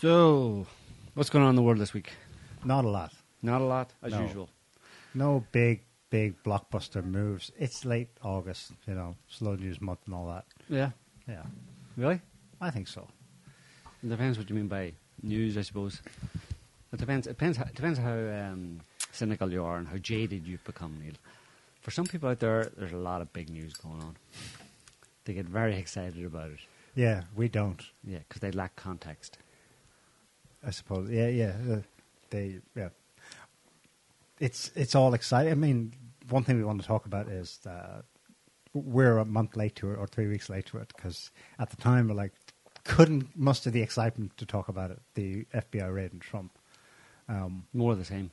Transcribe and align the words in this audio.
So, 0.00 0.66
what's 1.14 1.28
going 1.28 1.44
on 1.44 1.50
in 1.50 1.56
the 1.56 1.62
world 1.62 1.78
this 1.78 1.92
week? 1.92 2.10
Not 2.64 2.84
a 2.86 2.88
lot. 2.88 3.12
Not 3.42 3.60
a 3.60 3.64
lot, 3.64 3.92
as 4.02 4.12
No. 4.12 4.22
usual. 4.22 4.48
No 5.12 5.44
big, 5.52 5.82
big 6.08 6.42
blockbuster 6.42 7.04
moves. 7.04 7.52
It's 7.58 7.84
late 7.84 8.08
August, 8.22 8.72
you 8.86 8.94
know, 8.94 9.16
slow 9.28 9.56
news 9.56 9.78
month 9.80 10.00
and 10.06 10.14
all 10.14 10.26
that. 10.28 10.46
Yeah. 10.68 10.92
Yeah, 11.28 11.44
Really? 11.98 12.20
I 12.62 12.70
think 12.70 12.88
so. 12.88 13.08
It 14.02 14.08
depends 14.08 14.38
what 14.38 14.48
you 14.48 14.56
mean 14.56 14.68
by 14.68 14.94
news, 15.22 15.58
I 15.58 15.62
suppose. 15.62 16.00
It 16.92 16.98
depends. 16.98 17.26
It 17.26 17.32
depends. 17.32 17.58
How, 17.58 17.64
it 17.64 17.74
depends 17.74 17.98
how 17.98 18.12
um, 18.14 18.80
cynical 19.12 19.52
you 19.52 19.62
are 19.64 19.76
and 19.76 19.86
how 19.86 19.98
jaded 19.98 20.46
you've 20.46 20.64
become, 20.64 20.98
Neil. 20.98 21.12
For 21.82 21.90
some 21.90 22.06
people 22.06 22.30
out 22.30 22.40
there, 22.40 22.70
there's 22.76 22.92
a 22.92 22.96
lot 22.96 23.20
of 23.20 23.32
big 23.34 23.50
news 23.50 23.74
going 23.74 24.00
on. 24.02 24.16
They 25.24 25.34
get 25.34 25.46
very 25.46 25.76
excited 25.76 26.24
about 26.24 26.50
it. 26.52 26.60
Yeah, 26.94 27.24
we 27.36 27.48
don't, 27.48 27.82
Yeah, 28.02 28.18
because 28.20 28.40
they 28.40 28.50
lack 28.50 28.76
context. 28.76 29.36
I 30.66 30.70
suppose. 30.70 31.10
Yeah, 31.10 31.28
yeah. 31.28 31.52
Uh, 31.70 31.80
they, 32.30 32.60
yeah. 32.74 32.88
It's 34.38 34.70
it's 34.74 34.94
all 34.94 35.14
exciting. 35.14 35.52
I 35.52 35.56
mean, 35.56 35.92
one 36.28 36.44
thing 36.44 36.56
we 36.56 36.64
want 36.64 36.80
to 36.80 36.86
talk 36.86 37.06
about 37.06 37.28
is 37.28 37.58
that 37.64 38.04
we're 38.72 39.18
a 39.18 39.24
month 39.24 39.56
late 39.56 39.74
to 39.76 39.90
it 39.92 39.96
or 39.96 40.06
three 40.06 40.28
weeks 40.28 40.48
late 40.48 40.66
to 40.66 40.78
it 40.78 40.92
because 40.94 41.30
at 41.58 41.70
the 41.70 41.76
time 41.76 42.08
we're 42.08 42.14
like 42.14 42.32
couldn't 42.84 43.36
muster 43.36 43.70
the 43.70 43.82
excitement 43.82 44.36
to 44.38 44.46
talk 44.46 44.68
about 44.68 44.90
it. 44.90 45.00
The 45.14 45.44
FBI 45.54 45.94
raid 45.94 46.12
and 46.12 46.20
Trump. 46.20 46.58
Um, 47.28 47.66
More 47.72 47.92
of 47.92 47.98
the 47.98 48.04
same. 48.04 48.30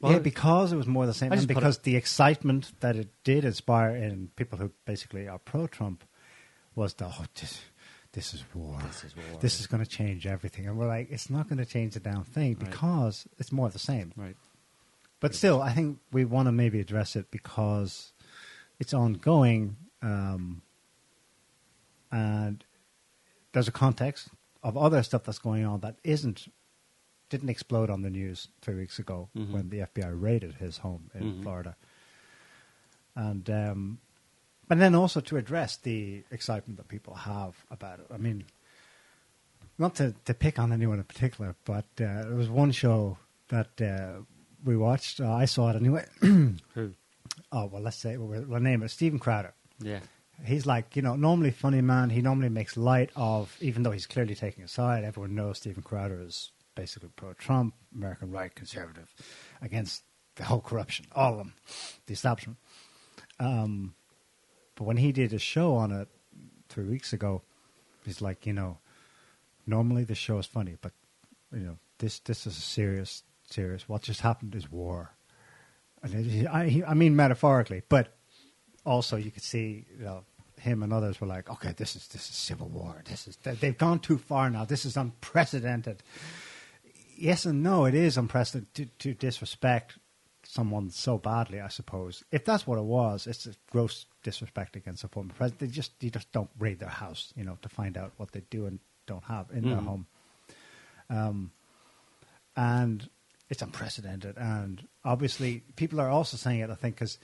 yeah, 0.00 0.18
because 0.18 0.72
it 0.72 0.76
was 0.76 0.86
more 0.86 1.06
the 1.06 1.14
same, 1.14 1.32
and 1.32 1.48
because 1.48 1.78
the 1.78 1.96
excitement 1.96 2.72
that 2.80 2.96
it 2.96 3.08
did 3.24 3.44
inspire 3.44 3.96
in 3.96 4.30
people 4.36 4.58
who 4.58 4.70
basically 4.84 5.26
are 5.26 5.38
pro-Trump 5.38 6.04
was 6.76 6.94
the 6.94 7.06
oh, 7.06 7.24
this, 7.34 7.60
this 8.16 8.34
is 8.34 8.42
war. 8.54 8.78
This 8.82 9.04
is 9.04 9.14
war. 9.16 9.38
This 9.40 9.60
is 9.60 9.66
going 9.68 9.84
to 9.84 9.88
change 9.88 10.26
everything, 10.26 10.66
and 10.66 10.76
we're 10.76 10.88
like, 10.88 11.08
it's 11.10 11.30
not 11.30 11.48
going 11.48 11.58
to 11.58 11.64
change 11.66 11.94
the 11.94 12.00
damn 12.00 12.24
thing 12.24 12.56
Right. 12.56 12.68
because 12.70 13.28
it's 13.38 13.52
more 13.52 13.66
of 13.68 13.72
the 13.72 13.78
same. 13.78 14.12
right. 14.16 14.36
But 15.20 15.34
still, 15.34 15.62
I 15.62 15.72
think 15.72 15.98
we 16.12 16.24
want 16.24 16.46
to 16.48 16.52
maybe 16.52 16.80
address 16.80 17.14
it 17.16 17.30
because 17.30 18.12
it's 18.80 18.92
ongoing, 18.92 19.76
um, 20.02 20.62
and 22.10 22.64
there's 23.52 23.68
a 23.68 23.72
context 23.72 24.28
of 24.62 24.76
other 24.76 25.02
stuff 25.02 25.24
that's 25.24 25.38
going 25.38 25.64
on 25.64 25.80
that 25.80 25.96
isn't 26.04 26.48
didn't 27.28 27.48
explode 27.48 27.90
on 27.90 28.02
the 28.02 28.10
news 28.10 28.48
three 28.62 28.76
weeks 28.76 28.98
ago 29.00 29.28
Mhm. 29.34 29.50
when 29.50 29.68
the 29.70 29.80
FBI 29.80 30.08
raided 30.10 30.54
his 30.54 30.78
home 30.78 31.10
in 31.12 31.22
Mhm. 31.38 31.42
Florida, 31.42 31.76
and 33.16 33.50
um, 33.50 33.98
but 34.68 34.78
then 34.78 34.94
also 34.94 35.20
to 35.20 35.36
address 35.36 35.76
the 35.76 36.22
excitement 36.30 36.78
that 36.78 36.88
people 36.88 37.14
have 37.14 37.54
about 37.70 38.00
it. 38.00 38.06
I 38.12 38.16
mean, 38.16 38.44
not 39.78 39.94
to, 39.96 40.14
to 40.24 40.34
pick 40.34 40.58
on 40.58 40.72
anyone 40.72 40.98
in 40.98 41.04
particular, 41.04 41.54
but 41.64 41.84
uh, 41.98 42.24
there 42.24 42.34
was 42.34 42.48
one 42.48 42.72
show 42.72 43.18
that 43.48 43.80
uh, 43.80 44.22
we 44.64 44.76
watched. 44.76 45.20
Uh, 45.20 45.32
I 45.32 45.44
saw 45.44 45.70
it 45.70 45.76
anyway. 45.76 46.04
Who? 46.20 46.92
oh 47.52 47.66
well, 47.66 47.82
let's 47.82 47.96
say 47.96 48.16
we'll, 48.16 48.42
we'll 48.42 48.60
name 48.60 48.82
it 48.82 48.90
Stephen 48.90 49.18
Crowder. 49.18 49.54
Yeah. 49.80 50.00
He's 50.44 50.66
like 50.66 50.96
you 50.96 51.02
know 51.02 51.16
normally 51.16 51.50
funny 51.50 51.80
man. 51.80 52.10
He 52.10 52.20
normally 52.20 52.48
makes 52.48 52.76
light 52.76 53.10
of 53.16 53.56
even 53.60 53.82
though 53.82 53.90
he's 53.90 54.06
clearly 54.06 54.34
taking 54.34 54.64
a 54.64 54.68
side. 54.68 55.04
Everyone 55.04 55.34
knows 55.34 55.58
Stephen 55.58 55.82
Crowder 55.82 56.20
is 56.20 56.50
basically 56.74 57.08
pro-Trump, 57.16 57.74
American 57.94 58.30
right, 58.30 58.54
conservative, 58.54 59.12
against 59.62 60.02
the 60.36 60.44
whole 60.44 60.60
corruption, 60.60 61.06
all 61.12 61.32
of 61.32 61.38
them, 61.38 61.54
the 62.06 62.12
establishment. 62.12 62.58
Um, 63.40 63.94
but 64.76 64.84
when 64.84 64.98
he 64.98 65.10
did 65.10 65.32
a 65.32 65.38
show 65.38 65.74
on 65.74 65.90
it 65.90 66.08
three 66.68 66.84
weeks 66.84 67.12
ago, 67.12 67.42
he's 68.04 68.22
like, 68.22 68.46
you 68.46 68.52
know, 68.52 68.78
normally 69.66 70.04
the 70.04 70.14
show 70.14 70.38
is 70.38 70.46
funny, 70.46 70.76
but 70.80 70.92
you 71.52 71.60
know, 71.60 71.78
this 71.98 72.20
this 72.20 72.46
is 72.46 72.56
a 72.56 72.60
serious, 72.60 73.22
serious. 73.50 73.88
What 73.88 74.02
just 74.02 74.20
happened 74.20 74.54
is 74.54 74.70
war. 74.70 75.10
And 76.02 76.46
I, 76.48 76.82
I 76.86 76.94
mean 76.94 77.16
metaphorically, 77.16 77.82
but 77.88 78.14
also 78.84 79.16
you 79.16 79.30
could 79.30 79.42
see, 79.42 79.86
you 79.98 80.04
know, 80.04 80.24
him 80.60 80.82
and 80.82 80.92
others 80.92 81.20
were 81.20 81.26
like, 81.26 81.50
okay, 81.50 81.72
this 81.76 81.96
is 81.96 82.06
this 82.08 82.28
is 82.28 82.36
civil 82.36 82.68
war. 82.68 83.02
This 83.04 83.26
is 83.26 83.36
they- 83.42 83.54
they've 83.54 83.76
gone 83.78 83.98
too 83.98 84.18
far 84.18 84.50
now. 84.50 84.64
This 84.64 84.84
is 84.84 84.96
unprecedented. 84.96 86.02
Yes 87.16 87.46
and 87.46 87.62
no, 87.62 87.86
it 87.86 87.94
is 87.94 88.18
unprecedented 88.18 88.74
to, 88.98 89.12
to 89.12 89.14
disrespect 89.14 89.98
someone 90.42 90.90
so 90.90 91.16
badly. 91.18 91.60
I 91.60 91.68
suppose 91.68 92.22
if 92.30 92.44
that's 92.44 92.66
what 92.66 92.78
it 92.78 92.84
was, 92.84 93.26
it's 93.26 93.46
a 93.46 93.54
gross 93.70 94.04
disrespect 94.30 94.76
against 94.76 95.04
a 95.04 95.08
former 95.08 95.32
president. 95.32 95.60
They 95.60 95.74
just 95.80 95.92
you 96.00 96.10
just 96.10 96.30
don't 96.32 96.50
raid 96.58 96.78
their 96.80 96.96
house, 97.04 97.32
you 97.38 97.44
know, 97.44 97.56
to 97.62 97.68
find 97.68 97.96
out 97.96 98.12
what 98.18 98.32
they 98.32 98.42
do 98.50 98.66
and 98.66 98.78
don't 99.06 99.24
have 99.24 99.46
in 99.52 99.62
their 99.70 99.78
Mhm. 99.80 99.84
home. 99.90 100.06
Um, 101.08 101.50
and 102.56 103.08
it's 103.48 103.62
unprecedented. 103.62 104.36
And 104.36 104.86
obviously, 105.04 105.62
people 105.76 106.00
are 106.00 106.10
also 106.10 106.36
saying 106.36 106.60
it. 106.60 106.70
I 106.70 106.74
think 106.74 106.96
because 106.96 107.18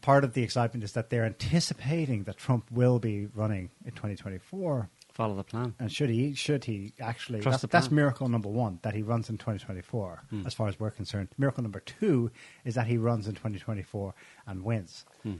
part 0.00 0.22
of 0.24 0.34
the 0.34 0.42
excitement 0.42 0.84
is 0.84 0.92
that 0.92 1.10
they're 1.10 1.24
anticipating 1.24 2.24
that 2.24 2.36
Trump 2.36 2.70
will 2.70 2.98
be 2.98 3.26
running 3.26 3.70
in 3.84 3.92
2024. 3.92 4.88
Follow 5.14 5.36
the 5.36 5.44
plan. 5.44 5.74
And 5.78 5.92
should 5.92 6.10
he? 6.10 6.34
Should 6.34 6.64
he 6.64 6.92
actually? 7.00 7.40
Trust 7.40 7.62
That's, 7.62 7.72
that's 7.72 7.90
miracle 7.92 8.28
number 8.28 8.48
one 8.48 8.80
that 8.82 8.94
he 8.94 9.02
runs 9.02 9.30
in 9.30 9.38
2024. 9.38 10.22
Hmm. 10.28 10.42
As 10.44 10.54
far 10.54 10.66
as 10.66 10.78
we're 10.78 10.90
concerned, 10.90 11.28
miracle 11.38 11.62
number 11.62 11.78
two 11.78 12.32
is 12.64 12.74
that 12.74 12.88
he 12.88 12.98
runs 12.98 13.28
in 13.28 13.34
2024 13.34 14.12
and 14.48 14.64
wins. 14.64 15.04
Hmm. 15.22 15.34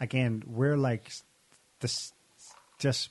Again, 0.00 0.42
we're 0.44 0.76
like 0.76 1.12
this. 1.78 2.12
Just 2.80 3.10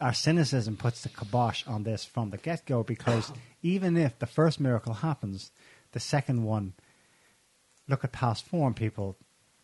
our 0.00 0.14
cynicism 0.14 0.76
puts 0.76 1.02
the 1.02 1.08
kibosh 1.08 1.66
on 1.66 1.82
this 1.82 2.04
from 2.04 2.30
the 2.30 2.36
get 2.36 2.64
go 2.64 2.84
because 2.84 3.32
even 3.62 3.96
if 3.96 4.16
the 4.20 4.26
first 4.26 4.60
miracle 4.60 4.94
happens, 4.94 5.50
the 5.92 6.00
second 6.00 6.44
one. 6.44 6.74
Look 7.86 8.04
at 8.04 8.12
past 8.12 8.46
form, 8.46 8.72
people. 8.72 9.16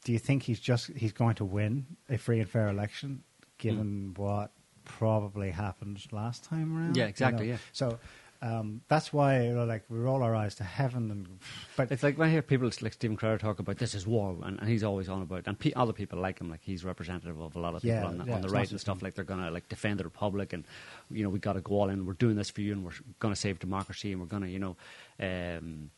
Do 0.05 0.13
you 0.13 0.19
think 0.19 0.43
he's 0.43 0.61
just 0.61 0.89
he's 0.97 1.13
going 1.13 1.37
to 1.37 1.45
win 1.45 1.87
a 2.09 2.19
free 2.19 2.41
and 2.41 2.51
fair 2.51 2.69
election, 2.69 3.23
given 3.57 4.15
what 4.17 4.51
probably 4.99 5.51
happened 5.51 6.05
last 6.13 6.45
time 6.45 6.77
around? 6.77 6.97
Yeah, 6.97 7.05
You 7.05 7.09
exactly, 7.11 7.47
know? 7.47 7.53
yeah. 7.53 7.59
So 7.73 7.99
um, 8.43 8.81
that's 8.89 9.13
why 9.13 9.43
you 9.45 9.53
know, 9.53 9.65
like 9.65 9.85
we 9.89 9.99
roll 9.99 10.23
our 10.23 10.35
eyes 10.35 10.55
to 10.57 10.65
heaven, 10.65 11.11
and 11.11 11.39
but 11.77 11.93
It's 11.93 12.03
like 12.03 12.17
when 12.19 12.29
I 12.29 12.33
hear 12.33 12.43
people 12.43 12.71
like 12.81 12.93
Stephen 12.95 13.17
Crowder 13.17 13.39
talk 13.39 13.59
about 13.59 13.77
this 13.79 13.95
is 13.95 14.07
war, 14.07 14.37
and, 14.43 14.59
and 14.59 14.69
he's 14.69 14.83
always 14.83 15.09
on 15.09 15.21
about, 15.23 15.43
and 15.47 15.59
pe- 15.59 15.73
other 15.75 15.93
people 15.93 16.19
like 16.19 16.41
him, 16.41 16.49
like 16.51 16.61
he's 16.63 16.85
representative 16.85 17.39
of 17.41 17.55
a 17.55 17.61
lot 17.61 17.75
of 17.75 17.83
people 17.83 17.97
Yeah, 17.99 18.07
on 18.07 18.19
the, 18.19 18.25
yeah, 18.25 18.35
on 18.35 18.41
the 18.41 18.49
right 18.49 18.71
and 18.71 18.81
stuff. 18.81 19.03
Like 19.03 19.15
they're 19.15 19.25
gonna 19.25 19.51
like 19.51 19.69
defend 19.69 20.01
the 20.01 20.05
republic, 20.05 20.53
and 20.55 20.65
you 21.11 21.23
know 21.23 21.29
we 21.29 21.39
got 21.39 21.53
to 21.55 21.61
go 21.61 21.75
all 21.81 21.89
in. 21.91 22.07
We're 22.07 22.15
doing 22.15 22.37
this 22.37 22.51
for 22.51 22.63
you, 22.63 22.73
and 22.73 22.85
we're 22.85 22.93
gonna 23.19 23.37
save 23.37 23.59
democracy, 23.59 24.13
and 24.13 24.21
we're 24.21 24.27
gonna 24.27 24.49
you 24.49 24.59
know. 24.59 24.77
Um, 25.21 25.91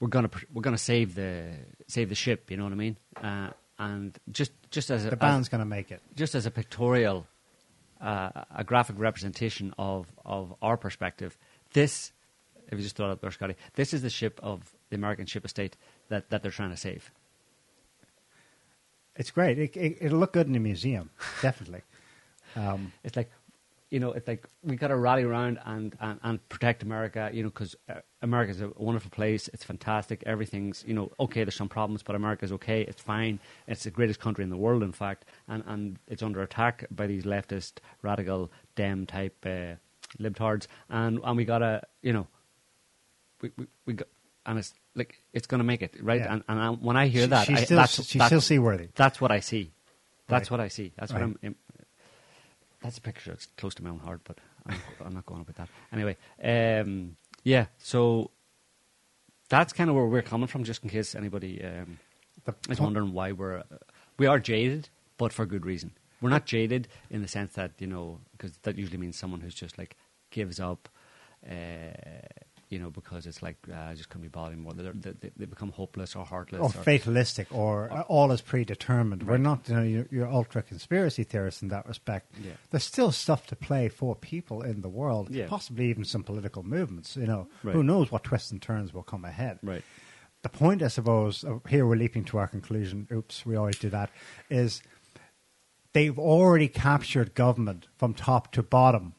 we're 0.00 0.08
gonna 0.08 0.30
we're 0.52 0.62
gonna 0.62 0.76
save 0.78 1.14
the 1.14 1.52
save 1.86 2.08
the 2.10 2.14
ship, 2.14 2.50
you 2.50 2.56
know 2.56 2.64
what 2.64 2.72
I 2.72 2.76
mean? 2.76 2.96
Uh, 3.16 3.50
and 3.78 4.18
just 4.30 4.52
just 4.70 4.90
as 4.90 5.04
a, 5.04 5.10
the 5.10 5.16
band's 5.16 5.48
going 5.48 5.60
to 5.60 5.64
make 5.66 5.90
it. 5.90 6.00
just 6.14 6.34
as 6.34 6.46
a 6.46 6.50
pictorial, 6.50 7.26
uh, 8.00 8.30
a 8.54 8.64
graphic 8.64 8.96
representation 8.98 9.74
of, 9.78 10.06
of 10.24 10.54
our 10.62 10.76
perspective, 10.76 11.36
this, 11.72 12.12
if 12.68 12.78
you 12.78 12.82
just 12.82 12.96
throw 12.96 13.08
it 13.08 13.12
up 13.12 13.20
there, 13.20 13.30
Scotty, 13.30 13.54
this 13.74 13.92
is 13.94 14.02
the 14.02 14.10
ship 14.10 14.40
of 14.42 14.74
the 14.90 14.96
American 14.96 15.26
ship 15.26 15.44
estate 15.44 15.76
that, 16.08 16.30
that 16.30 16.42
they're 16.42 16.50
trying 16.52 16.70
to 16.70 16.76
save. 16.76 17.10
It's 19.16 19.30
great. 19.30 19.58
It, 19.58 19.76
it, 19.76 19.98
it'll 20.00 20.18
look 20.18 20.32
good 20.32 20.46
in 20.46 20.54
a 20.54 20.60
museum, 20.60 21.10
definitely. 21.42 21.82
Um, 22.54 22.92
It's 23.02 23.16
like, 23.16 23.30
you 23.90 24.00
know, 24.00 24.12
it's 24.12 24.26
like 24.26 24.44
we 24.64 24.74
got 24.76 24.88
to 24.88 24.96
rally 24.96 25.22
around 25.22 25.58
and, 25.64 25.94
and, 26.00 26.18
and 26.24 26.48
protect 26.48 26.82
America, 26.82 27.30
you 27.32 27.42
know, 27.44 27.50
because 27.50 27.76
uh, 27.88 27.94
America's 28.20 28.60
a 28.60 28.70
wonderful 28.76 29.10
place. 29.10 29.48
It's 29.54 29.62
fantastic. 29.62 30.24
Everything's, 30.26 30.82
you 30.86 30.92
know, 30.94 31.12
okay, 31.20 31.44
there's 31.44 31.54
some 31.54 31.68
problems, 31.68 32.02
but 32.02 32.16
America's 32.16 32.50
okay. 32.52 32.82
It's 32.82 33.00
fine. 33.00 33.38
It's 33.68 33.84
the 33.84 33.90
greatest 33.92 34.18
country 34.18 34.42
in 34.42 34.50
the 34.50 34.56
world, 34.56 34.82
in 34.82 34.90
fact. 34.92 35.24
And, 35.46 35.62
and 35.68 35.98
it's 36.08 36.22
under 36.22 36.42
attack 36.42 36.84
by 36.90 37.06
these 37.06 37.22
leftist, 37.24 37.74
radical, 38.02 38.50
Dem 38.74 39.06
type 39.06 39.36
uh, 39.46 39.76
libtards. 40.20 40.66
And, 40.90 41.20
and 41.22 41.36
we 41.36 41.44
got 41.44 41.58
to, 41.58 41.80
you 42.02 42.12
know, 42.12 42.26
we, 43.40 43.52
we, 43.56 43.66
we 43.86 43.92
got, 43.94 44.08
and 44.46 44.58
it's 44.58 44.74
like, 44.96 45.22
it's 45.32 45.46
going 45.46 45.60
to 45.60 45.64
make 45.64 45.82
it, 45.82 45.94
right? 46.02 46.20
Yeah. 46.20 46.32
And, 46.34 46.44
and 46.48 46.60
I, 46.60 46.70
when 46.70 46.96
I 46.96 47.06
hear 47.06 47.22
she- 47.22 47.28
that, 47.28 47.46
she's 47.46 47.58
I, 47.58 47.64
still 47.64 47.76
that's, 47.76 47.94
she's 47.94 48.18
that's, 48.18 48.26
still 48.26 48.40
seaworthy. 48.40 48.88
that's 48.96 49.20
what 49.20 49.30
I 49.30 49.38
see. 49.40 49.70
That's 50.28 50.50
Right. 50.50 50.58
what 50.58 50.60
I 50.64 50.68
see. 50.68 50.92
That's 50.98 51.12
Right. 51.12 51.22
what 51.22 51.36
I'm. 51.44 51.54
That's 52.86 52.98
a 52.98 53.00
picture 53.00 53.30
that's 53.30 53.46
close 53.58 53.74
to 53.74 53.82
my 53.82 53.90
own 53.90 53.98
heart, 53.98 54.20
but 54.22 54.38
I'm, 54.64 54.80
I'm 55.04 55.12
not 55.12 55.26
going 55.26 55.44
with 55.44 55.56
that. 55.56 55.68
Anyway, 55.92 56.16
um, 56.40 57.16
yeah. 57.42 57.66
So 57.78 58.30
that's 59.48 59.72
kind 59.72 59.90
of 59.90 59.96
where 59.96 60.06
we're 60.06 60.22
coming 60.22 60.46
from, 60.46 60.62
just 60.62 60.84
in 60.84 60.90
case 60.90 61.16
anybody 61.16 61.64
um, 61.64 61.98
is 62.70 62.80
wondering 62.80 63.12
why 63.12 63.32
we're 63.32 63.58
uh, 63.58 63.78
we 64.18 64.26
are 64.26 64.38
jaded, 64.38 64.88
but 65.18 65.32
for 65.32 65.46
good 65.46 65.66
reason. 65.66 65.90
We're 66.20 66.30
not 66.30 66.46
jaded 66.46 66.86
in 67.10 67.22
the 67.22 67.28
sense 67.28 67.54
that 67.54 67.72
you 67.80 67.88
know, 67.88 68.20
because 68.30 68.56
that 68.58 68.78
usually 68.78 68.98
means 68.98 69.16
someone 69.16 69.40
who's 69.40 69.56
just 69.56 69.78
like 69.78 69.96
gives 70.30 70.60
up, 70.60 70.88
uh, 71.44 71.54
you 72.68 72.78
know, 72.78 72.90
because 72.90 73.26
it's 73.26 73.42
like 73.42 73.56
uh, 73.70 73.76
I 73.76 73.94
just 73.94 74.08
couldn't 74.08 74.22
be 74.22 74.28
bothered 74.28 74.54
anymore. 74.54 74.72
They're, 74.74 74.92
they, 74.92 75.30
they 75.36 75.44
become 75.44 75.70
hopeless 75.70 76.16
or 76.16 76.24
heartless 76.24 76.60
or 76.60 76.68
fatalistic, 76.70 77.46
or 77.54 77.92
uh, 77.92 78.02
all 78.08 78.32
is 78.32 78.40
predetermined. 78.40 79.22
We're 79.22 79.36
not, 79.38 79.68
you 79.68 79.74
know, 79.76 79.82
you're, 79.82 80.06
you're 80.10 80.26
ultra 80.28 80.62
conspiracy 80.62 81.22
theorists 81.24 81.62
in 81.62 81.68
that 81.68 81.86
respect. 81.86 82.32
Yeah. 82.42 82.52
There's 82.70 82.84
still 82.84 83.12
stuff 83.12 83.46
to 83.48 83.56
play 83.56 83.88
for 83.88 84.14
people 84.16 84.62
in 84.62 84.80
the 84.80 84.88
world, 84.88 85.30
Yeah. 85.30 85.46
possibly 85.48 85.86
even 85.90 86.04
some 86.04 86.22
political 86.24 86.62
movements. 86.62 87.16
You 87.16 87.26
know, 87.26 87.48
Right. 87.62 87.74
who 87.74 87.82
knows 87.82 88.10
what 88.10 88.24
twists 88.24 88.50
and 88.50 88.60
turns 88.60 88.92
will 88.92 89.02
come 89.04 89.24
ahead. 89.24 89.58
right. 89.62 89.82
The 90.42 90.50
point, 90.50 90.80
I 90.82 90.88
suppose, 90.88 91.44
here 91.68 91.84
we're 91.86 91.96
leaping 91.96 92.22
to 92.26 92.38
our 92.38 92.46
conclusion. 92.46 93.08
Oops, 93.12 93.44
we 93.44 93.56
always 93.56 93.78
do 93.78 93.90
that. 93.90 94.10
Is 94.48 94.80
they've 95.92 96.18
already 96.18 96.68
captured 96.68 97.34
government 97.34 97.88
from 97.96 98.14
top 98.14 98.52
to 98.52 98.62
bottom 98.62 99.14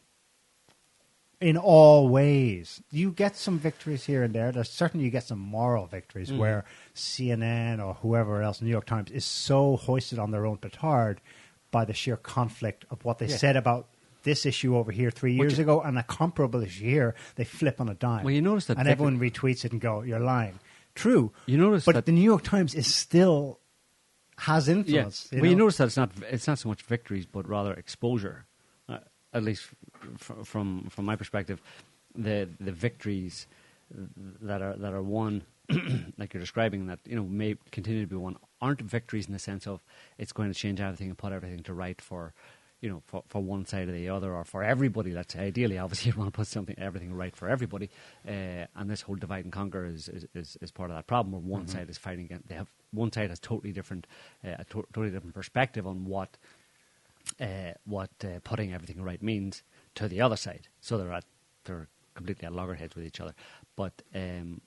in 1.39 1.55
all 1.57 2.09
ways. 2.09 2.81
You 2.91 3.11
get 3.11 3.35
some 3.35 3.59
victories 3.59 4.05
here 4.05 4.23
and 4.23 4.33
there. 4.33 4.51
There's 4.51 4.69
certainly 4.69 5.05
you 5.05 5.11
get 5.11 5.23
some 5.23 5.39
moral 5.39 5.85
victories 5.85 6.31
Mm. 6.31 6.37
where 6.39 6.65
CNN 6.95 7.79
or 7.85 7.93
whoever 7.95 8.41
else, 8.41 8.61
New 8.61 8.69
York 8.69 8.85
Times, 8.85 9.11
is 9.11 9.25
so 9.25 9.77
hoisted 9.77 10.17
on 10.19 10.31
their 10.31 10.45
own 10.45 10.57
petard 10.57 11.21
by 11.71 11.85
the 11.85 11.93
sheer 11.93 12.17
conflict 12.17 12.85
of 12.89 13.03
what 13.05 13.19
they 13.19 13.27
Yeah. 13.27 13.37
said 13.37 13.55
about 13.55 13.87
this 14.23 14.45
issue 14.45 14.75
over 14.75 14.91
here 14.91 15.11
three 15.11 15.33
years 15.33 15.57
you- 15.57 15.63
ago 15.63 15.81
and 15.81 15.97
a 15.97 16.03
comparable 16.03 16.61
issue 16.63 16.83
here. 16.85 17.15
They 17.35 17.43
flip 17.45 17.79
on 17.79 17.87
a 17.87 17.93
dime. 17.93 18.23
Well, 18.25 18.33
you 18.33 18.41
notice 18.41 18.65
that 18.65 18.77
and 18.77 18.87
everyone 18.87 19.19
retweets 19.19 19.63
it 19.63 19.71
and 19.71 19.79
go, 19.79 20.01
"You're 20.01 20.19
lying." 20.19 20.59
True. 20.95 21.31
You 21.45 21.57
notice 21.57 21.85
but 21.85 21.93
that- 21.95 22.05
the 22.07 22.11
New 22.11 22.21
York 22.23 22.43
Times 22.43 22.73
is 22.73 22.93
still 22.93 23.59
has 24.39 24.67
Yeah. 24.67 24.75
influence. 24.75 25.29
well, 25.31 25.45
you 25.45 25.55
notice 25.55 25.77
that 25.77 25.85
it's 25.87 25.97
not 25.97 26.11
it's 26.29 26.47
not 26.47 26.59
so 26.59 26.69
much 26.69 26.81
victories, 26.83 27.25
but 27.25 27.47
rather 27.47 27.73
exposure. 27.73 28.45
Uh, 28.89 28.99
at 29.33 29.43
least 29.43 29.69
from 30.17 30.87
from 30.89 31.05
my 31.05 31.15
perspective, 31.15 31.61
the 32.15 32.49
the 32.59 32.71
victories 32.71 33.47
that 34.41 34.61
are 34.61 34.75
that 34.75 34.93
are 34.93 35.01
won, 35.01 35.43
like 36.17 36.33
you're 36.33 36.41
describing, 36.41 36.87
that 36.87 36.99
you 37.05 37.15
know 37.15 37.23
may 37.23 37.55
continue 37.71 38.01
to 38.01 38.07
be 38.07 38.15
won, 38.15 38.37
aren't 38.61 38.81
victories 38.81 39.27
in 39.27 39.33
the 39.33 39.39
sense 39.39 39.67
of 39.67 39.81
it's 40.17 40.31
going 40.31 40.51
to 40.51 40.57
change 40.57 40.79
everything 40.79 41.09
and 41.09 41.17
put 41.17 41.31
everything 41.31 41.63
to 41.63 41.73
right 41.73 42.01
for. 42.01 42.33
You 42.79 42.91
know, 42.91 43.01
for, 43.07 43.23
for 43.27 43.41
one 43.41 43.65
side 43.65 43.89
or 43.89 43.91
the 43.91 44.09
other, 44.09 44.35
or 44.35 44.43
for 44.43 44.63
everybody. 44.63 45.11
Let's 45.11 45.33
say, 45.33 45.39
ideally, 45.47 45.79
obviously, 45.79 46.11
you 46.11 46.17
want 46.19 46.31
to 46.31 46.37
put 46.37 46.45
something, 46.45 46.75
everything 46.77 47.11
right 47.11 47.35
for 47.35 47.49
everybody. 47.49 47.89
Uh, 48.23 48.67
and 48.75 48.87
this 48.87 49.01
whole 49.01 49.15
divide 49.15 49.45
and 49.45 49.51
conquer 49.51 49.87
is, 49.87 50.07
is, 50.09 50.27
is, 50.35 50.57
is 50.61 50.69
part 50.69 50.91
of 50.91 50.95
that 50.95 51.07
problem. 51.07 51.31
Where 51.31 51.41
one 51.41 51.67
side 51.67 51.89
is 51.89 51.97
fighting 51.97 52.25
against, 52.25 52.49
they 52.49 52.53
have 52.53 52.67
one 52.91 53.11
side 53.11 53.31
has 53.31 53.39
totally 53.39 53.71
different, 53.71 54.05
uh, 54.45 54.57
a 54.59 54.63
to- 54.65 54.85
totally 54.93 55.09
different 55.09 55.33
perspective 55.33 55.87
on 55.87 56.05
what 56.05 56.37
uh, 57.41 57.73
what 57.85 58.11
uh, 58.23 58.39
putting 58.43 58.73
everything 58.73 59.01
right 59.01 59.21
means 59.21 59.63
to 59.97 60.07
the 60.07 60.21
other 60.21 60.37
side. 60.37 60.67
So 60.79 60.97
they're 60.97 61.11
at 61.11 61.25
they're 61.65 61.87
completely 62.13 62.45
at 62.45 62.53
loggerheads 62.53 62.95
with 62.95 63.05
each 63.05 63.19
other. 63.19 63.33
But 63.75 64.01
um, 64.15 64.61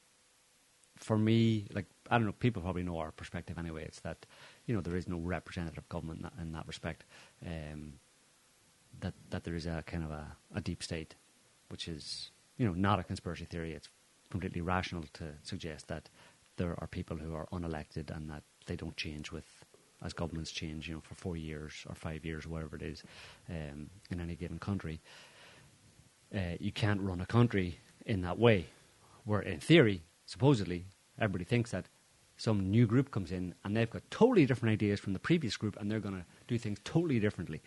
for 0.96 1.16
me, 1.16 1.66
like 1.72 1.86
I 2.10 2.18
don't 2.18 2.26
know, 2.26 2.32
people 2.32 2.62
probably 2.62 2.82
know 2.82 2.98
our 2.98 3.12
perspective 3.12 3.58
anyway. 3.58 3.84
It's 3.84 4.00
that 4.00 4.26
you 4.66 4.74
know 4.74 4.80
there 4.80 4.96
is 4.96 5.08
no 5.08 5.18
representative 5.18 5.88
government 5.88 6.18
in 6.18 6.22
that, 6.24 6.32
in 6.40 6.52
that 6.52 6.66
respect. 6.66 7.04
Um, 7.46 7.94
that 9.00 9.14
that 9.30 9.44
there 9.44 9.54
is 9.54 9.66
a 9.66 9.82
kind 9.86 10.04
of 10.04 10.10
a, 10.10 10.36
a 10.54 10.60
deep 10.60 10.82
state, 10.82 11.14
which 11.68 11.88
is 11.88 12.30
you 12.58 12.66
know 12.66 12.74
not 12.74 12.98
a 12.98 13.04
conspiracy 13.04 13.44
theory. 13.44 13.72
It's 13.72 13.88
completely 14.30 14.60
rational 14.60 15.04
to 15.14 15.24
suggest 15.42 15.88
that 15.88 16.08
there 16.56 16.74
are 16.78 16.86
people 16.86 17.16
who 17.16 17.34
are 17.34 17.46
unelected 17.52 18.14
and 18.14 18.28
that 18.30 18.42
they 18.66 18.76
don't 18.76 18.96
change 18.96 19.32
with 19.32 19.59
as 20.02 20.12
governments 20.12 20.50
change, 20.50 20.88
you 20.88 20.94
know, 20.94 21.00
for 21.00 21.14
four 21.14 21.36
years 21.36 21.84
or 21.88 21.94
five 21.94 22.24
years, 22.24 22.46
or 22.46 22.50
whatever 22.50 22.76
it 22.76 22.82
is, 22.82 23.02
um, 23.48 23.90
in 24.10 24.20
any 24.20 24.34
given 24.34 24.58
country. 24.58 25.00
Uh, 26.34 26.56
you 26.58 26.72
can't 26.72 27.00
run 27.00 27.20
a 27.20 27.26
country 27.26 27.78
in 28.06 28.22
that 28.22 28.38
way, 28.38 28.66
where 29.24 29.40
in 29.40 29.60
theory, 29.60 30.02
supposedly, 30.26 30.84
everybody 31.18 31.44
thinks 31.44 31.70
that 31.70 31.86
some 32.36 32.70
new 32.70 32.86
group 32.86 33.10
comes 33.10 33.32
in 33.32 33.54
and 33.64 33.76
they've 33.76 33.90
got 33.90 34.02
totally 34.10 34.46
different 34.46 34.72
ideas 34.72 34.98
from 34.98 35.12
the 35.12 35.18
previous 35.18 35.58
group 35.58 35.76
and 35.78 35.90
they're 35.90 36.00
going 36.00 36.14
to 36.14 36.24
do 36.48 36.56
things 36.56 36.78
totally 36.84 37.20
differently. 37.20 37.60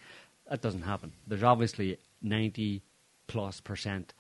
That 0.50 0.62
doesn't 0.62 0.82
happen. 0.82 1.14
There's 1.28 1.44
obviously 1.44 1.98
90 2.24 2.82
plus 3.28 3.62
percent 3.62 4.14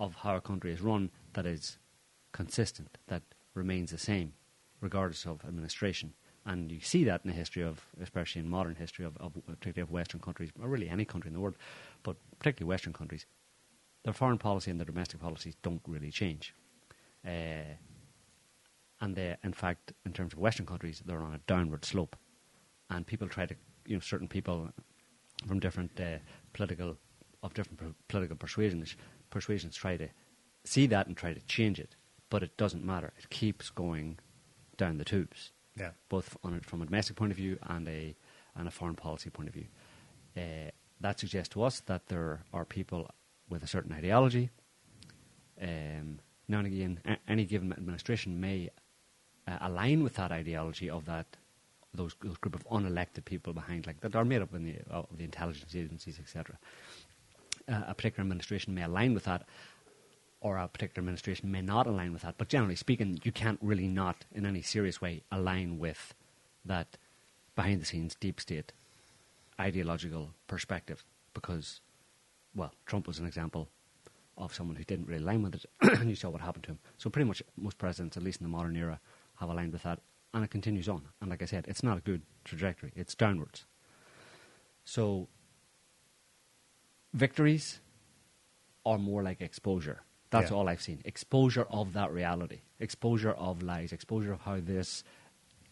of 0.00 0.16
how 0.16 0.34
a 0.34 0.40
country 0.40 0.72
is 0.72 0.80
run 0.80 1.10
that 1.34 1.46
is 1.46 1.78
consistent, 2.32 2.98
that 3.06 3.22
remains 3.54 3.92
the 3.92 3.98
same, 3.98 4.32
regardless 4.80 5.26
of 5.26 5.44
administration. 5.46 6.12
And 6.46 6.72
you 6.72 6.80
see 6.80 7.04
that 7.04 7.20
in 7.24 7.30
the 7.30 7.36
history 7.36 7.62
of, 7.62 7.84
especially 8.00 8.40
in 8.40 8.48
modern 8.48 8.74
history 8.74 9.04
of, 9.04 9.16
of 9.18 9.34
particularly 9.46 9.82
of 9.82 9.90
Western 9.90 10.20
countries, 10.20 10.50
or 10.60 10.68
really 10.68 10.88
any 10.88 11.04
country 11.04 11.28
in 11.28 11.34
the 11.34 11.40
world, 11.40 11.56
but 12.02 12.16
particularly 12.38 12.68
Western 12.68 12.92
countries. 12.92 13.26
Their 14.04 14.14
foreign 14.14 14.38
policy 14.38 14.70
and 14.70 14.80
their 14.80 14.86
domestic 14.86 15.20
policies 15.20 15.56
don't 15.62 15.82
really 15.86 16.10
change. 16.10 16.54
Uh, 17.26 17.76
and 19.02 19.14
they, 19.14 19.36
in 19.44 19.52
fact, 19.52 19.92
in 20.06 20.12
terms 20.12 20.32
of 20.32 20.38
Western 20.38 20.66
countries, 20.66 21.02
they're 21.04 21.22
on 21.22 21.34
a 21.34 21.40
downward 21.46 21.84
slope. 21.84 22.16
And 22.88 23.06
people 23.06 23.28
try 23.28 23.46
to, 23.46 23.54
you 23.86 23.96
know, 23.96 24.00
certain 24.00 24.28
people 24.28 24.70
from 25.46 25.60
different 25.60 25.98
uh, 26.00 26.18
political, 26.52 26.96
of 27.42 27.54
different 27.54 27.94
political 28.08 28.36
persuasions, 28.36 28.96
persuasions 29.30 29.76
try 29.76 29.96
to 29.96 30.08
see 30.64 30.86
that 30.86 31.06
and 31.06 31.16
try 31.16 31.32
to 31.32 31.40
change 31.42 31.78
it. 31.78 31.96
But 32.30 32.42
it 32.42 32.56
doesn't 32.56 32.84
matter. 32.84 33.12
It 33.18 33.30
keeps 33.30 33.70
going 33.70 34.18
down 34.76 34.98
the 34.98 35.04
tubes, 35.04 35.52
Yeah. 35.78 35.90
both 36.08 36.36
on 36.42 36.54
a, 36.54 36.60
from 36.60 36.82
a 36.82 36.86
domestic 36.86 37.16
point 37.16 37.30
of 37.30 37.36
view 37.36 37.58
and 37.62 37.88
a, 37.88 38.14
and 38.56 38.68
a 38.68 38.70
foreign 38.70 38.96
policy 38.96 39.30
point 39.30 39.48
of 39.48 39.54
view. 39.54 39.66
Uh, 40.36 40.70
that 41.00 41.18
suggests 41.18 41.52
to 41.54 41.62
us 41.62 41.80
that 41.80 42.08
there 42.08 42.40
are 42.52 42.64
people 42.64 43.08
with 43.48 43.62
a 43.62 43.66
certain 43.66 43.92
ideology. 43.92 44.50
Um, 45.60 46.18
now 46.48 46.58
and 46.58 46.66
again, 46.66 47.00
a- 47.06 47.18
any 47.30 47.44
given 47.44 47.72
administration 47.72 48.40
may 48.40 48.70
uh, 49.48 49.58
align 49.62 50.02
with 50.02 50.14
that 50.16 50.32
ideology 50.32 50.90
of 50.90 51.04
that 51.06 51.26
those, 51.94 52.14
those 52.22 52.36
group 52.36 52.54
of 52.54 52.66
unelected 52.68 53.24
people 53.24 53.52
behind, 53.52 53.86
like 53.86 54.00
that 54.00 54.14
are 54.14 54.24
made 54.24 54.42
up 54.42 54.54
in 54.54 54.64
the, 54.64 54.76
of 54.90 55.06
the 55.16 55.24
intelligence 55.24 55.74
agencies, 55.74 56.18
etc. 56.20 56.56
Uh, 57.68 57.82
a 57.88 57.94
particular 57.94 58.22
administration 58.22 58.74
may 58.74 58.82
align 58.82 59.12
with 59.14 59.24
that, 59.24 59.42
or 60.40 60.56
a 60.56 60.68
particular 60.68 61.00
administration 61.00 61.50
may 61.50 61.60
not 61.60 61.86
align 61.86 62.12
with 62.12 62.22
that. 62.22 62.36
But 62.38 62.48
generally 62.48 62.76
speaking, 62.76 63.20
you 63.22 63.32
can't 63.32 63.58
really 63.60 63.86
not, 63.86 64.24
in 64.32 64.46
any 64.46 64.62
serious 64.62 65.00
way, 65.00 65.22
align 65.30 65.78
with 65.78 66.14
that 66.64 66.96
behind 67.54 67.80
the 67.80 67.86
scenes 67.86 68.14
deep 68.14 68.40
state 68.40 68.72
ideological 69.60 70.30
perspective 70.46 71.04
because, 71.34 71.80
well, 72.54 72.72
Trump 72.86 73.06
was 73.06 73.18
an 73.18 73.26
example 73.26 73.68
of 74.38 74.54
someone 74.54 74.76
who 74.76 74.84
didn't 74.84 75.06
really 75.06 75.22
align 75.22 75.42
with 75.42 75.54
it, 75.54 75.66
and 75.82 76.08
you 76.08 76.16
saw 76.16 76.30
what 76.30 76.40
happened 76.40 76.64
to 76.64 76.70
him. 76.70 76.78
So 76.96 77.10
pretty 77.10 77.28
much 77.28 77.42
most 77.56 77.76
presidents, 77.76 78.16
at 78.16 78.22
least 78.22 78.40
in 78.40 78.44
the 78.44 78.50
modern 78.50 78.76
era, 78.76 78.98
have 79.38 79.50
aligned 79.50 79.72
with 79.72 79.82
that, 79.82 80.00
and 80.32 80.42
it 80.42 80.50
continues 80.50 80.88
on. 80.88 81.02
And 81.20 81.28
like 81.28 81.42
I 81.42 81.46
said, 81.46 81.66
it's 81.68 81.82
not 81.82 81.98
a 81.98 82.00
good 82.00 82.22
trajectory; 82.44 82.92
it's 82.96 83.14
downwards. 83.14 83.66
So 84.84 85.28
victories 87.12 87.80
are 88.86 88.98
more 88.98 89.22
like 89.22 89.42
exposure. 89.42 90.00
That's 90.30 90.50
Yeah. 90.50 90.56
all 90.56 90.68
I've 90.68 90.82
seen. 90.82 91.00
Exposure 91.04 91.66
of 91.70 91.92
that 91.92 92.12
reality, 92.12 92.60
exposure 92.78 93.32
of 93.32 93.62
lies, 93.62 93.92
exposure 93.92 94.32
of 94.32 94.40
how 94.42 94.60
this 94.60 95.02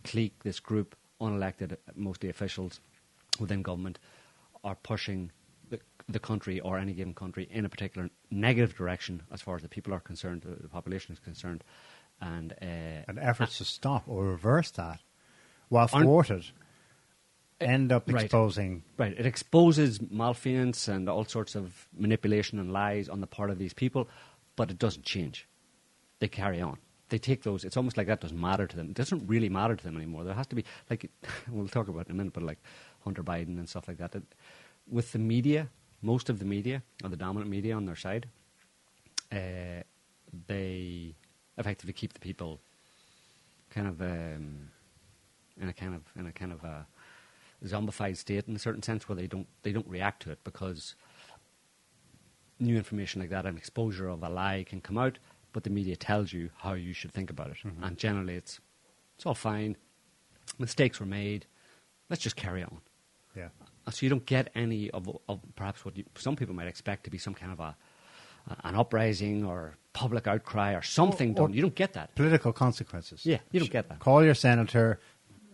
clique, 0.04 0.42
this 0.42 0.60
group, 0.60 0.96
unelected, 1.20 1.76
mostly 1.94 2.28
officials 2.28 2.80
within 3.40 3.62
government, 3.62 3.98
are 4.64 4.74
pushing 4.74 5.30
the, 5.70 5.80
the 6.08 6.18
country 6.18 6.60
or 6.60 6.78
any 6.78 6.92
given 6.92 7.14
country 7.14 7.48
in 7.50 7.64
a 7.64 7.68
particular 7.68 8.10
negative 8.30 8.76
direction 8.76 9.22
as 9.30 9.40
far 9.42 9.56
as 9.56 9.62
the 9.62 9.68
people 9.68 9.94
are 9.94 10.00
concerned, 10.00 10.42
the, 10.42 10.60
the 10.62 10.68
population 10.68 11.12
is 11.12 11.18
concerned. 11.20 11.62
And, 12.20 12.52
uh, 12.60 13.04
And 13.06 13.18
efforts 13.20 13.58
to 13.58 13.64
stop 13.64 14.08
or 14.08 14.24
reverse 14.24 14.72
that, 14.72 15.00
while 15.68 15.86
thwarted, 15.86 16.46
end 17.60 17.92
up 17.92 18.08
Right. 18.08 18.24
exposing. 18.24 18.82
Right. 18.96 19.12
It 19.16 19.26
exposes 19.26 20.00
malfeasance 20.00 20.88
and 20.88 21.08
all 21.08 21.24
sorts 21.24 21.54
of 21.54 21.88
manipulation 21.96 22.58
and 22.58 22.72
lies 22.72 23.08
on 23.08 23.20
the 23.20 23.26
part 23.26 23.50
of 23.50 23.58
these 23.58 23.72
people, 23.72 24.08
but 24.58 24.72
it 24.72 24.78
doesn't 24.78 25.04
change. 25.04 25.46
They 26.18 26.26
carry 26.26 26.60
on. 26.60 26.78
They 27.10 27.18
take 27.18 27.44
those. 27.44 27.64
It's 27.64 27.76
almost 27.76 27.96
like 27.96 28.08
that 28.08 28.20
doesn't 28.20 28.40
matter 28.40 28.66
to 28.66 28.76
them. 28.76 28.88
It 28.90 28.94
doesn't 28.94 29.24
really 29.28 29.48
matter 29.48 29.76
to 29.76 29.84
them 29.84 29.96
anymore. 29.96 30.24
There 30.24 30.34
has 30.34 30.48
to 30.48 30.56
be 30.56 30.64
like 30.90 31.08
we'll 31.50 31.68
talk 31.68 31.86
about 31.86 32.00
it 32.00 32.08
in 32.08 32.16
a 32.16 32.18
minute, 32.18 32.32
but 32.32 32.42
like 32.42 32.58
Hunter 33.04 33.22
Biden 33.22 33.56
and 33.60 33.68
stuff 33.68 33.86
like 33.86 33.98
that. 33.98 34.16
It, 34.16 34.24
with 34.90 35.12
the 35.12 35.20
media, 35.20 35.68
most 36.02 36.28
of 36.28 36.40
the 36.40 36.44
media 36.44 36.82
or 37.04 37.08
the 37.08 37.16
dominant 37.16 37.48
media 37.48 37.76
on 37.76 37.86
their 37.86 37.94
side, 37.94 38.28
uh, 39.30 39.84
they 40.48 41.14
effectively 41.56 41.92
keep 41.92 42.12
the 42.14 42.20
people 42.20 42.60
kind 43.70 43.86
of 43.86 44.02
um, 44.02 44.70
in 45.60 45.68
a 45.68 45.72
kind 45.72 45.94
of 45.94 46.02
in 46.16 46.26
a 46.26 46.32
kind 46.32 46.52
of 46.52 46.64
a 46.64 46.84
zombified 47.64 48.16
state 48.16 48.48
in 48.48 48.56
a 48.56 48.58
certain 48.58 48.82
sense 48.82 49.08
where 49.08 49.14
they 49.14 49.28
don't 49.28 49.46
they 49.62 49.70
don't 49.70 49.88
react 49.88 50.22
to 50.24 50.32
it 50.32 50.40
because 50.42 50.96
new 52.60 52.76
information 52.76 53.20
like 53.20 53.30
that 53.30 53.46
and 53.46 53.56
exposure 53.58 54.08
of 54.08 54.22
a 54.22 54.28
lie 54.28 54.64
can 54.68 54.80
come 54.80 54.98
out, 54.98 55.18
but 55.52 55.64
the 55.64 55.70
media 55.70 55.96
tells 55.96 56.32
you 56.32 56.50
how 56.58 56.74
you 56.74 56.92
should 56.92 57.12
think 57.12 57.30
about 57.30 57.50
it, 57.50 57.56
and 57.82 57.96
generally 57.98 58.34
it's 58.34 58.60
it's 59.16 59.26
all 59.26 59.34
fine. 59.34 59.76
Mistakes 60.58 60.98
were 61.00 61.06
made. 61.06 61.46
Let's 62.08 62.22
just 62.22 62.36
carry 62.36 62.62
on. 62.62 62.80
Yeah. 63.36 63.48
So 63.90 64.04
you 64.04 64.10
don't 64.10 64.26
get 64.26 64.50
any 64.54 64.90
of, 64.90 65.08
of 65.28 65.40
perhaps 65.56 65.84
what 65.84 65.96
you, 65.96 66.04
some 66.16 66.36
people 66.36 66.54
might 66.54 66.68
expect 66.68 67.04
to 67.04 67.10
be 67.10 67.18
some 67.18 67.34
kind 67.34 67.52
of 67.52 67.60
a, 67.60 67.76
an 68.64 68.74
uprising 68.74 69.44
or 69.44 69.76
public 69.92 70.26
outcry 70.26 70.74
or 70.74 70.82
something 70.82 71.30
Or- 71.30 71.42
or- 71.44 71.48
done. 71.48 71.54
You 71.54 71.62
don't 71.62 71.74
get 71.74 71.92
that. 71.94 72.14
Political 72.14 72.52
consequences. 72.52 73.24
Yeah, 73.26 73.38
you 73.50 73.60
don't 73.60 73.70
get 73.70 73.88
that. 73.88 73.98
Call 73.98 74.22
your 74.24 74.34
senator, 74.34 75.00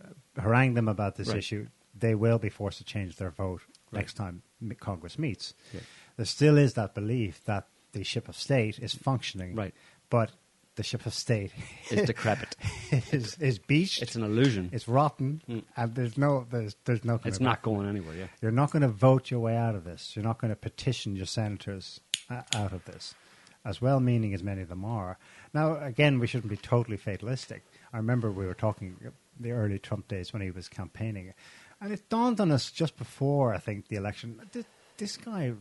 uh, 0.03 0.41
harangue 0.41 0.73
them 0.75 0.87
about 0.87 1.15
this 1.15 1.29
Right. 1.29 1.37
issue. 1.37 1.67
They 1.97 2.13
will 2.15 2.39
be 2.39 2.49
forced 2.49 2.77
to 2.79 2.83
change 2.83 3.15
their 3.17 3.31
vote 3.31 3.61
Right. 3.91 3.99
next 3.99 4.13
time 4.15 4.41
Congress 4.79 5.17
meets. 5.17 5.53
Yeah. 5.73 5.79
There 6.17 6.25
still 6.25 6.57
is 6.57 6.73
that 6.73 6.93
belief 6.95 7.43
that 7.45 7.67
the 7.91 8.03
ship 8.03 8.27
of 8.29 8.35
state 8.35 8.79
is 8.79 8.93
functioning, 8.93 9.55
Right. 9.55 9.73
but 10.09 10.31
the 10.75 10.83
ship 10.83 11.05
of 11.05 11.13
state 11.13 11.51
is 11.89 12.05
decrepit. 12.05 12.55
is 13.11 13.37
is 13.39 13.59
beached. 13.59 14.01
It's 14.01 14.15
an 14.15 14.23
illusion. 14.23 14.69
It's 14.73 14.87
rotten, 14.87 15.41
Mm. 15.49 15.63
and 15.77 15.95
there's 15.95 16.17
no 16.17 16.45
there's 16.49 16.75
there's 16.85 17.03
no. 17.05 17.19
It's 17.23 17.39
not 17.39 17.61
going 17.61 17.87
anywhere. 17.87 18.15
Yeah. 18.15 18.27
You're 18.41 18.51
not 18.51 18.71
going 18.71 18.81
to 18.81 18.89
vote 18.89 19.31
your 19.31 19.39
way 19.39 19.55
out 19.55 19.75
of 19.75 19.83
this. 19.85 20.15
You're 20.15 20.25
not 20.25 20.37
going 20.39 20.49
to 20.51 20.55
petition 20.57 21.15
your 21.15 21.25
senators 21.27 22.01
uh, 22.29 22.41
out 22.53 22.73
of 22.73 22.83
this, 22.85 23.15
as 23.63 23.81
well 23.81 23.99
meaning 24.01 24.33
as 24.33 24.43
many 24.43 24.61
of 24.61 24.67
them 24.69 24.83
are. 24.83 25.17
Now, 25.53 25.77
again, 25.77 26.19
we 26.19 26.27
shouldn't 26.27 26.49
be 26.49 26.57
totally 26.57 26.97
fatalistic. 26.97 27.63
I 27.93 27.97
remember 27.97 28.29
we 28.31 28.45
were 28.45 28.53
talking 28.53 28.97
the 29.39 29.51
early 29.51 29.79
Trump 29.79 30.07
days 30.09 30.33
when 30.33 30.41
he 30.41 30.51
was 30.51 30.67
campaigning, 30.67 31.33
and 31.79 31.93
it 31.93 32.09
dawned 32.09 32.41
on 32.41 32.51
us 32.51 32.69
just 32.71 32.97
before, 32.97 33.53
I 33.53 33.59
think, 33.59 33.87
the 33.87 33.95
election. 33.95 34.41
This, 34.51 34.65
this 34.97 35.15
guy, 35.17 35.53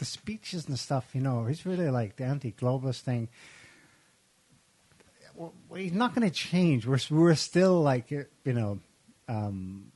the 0.00 0.04
speeches 0.04 0.66
and 0.66 0.76
stuff, 0.78 1.10
you 1.14 1.20
know, 1.20 1.44
he's 1.44 1.64
really 1.64 1.88
like 1.90 2.16
the 2.16 2.24
anti 2.24 2.50
globalist 2.52 3.02
thing. 3.02 3.28
Well, 5.34 5.52
he's 5.76 5.92
not 5.92 6.14
going 6.14 6.28
to 6.28 6.34
change. 6.34 6.86
We're, 6.86 6.98
we're 7.10 7.34
still 7.36 7.80
like, 7.80 8.10
you 8.10 8.26
know, 8.44 8.80
um, 9.28 9.92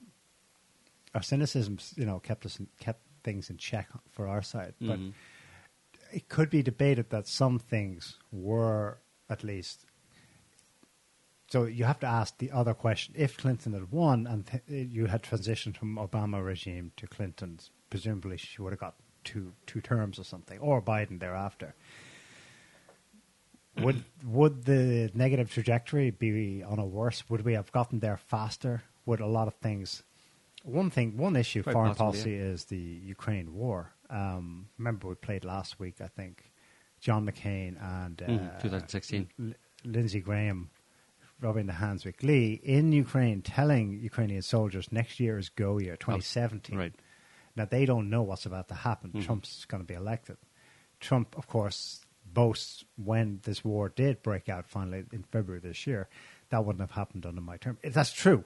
our 1.15 1.23
cynicism, 1.23 1.79
you 1.97 2.07
know, 2.07 2.19
kept 2.21 2.47
us 2.47 2.61
in, 2.61 2.69
kept 2.81 3.01
things 3.25 3.51
in 3.51 3.57
check 3.57 3.89
for 4.13 4.29
our 4.29 4.43
side. 4.43 4.75
But 4.81 4.99
Mhm. 5.01 5.13
it 6.13 6.29
could 6.29 6.51
be 6.51 6.63
debated 6.63 7.11
that 7.11 7.27
some 7.27 7.59
things 7.59 8.17
were 8.31 8.99
at 9.29 9.43
least. 9.43 9.87
So 11.49 11.65
you 11.65 11.85
have 11.85 12.01
to 12.01 12.07
ask 12.07 12.39
the 12.39 12.51
other 12.51 12.75
question: 12.75 13.15
If 13.17 13.37
Clinton 13.37 13.73
had 13.75 13.91
won 13.93 14.27
and 14.27 14.47
th- 14.47 14.63
you 14.69 15.07
had 15.07 15.23
transitioned 15.23 15.77
from 15.77 15.97
Obama 15.97 16.45
regime 16.45 16.93
to 16.97 17.07
Clinton's, 17.07 17.71
presumably 17.91 18.37
she 18.39 18.61
would 18.63 18.73
have 18.73 18.81
got 18.81 18.95
two 19.25 19.53
two 19.67 19.81
terms 19.81 20.19
or 20.19 20.25
something, 20.25 20.59
or 20.61 20.81
Biden 20.83 21.19
thereafter. 21.21 21.75
Would 23.81 24.05
would 24.25 24.65
the 24.65 25.11
negative 25.15 25.51
trajectory 25.51 26.11
be 26.11 26.63
on 26.63 26.79
a 26.79 26.87
worse? 26.87 27.25
Would 27.29 27.45
we 27.45 27.55
have 27.55 27.73
gotten 27.73 27.99
there 27.99 28.17
faster? 28.17 28.83
Would 29.07 29.21
a 29.21 29.27
lot 29.27 29.49
of 29.49 29.55
things? 29.55 30.03
One 30.63 30.91
thing, 30.91 31.17
one 31.17 31.37
issue, 31.37 31.63
Quite 31.63 31.73
foreign 31.73 31.95
possibly, 31.95 32.05
policy 32.13 32.35
is 32.37 32.65
the 32.67 32.79
Ukraine 32.79 33.53
war. 33.55 33.93
Um, 34.09 34.69
remember, 34.79 35.09
we 35.09 35.15
played 35.17 35.45
last 35.45 35.79
week. 35.81 35.97
I 36.01 36.07
think 36.07 36.51
John 37.01 37.27
McCain 37.27 37.77
and 37.83 38.23
uh, 38.23 38.27
Mhm, 38.27 38.63
2016. 38.63 39.29
L- 39.41 39.53
Lindsey 39.85 40.21
Graham 40.21 40.71
rubbing 41.41 41.67
the 41.67 41.75
hands 41.75 42.05
with 42.07 42.17
Glee 42.17 42.61
in 42.63 42.93
Ukraine, 42.93 43.43
telling 43.43 43.99
Ukrainian 43.99 44.41
soldiers 44.41 44.91
next 44.93 45.21
year 45.21 45.37
is 45.37 45.49
go 45.51 45.79
year, 45.79 45.97
2017. 45.97 46.79
Right. 46.79 46.95
Now 47.57 47.65
they 47.65 47.85
don't 47.87 48.11
know 48.11 48.23
what's 48.23 48.47
about 48.47 48.69
to 48.69 48.75
happen. 48.75 49.13
Mhm. 49.13 49.25
Trump's 49.25 49.65
going 49.67 49.83
to 49.83 49.87
be 49.87 49.95
elected. 49.95 50.37
Trump, 51.01 51.37
of 51.37 51.47
course, 51.47 52.01
boasts 52.27 52.85
when 52.97 53.41
this 53.45 53.65
war 53.65 53.89
did 53.89 54.23
break 54.23 54.49
out 54.49 54.67
finally 54.67 55.05
in 55.13 55.23
February 55.25 55.61
this 55.61 55.87
year, 55.87 56.09
that 56.51 56.65
wouldn't 56.65 56.81
have 56.81 56.93
happened 56.93 57.25
under 57.27 57.41
my 57.41 57.57
term. 57.57 57.79
That's 57.83 58.13
true. 58.13 58.45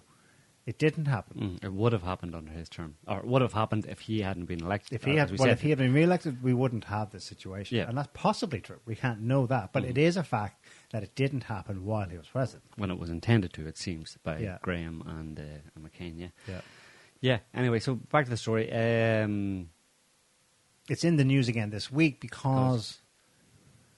It 0.66 0.78
didn't 0.78 1.06
happen. 1.06 1.40
Mm, 1.60 1.64
it 1.64 1.72
would 1.72 1.94
have 1.94 2.02
happened 2.02 2.34
under 2.34 2.52
his 2.52 2.68
term, 2.68 2.96
or 3.06 3.20
it 3.20 3.24
would 3.26 3.40
have 3.40 3.54
happened 3.54 3.86
if 3.86 4.00
he 4.00 4.20
hadn't 4.20 4.44
been 4.44 4.60
elected. 4.62 4.92
If 4.92 5.04
he 5.04 5.16
had, 5.16 5.30
we 5.30 5.38
well, 5.38 5.48
if 5.48 5.62
he 5.62 5.70
had 5.70 5.78
been 5.78 5.94
re-elected, 5.94 6.42
we 6.42 6.52
wouldn't 6.52 6.84
have 6.84 7.10
this 7.10 7.24
situation, 7.24 7.78
Yeah. 7.78 7.88
and 7.88 7.96
that's 7.96 8.10
possibly 8.12 8.60
true. 8.60 8.78
We 8.84 8.94
can't 8.94 9.22
know 9.22 9.46
that, 9.46 9.72
but 9.72 9.84
Mhm. 9.84 9.88
it 9.90 9.98
is 9.98 10.18
a 10.18 10.22
fact 10.22 10.62
that 10.90 11.02
it 11.02 11.14
didn't 11.14 11.44
happen 11.44 11.86
while 11.86 12.10
he 12.10 12.18
was 12.18 12.26
president. 12.28 12.64
when 12.76 12.90
it 12.90 12.98
was 12.98 13.08
intended 13.08 13.54
to, 13.54 13.66
it 13.66 13.78
seems, 13.78 14.18
by 14.22 14.40
Yeah. 14.40 14.58
Graham 14.60 15.02
and, 15.06 15.40
uh, 15.40 15.42
and 15.74 15.84
McCain. 15.90 16.18
Yeah, 16.18 16.28
Yeah, 16.46 16.60
yeah. 17.20 17.38
Anyway, 17.54 17.78
so 17.80 17.94
back 17.94 18.24
to 18.24 18.30
the 18.30 18.36
story. 18.36 18.70
Um, 18.72 19.70
it's 20.88 21.04
in 21.04 21.16
the 21.16 21.24
news 21.24 21.48
again 21.48 21.70
this 21.70 21.90
week 21.90 22.20
because 22.20 22.98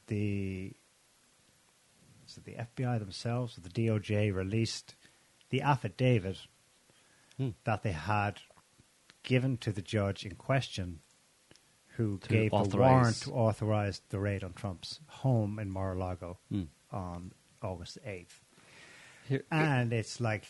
the 0.06 0.72
so 2.26 2.40
the 2.44 2.54
FBI 2.54 2.98
themselves, 2.98 3.56
the 3.56 3.68
DOJ, 3.68 4.34
released 4.34 4.94
the 5.50 5.62
affidavit 5.62 6.38
Hmm. 7.40 7.50
that 7.64 7.82
they 7.82 7.92
had 7.92 8.40
given 9.22 9.56
to 9.58 9.72
the 9.72 9.80
judge 9.80 10.26
in 10.26 10.34
question, 10.34 11.00
who 11.96 12.18
To 12.18 12.28
gave 12.28 12.50
the 12.50 12.76
warrant 12.76 13.22
to 13.22 13.32
authorize 13.32 14.02
the 14.10 14.20
raid 14.20 14.44
on 14.44 14.52
Trump's 14.52 15.00
home 15.06 15.58
in 15.58 15.70
Mar-a-Lago 15.70 16.38
hmm. 16.50 16.64
on 16.92 17.32
August 17.62 17.96
eighth. 18.04 18.44
And 19.50 19.94
it's 19.94 20.20
like, 20.20 20.44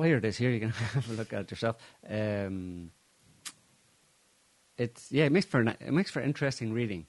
here 0.00 0.16
it 0.16 0.24
is. 0.24 0.38
Here 0.38 0.50
you 0.50 0.60
can 0.60 0.70
have 0.94 1.10
a 1.10 1.12
look 1.12 1.32
at 1.32 1.42
it 1.42 1.50
yourself. 1.50 1.76
Um, 2.08 2.90
it's 4.78 5.12
yeah, 5.12 5.24
it 5.24 5.32
makes 5.32 5.46
for 5.46 5.60
it 5.60 5.92
makes 5.92 6.10
for 6.10 6.20
interesting 6.20 6.72
reading, 6.72 7.06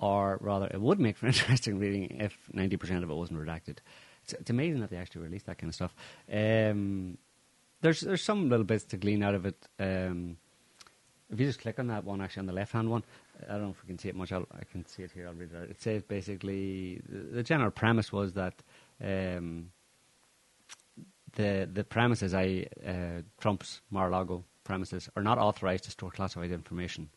or 0.00 0.38
rather, 0.40 0.66
it 0.66 0.80
would 0.80 0.98
make 0.98 1.16
for 1.16 1.26
interesting 1.34 1.78
reading 1.78 2.16
if 2.20 2.36
ninety 2.52 2.76
percent 2.76 3.04
of 3.04 3.10
it 3.10 3.14
wasn't 3.14 3.38
redacted. 3.38 3.78
It's, 4.24 4.32
it's 4.32 4.50
amazing 4.50 4.80
that 4.80 4.90
they 4.90 4.96
actually 4.96 5.22
released 5.22 5.46
that 5.46 5.58
kind 5.58 5.68
of 5.68 5.74
stuff. 5.74 5.94
Um, 6.32 7.18
there's 7.82 8.00
there's 8.00 8.22
some 8.22 8.48
little 8.48 8.64
bits 8.64 8.84
to 8.84 8.96
glean 8.96 9.22
out 9.22 9.34
of 9.34 9.44
it. 9.44 9.68
Um, 9.78 10.38
if 11.30 11.40
you 11.40 11.46
just 11.46 11.60
click 11.60 11.78
on 11.78 11.86
that 11.88 12.04
one, 12.04 12.20
actually 12.20 12.40
on 12.40 12.46
the 12.46 12.52
left 12.52 12.72
hand 12.72 12.90
one, 12.90 13.04
I 13.46 13.52
don't 13.52 13.62
know 13.64 13.70
if 13.70 13.82
we 13.82 13.88
can 13.88 13.98
see 13.98 14.08
it 14.08 14.16
much. 14.16 14.32
I'll, 14.32 14.46
I 14.52 14.64
can 14.64 14.86
see 14.86 15.02
it 15.02 15.12
here. 15.12 15.26
I'll 15.28 15.34
read 15.34 15.50
it 15.52 15.56
out. 15.62 15.68
It 15.68 15.80
says 15.80 16.02
basically 16.02 17.00
the, 17.08 17.36
the 17.36 17.42
general 17.42 17.70
premise 17.70 18.10
was 18.10 18.32
that. 18.32 18.54
Um, 19.02 19.70
the 21.34 21.68
the 21.72 21.84
premises, 21.84 22.34
I 22.34 22.66
uh, 22.86 23.22
Trump's 23.40 23.80
Mar-a-Lago 23.90 24.44
premises, 24.64 25.08
are 25.16 25.22
not 25.22 25.38
authorized 25.38 25.84
to 25.84 25.90
store 25.90 26.10
classified 26.10 26.50
information. 26.50 27.08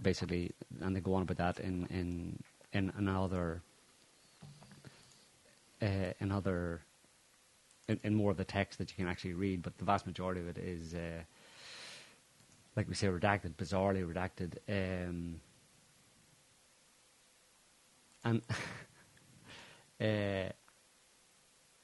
Basically, 0.00 0.52
and 0.80 0.94
they 0.94 1.00
go 1.00 1.14
on 1.14 1.22
about 1.22 1.38
that 1.38 1.60
in 1.60 1.86
in 1.86 2.42
in 2.72 2.92
another 2.96 3.62
uh, 5.82 6.12
in 6.20 6.80
in, 7.88 8.00
in 8.04 8.14
more 8.14 8.30
of 8.30 8.36
the 8.36 8.44
text 8.44 8.78
that 8.78 8.90
you 8.90 8.96
can 8.96 9.08
actually 9.08 9.34
read, 9.34 9.62
but 9.62 9.76
the 9.78 9.84
vast 9.84 10.06
majority 10.06 10.40
of 10.40 10.48
it 10.48 10.58
is, 10.58 10.94
uh, 10.94 11.22
like 12.76 12.86
we 12.88 12.94
say, 12.94 13.08
redacted, 13.08 13.54
bizarrely 13.54 14.04
redacted, 14.06 14.58
um, 14.68 15.40
and. 18.24 18.42
uh, 20.00 20.52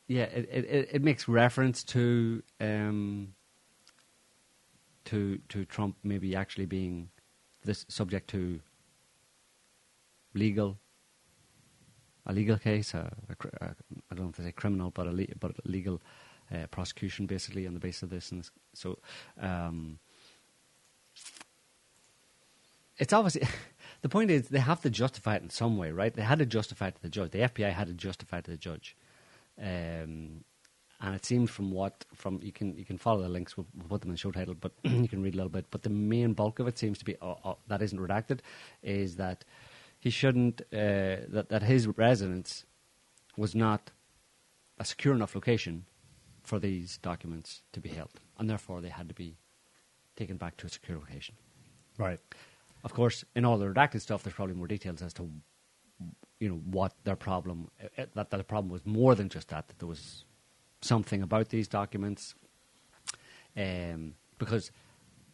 yeah, 0.08 0.25
it, 0.25 0.49
it, 0.52 0.64
it- 0.66 0.88
makes 1.02 1.28
reference 1.28 1.84
to 1.84 2.42
um, 2.61 3.34
to 5.06 5.38
to 5.50 5.64
Trump 5.64 5.96
maybe 6.04 6.37
actually 6.37 6.66
being 6.66 7.11
this 7.64 7.87
subject 7.88 8.28
to 8.30 8.61
legal 10.34 10.78
a 12.26 12.32
legal 12.32 12.56
case, 12.58 12.94
I 12.94 14.14
don't 14.14 14.25
know 14.26 14.30
if 14.30 14.37
they 14.37 14.44
say 14.44 14.52
criminal, 14.52 14.90
but 14.90 15.06
a 15.06 15.12
le- 15.12 15.37
but 15.40 15.52
a 15.64 15.68
legal 15.68 16.00
uh, 16.54 16.66
prosecution 16.68 17.26
basically 17.26 17.66
on 17.66 17.75
the 17.75 17.80
basis 17.80 18.02
of 18.04 18.11
this, 18.11 18.32
and 18.32 18.49
so 18.75 18.99
um, 19.40 19.99
it's 22.99 23.12
obviously 23.12 23.42
the 24.02 24.08
point 24.08 24.30
is 24.30 24.49
they 24.49 24.61
have 24.61 24.80
to 24.82 24.90
justify 24.90 25.37
it 25.37 25.42
in 25.42 25.50
some 25.50 25.76
way, 25.76 25.92
right? 25.92 26.14
They 26.14 26.23
had 26.23 26.38
to 26.40 26.46
justify 26.46 26.88
it 26.88 26.96
to 26.96 27.02
the 27.02 27.08
judge. 27.11 27.32
The 27.32 27.40
FBI 27.40 27.73
had 27.73 27.88
to 27.88 27.94
justify 27.94 28.38
it 28.38 28.44
to 28.46 28.52
the 28.52 28.56
judge, 28.56 28.96
um, 29.61 30.44
and 31.00 31.14
it 31.14 31.25
seems 31.25 31.50
from 31.50 31.70
what 31.70 32.04
from 32.14 32.40
you 32.42 32.52
can 32.52 32.76
you 32.76 32.84
can 32.84 32.99
follow 32.99 33.23
the 33.23 33.28
links. 33.28 33.56
We'll, 33.56 33.66
we'll 33.76 33.88
put 33.88 34.00
them 34.00 34.11
in 34.11 34.14
the 34.14 34.18
show 34.18 34.30
title, 34.30 34.54
but 34.54 34.73
you 34.84 35.08
can 35.08 35.23
read 35.23 35.34
a 35.34 35.37
little 35.37 35.50
bit. 35.50 35.66
But 35.70 35.82
the 35.82 35.90
main 35.90 36.32
bulk 36.32 36.58
of 36.58 36.66
it 36.66 36.78
seems 36.78 36.99
to 36.99 37.04
be 37.04 37.16
uh, 37.20 37.34
uh, 37.44 37.54
that 37.68 37.82
isn't 37.82 37.99
redacted 37.99 38.40
is 38.82 39.16
that 39.16 39.44
he 39.99 40.11
shouldn't 40.11 40.62
uh, 40.73 41.26
that 41.28 41.46
that 41.49 41.62
his 41.62 41.87
residence 41.87 42.64
was 43.37 43.54
not 43.54 43.90
a 44.78 44.84
secure 44.84 45.14
enough 45.14 45.34
location 45.34 45.84
for 46.42 46.58
these 46.58 46.99
documents 46.99 47.62
to 47.73 47.80
be 47.80 47.88
held, 47.88 48.20
and 48.38 48.49
therefore 48.49 48.80
they 48.80 48.88
had 48.88 49.08
to 49.08 49.14
be 49.14 49.37
taken 50.16 50.37
back 50.37 50.56
to 50.58 50.66
a 50.66 50.70
secure 50.70 50.99
location. 50.99 51.34
right. 51.99 52.20
Of 52.84 52.92
course, 52.92 53.25
in 53.34 53.46
all 53.46 53.56
the 53.56 53.64
redacted 53.64 54.02
stuff, 54.02 54.23
there's 54.23 54.34
probably 54.34 54.54
more 54.54 54.66
details 54.66 55.00
as 55.00 55.14
to, 55.14 55.30
you 56.41 56.49
know, 56.49 56.57
what 56.57 56.93
their 57.05 57.17
problem. 57.17 57.71
uh, 57.83 58.03
uh, 58.03 58.07
That, 58.14 58.31
the 58.31 58.45
problem 58.45 58.71
was 58.73 58.85
more 58.85 59.14
than 59.14 59.29
just 59.29 59.49
that. 59.49 59.69
That 59.69 59.79
there 59.79 59.88
was 59.88 60.25
something 60.83 61.23
about 61.23 61.49
these 61.49 61.69
documents, 61.69 62.35
um, 63.57 64.14
because 64.38 64.71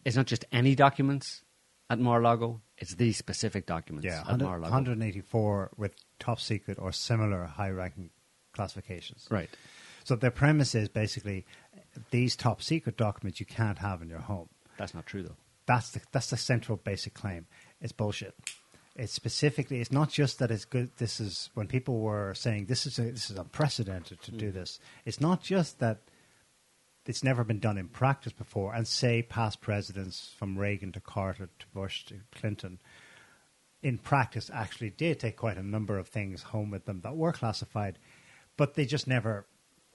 it's 0.05 0.15
not 0.15 0.25
just 0.27 0.45
any 0.51 0.75
documents 0.75 1.43
at 1.89 1.99
Mar-a-Lago; 1.99 2.61
it's 2.77 2.95
these 2.95 3.17
specific 3.17 3.65
documents 3.65 4.05
Yeah, 4.05 4.23
at 4.27 4.39
Mar-a-Lago. 4.39 4.71
184 4.71 5.71
with 5.77 5.93
top 6.19 6.39
secret 6.39 6.77
or 6.79 6.91
similar 6.91 7.45
high-ranking 7.45 8.09
classifications. 8.53 9.27
Right. 9.29 9.49
So 10.03 10.15
their 10.15 10.31
premise 10.31 10.73
is 10.75 10.89
basically 10.89 11.45
these 12.11 12.35
top 12.35 12.61
secret 12.61 12.97
documents 12.97 13.39
you 13.39 13.45
can't 13.45 13.77
have 13.79 14.01
in 14.01 14.09
your 14.09 14.19
home. 14.19 14.49
That's 14.77 14.93
not 14.93 15.05
true, 15.05 15.23
though. 15.23 15.35
That's 15.67 15.91
the 15.91 16.01
that's 16.11 16.29
the 16.31 16.37
central 16.37 16.77
basic 16.77 17.13
claim. 17.13 17.45
It's 17.81 17.91
bullshit. 17.91 18.33
It's 18.95 19.13
specifically. 19.13 19.79
It's 19.79 19.91
not 19.91 20.09
just 20.09 20.39
that 20.39 20.51
it's 20.51 20.65
good. 20.65 20.91
This 20.97 21.19
is 21.19 21.49
when 21.53 21.67
people 21.67 21.99
were 21.99 22.33
saying 22.33 22.65
this 22.65 22.85
is 22.85 22.99
a, 22.99 23.03
this 23.03 23.29
is 23.29 23.37
unprecedented 23.37 24.21
to 24.23 24.31
do 24.31 24.51
mm. 24.51 24.53
this. 24.53 24.79
It's 25.05 25.21
not 25.21 25.41
just 25.41 25.79
that 25.79 25.99
it's 27.05 27.23
never 27.23 27.43
been 27.43 27.59
done 27.59 27.77
in 27.77 27.87
practice 27.87 28.33
before. 28.33 28.73
And 28.73 28.87
say 28.87 29.21
past 29.21 29.61
presidents 29.61 30.33
from 30.37 30.57
Reagan 30.57 30.91
to 30.91 30.99
Carter 30.99 31.49
to 31.59 31.65
Bush 31.73 32.05
to 32.05 32.15
Clinton, 32.35 32.79
in 33.81 33.97
practice, 33.97 34.51
actually 34.53 34.91
did 34.91 35.19
take 35.19 35.37
quite 35.37 35.57
a 35.57 35.63
number 35.63 35.97
of 35.97 36.07
things 36.07 36.43
home 36.43 36.69
with 36.69 36.85
them 36.85 37.01
that 37.01 37.15
were 37.15 37.31
classified, 37.31 37.97
but 38.57 38.75
they 38.75 38.85
just 38.85 39.07
never. 39.07 39.45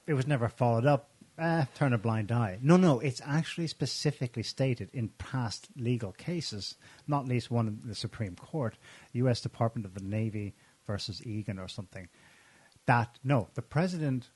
It 0.06 0.14
was 0.14 0.26
never 0.26 0.48
followed 0.48 0.86
up 0.86 1.10
uh, 1.38 1.64
turn 1.74 1.92
a 1.92 1.98
blind 1.98 2.32
eye. 2.32 2.58
No, 2.62 2.76
no, 2.76 2.98
it's 3.00 3.20
actually 3.24 3.66
specifically 3.66 4.42
stated 4.42 4.88
in 4.92 5.08
past 5.18 5.68
legal 5.76 6.12
cases, 6.12 6.76
not 7.06 7.26
least 7.26 7.50
one 7.50 7.68
in 7.68 7.80
the 7.84 7.94
Supreme 7.94 8.36
Court, 8.36 8.76
U.S. 9.12 9.40
Department 9.40 9.84
of 9.86 9.94
the 9.94 10.02
Navy 10.04 10.54
versus 10.86 11.24
Egan 11.26 11.58
or 11.58 11.68
something, 11.68 12.08
that 12.86 13.18
no, 13.24 13.48
the 13.54 13.62
president 13.62 14.28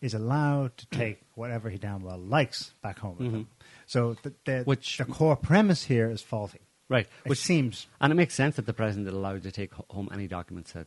is 0.00 0.14
allowed 0.14 0.76
to 0.76 0.86
take 0.90 1.20
whatever 1.34 1.68
he 1.70 1.78
damn 1.78 2.02
well 2.02 2.18
likes 2.18 2.72
back 2.82 2.98
home 2.98 3.16
with 3.18 3.26
Mm-hmm. 3.28 3.36
him. 3.36 3.48
So 3.86 4.16
the, 4.22 4.32
the, 4.44 4.62
Which- 4.64 4.98
the 4.98 5.04
core 5.04 5.36
premise 5.36 5.84
here 5.84 6.10
is 6.10 6.22
faulty. 6.22 6.60
Right. 6.88 7.08
It 7.24 7.30
Which 7.30 7.40
seems 7.40 7.88
And 8.00 8.12
it 8.12 8.14
makes 8.14 8.34
sense 8.34 8.54
that 8.56 8.66
the 8.66 8.72
president 8.72 9.08
is 9.08 9.12
allowed 9.14 9.42
to 9.42 9.50
take 9.50 9.72
home 9.90 10.08
any 10.12 10.28
documents 10.28 10.70
that 10.72 10.86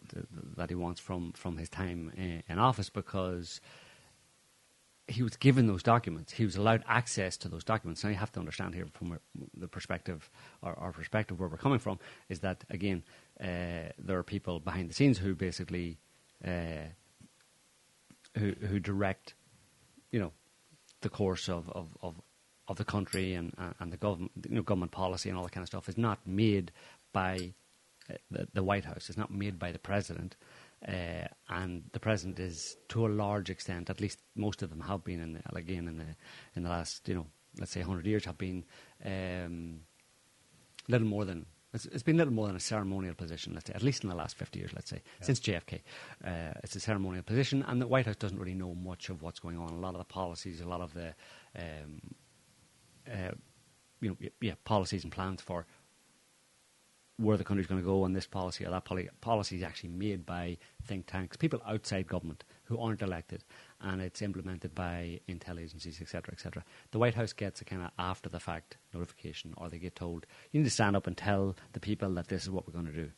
that 0.55 0.69
he 0.69 0.75
wants 0.75 1.01
from, 1.01 1.33
from 1.33 1.57
his 1.57 1.67
time 1.67 2.13
in, 2.15 2.41
in 2.47 2.57
office 2.57 2.89
because 2.89 3.59
he 5.09 5.23
was 5.23 5.35
given 5.37 5.67
those 5.67 5.83
documents. 5.83 6.33
He 6.33 6.45
was 6.45 6.55
allowed 6.55 6.83
access 6.87 7.37
to 7.37 7.49
those 7.49 7.63
documents. 7.63 8.03
Now 8.03 8.09
you 8.09 8.15
have 8.15 8.31
to 8.33 8.39
understand 8.39 8.75
here 8.75 8.87
from 8.93 9.19
the 9.57 9.67
perspective, 9.67 10.29
or 10.61 10.77
our 10.77 10.91
perspective 10.91 11.39
where 11.39 11.49
we're 11.49 11.57
coming 11.57 11.79
from, 11.79 11.99
is 12.29 12.39
that 12.39 12.63
again 12.69 13.03
uh, 13.41 13.91
there 13.97 14.17
are 14.17 14.23
people 14.23 14.59
behind 14.59 14.89
the 14.89 14.93
scenes 14.93 15.17
who 15.17 15.35
basically 15.35 15.97
uh, 16.45 16.89
who 18.37 18.53
who 18.67 18.79
direct, 18.79 19.33
you 20.11 20.19
know, 20.19 20.31
the 21.01 21.09
course 21.09 21.49
of, 21.49 21.69
of, 21.69 21.87
of, 22.01 22.15
of 22.67 22.77
the 22.77 22.85
country 22.85 23.33
and, 23.33 23.53
and 23.79 23.91
the 23.91 23.97
government, 23.97 24.31
you 24.47 24.55
know, 24.55 24.61
government 24.61 24.91
policy 24.91 25.29
and 25.29 25.37
all 25.37 25.43
that 25.43 25.51
kind 25.51 25.63
of 25.63 25.67
stuff 25.67 25.89
is 25.89 25.97
not 25.97 26.19
made 26.25 26.71
by 27.13 27.53
uh, 28.09 28.15
the, 28.29 28.47
the 28.53 28.63
White 28.63 28.85
House. 28.85 29.09
It's 29.09 29.17
not 29.17 29.31
made 29.31 29.57
by 29.57 29.71
the 29.71 29.79
president. 29.79 30.35
Uh, 30.87 31.27
and 31.49 31.83
the 31.91 31.99
president 31.99 32.39
is, 32.39 32.77
to 32.87 33.05
a 33.05 33.09
large 33.09 33.49
extent, 33.49 33.89
at 33.89 33.99
least 33.99 34.19
most 34.35 34.61
of 34.61 34.69
them 34.69 34.79
have 34.81 35.03
been, 35.03 35.19
in 35.19 35.33
the, 35.33 35.41
again, 35.55 35.87
in 35.87 35.97
the, 35.97 36.15
in 36.55 36.63
the 36.63 36.69
last, 36.69 37.07
you 37.07 37.15
know, 37.15 37.27
let's 37.59 37.71
say 37.71 37.81
100 37.81 38.05
years, 38.05 38.25
have 38.25 38.37
been 38.37 38.63
um, 39.03 39.81
little 40.87 41.07
more 41.07 41.25
than 41.25 41.45
it's, 41.73 41.85
it's 41.85 42.03
been 42.03 42.17
little 42.17 42.33
more 42.33 42.47
than 42.47 42.55
a 42.55 42.59
ceremonial 42.59 43.13
position, 43.13 43.53
let's 43.53 43.67
say, 43.67 43.73
at 43.73 43.83
least 43.83 44.03
in 44.03 44.09
the 44.09 44.15
last 44.15 44.35
50 44.37 44.59
years, 44.59 44.71
let's 44.73 44.89
say, 44.89 45.01
since 45.21 45.39
JFK. 45.39 45.81
Uh, 46.23 46.53
it's 46.63 46.75
a 46.75 46.79
ceremonial 46.79 47.23
position, 47.23 47.63
and 47.67 47.81
the 47.81 47.87
White 47.87 48.07
House 48.07 48.15
doesn't 48.15 48.39
really 48.39 48.55
know 48.55 48.73
much 48.73 49.09
of 49.09 49.21
what's 49.21 49.39
going 49.39 49.57
on. 49.57 49.69
A 49.69 49.79
lot 49.79 49.93
of 49.93 49.99
the 49.99 50.05
policies, 50.05 50.61
a 50.61 50.67
lot 50.67 50.81
of 50.81 50.93
the, 50.93 51.13
um, 51.55 52.01
uh, 53.07 53.31
you 54.01 54.09
know, 54.09 54.17
yeah, 54.41 54.53
policies 54.63 55.03
and 55.03 55.11
plans 55.11 55.41
for 55.41 55.67
where 57.19 57.35
the 57.35 57.43
country's 57.43 57.67
going 57.67 57.81
to 57.81 57.85
go 57.85 58.03
on 58.03 58.13
this 58.13 58.25
policy 58.25 58.65
or 58.65 58.71
that 58.71 58.85
poli- 58.85 59.09
policy 59.19 59.57
is 59.57 59.63
actually 59.63 59.89
made 59.89 60.25
by 60.25 60.57
think 60.83 61.05
tanks, 61.05 61.35
people 61.35 61.61
outside 61.67 62.07
government 62.07 62.45
who 62.63 62.79
aren't 62.79 63.01
elected, 63.01 63.43
and 63.81 64.01
it's 64.01 64.21
implemented 64.21 64.73
by 64.73 65.19
intel 65.27 65.59
agencies, 65.61 65.99
etc., 66.01 66.33
etc. 66.33 66.63
The 66.91 66.99
White 66.99 67.15
House 67.15 67.33
gets 67.33 67.59
a 67.61 67.65
kind 67.65 67.81
of 67.81 67.91
after 67.99 68.29
the 68.29 68.39
fact 68.39 68.77
notification, 68.93 69.53
or 69.57 69.67
they 69.67 69.79
get 69.79 69.95
told 69.95 70.25
you 70.51 70.61
need 70.61 70.65
to 70.65 70.71
stand 70.71 70.95
up 70.95 71.07
and 71.07 71.17
tell 71.17 71.55
the 71.73 71.79
people 71.81 72.13
that 72.13 72.29
this 72.29 72.43
is 72.43 72.49
what 72.49 72.65
we're 72.65 72.73
going 72.73 72.85
to 72.85 72.93
do, 72.93 73.11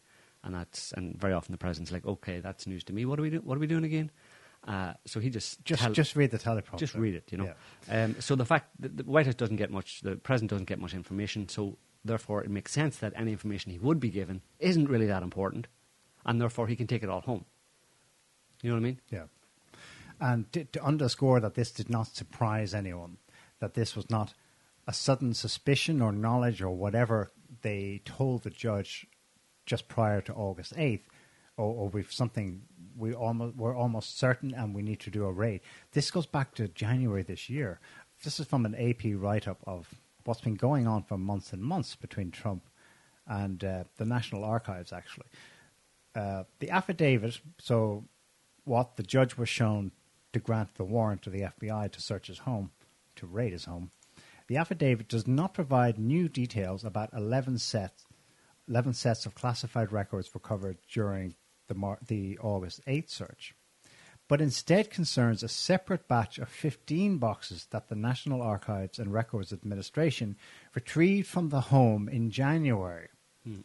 and 0.43 0.55
that's 0.55 0.91
and 0.93 1.19
very 1.19 1.33
often 1.33 1.51
the 1.51 1.57
president's 1.59 1.91
like, 1.91 2.05
okay, 2.05 2.39
that's 2.39 2.65
news 2.65 2.83
to 2.85 2.93
me. 2.93 3.05
What 3.05 3.19
are 3.19 3.21
we 3.21 3.29
do? 3.29 3.37
What 3.41 3.55
are 3.55 3.61
we 3.61 3.67
doing 3.67 3.83
again? 3.83 4.09
Uh, 4.67 4.93
so 5.05 5.19
he 5.19 5.29
just 5.29 5.63
just 5.63 5.81
tell- 5.83 5.91
just 5.91 6.15
read 6.15 6.31
the 6.31 6.39
teleprompter. 6.39 6.77
just 6.77 6.95
read 6.95 7.13
it, 7.15 7.31
you 7.31 7.37
know. 7.37 7.53
Yeah. 7.87 8.03
Um, 8.03 8.15
so 8.19 8.35
the 8.35 8.45
fact 8.45 8.69
that 8.79 8.97
the 8.97 9.03
White 9.03 9.27
House 9.27 9.35
doesn't 9.35 9.57
get 9.57 9.69
much, 9.69 10.01
the 10.01 10.15
president 10.15 10.49
doesn't 10.49 10.67
get 10.67 10.79
much 10.79 10.93
information, 10.95 11.49
so 11.49 11.77
therefore 12.03 12.43
it 12.43 12.49
makes 12.49 12.71
sense 12.71 12.97
that 12.97 13.13
any 13.15 13.31
information 13.31 13.71
he 13.71 13.79
would 13.79 13.99
be 13.99 14.09
given 14.09 14.41
isn't 14.59 14.89
really 14.89 15.07
that 15.07 15.23
important, 15.23 15.67
and 16.25 16.39
therefore 16.39 16.67
he 16.67 16.75
can 16.75 16.87
take 16.87 17.03
it 17.03 17.09
all 17.09 17.21
home. 17.21 17.45
You 18.61 18.69
know 18.69 18.75
what 18.75 18.81
I 18.81 18.83
mean? 18.83 18.99
Yeah. 19.09 19.25
And 20.19 20.51
to, 20.53 20.65
to 20.65 20.83
underscore 20.83 21.39
that 21.39 21.55
this 21.55 21.71
did 21.71 21.89
not 21.89 22.15
surprise 22.15 22.73
anyone, 22.73 23.17
that 23.59 23.73
this 23.73 23.95
was 23.95 24.09
not 24.09 24.33
a 24.87 24.93
sudden 24.93 25.33
suspicion 25.33 26.01
or 26.01 26.11
knowledge 26.11 26.61
or 26.61 26.71
whatever 26.71 27.31
they 27.61 28.01
told 28.05 28.43
the 28.43 28.49
judge 28.49 29.07
just 29.65 29.87
prior 29.87 30.21
to 30.21 30.33
August 30.33 30.75
8th, 30.75 31.03
or, 31.57 31.65
or 31.65 31.89
we've 31.89 32.11
something 32.11 32.63
we 32.97 33.13
almost, 33.13 33.55
we're 33.55 33.75
almost 33.75 34.17
certain 34.17 34.53
and 34.53 34.75
we 34.75 34.81
need 34.81 34.99
to 35.01 35.09
do 35.09 35.25
a 35.25 35.31
raid. 35.31 35.61
This 35.93 36.11
goes 36.11 36.25
back 36.25 36.53
to 36.55 36.67
January 36.67 37.23
this 37.23 37.49
year. 37.49 37.79
This 38.23 38.39
is 38.39 38.47
from 38.47 38.65
an 38.65 38.75
AP 38.75 39.13
write 39.15 39.47
up 39.47 39.59
of 39.65 39.95
what's 40.25 40.41
been 40.41 40.55
going 40.55 40.87
on 40.87 41.03
for 41.03 41.17
months 41.17 41.53
and 41.53 41.61
months 41.61 41.95
between 41.95 42.31
Trump 42.31 42.67
and 43.27 43.63
uh, 43.63 43.83
the 43.97 44.05
National 44.05 44.43
Archives, 44.43 44.91
actually. 44.91 45.27
Uh, 46.15 46.43
the 46.59 46.69
affidavit, 46.69 47.39
so 47.59 48.05
what 48.63 48.97
the 48.97 49.03
judge 49.03 49.37
was 49.37 49.49
shown 49.49 49.91
to 50.33 50.39
grant 50.39 50.75
the 50.75 50.83
warrant 50.83 51.21
to 51.23 51.29
the 51.29 51.41
FBI 51.41 51.91
to 51.91 52.01
search 52.01 52.27
his 52.27 52.39
home, 52.39 52.71
to 53.15 53.25
raid 53.25 53.51
his 53.53 53.65
home. 53.65 53.91
The 54.47 54.57
affidavit 54.57 55.07
does 55.07 55.27
not 55.27 55.53
provide 55.53 55.97
new 55.97 56.27
details 56.27 56.83
about 56.83 57.13
11 57.13 57.59
sets, 57.59 58.05
11 58.67 58.93
sets 58.93 59.25
of 59.25 59.35
classified 59.35 59.91
records 59.91 60.33
recovered 60.33 60.77
during 60.91 61.35
the, 61.67 61.75
Mar- 61.75 61.99
the 62.05 62.37
August 62.39 62.81
8th 62.85 63.09
search, 63.09 63.55
but 64.31 64.39
instead 64.39 64.89
concerns 64.89 65.43
a 65.43 65.49
separate 65.49 66.07
batch 66.07 66.37
of 66.37 66.47
15 66.47 67.17
boxes 67.17 67.67
that 67.71 67.89
the 67.89 67.97
National 67.97 68.41
Archives 68.41 68.97
and 68.97 69.11
Records 69.11 69.51
Administration 69.51 70.37
retrieved 70.73 71.27
from 71.27 71.49
the 71.49 71.59
home 71.59 72.07
in 72.07 72.31
January. 72.31 73.09
Hmm. 73.43 73.63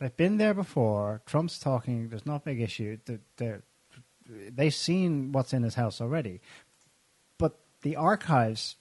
They've 0.00 0.16
been 0.16 0.38
there 0.38 0.52
before. 0.52 1.22
Trump's 1.26 1.60
talking. 1.60 2.08
There's 2.08 2.26
not 2.26 2.42
a 2.42 2.46
big 2.46 2.60
issue. 2.60 2.98
They're, 3.36 3.62
they've 4.28 4.74
seen 4.74 5.30
what's 5.30 5.52
in 5.52 5.62
his 5.62 5.76
house 5.76 6.00
already. 6.00 6.40
But 7.38 7.60
the 7.82 7.94
archives, 7.94 8.74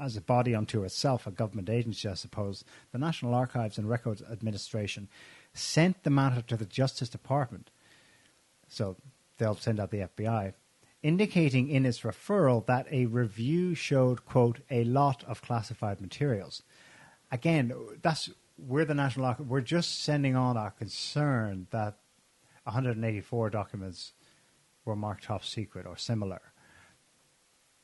as 0.00 0.16
a 0.16 0.22
body 0.22 0.54
unto 0.54 0.82
itself, 0.82 1.26
a 1.26 1.30
government 1.30 1.68
agency, 1.68 2.08
I 2.08 2.14
suppose, 2.14 2.64
the 2.90 2.98
National 2.98 3.34
Archives 3.34 3.76
and 3.76 3.86
Records 3.86 4.22
Administration 4.22 5.08
sent 5.52 6.04
the 6.04 6.10
matter 6.10 6.40
to 6.40 6.56
the 6.56 6.64
Justice 6.64 7.10
Department. 7.10 7.68
So 8.66 8.96
they'll 9.38 9.56
send 9.56 9.80
out 9.80 9.90
the 9.90 10.08
FBI, 10.16 10.52
indicating 11.02 11.68
in 11.68 11.86
its 11.86 12.00
referral 12.00 12.66
that 12.66 12.86
a 12.90 13.06
review 13.06 13.74
showed, 13.74 14.24
quote, 14.26 14.60
a 14.70 14.84
lot 14.84 15.24
of 15.24 15.42
classified 15.42 16.00
materials. 16.00 16.62
Again, 17.30 17.72
that's 18.02 18.30
we're 18.58 18.84
the 18.84 18.94
National 18.94 19.26
Archive. 19.26 19.46
We're 19.46 19.60
just 19.60 20.02
sending 20.02 20.34
on 20.34 20.56
our 20.56 20.72
concern 20.72 21.68
that 21.70 21.98
184 22.64 23.50
documents 23.50 24.12
were 24.84 24.96
marked 24.96 25.24
top 25.24 25.44
secret 25.44 25.86
or 25.86 25.96
similar. 25.96 26.40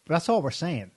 That's 0.06 0.28
all 0.28 0.42
we're 0.42 0.50
saying. 0.50 0.90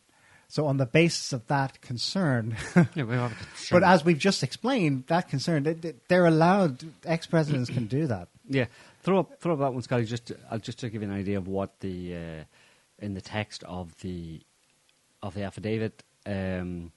So, 0.49 0.65
on 0.65 0.77
the 0.77 0.85
basis 0.85 1.33
of 1.33 1.45
that 1.47 1.81
concern, 1.81 2.55
Yeah, 2.95 3.05
have 3.05 3.67
but 3.69 3.83
as 3.83 4.05
we've 4.05 4.17
just 4.17 4.43
explained, 4.43 5.03
that 5.07 5.27
concern, 5.29 5.63
they- 5.63 5.73
they- 5.73 5.95
they're 6.07 6.25
allowed, 6.25 6.85
ex 7.05 7.27
presidents 7.27 7.69
can 7.69 7.85
do 7.87 8.07
that. 8.07 8.29
Yeah, 8.47 8.65
throw 9.07 9.19
up 9.19 9.39
throw 9.39 9.53
up 9.53 9.59
that 9.59 9.73
one, 9.73 9.81
Scotty. 9.81 10.03
Just 10.03 10.25
to, 10.25 10.37
uh, 10.51 10.57
just 10.57 10.79
to 10.79 10.89
give 10.89 11.01
you 11.01 11.07
an 11.07 11.15
idea 11.15 11.37
of 11.37 11.47
what 11.47 11.79
the 11.79 12.13
uh, 12.13 12.43
in 12.99 13.13
the 13.13 13.21
text 13.21 13.63
of 13.63 13.97
the 14.01 14.41
of 15.23 15.33
the 15.33 15.43
affidavit, 15.43 16.03
um, 16.25 16.91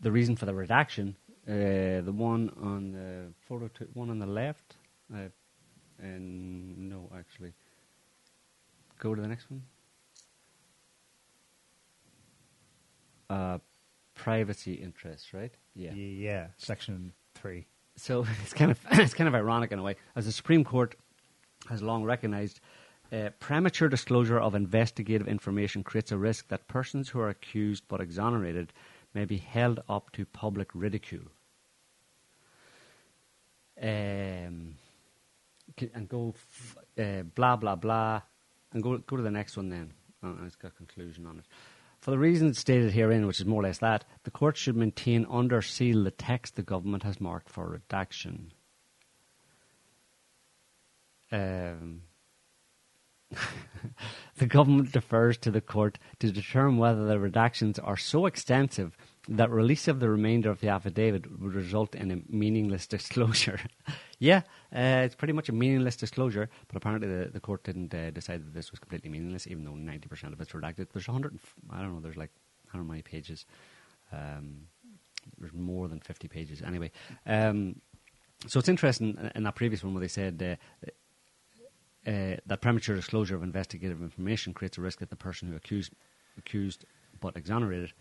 the 0.00 0.10
reason 0.10 0.34
for 0.34 0.44
the 0.44 0.54
redaction, 0.54 1.14
uh, 1.46 2.00
the 2.02 2.12
one 2.12 2.50
on 2.60 2.90
the 2.90 3.32
photo, 3.48 3.68
two, 3.68 3.86
one 3.94 4.10
on 4.10 4.18
the 4.18 4.26
left, 4.26 4.74
uh, 5.14 5.28
and 6.00 6.90
no, 6.90 7.08
actually, 7.16 7.52
go 8.98 9.14
to 9.14 9.22
the 9.22 9.28
next 9.28 9.48
one. 9.48 9.62
Uh, 13.30 13.58
privacy 14.14 14.74
interests, 14.74 15.32
right? 15.32 15.54
Yeah. 15.76 15.92
Yeah, 15.92 16.46
section 16.56 17.12
three. 17.36 17.66
So 17.94 18.26
it's 18.42 18.52
kind 18.52 18.72
of 18.72 18.80
it's 18.90 19.14
kind 19.14 19.28
of 19.28 19.34
ironic 19.36 19.70
in 19.70 19.78
a 19.78 19.82
way, 19.84 19.94
as 20.16 20.26
the 20.26 20.32
Supreme 20.32 20.64
Court 20.64 20.96
has 21.68 21.82
long 21.82 22.04
recognised. 22.04 22.60
Uh, 23.12 23.30
premature 23.38 23.88
disclosure 23.88 24.40
of 24.40 24.54
investigative 24.54 25.28
information 25.28 25.84
creates 25.84 26.10
a 26.10 26.16
risk 26.16 26.48
that 26.48 26.66
persons 26.68 27.08
who 27.08 27.20
are 27.20 27.28
accused 27.28 27.84
but 27.86 28.00
exonerated 28.00 28.72
may 29.12 29.24
be 29.24 29.36
held 29.36 29.80
up 29.88 30.10
to 30.12 30.24
public 30.24 30.68
ridicule. 30.74 31.24
Um, 33.80 34.76
and 35.92 36.08
go 36.08 36.34
f- 36.34 36.76
uh, 36.98 37.22
blah 37.22 37.56
blah 37.56 37.76
blah, 37.76 38.22
and 38.72 38.82
go 38.82 38.98
go 38.98 39.16
to 39.16 39.22
the 39.22 39.30
next 39.30 39.56
one 39.56 39.68
then. 39.68 39.92
Oh, 40.22 40.36
it's 40.46 40.56
got 40.56 40.72
a 40.72 40.74
conclusion 40.74 41.26
on 41.26 41.38
it. 41.38 41.44
For 42.00 42.10
the 42.10 42.18
reasons 42.18 42.58
stated 42.58 42.92
herein, 42.92 43.26
which 43.26 43.40
is 43.40 43.46
more 43.46 43.60
or 43.60 43.64
less 43.64 43.78
that, 43.78 44.04
the 44.24 44.30
court 44.30 44.56
should 44.56 44.76
maintain 44.76 45.26
under 45.30 45.62
seal 45.62 46.04
the 46.04 46.10
text 46.10 46.54
the 46.54 46.62
government 46.62 47.02
has 47.02 47.20
marked 47.20 47.48
for 47.48 47.66
redaction. 47.66 48.52
Um, 51.32 52.02
the 54.36 54.46
government 54.46 54.92
defers 54.92 55.36
to 55.38 55.50
the 55.50 55.60
court 55.60 55.98
to 56.20 56.30
determine 56.30 56.78
whether 56.78 57.04
the 57.06 57.16
redactions 57.16 57.78
are 57.82 57.96
so 57.96 58.26
extensive 58.26 58.96
that 59.28 59.50
release 59.50 59.88
of 59.88 60.00
the 60.00 60.08
remainder 60.08 60.50
of 60.50 60.60
the 60.60 60.68
affidavit 60.68 61.40
would 61.40 61.54
result 61.54 61.94
in 61.94 62.10
a 62.10 62.18
meaningless 62.28 62.86
disclosure. 62.86 63.58
yeah, 64.18 64.42
uh, 64.74 65.02
it's 65.04 65.14
pretty 65.14 65.32
much 65.32 65.48
a 65.48 65.52
meaningless 65.52 65.96
disclosure, 65.96 66.50
but 66.68 66.76
apparently 66.76 67.08
the, 67.08 67.30
the 67.30 67.40
court 67.40 67.64
didn't 67.64 67.94
uh, 67.94 68.10
decide 68.10 68.44
that 68.44 68.54
this 68.54 68.70
was 68.70 68.80
completely 68.80 69.10
meaningless, 69.10 69.46
even 69.46 69.64
though 69.64 69.72
90% 69.72 70.32
of 70.32 70.40
it's 70.40 70.52
redacted. 70.52 70.88
There's 70.92 71.08
100, 71.08 71.38
I 71.70 71.80
don't 71.80 71.94
know, 71.94 72.00
there's 72.00 72.16
like, 72.16 72.30
I 72.72 72.76
don't 72.76 72.82
know 72.82 72.88
how 72.88 72.92
many 72.92 73.02
pages. 73.02 73.46
Um, 74.12 74.66
there's 75.38 75.54
more 75.54 75.88
than 75.88 76.00
50 76.00 76.28
pages. 76.28 76.60
Anyway, 76.60 76.90
um, 77.24 77.76
so 78.46 78.58
it's 78.58 78.68
interesting 78.68 79.30
in 79.34 79.44
that 79.44 79.54
previous 79.54 79.82
one 79.82 79.94
where 79.94 80.02
they 80.02 80.08
said 80.08 80.58
uh, 80.86 80.90
uh, 82.06 82.36
that 82.46 82.60
premature 82.60 82.94
disclosure 82.96 83.34
of 83.34 83.42
investigative 83.42 84.02
information 84.02 84.52
creates 84.52 84.78
a 84.78 84.80
risk 84.80 84.98
that 84.98 85.10
the 85.10 85.16
person 85.16 85.48
who 85.48 85.56
accused, 85.56 85.92
accused 86.38 86.84
but 87.20 87.36
exonerated, 87.36 87.92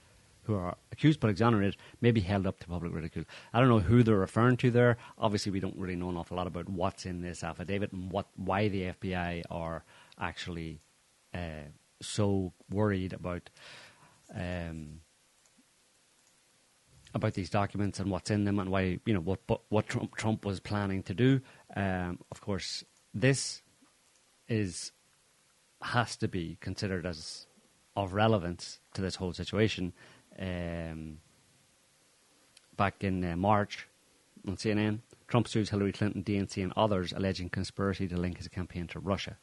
who 0.44 0.56
are 0.56 0.76
accused 0.92 1.20
but 1.20 1.30
exonerated, 1.30 1.78
may 2.02 2.12
be 2.12 2.20
held 2.20 2.46
up 2.46 2.60
to 2.60 2.68
public 2.68 2.94
ridicule. 2.94 3.26
I 3.54 3.60
don't 3.60 3.70
know 3.70 3.80
who 3.80 4.04
they're 4.04 4.18
referring 4.18 4.58
to 4.58 4.72
there. 4.72 4.98
Obviously, 5.18 5.52
we 5.52 5.60
don't 5.60 5.78
really 5.78 5.96
know 5.96 6.10
an 6.10 6.18
awful 6.18 6.38
lot 6.38 6.48
about 6.48 6.68
what's 6.68 7.06
in 7.06 7.22
this 7.22 7.44
affidavit 7.44 7.94
and 7.94 8.12
what 8.12 8.28
why 8.36 8.68
the 8.68 8.94
FBI 9.02 9.44
are 9.50 9.84
actually 10.20 10.80
uh, 11.34 11.70
so 12.02 12.54
worried 12.70 13.14
about. 13.14 13.50
Um, 14.36 15.02
about 17.16 17.36
these 17.36 17.50
documents 17.52 18.00
and 18.00 18.10
what's 18.10 18.32
in 18.32 18.44
them 18.44 18.58
and 18.58 18.72
why 18.72 19.00
you 19.06 19.14
know 19.14 19.20
what 19.20 19.40
what 19.70 19.88
Trump, 19.88 20.16
Trump 20.16 20.46
was 20.46 20.60
planning 20.60 21.04
to 21.04 21.14
do. 21.14 21.42
Um, 21.76 22.20
of 22.32 22.42
course, 22.42 22.84
this 23.14 23.62
is 24.48 24.92
has 25.82 26.16
to 26.18 26.28
be 26.28 26.58
considered 26.62 27.06
as 27.06 27.46
of 27.96 28.14
relevance 28.14 28.80
to 28.94 29.02
this 29.02 29.16
whole 29.16 29.34
situation. 29.34 29.94
Um, 30.40 31.20
back 32.76 33.04
in 33.04 33.24
uh, 33.24 33.36
March 33.36 33.88
on 34.48 34.56
CNN, 34.56 35.00
Trump 35.28 35.48
sues 35.48 35.70
Hillary 35.70 35.92
Clinton, 35.92 36.24
DNC, 36.24 36.64
and 36.64 36.74
others 36.76 37.14
alleging 37.14 37.50
conspiracy 37.50 38.08
to 38.08 38.18
link 38.18 38.38
his 38.38 38.48
campaign 38.48 38.88
to 38.88 39.00
Russia, 39.00 39.38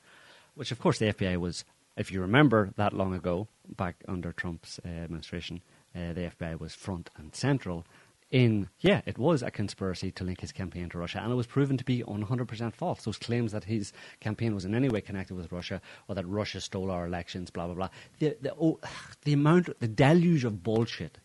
which, 0.54 0.72
of 0.72 0.78
course, 0.78 0.98
the 0.98 1.12
FBI 1.12 1.36
was, 1.36 1.64
if 1.96 2.10
you 2.10 2.20
remember 2.20 2.70
that 2.76 2.92
long 2.92 3.14
ago, 3.14 3.48
back 3.76 3.96
under 4.08 4.32
Trump's 4.32 4.80
uh, 4.84 4.88
administration, 4.88 5.62
uh, 5.94 6.12
the 6.12 6.32
FBI 6.38 6.58
was 6.58 6.74
front 6.74 7.10
and 7.16 7.34
central 7.34 7.84
in, 8.30 8.68
yeah, 8.78 9.00
it 9.06 9.18
was 9.18 9.42
a 9.42 9.50
conspiracy 9.50 10.12
to 10.12 10.24
link 10.24 10.40
his 10.40 10.52
campaign 10.52 10.88
to 10.90 10.98
Russia, 10.98 11.20
and 11.20 11.32
it 11.32 11.34
was 11.34 11.46
proven 11.46 11.76
to 11.76 11.84
be 11.84 12.02
100% 12.02 12.74
false. 12.74 13.02
Those 13.02 13.18
claims 13.18 13.52
that 13.52 13.64
his 13.64 13.92
campaign 14.20 14.54
was 14.54 14.64
in 14.64 14.74
any 14.74 14.88
way 14.88 15.00
connected 15.00 15.34
with 15.34 15.50
Russia 15.50 15.80
or 16.06 16.14
that 16.14 16.26
Russia 16.26 16.60
stole 16.60 16.90
our 16.90 17.06
elections, 17.06 17.50
blah, 17.50 17.66
blah, 17.66 17.74
blah. 17.74 17.88
The, 18.20 18.36
the, 18.40 18.54
oh, 18.60 18.78
the 19.24 19.32
amount, 19.32 19.78
the 19.80 19.88
deluge 19.88 20.44
of 20.44 20.62
bullshit. 20.62 21.18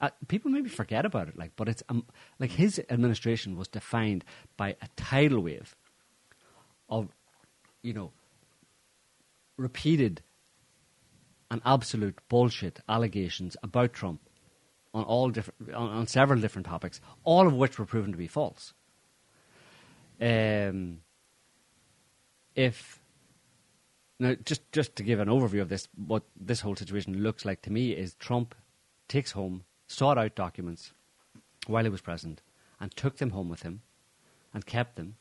Uh, 0.00 0.10
people 0.28 0.50
maybe 0.50 0.68
forget 0.68 1.04
about 1.04 1.28
it, 1.28 1.36
like, 1.36 1.52
but 1.56 1.68
it's 1.68 1.82
um, 1.88 2.04
like 2.38 2.50
his 2.50 2.80
administration 2.90 3.56
was 3.56 3.68
defined 3.68 4.24
by 4.56 4.70
a 4.80 4.88
tidal 4.96 5.40
wave 5.40 5.76
of, 6.88 7.08
you 7.82 7.92
know, 7.92 8.12
repeated 9.56 10.22
and 11.50 11.60
absolute 11.64 12.18
bullshit 12.28 12.80
allegations 12.88 13.56
about 13.62 13.92
Trump 13.92 14.20
on 14.94 15.04
all 15.04 15.30
different 15.30 15.74
on, 15.74 15.88
on, 15.88 16.06
several 16.06 16.40
different 16.40 16.66
topics, 16.66 17.00
all 17.24 17.46
of 17.46 17.54
which 17.54 17.78
were 17.78 17.86
proven 17.86 18.12
to 18.12 18.18
be 18.18 18.26
false. 18.26 18.74
Um, 20.20 20.98
if 22.54 23.00
now, 24.18 24.36
just 24.44 24.70
just 24.72 24.96
to 24.96 25.02
give 25.02 25.20
an 25.20 25.28
overview 25.28 25.62
of 25.62 25.68
this, 25.68 25.88
what 25.96 26.22
this 26.38 26.60
whole 26.60 26.76
situation 26.76 27.22
looks 27.22 27.44
like 27.44 27.62
to 27.62 27.72
me 27.72 27.92
is 27.92 28.14
Trump 28.14 28.54
takes 29.08 29.32
home 29.32 29.64
sought 29.88 30.18
out 30.18 30.34
documents 30.34 30.92
while 31.66 31.84
he 31.84 31.90
was 31.90 32.00
president 32.00 32.40
and 32.80 32.94
took 32.94 33.16
them 33.16 33.30
home 33.30 33.48
with 33.48 33.62
him 33.62 33.82
and 34.54 34.66
kept 34.66 34.96
them, 34.96 35.16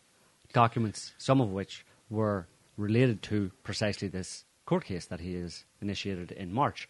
documents 0.54 1.14
some 1.18 1.42
of 1.42 1.52
which 1.52 1.86
were 2.10 2.48
related 2.78 3.22
to 3.22 3.52
precisely 3.64 4.08
this 4.08 4.46
court 4.66 4.86
case 4.86 5.06
that 5.06 5.20
he 5.20 5.34
has 5.36 5.66
initiated 5.82 6.32
in 6.32 6.54
March 6.54 6.88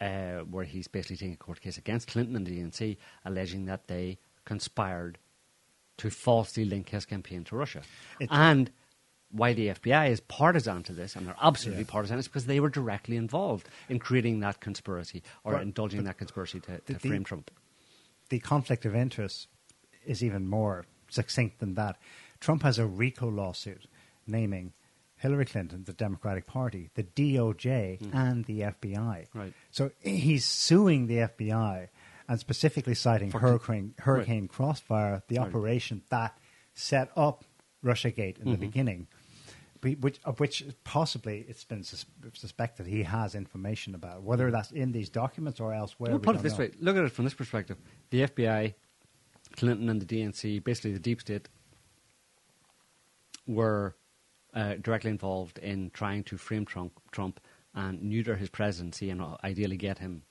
uh, 0.00 0.38
where 0.50 0.64
he's 0.64 0.88
basically 0.88 1.16
taking 1.16 1.34
a 1.34 1.36
court 1.36 1.60
case 1.60 1.78
against 1.78 2.08
Clinton 2.08 2.36
and 2.36 2.46
the 2.46 2.60
DNC, 2.60 2.96
alleging 3.24 3.66
that 3.66 3.88
they 3.88 4.18
conspired 4.44 5.18
to 5.98 6.10
falsely 6.10 6.64
link 6.64 6.90
his 6.90 7.04
campaign 7.04 7.44
to 7.44 7.56
Russia. 7.56 7.82
And 8.30 8.70
why 9.30 9.52
the 9.52 9.68
FBI 9.68 10.10
is 10.10 10.20
partisan 10.20 10.82
to 10.84 10.92
this, 10.92 11.14
and 11.14 11.26
they're 11.26 11.36
absolutely 11.42 11.84
yeah. 11.84 11.90
partisan, 11.90 12.18
is 12.18 12.28
because 12.28 12.46
they 12.46 12.60
were 12.60 12.70
directly 12.70 13.16
involved 13.16 13.68
in 13.88 13.98
creating 13.98 14.40
that 14.40 14.60
conspiracy 14.60 15.22
or 15.44 15.54
right. 15.54 15.62
indulging 15.62 16.04
that 16.04 16.16
conspiracy 16.16 16.60
to, 16.60 16.78
to 16.78 16.92
the, 16.94 16.98
frame 16.98 17.24
Trump. 17.24 17.50
The 18.30 18.38
conflict 18.38 18.86
of 18.86 18.94
interest 18.94 19.48
is 20.06 20.22
even 20.24 20.48
more 20.48 20.86
succinct 21.10 21.58
than 21.58 21.74
that. 21.74 21.96
Trump 22.40 22.62
has 22.62 22.78
a 22.78 22.86
RICO 22.86 23.28
lawsuit 23.28 23.86
naming 24.26 24.72
Hillary 25.18 25.46
Clinton, 25.46 25.84
the 25.84 25.92
Democratic 25.92 26.46
Party, 26.46 26.90
the 26.94 27.02
DOJ, 27.02 28.00
mm. 28.00 28.14
and 28.14 28.44
the 28.44 28.60
FBI. 28.60 29.26
Right. 29.34 29.52
So 29.70 29.90
he's 30.00 30.44
suing 30.44 31.06
the 31.06 31.16
FBI 31.18 31.88
and 32.28 32.38
specifically 32.38 32.94
citing 32.94 33.30
For 33.30 33.40
Hurricane, 33.40 33.94
Hurricane 33.98 34.42
right. 34.42 34.50
Crossfire, 34.50 35.22
the 35.28 35.38
right. 35.38 35.48
operation 35.48 36.02
that 36.10 36.38
set 36.74 37.10
up 37.16 37.44
Russiagate 37.84 38.38
in 38.38 38.42
mm-hmm. 38.42 38.50
the 38.52 38.56
beginning, 38.58 39.06
which, 39.82 40.20
of 40.24 40.38
which 40.38 40.64
possibly 40.84 41.44
it's 41.48 41.64
been 41.64 41.82
sus- 41.82 42.06
suspected 42.34 42.86
he 42.86 43.02
has 43.02 43.34
information 43.34 43.94
about, 43.94 44.22
whether 44.22 44.48
mm. 44.48 44.52
that's 44.52 44.70
in 44.70 44.92
these 44.92 45.08
documents 45.08 45.58
or 45.58 45.72
elsewhere. 45.72 46.12
Well, 46.12 46.20
put 46.20 46.36
it 46.36 46.42
this 46.42 46.52
know. 46.52 46.66
way 46.66 46.70
look 46.80 46.96
at 46.96 47.04
it 47.04 47.12
from 47.12 47.24
this 47.24 47.34
perspective. 47.34 47.76
The 48.10 48.22
FBI, 48.28 48.74
Clinton, 49.56 49.88
and 49.88 50.00
the 50.00 50.06
DNC, 50.06 50.62
basically 50.62 50.92
the 50.92 51.00
deep 51.00 51.20
state, 51.20 51.48
were 53.46 53.96
uh, 54.58 54.74
directly 54.82 55.10
involved 55.10 55.58
in 55.58 55.90
trying 55.90 56.24
to 56.24 56.36
frame 56.36 56.64
Trump, 56.64 57.00
Trump 57.12 57.38
and 57.74 58.02
neuter 58.02 58.34
his 58.34 58.50
presidency 58.50 59.08
and 59.08 59.22
ideally 59.44 59.76
get 59.76 59.98
him 59.98 60.22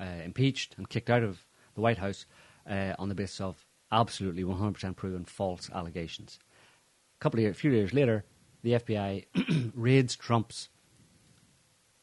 uh, 0.00 0.22
impeached 0.24 0.74
and 0.76 0.88
kicked 0.88 1.08
out 1.08 1.22
of 1.22 1.46
the 1.74 1.80
White 1.80 1.98
House 1.98 2.26
uh, 2.68 2.94
on 2.98 3.08
the 3.08 3.14
basis 3.14 3.40
of 3.40 3.64
absolutely 3.92 4.42
100% 4.42 4.96
proven 4.96 5.24
false 5.24 5.70
allegations. 5.72 6.40
A 7.16 7.20
couple 7.20 7.38
of 7.38 7.42
years, 7.42 7.56
a 7.56 7.58
few 7.58 7.70
years 7.70 7.94
later, 7.94 8.24
the 8.62 8.72
FBI 8.72 9.70
raids 9.74 10.16
Trump's 10.16 10.68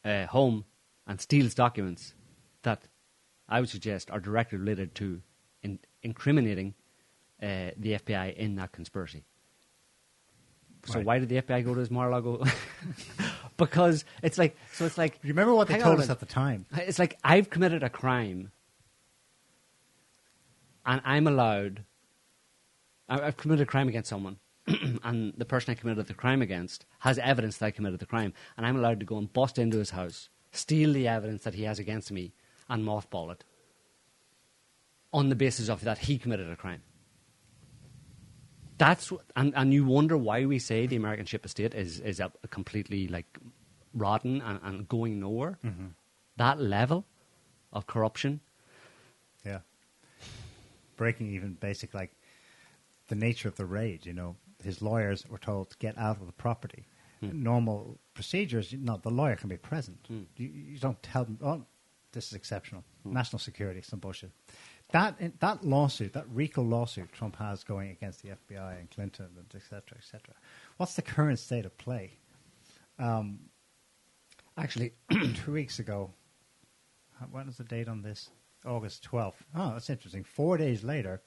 uh, 0.06 0.28
home 0.28 0.63
and 1.06 1.19
steals 1.19 1.54
documents 1.54 2.13
that 2.62 2.84
I 3.50 3.60
would 3.60 3.69
suggest 3.69 4.10
are 4.10 4.22
directly 4.22 4.58
related 4.58 4.96
to 4.96 5.22
in- 5.62 5.80
incriminating 6.02 6.76
uh, 7.41 7.72
the 7.76 8.00
FBI 8.00 8.36
in 8.36 8.56
that 8.56 8.72
conspiracy. 8.72 9.26
So 10.86 10.96
right. 10.96 11.06
why 11.06 11.19
did 11.19 11.30
the 11.30 11.41
FBI 11.41 11.63
go 11.63 11.74
to 11.74 11.80
his 11.80 11.89
Mar-a-Lago? 11.89 12.43
because 13.58 14.04
it's 14.22 14.38
like 14.38 14.58
so. 14.74 14.86
It's 14.86 14.98
like 14.98 15.19
you 15.24 15.30
remember 15.30 15.54
what 15.54 15.67
they 15.67 15.80
told 15.80 16.00
us 16.00 16.10
at 16.10 16.19
the 16.19 16.26
time. 16.26 16.65
It's 16.74 17.00
like 17.00 17.17
I've 17.24 17.50
committed 17.50 17.84
a 17.84 17.89
crime, 17.89 18.52
and 20.86 21.02
I'm 21.06 21.28
allowed. 21.28 21.84
I've 23.08 23.38
committed 23.38 23.67
a 23.67 23.69
crime 23.69 23.88
against 23.88 24.10
someone, 24.10 24.38
and 25.04 25.34
the 25.38 25.46
person 25.46 25.72
I 25.72 25.76
committed 25.76 26.08
the 26.08 26.13
crime 26.13 26.41
against 26.41 26.86
has 27.00 27.17
evidence 27.19 27.58
that 27.58 27.67
I 27.67 27.72
committed 27.72 28.00
the 28.00 28.06
crime, 28.06 28.34
and 28.58 28.65
I'm 28.65 28.78
allowed 28.78 29.00
to 29.00 29.06
go 29.06 29.17
and 29.17 29.32
bust 29.32 29.58
into 29.58 29.78
his 29.78 29.91
house, 29.91 30.30
steal 30.52 30.93
the 30.93 31.08
evidence 31.08 31.43
that 31.43 31.54
he 31.54 31.63
has 31.63 31.80
against 31.80 32.12
me, 32.12 32.34
and 32.69 32.86
mothball 32.86 33.32
it. 33.32 33.43
On 35.13 35.30
the 35.30 35.36
basis 35.36 35.69
of 35.69 35.82
that, 35.82 36.00
he 36.00 36.17
committed 36.17 36.50
a 36.50 36.56
crime 36.56 36.82
that's 38.77 39.12
and 39.36 39.53
and 39.55 39.73
you 39.73 39.86
wonder 39.86 40.17
why 40.17 40.45
we 40.45 40.59
say 40.59 40.88
the 40.88 40.95
American 40.95 41.25
ship 41.25 41.45
of 41.45 41.51
state 41.51 41.73
is 41.73 41.99
is 41.99 42.19
a, 42.19 42.31
a 42.43 42.47
completely 42.47 43.07
like 43.07 43.38
rotten 43.93 44.41
and, 44.41 44.59
and 44.63 44.88
going 44.88 45.19
nowhere. 45.19 45.57
Mm-hmm. 45.63 45.88
That 46.38 46.59
level 46.59 47.05
of 47.71 47.88
corruption. 47.88 48.39
Yeah, 49.45 49.59
breaking 50.95 51.33
even 51.33 51.53
basic 51.53 51.93
like 51.93 52.12
the 53.07 53.15
nature 53.15 53.47
of 53.47 53.55
the 53.55 53.65
raid. 53.65 54.05
You 54.05 54.13
know, 54.13 54.36
his 54.63 54.81
lawyers 54.81 55.25
were 55.29 55.38
told 55.38 55.69
to 55.71 55.77
get 55.77 55.97
out 55.97 56.19
of 56.19 56.25
the 56.25 56.33
property. 56.33 56.86
Mm. 57.23 57.33
Normal 57.33 57.99
procedures, 58.13 58.73
not 58.73 59.03
the 59.03 59.09
lawyer 59.09 59.36
can 59.36 59.49
be 59.49 59.57
present. 59.57 59.99
Mm. 60.12 60.25
You, 60.38 60.47
you, 60.47 60.79
don't 60.79 61.01
tell 61.03 61.25
them. 61.25 61.38
Oh, 61.41 61.65
this 62.12 62.27
is 62.27 62.33
exceptional. 62.33 62.83
Mm. 63.07 63.13
National 63.13 63.39
security, 63.39 63.81
some 63.81 63.99
bullshit 63.99 64.31
that 64.93 65.39
that 65.39 65.65
lawsuit, 65.65 66.13
that 66.13 66.25
RICO 66.29 66.62
lawsuit 66.62 67.12
Trump 67.12 67.36
has 67.38 67.63
going 67.63 67.89
against 67.89 68.21
the 68.21 68.29
FBI 68.29 68.79
and 68.79 68.89
Clinton 68.91 69.27
and 69.36 69.45
et 69.53 69.62
cetera, 69.67 69.97
et 69.97 70.03
cetera. 70.03 70.36
What's 70.77 70.95
the 70.95 71.01
current 71.01 71.39
state 71.39 71.65
of 71.65 71.75
play? 71.77 72.12
Um, 72.99 73.39
actually, 74.58 74.93
two 75.43 75.51
weeks 75.51 75.79
ago, 75.79 76.12
when 77.32 77.47
was 77.47 77.58
the 77.58 77.63
date 77.63 77.88
on 77.88 78.03
this? 78.03 78.29
August 78.65 79.06
12th. 79.12 79.34
Oh, 79.56 79.73
that's 79.73 79.89
interesting. 79.89 80.23
Four 80.23 80.58
days 80.58 80.84
later, 80.84 81.21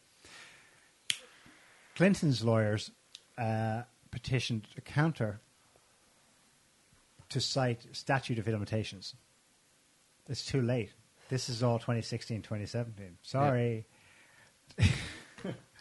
Clinton's 1.95 2.43
lawyers 2.43 2.91
uh, 3.37 3.83
petitioned 4.11 4.69
a 4.79 4.81
counter 4.81 5.41
to 7.29 7.41
cite 7.41 7.85
statute 7.93 8.39
of 8.39 8.47
limitations. 8.47 9.15
It's 10.29 10.47
too 10.47 10.63
late. 10.63 10.93
This 11.29 11.49
is 11.49 11.63
all 11.63 11.79
2016, 11.79 12.43
2017. 12.43 13.19
Sorry. 13.23 13.87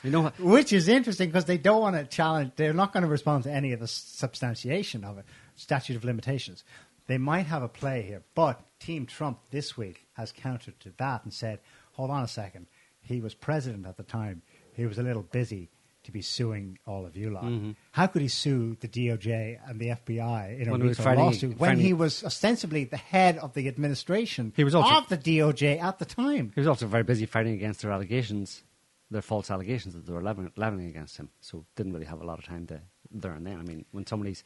You 0.03 0.12
know 0.12 0.21
what? 0.21 0.39
Which 0.39 0.71
is 0.71 0.88
interesting 0.88 1.29
because 1.29 1.45
they 1.45 1.58
don't 1.58 1.81
want 1.81 1.95
to 1.95 2.05
challenge, 2.05 2.51
they're 2.58 2.73
not 2.73 2.93
going 2.93 3.01
to 3.01 3.10
respond 3.10 3.43
to 3.45 3.51
any 3.51 3.71
of 3.71 3.79
the 3.79 3.88
substantiation 3.88 5.03
of 5.03 5.17
it, 5.17 5.25
statute 5.55 5.95
of 5.95 6.03
limitations. 6.03 6.63
They 7.08 7.17
might 7.17 7.47
have 7.47 7.63
a 7.63 7.67
play 7.67 8.03
here, 8.03 8.21
but 8.36 8.62
Team 8.79 9.08
Trump 9.08 9.39
this 9.49 9.75
week 9.75 10.05
has 10.13 10.31
countered 10.31 10.79
to 10.81 10.93
that 10.97 11.23
and 11.23 11.34
said, 11.34 11.60
hold 11.93 12.12
on 12.12 12.23
a 12.23 12.27
second. 12.27 12.67
He 13.01 13.19
was 13.19 13.34
president 13.34 13.88
at 13.88 13.97
the 13.97 14.03
time. 14.03 14.43
He 14.73 14.86
was 14.86 14.99
a 14.99 15.03
little 15.03 15.23
busy 15.23 15.69
to 16.06 16.12
be 16.12 16.22
suing 16.22 16.78
all 16.88 17.06
of 17.06 17.15
you 17.18 17.30
lot. 17.30 17.44
Mm-hmm. 17.44 17.72
How 17.91 18.08
could 18.08 18.22
he 18.22 18.28
sue 18.28 18.78
the 18.80 18.88
DOJ 18.88 19.60
and 19.70 19.80
the 19.80 19.89
FBI 19.89 20.60
in 20.62 20.68
a 20.68 20.72
When 20.72 20.82
he 20.82 20.88
was 20.88 20.98
fighting- 21.00 21.24
lawsuit 21.24 21.60
when 21.60 21.80
he 21.80 21.94
was 21.94 22.24
ostensibly 22.24 22.86
the 22.86 22.98
head 22.98 23.38
of 23.38 23.54
the 23.54 23.68
administration 23.68 24.54
He 24.56 24.63
was 24.63 24.74
also- 24.76 24.96
of 24.96 25.08
the 25.10 25.18
DOJ 25.18 25.82
at 25.82 26.00
the 26.00 26.06
time? 26.06 26.52
He 26.56 26.60
was 26.62 26.68
also 26.68 26.88
very 26.88 27.04
busy 27.04 27.26
fighting 27.26 27.54
against 27.54 27.82
their 27.82 27.91
allegations, 27.91 28.63
their 29.12 29.22
false 29.22 29.52
allegations 29.52 29.94
that 29.94 30.06
they 30.06 30.13
were 30.13 30.24
leveling, 30.24 30.88
against 30.88 31.18
him. 31.18 31.30
So 31.41 31.65
didn't 31.76 31.94
really 31.94 32.06
have 32.08 32.22
a 32.22 32.26
lot 32.26 32.39
of 32.39 32.46
time 32.46 32.65
to 32.68 32.82
there 33.12 33.34
and 33.34 33.46
then. 33.46 33.60
I 33.60 33.63
mean, 33.63 33.86
when 33.91 34.06
somebody's 34.08 34.44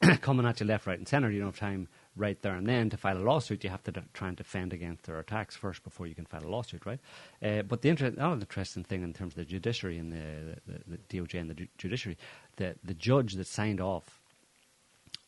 coming 0.20 0.46
at 0.46 0.60
you 0.60 0.66
left, 0.66 0.86
right, 0.86 0.98
and 0.98 1.06
centre, 1.08 1.30
you 1.30 1.38
don't 1.40 1.48
have 1.48 1.58
time 1.58 1.88
right 2.18 2.40
there 2.42 2.54
and 2.54 2.66
then 2.66 2.90
to 2.90 2.96
file 2.96 3.16
a 3.16 3.24
lawsuit. 3.30 3.64
You 3.64 3.70
have 3.70 3.82
to 3.84 3.92
try 4.12 4.28
and 4.28 4.36
defend 4.36 4.72
against 4.72 5.04
their 5.04 5.18
attacks 5.18 5.56
first 5.56 5.82
before 5.84 6.06
you 6.06 6.14
can 6.14 6.26
file 6.26 6.44
a 6.44 6.48
lawsuit, 6.48 6.84
right? 6.84 7.00
Uh, 7.42 7.62
but 7.62 7.82
the 7.82 7.88
inter- 7.88 8.06
another 8.06 8.40
interesting 8.40 8.84
thing 8.84 9.02
in 9.02 9.12
terms 9.12 9.32
of 9.32 9.36
the 9.38 9.44
judiciary 9.44 9.98
and 9.98 10.12
the, 10.12 10.60
the, 10.66 10.96
the 10.96 10.98
DOJ 11.08 11.40
and 11.40 11.50
the 11.50 11.54
ju- 11.54 11.68
judiciary, 11.78 12.18
the 12.56 12.74
the 12.84 12.94
judge 12.94 13.34
that 13.34 13.46
signed 13.46 13.80
off 13.80 14.20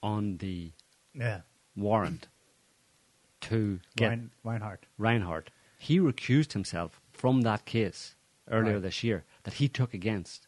on 0.03 0.37
the 0.39 0.73
Yeah. 1.15 1.41
warrant 1.77 2.29
to 3.43 3.81
get 3.97 4.11
Rein, 4.11 4.31
Reinhart. 4.45 4.87
Reinhart, 4.99 5.51
he 5.79 5.99
recused 5.99 6.53
himself 6.53 7.01
from 7.13 7.41
that 7.43 7.65
case 7.65 8.15
earlier 8.51 8.75
Right. 8.75 8.83
this 8.83 9.03
year 9.05 9.25
that 9.45 9.55
he 9.55 9.69
took 9.69 9.95
against 9.95 10.47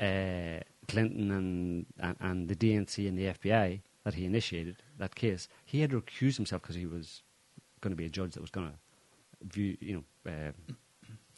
uh, 0.00 0.60
Clinton 0.88 1.30
and, 1.30 1.86
and 1.98 2.16
and 2.20 2.48
the 2.48 2.56
DNC 2.56 3.06
and 3.08 3.16
the 3.18 3.26
FBI 3.26 3.80
that 4.04 4.14
he 4.14 4.24
initiated 4.24 4.76
that 4.98 5.14
case. 5.14 5.48
He 5.64 5.80
had 5.80 5.90
to 5.90 6.00
recuse 6.00 6.36
himself 6.36 6.62
because 6.62 6.76
he 6.76 6.86
was 6.86 7.22
going 7.80 7.92
to 7.92 7.96
be 7.96 8.06
a 8.06 8.10
judge 8.10 8.32
that 8.32 8.40
was 8.40 8.50
going 8.50 8.68
to 8.68 8.74
view, 9.46 9.76
you 9.80 10.04
know, 10.24 10.30
uh, 10.32 10.52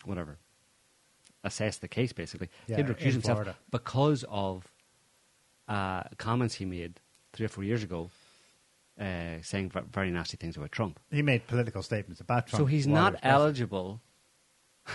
whatever, 0.04 0.38
assess 1.42 1.78
the 1.78 1.88
case 1.88 2.12
basically. 2.12 2.48
Yeah, 2.66 2.76
he 2.76 2.82
had 2.82 2.86
to 2.88 2.94
recuse 2.94 3.12
himself 3.12 3.38
Florida. 3.38 3.56
because 3.70 4.24
of 4.28 4.70
uh, 5.68 6.04
comments 6.18 6.54
he 6.56 6.64
made 6.64 7.00
three 7.32 7.46
or 7.46 7.50
four 7.50 7.64
years 7.64 7.82
ago. 7.82 8.10
Uh, 8.96 9.42
saying 9.42 9.68
ve- 9.70 9.80
very 9.92 10.08
nasty 10.08 10.36
things 10.36 10.56
about 10.56 10.70
Trump. 10.70 11.00
He 11.10 11.20
made 11.20 11.48
political 11.48 11.82
statements 11.82 12.20
about 12.20 12.46
Trump. 12.46 12.60
So 12.60 12.66
he's 12.66 12.86
not 12.86 13.16
eligible. 13.24 14.00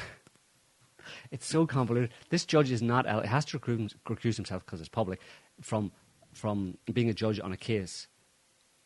it's 1.31 1.45
so 1.45 1.67
convoluted. 1.67 2.09
This 2.29 2.45
judge 2.45 2.71
is 2.71 2.81
not. 2.81 3.05
El- 3.05 3.23
he 3.23 3.27
has 3.27 3.43
to 3.45 3.59
recuse, 3.59 3.93
recuse 4.07 4.37
himself 4.37 4.65
because 4.65 4.79
it's 4.79 4.87
public 4.87 5.19
from 5.59 5.91
from 6.39 6.77
being 6.91 7.09
a 7.09 7.13
judge 7.13 7.39
on 7.39 7.51
a 7.51 7.57
case 7.57 8.07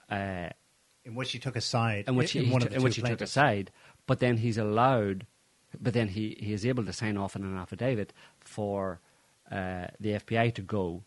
uh, 0.10 0.50
in 1.06 1.16
which 1.16 1.32
he 1.32 1.40
took 1.40 1.56
a 1.56 1.62
side. 1.62 2.06
in 2.08 2.16
which 2.16 2.36
in 2.36 2.46
he, 2.46 2.60
t- 2.60 2.76
in 2.76 2.84
which 2.84 2.96
he 2.96 3.02
took 3.02 3.22
a 3.22 3.28
side, 3.28 3.72
but 4.08 4.20
then 4.20 4.38
he's 4.38 4.58
allowed. 4.58 5.26
But 5.82 5.94
then 5.94 6.10
he, 6.10 6.38
he 6.40 6.54
is 6.54 6.66
able 6.66 6.86
to 6.86 6.94
sign 6.94 7.18
off 7.18 7.36
on 7.36 7.44
an 7.44 7.58
affidavit 7.58 8.14
for 8.40 9.00
uh, 9.52 9.88
the 10.00 10.12
FBI 10.14 10.54
to 10.54 10.62
go 10.62 11.04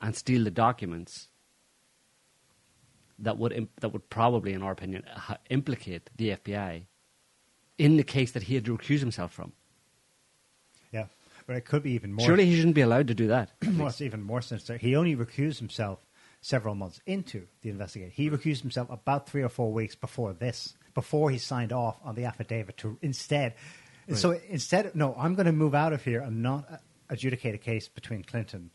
and 0.00 0.16
steal 0.16 0.44
the 0.44 0.50
documents 0.50 1.28
that 3.18 3.36
would 3.36 3.52
imp- 3.52 3.78
that 3.80 3.90
would 3.92 4.08
probably, 4.08 4.52
in 4.54 4.62
our 4.62 4.72
opinion, 4.72 5.02
ha- 5.14 5.36
implicate 5.50 6.08
the 6.16 6.30
FBI 6.30 6.84
in 7.76 7.96
the 7.98 8.02
case 8.04 8.32
that 8.32 8.44
he 8.44 8.54
had 8.54 8.64
to 8.64 8.76
recuse 8.76 9.00
himself 9.00 9.32
from. 9.32 9.52
But 11.50 11.56
it 11.56 11.64
could 11.64 11.82
be 11.82 11.94
even 11.94 12.12
more. 12.12 12.24
Surely 12.24 12.46
he 12.46 12.54
shouldn't 12.54 12.76
be 12.76 12.80
allowed 12.80 13.08
to 13.08 13.14
do 13.16 13.26
that. 13.26 13.50
what's 13.76 14.00
even 14.00 14.22
more 14.22 14.40
sinister, 14.40 14.76
he 14.76 14.94
only 14.94 15.16
recused 15.16 15.58
himself 15.58 15.98
several 16.40 16.76
months 16.76 17.00
into 17.06 17.48
the 17.62 17.70
investigation. 17.70 18.12
He 18.14 18.30
recused 18.30 18.60
himself 18.60 18.88
about 18.88 19.28
three 19.28 19.42
or 19.42 19.48
four 19.48 19.72
weeks 19.72 19.96
before 19.96 20.32
this, 20.32 20.74
before 20.94 21.28
he 21.28 21.38
signed 21.38 21.72
off 21.72 21.98
on 22.04 22.14
the 22.14 22.26
affidavit 22.26 22.76
to 22.76 22.98
instead. 23.02 23.54
So 24.14 24.38
instead, 24.48 24.94
no, 24.94 25.12
I'm 25.18 25.34
going 25.34 25.46
to 25.46 25.52
move 25.52 25.74
out 25.74 25.92
of 25.92 26.04
here 26.04 26.20
and 26.20 26.40
not 26.40 26.82
adjudicate 27.08 27.56
a 27.56 27.58
case 27.58 27.88
between 27.88 28.22
Clinton 28.22 28.70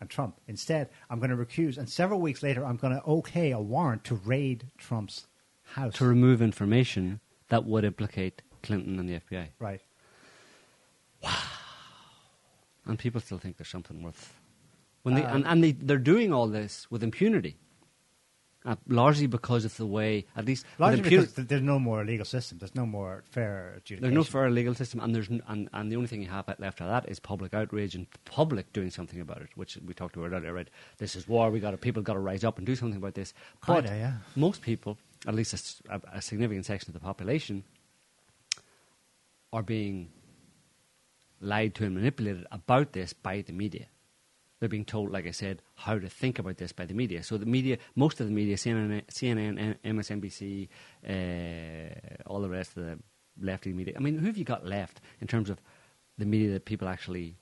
and 0.00 0.08
Trump. 0.08 0.40
Instead, 0.48 0.88
I'm 1.10 1.18
going 1.18 1.28
to 1.28 1.36
recuse, 1.36 1.76
and 1.76 1.90
several 1.90 2.22
weeks 2.22 2.42
later, 2.42 2.64
I'm 2.64 2.78
going 2.78 2.94
to 2.94 3.04
okay 3.04 3.50
a 3.50 3.60
warrant 3.60 4.02
to 4.04 4.14
raid 4.14 4.68
Trump's 4.78 5.26
house. 5.74 5.92
to 5.96 6.06
remove 6.06 6.40
information 6.40 7.20
that 7.50 7.66
would 7.66 7.84
implicate 7.84 8.40
Clinton 8.62 8.98
and 8.98 9.10
the 9.10 9.20
FBI. 9.20 9.48
right. 9.58 9.82
And 12.86 12.98
people 12.98 13.20
still 13.20 13.38
think 13.38 13.56
there's 13.56 13.68
something 13.68 14.02
worth. 14.02 14.34
When 15.02 15.14
they, 15.14 15.22
Um, 15.24 15.36
and 15.36 15.46
and 15.46 15.64
they, 15.64 15.72
they're 15.72 15.98
doing 15.98 16.32
all 16.32 16.48
this 16.48 16.86
with 16.90 17.02
impunity. 17.02 17.56
Uh, 18.66 18.76
largely 18.88 19.26
because 19.26 19.66
of 19.66 19.76
the 19.76 19.84
way, 19.84 20.24
at 20.34 20.46
least 20.46 20.64
Largely 20.78 21.02
because 21.02 21.34
th- 21.34 21.48
there's 21.48 21.60
no 21.60 21.78
more 21.78 22.02
legal 22.02 22.24
system. 22.24 22.56
There's 22.56 22.74
no 22.74 22.86
more 22.86 23.22
fair 23.30 23.74
adjudication. 23.76 24.00
there's 24.02 24.14
no 24.14 24.24
fair 24.24 24.50
legal 24.50 24.72
system, 24.74 25.00
and 25.00 25.14
there's 25.14 25.30
n- 25.30 25.42
and, 25.48 25.68
and 25.74 25.92
the 25.92 25.96
only 25.96 26.08
thing 26.08 26.22
you 26.22 26.30
have 26.30 26.48
left 26.58 26.80
of 26.80 26.88
that 26.88 27.06
is 27.06 27.20
public 27.20 27.52
outrage 27.52 27.94
and 27.94 28.06
public 28.24 28.72
doing 28.72 28.88
something 28.90 29.20
about 29.20 29.42
it, 29.42 29.50
which 29.54 29.76
we 29.84 29.92
talked 29.92 30.16
about 30.16 30.32
earlier. 30.32 30.54
Right, 30.54 30.70
this 30.96 31.14
is 31.14 31.28
war. 31.28 31.50
We 31.50 31.60
got 31.60 31.78
people 31.82 32.00
got 32.02 32.14
to 32.14 32.20
rise 32.20 32.42
up 32.42 32.56
and 32.56 32.66
do 32.66 32.74
something 32.74 32.96
about 32.96 33.12
this. 33.12 33.34
But 33.66 33.84
Kinda, 33.84 33.98
yeah. 33.98 34.12
most 34.34 34.62
people, 34.62 34.96
at 35.26 35.34
least 35.34 35.52
a 36.12 36.22
significant 36.22 36.64
section 36.64 36.88
of 36.88 36.94
the 36.94 37.00
population, 37.04 37.64
are 39.52 39.62
being 39.62 40.08
lied 41.44 41.74
to 41.76 41.84
and 41.84 41.94
manipulated 41.94 42.46
about 42.50 42.92
this 42.92 43.12
by 43.12 43.42
the 43.42 43.52
media. 43.52 43.86
They're 44.60 44.68
being 44.68 44.84
told, 44.84 45.10
like 45.10 45.26
I 45.26 45.32
said, 45.32 45.62
how 45.74 45.98
to 45.98 46.08
think 46.08 46.38
about 46.38 46.56
this 46.56 46.72
by 46.72 46.86
the 46.86 46.94
media. 46.94 47.22
So 47.22 47.36
the 47.36 47.46
media, 47.46 47.78
most 47.96 48.20
of 48.20 48.26
the 48.26 48.32
media, 48.32 48.56
CNN, 48.56 49.04
CNN 49.06 49.76
MSNBC, 49.84 50.68
uh, 51.06 52.22
all 52.26 52.40
the 52.40 52.48
rest 52.48 52.76
of 52.76 52.84
the 52.84 52.98
lefty 53.40 53.72
media. 53.72 53.94
I 53.96 54.00
mean, 54.00 54.18
who 54.18 54.26
have 54.26 54.38
you 54.38 54.44
got 54.44 54.64
left 54.64 55.00
in 55.20 55.26
terms 55.26 55.50
of 55.50 55.60
the 56.16 56.24
media 56.24 56.52
that 56.52 56.64
people 56.64 56.88
actually 56.88 57.36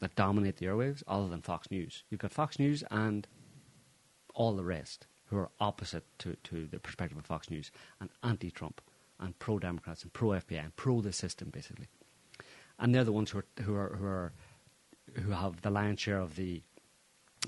that 0.00 0.16
dominate 0.16 0.56
the 0.56 0.66
airwaves, 0.66 1.02
other 1.06 1.28
than 1.28 1.40
Fox 1.40 1.70
News? 1.70 2.02
You've 2.10 2.20
got 2.20 2.32
Fox 2.32 2.58
News 2.58 2.84
and 2.90 3.26
all 4.34 4.54
the 4.54 4.64
rest 4.64 5.06
who 5.26 5.38
are 5.38 5.50
opposite 5.60 6.04
to, 6.18 6.36
to 6.44 6.66
the 6.66 6.78
perspective 6.78 7.16
of 7.16 7.24
Fox 7.24 7.48
News 7.48 7.70
and 8.00 8.10
anti-Trump 8.22 8.80
and 9.18 9.38
pro-Democrats 9.38 10.02
and 10.02 10.12
pro-FBI 10.12 10.62
and 10.62 10.76
pro 10.76 11.00
the 11.00 11.12
system, 11.12 11.50
basically. 11.50 11.88
And 12.78 12.94
they're 12.94 13.04
the 13.04 13.12
ones 13.12 13.30
who 13.30 13.38
are 13.38 13.46
who 13.62 13.74
are 13.74 13.96
who 13.96 14.06
are 14.06 14.32
who 15.22 15.30
have 15.30 15.62
the 15.62 15.70
lion's 15.70 16.00
share 16.00 16.18
of 16.18 16.36
the 16.36 16.62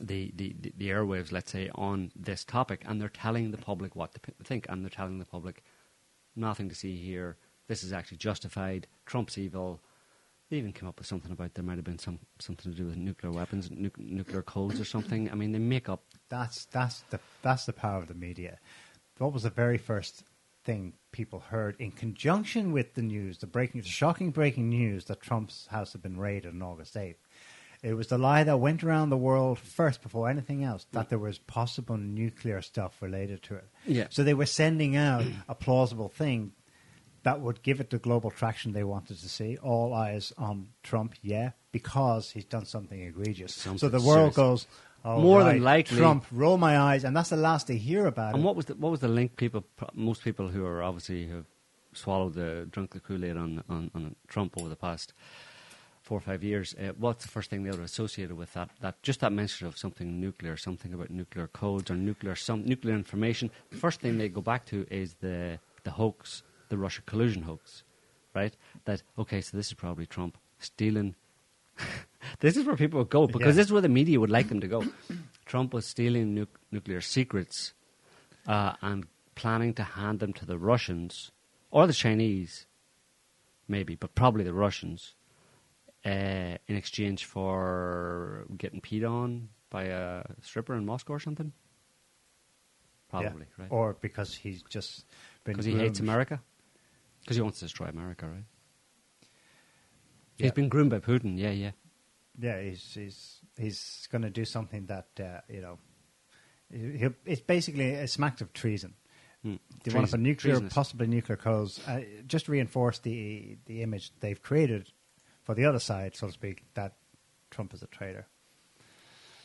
the, 0.01 0.33
the, 0.37 0.55
the, 0.77 0.91
airwaves, 0.91 1.33
let's 1.33 1.51
say, 1.51 1.71
on 1.75 2.13
this 2.15 2.45
topic, 2.45 2.83
and 2.87 3.01
they're 3.01 3.09
telling 3.09 3.51
the 3.51 3.57
public 3.57 3.97
what 3.97 4.13
to 4.13 4.21
p- 4.21 4.33
think, 4.45 4.67
and 4.69 4.83
they're 4.85 4.91
telling 4.91 5.19
the 5.19 5.25
public 5.25 5.63
nothing 6.35 6.69
to 6.69 6.75
see 6.75 6.97
here. 6.97 7.37
This 7.67 7.83
is 7.83 7.93
actually 7.93 8.19
justified. 8.19 8.87
Trump's 9.07 9.39
evil. 9.39 9.81
They 10.51 10.59
even 10.59 10.73
came 10.73 10.89
up 10.89 10.99
with 10.99 11.07
something 11.07 11.33
about 11.33 11.55
there 11.55 11.65
might 11.65 11.77
have 11.77 11.85
been 11.85 11.99
some 11.99 12.21
something 12.39 12.73
to 12.73 12.77
do 12.77 12.87
with 12.87 12.97
nuclear 12.97 13.33
weapons, 13.33 13.71
nu- 13.71 13.91
nuclear 13.97 14.43
codes, 14.43 14.81
or 14.81 14.85
something. 14.85 15.31
I 15.31 15.35
mean, 15.35 15.53
they 15.53 15.59
make 15.59 15.89
up 15.89 16.03
That's 16.29 16.67
that's 16.67 17.01
the 17.11 17.19
that's 17.43 17.67
the 17.67 17.73
power 17.73 17.99
of 17.99 18.09
the 18.09 18.15
media. 18.15 18.59
What 19.19 19.33
was 19.33 19.43
the 19.45 19.51
very 19.51 19.79
first 19.79 20.25
thing 20.67 20.93
people 21.13 21.41
heard 21.41 21.77
in 21.79 21.93
conjunction 21.93 22.73
with 22.73 22.93
the 22.95 23.03
news, 23.03 23.39
the 23.39 23.47
breaking, 23.47 23.81
the 23.81 23.89
shocking 23.89 24.31
breaking 24.31 24.69
news 24.69 25.07
that 25.07 25.23
Trump's 25.23 25.67
house 25.69 25.93
had 25.93 26.03
been 26.03 26.19
raided 26.19 26.53
on 26.53 26.61
August 26.61 26.97
eighth? 26.97 27.27
It 27.83 27.95
was 27.95 28.09
the 28.09 28.19
lie 28.19 28.43
that 28.45 28.59
went 28.59 28.83
around 28.83 29.11
the 29.11 29.17
world 29.17 29.59
first 29.59 30.03
before 30.03 30.29
anything 30.29 30.65
else 30.65 30.87
that 30.93 31.09
there 31.09 31.19
was 31.19 31.39
possible 31.39 31.97
nuclear 31.97 32.61
stuff 32.61 33.01
related 33.01 33.43
to 33.45 33.55
it. 33.55 33.69
Yeah. 33.87 34.07
So 34.11 34.25
they 34.25 34.35
were 34.35 34.47
sending 34.47 34.97
out 34.97 35.25
a 35.49 35.55
plausible 35.55 36.09
thing 36.09 36.53
that 37.23 37.41
would 37.41 37.63
give 37.63 37.81
it 37.81 37.91
the 37.91 37.99
global 37.99 38.31
traction 38.31 38.73
they 38.73 38.85
wanted 38.85 39.19
to 39.21 39.29
see. 39.29 39.57
All 39.59 39.93
eyes 39.93 40.33
on 40.39 40.69
Trump, 40.83 41.15
yeah, 41.23 41.51
because 41.73 42.31
he's 42.31 42.45
done 42.45 42.65
something 42.65 43.01
egregious. 43.01 43.55
Something 43.55 43.79
so 43.79 43.89
the 43.89 44.01
world 44.01 44.35
serious. 44.35 44.65
goes, 44.65 44.67
oh, 45.05 45.21
More 45.21 45.45
than 45.45 45.63
likely- 45.63 45.97
Trump, 45.99 46.25
roll 46.33 46.59
my 46.59 46.79
eyes, 46.79 47.05
and 47.05 47.17
that's 47.17 47.31
the 47.31 47.37
last 47.37 47.67
they 47.69 47.77
hear 47.77 48.07
about 48.07 48.35
And 48.35 48.43
it. 48.43 48.47
what 48.47 48.57
was 48.57 48.67
the 48.67 48.75
what 48.75 48.91
was 48.91 49.01
the 49.01 49.09
link? 49.09 49.37
People, 49.37 49.65
most 49.95 50.23
people 50.25 50.49
who 50.49 50.65
are 50.67 50.83
obviously 50.83 51.29
have 51.29 51.47
swallowed 51.93 52.35
the 52.35 52.67
drunk 52.71 52.91
the 52.93 53.01
Kool 53.01 53.25
Aid 53.25 53.37
on, 53.37 53.63
on 53.69 53.91
on 53.95 54.17
Trump 54.29 54.55
over 54.59 54.69
the 54.69 54.77
past 54.77 55.13
four 56.03 56.19
or 56.19 56.21
five 56.21 56.45
years. 56.45 56.75
Uh, 56.75 56.93
what's 56.99 57.25
the 57.25 57.31
first 57.31 57.51
thing 57.51 57.65
they 57.65 57.77
were 57.77 57.83
associated 57.83 58.37
with 58.37 58.53
that? 58.55 58.71
That 58.81 59.03
just 59.03 59.21
that 59.21 59.33
mention 59.33 59.67
of 59.67 59.77
something 59.77 60.21
nuclear, 60.21 60.57
something 60.57 60.93
about 60.95 61.11
nuclear 61.11 61.49
codes 61.49 61.91
or 61.91 61.97
nuclear 61.97 62.35
some 62.37 62.65
nuclear 62.65 62.95
information. 62.95 63.51
The 63.71 63.77
first 63.77 64.01
thing 64.01 64.19
they 64.19 64.29
go 64.29 64.41
back 64.41 64.67
to 64.67 64.87
is 64.91 65.15
the 65.21 65.59
the 65.85 65.91
hoax, 65.93 66.43
the 66.69 66.77
Russia 66.79 67.03
collusion 67.07 67.43
hoax, 67.43 67.83
right? 68.35 68.55
That 68.85 69.03
okay, 69.19 69.41
so 69.41 69.57
this 69.57 69.67
is 69.69 69.75
probably 69.75 70.07
Trump 70.07 70.37
stealing 70.59 71.15
this 72.41 72.57
is 72.57 72.65
where 72.65 72.77
people 72.77 72.99
would 73.01 73.11
go 73.11 73.27
because 73.27 73.55
Yeah. 73.55 73.61
this 73.61 73.67
is 73.67 73.73
where 73.73 73.83
the 73.83 73.89
media 73.89 74.19
would 74.21 74.31
like 74.31 74.49
them 74.49 74.61
to 74.61 74.69
go. 74.69 74.85
Trump 75.47 75.73
was 75.75 75.87
stealing 75.87 76.35
nu- 76.35 76.47
nuclear 76.71 77.01
secrets 77.01 77.73
uh, 78.47 78.75
and 78.83 79.07
planning 79.35 79.75
to 79.75 79.83
hand 79.83 80.21
them 80.21 80.33
to 80.35 80.47
the 80.47 80.59
Russians 80.59 81.31
or 81.71 81.87
the 81.87 81.93
Chinese, 81.93 82.67
maybe, 83.69 83.95
but 83.95 84.15
probably 84.15 84.45
the 84.45 84.53
Russians, 84.55 85.15
uh, 86.05 86.09
in 86.69 86.77
exchange 86.77 87.25
for 87.25 88.47
getting 88.57 88.81
peed 88.81 89.09
on 89.09 89.49
by 89.71 89.85
a 89.85 90.25
stripper 90.43 90.75
in 90.75 90.87
Moscow 90.87 91.15
or 91.15 91.21
something. 91.21 91.53
Probably, 93.09 93.47
Yeah. 93.57 93.63
right? 93.65 93.71
Or 93.71 93.95
because 94.01 94.35
he's 94.35 94.63
just 94.63 95.05
been 95.45 95.53
Because 95.55 95.65
he 95.67 95.75
hates. 95.77 96.01
America. 96.01 96.41
Because 97.21 97.37
he 97.37 97.43
wants 97.43 97.59
to 97.61 97.65
destroy 97.67 97.87
America, 97.89 98.27
right? 98.29 98.45
Yeah. 100.37 100.45
He's 100.45 100.53
been 100.53 100.69
groomed 100.69 100.91
by 100.91 100.99
Putin. 100.99 101.39
Yeah, 101.39 101.51
yeah. 101.51 101.71
Yeah, 102.39 102.61
he's 102.61 102.93
he's 102.95 103.41
he's 103.59 104.09
going 104.13 104.23
to 104.23 104.31
do 104.31 104.45
something 104.45 104.87
that 104.87 105.09
uh, 105.19 105.41
you 105.49 105.61
know. 105.61 105.79
He'll, 106.71 107.15
it's 107.25 107.41
basically 107.41 107.95
a 107.95 108.09
smack 108.09 108.41
of 108.41 108.53
treason. 108.53 108.95
They 109.45 109.95
want 109.95 110.07
to 110.07 110.11
put 110.11 110.21
nuclear, 110.21 110.55
Treasonous. 110.55 110.75
possibly 110.75 111.07
nuclear 111.07 111.37
codes, 111.37 111.81
uh, 111.87 112.01
just 112.27 112.49
reinforce 112.49 112.99
the 112.99 113.57
the 113.67 113.83
image 113.83 114.11
they've 114.21 114.43
created 114.43 114.91
for 115.45 115.55
the 115.55 115.65
other 115.65 115.79
side, 115.79 116.17
so 116.17 116.27
to 116.27 116.33
speak, 116.33 116.65
that 116.75 116.95
Trump 117.51 117.73
is 117.73 117.83
a 117.83 117.87
traitor. 117.87 118.27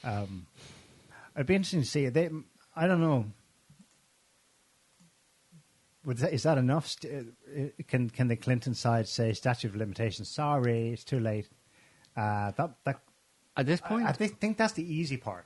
Um, 0.03 0.47
it'd 1.35 1.45
be 1.45 1.53
interesting 1.53 1.81
to 1.81 1.87
see. 1.87 2.09
They, 2.09 2.31
I 2.75 2.87
don't 2.87 3.01
know. 3.01 3.25
That, 6.05 6.33
is 6.33 6.43
that 6.43 6.57
enough? 6.57 6.95
Uh, 7.05 7.67
Can 7.87 8.09
can 8.09 8.27
the 8.27 8.35
Clinton 8.35 8.73
side 8.73 9.07
say 9.07 9.33
statute 9.33 9.67
of 9.69 9.75
limitations? 9.75 10.29
Sorry, 10.29 10.89
it's 10.89 11.03
too 11.03 11.19
late. 11.19 11.47
Uh, 12.17 12.51
that 12.57 12.71
that 12.85 13.01
At 13.55 13.65
this 13.67 13.81
point, 13.81 14.05
I, 14.05 14.09
I 14.09 14.13
think, 14.13 14.39
think 14.39 14.57
that's 14.57 14.73
the 14.73 14.83
easy 14.83 15.17
part. 15.17 15.45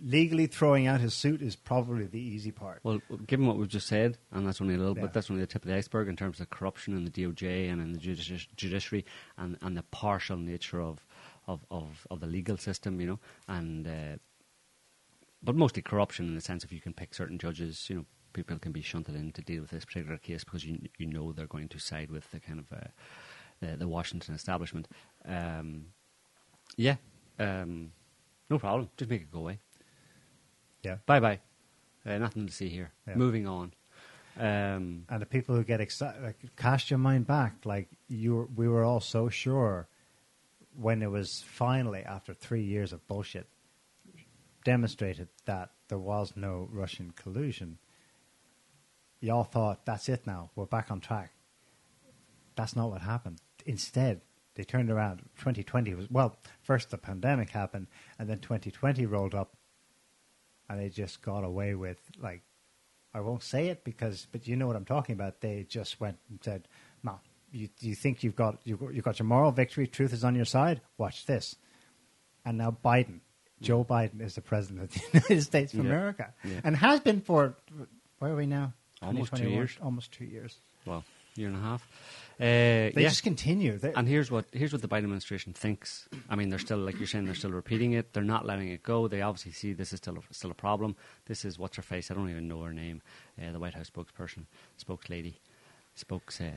Legally 0.00 0.46
throwing 0.48 0.88
out 0.88 1.00
his 1.00 1.14
suit 1.14 1.40
is 1.40 1.54
probably 1.54 2.06
the 2.06 2.18
easy 2.18 2.50
part. 2.50 2.80
Well, 2.82 3.00
given 3.28 3.46
what 3.46 3.56
we've 3.56 3.68
just 3.68 3.86
said, 3.86 4.18
and 4.32 4.44
that's 4.44 4.60
only 4.60 4.74
a 4.74 4.78
little 4.78 4.96
Yeah. 4.96 5.02
bit, 5.02 5.12
that's 5.12 5.30
only 5.30 5.42
the 5.42 5.46
tip 5.46 5.62
of 5.62 5.68
the 5.70 5.76
iceberg 5.76 6.08
in 6.08 6.16
terms 6.16 6.40
of 6.40 6.50
corruption 6.50 6.96
in 6.96 7.04
the 7.04 7.10
DOJ 7.10 7.70
and 7.70 7.80
in 7.80 7.92
the 7.92 7.98
judici- 8.00 8.48
judiciary 8.56 9.04
and, 9.38 9.56
and 9.62 9.76
the 9.76 9.84
partial 9.84 10.36
nature 10.36 10.80
of, 10.82 11.06
of, 11.46 11.64
of, 11.70 12.04
of 12.10 12.18
the 12.18 12.26
legal 12.26 12.56
system, 12.56 13.00
you 13.00 13.06
know, 13.06 13.20
and 13.46 13.86
uh, 13.86 14.16
but 15.40 15.54
mostly 15.54 15.82
corruption 15.82 16.26
in 16.26 16.34
the 16.34 16.40
sense 16.40 16.64
if 16.64 16.72
you 16.72 16.80
can 16.80 16.92
pick 16.94 17.14
certain 17.14 17.38
judges, 17.38 17.86
you 17.88 17.96
know, 17.96 18.04
people 18.32 18.58
can 18.58 18.72
be 18.72 18.82
shunted 18.82 19.14
in 19.14 19.32
to 19.32 19.42
deal 19.42 19.62
with 19.62 19.70
this 19.70 19.84
particular 19.84 20.18
case 20.18 20.44
because 20.44 20.64
you 20.64 20.78
you 20.98 21.06
know 21.06 21.32
they're 21.32 21.46
going 21.46 21.68
to 21.68 21.78
side 21.78 22.10
with 22.10 22.30
the 22.30 22.40
kind 22.40 22.58
of 22.58 22.72
uh, 22.72 22.88
the, 23.60 23.76
the 23.76 23.88
Washington 23.88 24.34
establishment. 24.34 24.88
Um, 25.24 25.86
yeah, 26.76 26.96
um, 27.38 27.92
no 28.50 28.58
problem. 28.58 28.90
Just 28.96 29.10
make 29.10 29.22
it 29.22 29.32
go 29.32 29.40
away. 29.40 29.58
Yeah. 30.82 30.96
Bye 31.06 31.20
bye. 31.20 31.40
Uh, 32.04 32.18
nothing 32.18 32.46
to 32.46 32.52
see 32.52 32.68
here. 32.68 32.92
Yeah. 33.06 33.14
Moving 33.14 33.46
on. 33.46 33.72
Um, 34.38 35.04
And 35.08 35.20
the 35.20 35.26
people 35.26 35.54
who 35.54 35.62
get 35.62 35.80
excited, 35.80 36.22
like, 36.22 36.56
cast 36.56 36.90
your 36.90 36.98
mind 36.98 37.26
back, 37.26 37.64
like 37.64 37.88
you, 38.08 38.34
were, 38.34 38.46
we 38.46 38.66
were 38.66 38.82
all 38.82 39.00
so 39.00 39.28
sure 39.28 39.88
when 40.74 41.02
it 41.02 41.10
was 41.10 41.44
finally, 41.46 42.02
after 42.02 42.32
three 42.32 42.62
years 42.62 42.92
of 42.92 43.06
bullshit, 43.06 43.46
demonstrated 44.64 45.28
that 45.44 45.70
there 45.88 45.98
was 45.98 46.32
no 46.34 46.68
Russian 46.72 47.12
collusion. 47.14 47.78
Y'all 49.22 49.44
thought 49.44 49.86
that's 49.86 50.08
it 50.08 50.26
now. 50.26 50.50
We're 50.56 50.66
back 50.66 50.90
on 50.90 51.00
track. 51.00 51.30
That's 52.56 52.76
not 52.76 52.90
what 52.90 53.00
happened. 53.02 53.38
Instead, 53.64 54.20
they 54.56 54.64
turned 54.64 54.90
around. 54.90 55.18
2020 55.38 55.94
was 55.94 56.10
well. 56.10 56.36
First, 56.60 56.90
the 56.90 56.98
pandemic 56.98 57.50
happened, 57.50 57.86
and 58.18 58.28
then 58.28 58.40
2020 58.40 59.06
rolled 59.06 59.34
up, 59.34 59.54
and 60.68 60.78
they 60.80 60.88
just 60.88 61.22
got 61.22 61.44
away 61.44 61.74
with 61.76 61.98
like 62.20 62.42
I 63.14 63.20
won't 63.20 63.42
say 63.44 63.68
it 63.68 63.84
because, 63.84 64.26
but 64.32 64.48
you 64.48 64.56
know 64.56 64.66
what 64.66 64.74
I'm 64.76 64.84
talking 64.84 65.14
about. 65.14 65.40
They 65.40 65.64
just 65.68 66.00
went 66.00 66.18
and 66.28 66.40
said, 66.42 66.66
"No, 67.04 67.20
you, 67.52 67.68
you 67.80 67.94
think 67.94 68.24
you've 68.24 68.34
got 68.36 68.58
you've 68.64 68.80
got- 68.80 68.92
you've 68.92 69.04
got 69.04 69.18
your 69.20 69.26
moral 69.26 69.52
victory. 69.52 69.86
Truth 69.86 70.12
is 70.12 70.24
on 70.24 70.34
your 70.34 70.44
side. 70.46 70.80
Watch 70.98 71.26
this." 71.26 71.54
And 72.44 72.58
now 72.58 72.76
Biden, 72.84 73.20
Joe 73.60 73.84
Biden, 73.84 74.20
is 74.20 74.34
the 74.34 74.40
president 74.42 74.82
of 74.82 74.90
the 74.90 75.00
United 75.14 75.42
States 75.42 75.72
of 75.74 75.78
Yeah. 75.78 75.84
America, 75.86 76.34
Yeah. 76.44 76.60
and 76.64 76.76
has 76.76 76.98
been 76.98 77.20
for 77.20 77.54
where 78.18 78.32
are 78.32 78.36
we 78.36 78.46
now? 78.46 78.72
Almost 79.02 79.34
two 79.36 79.48
years. 79.50 79.76
Almost 79.82 80.12
two 80.12 80.24
years. 80.24 80.58
well, 80.86 81.04
year 81.34 81.48
and 81.48 81.56
a 81.56 81.60
half. 81.60 81.82
Uh, 82.38 82.44
They 82.44 82.92
yeah. 82.96 83.08
just 83.08 83.22
continue. 83.22 83.78
They, 83.78 83.92
And 83.94 84.06
here's 84.08 84.30
what 84.30 84.44
here's 84.52 84.72
what 84.72 84.82
the 84.82 84.88
Biden 84.88 85.04
administration 85.04 85.52
thinks. 85.52 86.08
I 86.28 86.36
mean, 86.36 86.48
they're 86.50 86.58
still 86.58 86.78
like 86.78 86.98
you're 86.98 87.06
saying, 87.06 87.24
they're 87.26 87.34
still 87.34 87.52
repeating 87.52 87.92
it. 87.92 88.12
They're 88.12 88.22
not 88.24 88.44
letting 88.46 88.68
it 88.68 88.82
go. 88.82 89.08
They 89.08 89.22
obviously 89.22 89.52
see 89.52 89.72
this 89.72 89.92
is 89.92 89.98
still 89.98 90.16
a, 90.18 90.34
still 90.34 90.50
a 90.50 90.54
problem. 90.54 90.96
This 91.26 91.44
is 91.44 91.58
what's 91.58 91.76
her 91.76 91.82
face. 91.82 92.10
I 92.10 92.14
don't 92.14 92.30
even 92.30 92.48
know 92.48 92.62
her 92.62 92.72
name. 92.72 93.00
Uh, 93.40 93.52
the 93.52 93.58
White 93.58 93.74
House 93.74 93.90
spokesperson, 93.90 94.44
spokeslady, 94.82 95.34
spokes. 95.94 96.40
Uh, 96.40 96.50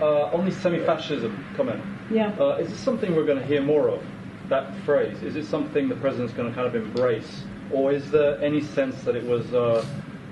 Uh, 0.00 0.30
on 0.36 0.44
the 0.46 0.50
semi-fascism 0.52 1.44
comment, 1.56 1.82
Yeah. 2.10 2.28
uh, 2.40 2.56
is 2.56 2.70
this 2.70 2.80
something 2.80 3.14
we're 3.14 3.26
going 3.26 3.38
to 3.38 3.44
hear 3.44 3.60
more 3.60 3.88
of? 3.88 4.02
That 4.48 4.74
phrase 4.84 5.22
is 5.22 5.36
it 5.36 5.44
something 5.46 5.88
the 5.88 5.96
president's 5.96 6.32
going 6.32 6.48
to 6.48 6.54
kind 6.54 6.66
of 6.66 6.74
embrace, 6.74 7.42
or 7.72 7.92
is 7.92 8.10
there 8.10 8.40
any 8.42 8.60
sense 8.60 9.02
that 9.02 9.16
it 9.16 9.24
was, 9.24 9.52
uh, 9.54 9.84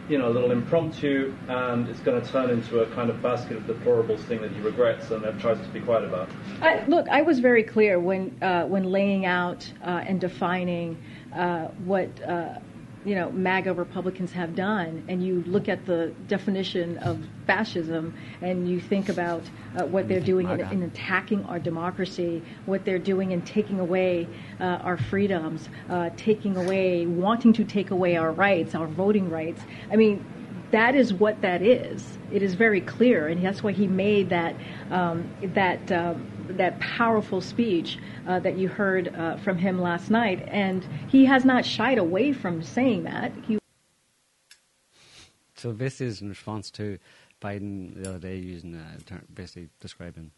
you 0.08 0.18
know, 0.18 0.28
a 0.28 0.32
little 0.32 0.50
impromptu 0.50 1.34
and 1.48 1.88
it's 1.88 2.00
going 2.00 2.20
to 2.20 2.28
turn 2.30 2.50
into 2.50 2.80
a 2.80 2.86
kind 2.94 3.10
of 3.10 3.22
basket 3.22 3.56
of 3.56 3.62
deplorables 3.64 4.20
thing 4.24 4.40
that 4.42 4.50
he 4.50 4.60
regrets 4.60 5.10
and 5.10 5.22
tries 5.40 5.58
to 5.58 5.68
be 5.68 5.80
quiet 5.80 6.04
about? 6.04 6.28
I, 6.60 6.84
look, 6.86 7.08
I 7.08 7.22
was 7.22 7.38
very 7.38 7.62
clear 7.62 7.98
when 8.00 8.36
uh, 8.42 8.64
when 8.64 8.84
laying 8.84 9.24
out 9.24 9.70
uh, 9.84 10.02
and 10.06 10.20
defining 10.20 10.96
uh, 11.34 11.68
what 11.84 12.08
uh, 12.22 12.58
you 13.04 13.14
know 13.14 13.30
MAGA 13.32 13.72
Republicans 13.72 14.32
have 14.32 14.54
done, 14.54 15.04
and 15.08 15.24
you 15.24 15.42
look 15.46 15.68
at 15.68 15.86
the 15.86 16.12
definition 16.28 16.98
of 16.98 17.18
fascism, 17.46 18.14
and 18.42 18.68
you 18.68 18.80
think 18.80 19.08
about 19.08 19.42
uh, 19.76 19.84
what 19.86 20.08
they're 20.08 20.20
doing 20.20 20.48
in, 20.50 20.60
in 20.60 20.82
attacking 20.82 21.44
our 21.46 21.58
democracy, 21.58 22.42
what 22.66 22.84
they're 22.84 22.98
doing 22.98 23.32
in 23.32 23.42
taking 23.42 23.80
away 23.80 24.28
uh, 24.60 24.64
our 24.64 24.96
freedoms, 24.96 25.68
uh, 25.88 26.10
taking 26.16 26.56
away, 26.56 27.06
wanting 27.06 27.52
to 27.54 27.64
take 27.64 27.90
away 27.90 28.16
our 28.16 28.32
rights, 28.32 28.74
our 28.74 28.86
voting 28.86 29.30
rights. 29.30 29.62
I 29.90 29.96
mean, 29.96 30.24
that 30.70 30.94
is 30.94 31.12
what 31.12 31.40
that 31.40 31.62
is. 31.62 32.18
It 32.30 32.42
is 32.42 32.54
very 32.54 32.80
clear, 32.80 33.28
and 33.28 33.44
that's 33.44 33.62
why 33.62 33.72
he 33.72 33.86
made 33.86 34.28
that 34.30 34.54
um, 34.90 35.28
that 35.54 35.90
um, 35.90 36.26
that 36.56 36.78
powerful 36.80 37.40
speech 37.40 37.98
uh, 38.26 38.40
that 38.40 38.56
you 38.58 38.68
heard 38.68 39.14
uh, 39.14 39.36
from 39.38 39.58
him 39.58 39.80
last 39.80 40.10
night. 40.10 40.46
And 40.48 40.86
he 41.08 41.24
has 41.26 41.44
not 41.44 41.64
shied 41.64 41.98
away 41.98 42.32
from 42.32 42.62
saying 42.62 43.04
that. 43.04 43.32
He 43.46 43.58
so 45.60 45.72
this 45.72 46.00
is 46.00 46.22
in 46.22 46.30
response 46.30 46.70
to 46.70 46.98
Biden 47.42 47.94
the 47.94 48.08
other 48.08 48.18
day 48.18 48.36
using 48.38 48.74
a 48.74 48.98
term, 49.02 49.26
basically 49.34 49.68
describing 49.78 50.30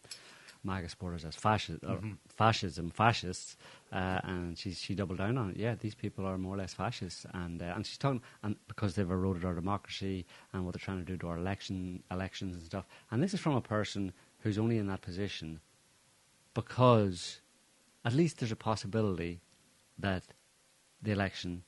MAGA 0.64 0.88
supporters 0.88 1.25
as 1.25 1.35
fascist, 1.35 1.85
or 1.85 2.01
fascism, 2.29 2.90
fascists, 2.90 3.57
uh, 3.92 4.20
and 4.25 4.59
she 4.59 4.72
she 4.72 4.94
doubled 4.94 5.18
down 5.18 5.38
on 5.38 5.51
it. 5.51 5.57
Yeah, 5.57 5.75
these 5.75 5.94
people 5.94 6.25
are 6.27 6.38
more 6.38 6.55
or 6.55 6.59
less 6.59 6.75
fascists, 6.75 7.27
and 7.35 7.62
uh, 7.62 7.72
and 7.75 7.87
she's 7.87 7.98
talking 7.98 8.20
and 8.42 8.57
because 8.68 8.94
they've 8.94 9.11
eroded 9.11 9.44
our 9.44 9.55
democracy 9.55 10.25
and 10.53 10.64
what 10.64 10.75
they're 10.75 10.85
trying 10.85 10.98
to 10.98 11.05
do 11.05 11.16
to 11.18 11.29
our 11.29 11.38
election 11.38 12.03
elections 12.11 12.57
and 12.57 12.64
stuff. 12.64 12.87
And 13.11 13.22
this 13.22 13.35
is 13.35 13.40
from 13.40 13.55
a 13.55 13.61
person 13.61 14.12
who's 14.40 14.59
only 14.59 14.79
in 14.79 14.87
that 14.88 15.03
position 15.03 15.61
because 16.55 17.41
at 18.05 18.12
least 18.12 18.38
there's 18.38 18.53
a 18.53 18.57
possibility 18.57 19.41
that 19.99 20.25
the 21.01 21.12
election 21.12 21.62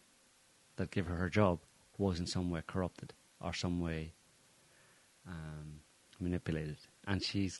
that 0.76 0.90
gave 0.90 1.06
her 1.06 1.16
her 1.16 1.30
job 1.30 1.60
was 1.98 2.18
in 2.18 2.26
some 2.26 2.50
way 2.50 2.62
corrupted 2.66 3.12
or 3.40 3.52
some 3.52 3.80
way 3.80 4.12
um, 5.28 5.80
manipulated, 6.20 6.78
and 7.06 7.22
she's 7.22 7.58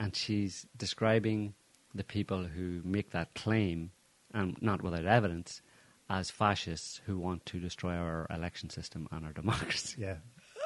and 0.00 0.16
she's 0.16 0.66
describing 0.76 1.54
the 1.94 2.04
people 2.04 2.44
who 2.44 2.80
make 2.84 3.10
that 3.10 3.34
claim, 3.34 3.90
and 4.32 4.60
not 4.60 4.82
without 4.82 5.04
evidence, 5.04 5.60
as 6.08 6.30
fascists 6.30 7.00
who 7.06 7.18
want 7.18 7.44
to 7.46 7.58
destroy 7.58 7.94
our 7.94 8.26
election 8.30 8.70
system 8.70 9.06
and 9.12 9.24
our 9.24 9.32
democracy. 9.42 10.02
yeah, 10.02 10.16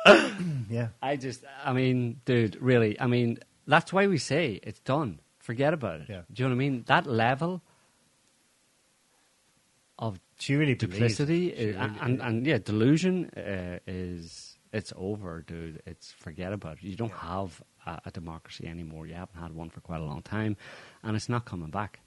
yeah. 0.70 0.88
I 1.02 1.16
just, 1.16 1.44
I 1.64 1.72
mean, 1.72 2.20
dude, 2.24 2.56
really, 2.60 2.98
I 3.00 3.06
mean, 3.06 3.38
that's 3.66 3.92
why 3.92 4.06
we 4.06 4.18
say 4.18 4.60
it's 4.62 4.80
done. 4.80 5.20
Forget 5.46 5.72
about 5.74 6.00
it. 6.00 6.06
Yeah. 6.08 6.22
Do 6.32 6.42
you 6.42 6.48
know 6.48 6.54
what 6.56 6.62
I 6.62 6.66
mean? 6.66 6.84
That 6.86 7.06
level 7.06 7.62
of 9.98 10.18
She 10.38 10.56
really 10.56 10.74
duplicity 10.74 11.50
She 11.50 11.54
is, 11.54 11.76
really- 11.76 11.98
and, 12.00 12.20
and 12.20 12.46
yeah, 12.46 12.58
delusion 12.58 13.30
uh, 13.36 13.78
is 13.86 14.58
it's 14.72 14.92
over, 14.96 15.42
dude. 15.46 15.80
It's 15.86 16.10
forget 16.10 16.52
about 16.52 16.78
it. 16.78 16.82
You 16.82 16.96
don't 16.96 17.12
have 17.12 17.62
a, 17.86 18.00
a 18.06 18.10
democracy 18.10 18.66
anymore. 18.66 19.06
You 19.06 19.14
haven't 19.14 19.40
had 19.40 19.52
one 19.54 19.70
for 19.70 19.80
quite 19.80 20.00
a 20.00 20.04
long 20.04 20.22
time, 20.22 20.56
and 21.04 21.14
it's 21.16 21.28
not 21.28 21.44
coming 21.44 21.70
back. 21.70 22.00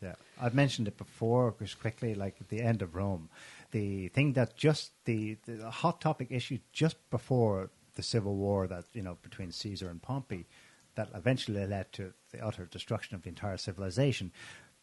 Yeah, 0.00 0.14
I've 0.40 0.54
mentioned 0.54 0.86
it 0.86 0.96
before, 0.96 1.52
just 1.58 1.80
quickly, 1.80 2.14
like 2.14 2.36
at 2.40 2.48
the 2.48 2.60
end 2.62 2.80
of 2.82 2.94
Rome, 2.94 3.28
the 3.72 4.08
thing 4.08 4.34
that 4.34 4.56
just 4.56 4.92
the, 5.04 5.36
the 5.46 5.68
hot 5.70 6.00
topic 6.00 6.28
issue 6.30 6.58
just 6.72 6.96
before 7.10 7.70
the 7.96 8.02
civil 8.02 8.36
war 8.36 8.68
that 8.68 8.84
you 8.92 9.02
know 9.02 9.16
between 9.22 9.50
Caesar 9.50 9.88
and 9.88 10.00
Pompey, 10.00 10.46
that 10.94 11.08
eventually 11.14 11.66
led 11.66 11.92
to 11.94 12.12
the 12.34 12.44
utter 12.44 12.66
destruction 12.66 13.14
of 13.14 13.22
the 13.22 13.28
entire 13.28 13.56
civilization. 13.56 14.32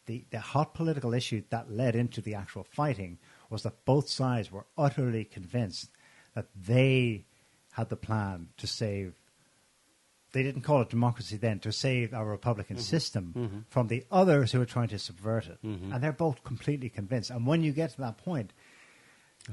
The, 0.06 0.24
the 0.30 0.40
hot 0.40 0.74
political 0.74 1.14
issue 1.14 1.42
that 1.50 1.70
led 1.70 1.94
into 1.94 2.20
the 2.20 2.34
actual 2.34 2.64
fighting 2.64 3.18
was 3.50 3.62
that 3.62 3.84
both 3.84 4.08
sides 4.08 4.50
were 4.50 4.66
utterly 4.76 5.24
convinced 5.24 5.90
that 6.34 6.46
they 6.56 7.24
had 7.72 7.88
the 7.88 7.96
plan 7.96 8.48
to 8.58 8.66
save 8.66 9.14
they 10.32 10.42
didn't 10.42 10.62
call 10.62 10.80
it 10.80 10.88
democracy 10.88 11.36
then 11.36 11.58
to 11.58 11.70
save 11.70 12.14
our 12.14 12.24
republican 12.24 12.76
mm-hmm. 12.76 12.82
system 12.82 13.34
mm-hmm. 13.36 13.58
from 13.68 13.88
the 13.88 14.04
others 14.10 14.50
who 14.50 14.58
were 14.58 14.64
trying 14.64 14.88
to 14.88 14.98
subvert 14.98 15.46
it. 15.46 15.58
Mm-hmm. 15.62 15.92
And 15.92 16.02
they're 16.02 16.12
both 16.12 16.42
completely 16.42 16.88
convinced. 16.88 17.30
And 17.30 17.46
when 17.46 17.62
you 17.62 17.72
get 17.72 17.90
to 17.90 18.00
that 18.00 18.18
point 18.18 18.52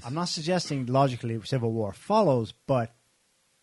i'm 0.06 0.14
not 0.14 0.30
suggesting 0.30 0.86
logically 0.86 1.40
civil 1.44 1.72
war 1.72 1.92
follows 1.94 2.54
but 2.68 2.94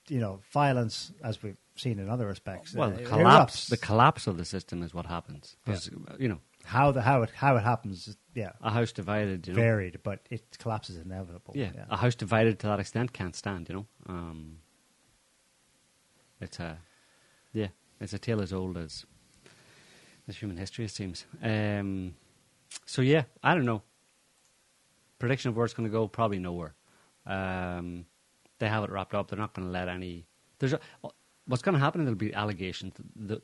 you 0.09 0.19
know 0.19 0.41
violence 0.53 1.13
as 1.23 1.43
we've 1.43 1.57
seen 1.81 1.99
in 1.99 2.09
other 2.09 2.27
respects 2.27 2.75
Well, 2.75 2.91
the 2.91 3.03
collapse, 3.05 3.69
the 3.69 3.77
collapse 3.77 4.27
of 4.27 4.37
the 4.37 4.45
system 4.45 4.83
is 4.83 4.93
what 4.95 5.07
happens. 5.07 5.57
'Cause, 5.65 5.91
You 6.19 6.29
know, 6.29 6.41
how 6.65 6.91
the 6.93 7.03
how 7.03 7.23
it 7.23 7.31
how 7.31 7.57
it 7.57 7.63
happens 7.63 8.17
yeah 8.35 8.53
a 8.61 8.71
house 8.71 8.93
divided, 8.93 9.47
you 9.47 9.55
know, 9.55 9.61
varied 9.61 10.03
but 10.03 10.27
it 10.31 10.57
collapses 10.59 10.97
inevitable 10.97 11.55
yeah, 11.57 11.71
a 11.89 11.97
house 11.97 12.15
divided 12.15 12.59
to 12.61 12.67
that 12.67 12.81
extent 12.81 13.13
can't 13.13 13.37
stand. 13.37 13.69
You 13.69 13.75
know, 13.77 13.87
um, 14.07 14.59
it's 16.41 16.59
a 16.61 16.79
yeah, 17.53 17.69
it's 18.01 18.13
a 18.13 18.19
tale 18.19 18.43
as 18.43 18.53
old 18.53 18.77
as 18.77 19.07
as 20.29 20.37
human 20.37 20.57
history. 20.57 20.85
It 20.85 20.91
seems. 20.91 21.25
Um, 21.43 22.15
so 22.85 23.01
yeah, 23.03 23.25
I 23.43 23.55
don't 23.55 23.65
know. 23.65 23.83
Prediction 25.19 25.49
of 25.51 25.57
where 25.57 25.65
it's 25.65 25.73
going 25.75 25.89
to 25.89 25.93
go, 25.93 26.09
probably 26.09 26.39
nowhere. 26.39 26.75
Um, 27.25 28.07
they 28.59 28.69
have 28.69 28.85
it 28.85 28.91
wrapped 28.91 29.15
up. 29.15 29.29
They're 29.29 29.39
not 29.39 29.55
going 29.55 29.67
to 29.67 29.73
let 29.73 29.89
any. 29.89 30.27
There's 30.59 30.73
a, 30.75 30.81
what's 31.47 31.63
going 31.63 31.75
to 31.75 31.79
happen. 31.81 32.05
There'll 32.05 32.17
be 32.19 32.35
allegations. 32.35 32.95
The, 33.15 33.41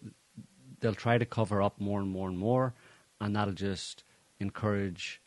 they'll 0.81 0.95
try 0.95 1.19
to 1.19 1.25
cover 1.27 1.63
up 1.63 1.81
more 1.81 2.01
and 2.01 2.11
more 2.11 2.29
and 2.29 2.39
more, 2.39 2.75
and 3.21 3.35
that'll 3.37 3.55
just 3.55 4.05
encourage 4.41 5.21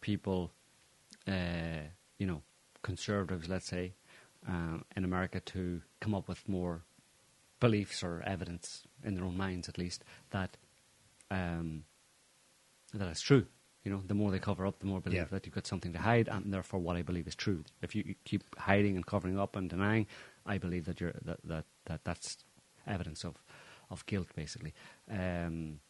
people, 0.00 0.52
uh, 1.26 1.82
you 2.18 2.26
know, 2.26 2.42
conservatives, 2.82 3.48
let's 3.48 3.66
say, 3.66 3.92
um, 4.48 4.84
in 4.96 5.04
America 5.04 5.40
to 5.40 5.82
come 6.00 6.14
up 6.14 6.28
with 6.28 6.48
more 6.48 6.82
beliefs 7.58 8.02
or 8.02 8.22
evidence 8.24 8.84
in 9.04 9.14
their 9.14 9.24
own 9.24 9.36
minds, 9.36 9.68
at 9.68 9.76
least, 9.76 10.04
that 10.30 10.56
um, 11.30 11.84
that 12.94 13.08
it's 13.08 13.20
true. 13.20 13.46
You 13.84 13.90
know, 13.90 14.02
the 14.06 14.14
more 14.14 14.30
they 14.30 14.38
cover 14.38 14.66
up, 14.66 14.78
the 14.80 14.86
more 14.86 15.00
believe 15.00 15.18
Yeah. 15.18 15.24
that 15.30 15.46
you've 15.46 15.54
got 15.54 15.66
something 15.66 15.92
to 15.94 15.98
hide, 15.98 16.28
and 16.28 16.52
therefore, 16.52 16.80
what 16.80 16.96
I 16.96 17.02
believe 17.02 17.26
is 17.26 17.34
true. 17.34 17.64
If 17.82 17.94
you 17.94 18.14
keep 18.24 18.42
hiding 18.58 18.96
and 18.96 19.06
covering 19.06 19.38
up 19.38 19.56
and 19.56 19.70
denying, 19.70 20.06
I 20.54 20.58
believe 20.58 20.84
that 20.86 21.00
you're 21.00 21.14
that 21.28 21.38
that, 21.44 21.64
that 21.84 22.00
that's 22.04 22.30
evidence 22.86 23.24
of 23.28 23.34
of 23.88 24.04
guilt, 24.06 24.28
basically. 24.34 24.72
Um, 25.08 25.80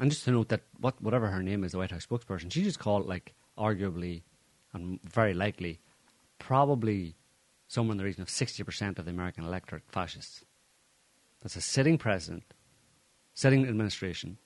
and 0.00 0.10
just 0.10 0.24
to 0.24 0.30
note 0.30 0.48
that 0.48 0.62
what 0.80 1.00
whatever 1.00 1.28
her 1.28 1.42
name 1.42 1.64
is, 1.64 1.72
the 1.72 1.78
White 1.78 1.94
House 1.94 2.06
spokesperson, 2.06 2.50
she 2.50 2.62
just 2.62 2.78
called 2.78 3.06
like 3.06 3.34
arguably 3.56 4.22
and 4.72 5.00
very 5.04 5.34
likely, 5.34 5.80
probably 6.38 7.14
somewhere 7.68 7.92
in 7.92 7.98
the 7.98 8.04
region 8.04 8.22
of 8.22 8.30
sixty 8.30 8.62
percent 8.64 8.98
of 8.98 9.04
the 9.04 9.10
American 9.10 9.44
electorate 9.44 9.88
fascists. 9.88 10.44
That's 11.40 11.56
a 11.56 11.60
sitting 11.60 11.98
president, 11.98 12.44
sitting 13.34 13.68
administration, 13.68 14.38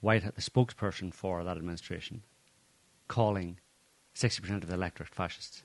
White 0.00 0.24
the 0.34 0.42
spokesperson 0.42 1.14
for 1.14 1.44
that 1.44 1.56
administration, 1.56 2.22
calling 3.08 3.58
sixty 4.14 4.42
percent 4.42 4.62
of 4.64 4.68
the 4.68 4.76
electorate 4.76 5.14
fascists. 5.14 5.64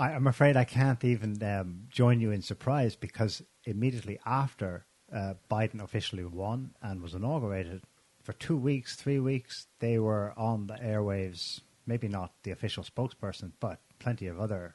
I, 0.00 0.14
I'm 0.14 0.26
afraid 0.26 0.56
I 0.56 0.64
can't 0.64 1.04
even 1.04 1.42
um, 1.42 1.86
join 1.90 2.20
you 2.20 2.30
in 2.30 2.40
surprise 2.40 2.96
because 2.96 3.42
immediately 3.64 4.18
after 4.24 4.86
uh, 5.12 5.34
Biden 5.50 5.82
officially 5.82 6.24
won 6.24 6.70
and 6.80 7.02
was 7.02 7.14
inaugurated, 7.14 7.82
for 8.22 8.32
two 8.32 8.56
weeks, 8.56 8.96
three 8.96 9.20
weeks, 9.20 9.66
they 9.78 9.98
were 9.98 10.32
on 10.36 10.66
the 10.66 10.74
airwaves. 10.74 11.60
Maybe 11.86 12.08
not 12.08 12.32
the 12.44 12.50
official 12.50 12.84
spokesperson, 12.84 13.52
but 13.60 13.80
plenty 13.98 14.26
of 14.26 14.38
other 14.38 14.74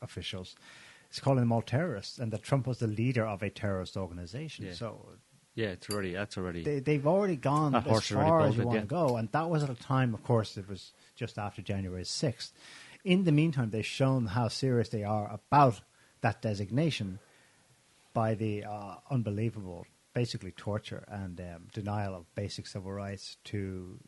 officials. 0.00 0.54
It's 1.10 1.20
calling 1.20 1.40
them 1.40 1.52
all 1.52 1.62
terrorists, 1.62 2.18
and 2.18 2.32
that 2.32 2.42
Trump 2.42 2.66
was 2.66 2.78
the 2.78 2.86
leader 2.86 3.26
of 3.26 3.42
a 3.42 3.50
terrorist 3.50 3.96
organization. 3.96 4.66
Yeah. 4.66 4.74
So 4.74 5.08
Yeah, 5.54 5.68
it's 5.68 5.88
already 5.88 6.12
that's 6.12 6.36
already 6.36 6.62
they, 6.62 6.80
they've 6.80 7.06
already 7.06 7.36
gone 7.36 7.74
as 7.74 8.08
far 8.08 8.42
as 8.42 8.56
you 8.56 8.64
want 8.64 8.76
yeah. 8.76 8.80
to 8.82 8.86
go, 8.86 9.16
and 9.16 9.30
that 9.32 9.48
was 9.48 9.62
at 9.62 9.70
a 9.70 9.74
time, 9.74 10.12
of 10.14 10.22
course, 10.22 10.56
it 10.58 10.68
was 10.68 10.92
just 11.14 11.38
after 11.38 11.62
January 11.62 12.04
sixth. 12.04 12.52
In 13.06 13.22
the 13.22 13.30
meantime, 13.30 13.70
they've 13.70 13.86
shown 13.86 14.26
how 14.26 14.48
serious 14.48 14.88
they 14.88 15.04
are 15.04 15.30
about 15.32 15.80
that 16.22 16.42
designation 16.42 17.20
by 18.12 18.34
the 18.34 18.64
uh, 18.64 18.96
unbelievable, 19.08 19.86
basically 20.12 20.50
torture 20.50 21.04
and 21.06 21.40
um, 21.40 21.68
denial 21.72 22.16
of 22.16 22.34
basic 22.34 22.66
civil 22.66 22.90
rights 22.90 23.36
to 23.44 24.00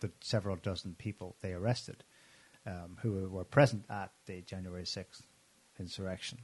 the 0.00 0.10
several 0.20 0.56
dozen 0.56 0.96
people 0.98 1.36
they 1.40 1.52
arrested 1.52 2.02
um, 2.66 2.96
who 3.00 3.28
were 3.28 3.44
present 3.44 3.84
at 3.88 4.10
the 4.26 4.42
January 4.42 4.86
sixth 4.86 5.22
insurrection. 5.78 6.38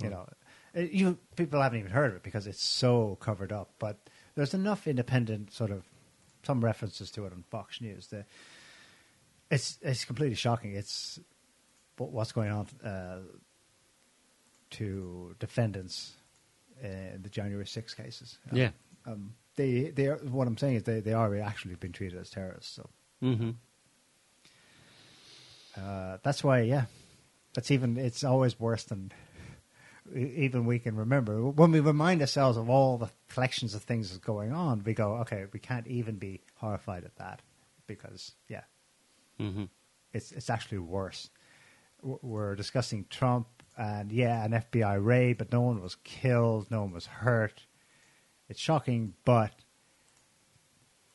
You 0.00 0.10
know, 0.10 0.28
uh, 0.76 0.82
you 0.82 1.18
people 1.34 1.60
haven't 1.60 1.80
even 1.80 1.90
heard 1.90 2.10
of 2.12 2.16
it 2.18 2.22
because 2.22 2.46
it's 2.46 2.62
so 2.62 3.16
covered 3.20 3.50
up. 3.50 3.70
But 3.80 4.08
there's 4.36 4.54
enough 4.54 4.86
independent 4.86 5.52
sort 5.52 5.72
of 5.72 5.84
some 6.44 6.64
references 6.64 7.10
to 7.10 7.26
it 7.26 7.32
on 7.32 7.42
Fox 7.50 7.80
News. 7.80 8.06
The, 8.06 8.24
it's 9.54 9.78
it's 9.82 10.04
completely 10.04 10.34
shocking. 10.34 10.74
It's 10.74 11.20
what, 11.96 12.10
what's 12.10 12.32
going 12.32 12.50
on 12.50 12.66
uh, 12.84 13.20
to 14.70 15.34
defendants 15.38 16.12
in 16.82 17.20
the 17.22 17.28
January 17.28 17.66
6 17.66 17.94
cases. 17.94 18.38
Um, 18.50 18.58
Yeah. 18.58 18.70
Um, 19.06 19.34
they 19.56 19.90
they 19.90 20.08
are, 20.08 20.16
what 20.16 20.48
I'm 20.48 20.58
saying 20.58 20.76
is 20.76 20.82
they 20.82 21.00
they 21.00 21.12
are 21.12 21.36
actually 21.40 21.76
being 21.76 21.92
treated 21.92 22.18
as 22.18 22.30
terrorists. 22.30 22.74
So 22.74 22.88
hmm 23.20 23.50
uh, 25.76 26.18
that's 26.22 26.42
why, 26.44 26.60
yeah, 26.60 26.84
that's 27.52 27.70
even. 27.70 27.96
It's 27.96 28.22
always 28.22 28.58
worse 28.60 28.84
than 28.84 29.12
even 30.14 30.66
we 30.66 30.78
can 30.78 30.96
remember. 30.96 31.42
When 31.50 31.72
we 31.72 31.80
remind 31.80 32.20
ourselves 32.20 32.56
of 32.56 32.70
all 32.70 32.96
the 32.98 33.10
collections 33.28 33.74
of 33.74 33.82
things 33.82 34.10
that's 34.10 34.24
going 34.24 34.52
on, 34.52 34.82
we 34.84 34.94
go, 34.94 35.16
okay, 35.18 35.46
we 35.52 35.58
can't 35.58 35.86
even 35.88 36.16
be 36.16 36.42
horrified 36.56 37.04
at 37.04 37.16
that 37.16 37.40
because, 37.88 38.32
yeah, 38.48 38.62
hmm 39.38 39.64
it's 40.12 40.32
it's 40.32 40.50
actually 40.50 40.78
worse. 40.78 41.30
We're 42.02 42.54
discussing 42.54 43.06
Trump 43.10 43.46
and 43.76 44.12
yeah, 44.12 44.44
an 44.44 44.52
FBI 44.52 45.04
raid, 45.04 45.38
but 45.38 45.50
no 45.52 45.62
one 45.62 45.82
was 45.82 45.96
killed, 46.04 46.70
no 46.70 46.82
one 46.82 46.92
was 46.92 47.06
hurt. 47.06 47.66
It's 48.48 48.60
shocking, 48.60 49.14
but 49.24 49.52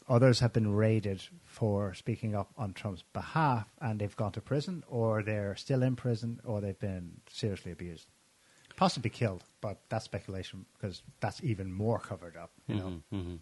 others 0.09 0.39
have 0.39 0.51
been 0.51 0.73
raided 0.75 1.23
for 1.45 1.93
speaking 1.93 2.35
up 2.35 2.51
on 2.57 2.73
Trump's 2.73 3.03
behalf, 3.13 3.67
and 3.79 3.99
they've 3.99 4.15
gone 4.15 4.31
to 4.33 4.41
prison, 4.41 4.83
or 4.87 5.21
they're 5.23 5.55
still 5.55 5.83
in 5.83 5.95
prison, 5.95 6.39
or 6.43 6.59
they've 6.59 6.79
been 6.79 7.21
seriously 7.29 7.71
abused, 7.71 8.07
possibly 8.75 9.11
killed. 9.11 9.43
But 9.61 9.79
that's 9.89 10.05
speculation 10.05 10.65
because 10.73 11.03
that's 11.19 11.41
even 11.43 11.71
more 11.71 11.99
covered 11.99 12.35
up. 12.35 12.51
You 12.67 12.75
know, 12.75 13.01
hmm 13.11 13.35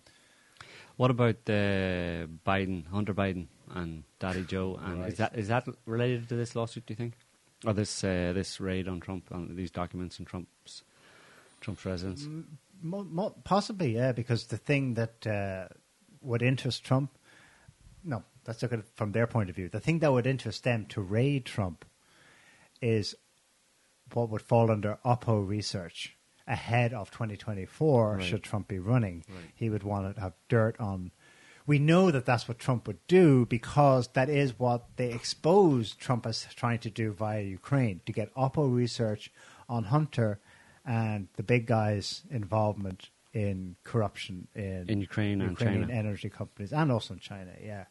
What 0.98 1.12
about 1.12 1.36
uh, 1.48 2.26
Biden, 2.45 2.88
Hunter 2.88 3.14
Biden, 3.14 3.48
and 3.74 4.04
Daddy 4.20 4.43
Joe? 4.43 4.80
And 4.84 5.02
Right. 5.02 5.12
is 5.12 5.18
that 5.20 5.38
is 5.38 5.48
that 5.48 5.68
related 5.86 6.28
to 6.30 6.36
this 6.36 6.56
lawsuit? 6.56 6.86
Do 6.88 6.93
you 6.93 6.95
think, 6.98 7.14
or 7.66 7.74
this 7.74 8.04
uh, 8.04 8.34
this 8.34 8.60
raid 8.60 8.88
on 8.88 9.00
Trump 9.00 9.26
on 9.32 9.56
these 9.56 9.72
documents 9.72 10.20
in 10.20 10.26
Trump's 10.26 10.84
Trump's 11.62 11.86
residence? 11.86 12.28
Mo- 12.82 13.04
mo- 13.10 13.36
possibly, 13.43 13.95
yeah, 13.95 14.12
because 14.12 14.48
the 14.48 14.58
thing 14.58 14.95
that 14.95 15.26
uh, 15.28 15.68
would 16.22 16.41
interest 16.41 16.84
Trump, 16.84 17.12
no, 18.04 18.24
let's 18.48 18.62
look 18.62 18.74
at 18.74 18.80
it 18.80 18.86
from 18.95 19.12
their 19.12 19.28
point 19.28 19.50
of 19.50 19.56
view. 19.56 19.70
The 19.70 19.80
thing 19.80 20.00
that 20.00 20.12
would 20.12 20.28
interest 20.28 20.64
them 20.64 20.86
to 20.89 21.02
raid 21.02 21.45
Trump 21.45 21.86
is 22.82 23.16
what 24.14 24.30
would 24.30 24.41
fall 24.41 24.72
under 24.72 24.98
Oppo 25.06 25.48
research 25.48 26.16
ahead 26.48 26.93
of 26.93 27.12
2024 27.12 28.16
Right. 28.18 28.24
should 28.24 28.43
Trump 28.43 28.68
be 28.68 28.80
running. 28.80 29.24
Right. 29.30 29.39
He 29.56 29.70
would 29.70 29.84
want 29.84 30.16
to 30.16 30.22
have 30.22 30.34
dirt 30.50 30.80
on. 30.80 31.12
We 31.66 31.80
know 31.80 32.12
that 32.12 32.26
that's 32.26 32.48
what 32.48 32.60
Trump 32.60 32.88
would 32.88 33.06
do 33.08 33.45
because 33.45 34.08
that 34.14 34.30
is 34.30 34.58
what 34.58 34.86
they 34.95 35.12
exposed 35.12 36.00
Trump 36.00 36.26
as 36.26 36.48
trying 36.56 36.80
to 36.80 36.89
do 36.89 37.12
via 37.12 37.41
Ukraine 37.41 38.00
to 38.06 38.14
get 38.14 38.34
Oppo 38.36 38.74
research 38.74 39.32
on 39.68 39.84
Hunter 39.86 40.39
and 40.86 41.28
the 41.36 41.43
big 41.43 41.66
guys' 41.66 42.24
involvement 42.32 43.10
in 43.34 43.76
corruption 43.84 44.48
in, 44.56 44.86
In 44.88 45.02
Ukraine 45.02 45.41
and 45.41 45.52
Ukrainian 45.52 45.89
China. 45.89 46.00
energy 46.00 46.30
companies 46.30 46.72
and 46.72 46.89
also 46.89 47.16
in 47.16 47.20
China. 47.20 47.52
Yeah, 47.62 47.86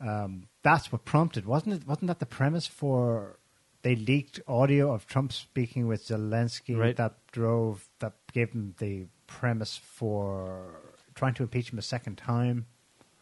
um, 0.00 0.46
that's 0.62 0.92
what 0.92 1.06
prompted, 1.06 1.46
wasn't 1.46 1.74
it? 1.76 1.86
Wasn't 1.88 2.06
that 2.08 2.18
the 2.20 2.26
premise 2.26 2.66
for? 2.66 3.38
They 3.82 3.96
leaked 3.96 4.40
audio 4.46 4.92
of 4.92 5.06
Trump 5.06 5.32
speaking 5.32 5.86
with 5.86 6.04
Zelensky 6.06 6.76
Right. 6.76 6.96
that 6.96 7.14
drove 7.32 7.88
that 8.00 8.12
gave 8.32 8.52
him 8.52 8.74
the 8.78 9.06
premise 9.26 9.76
for 9.76 10.80
trying 11.14 11.34
to 11.34 11.42
impeach 11.42 11.72
him 11.72 11.78
a 11.78 11.82
second 11.82 12.16
time. 12.16 12.66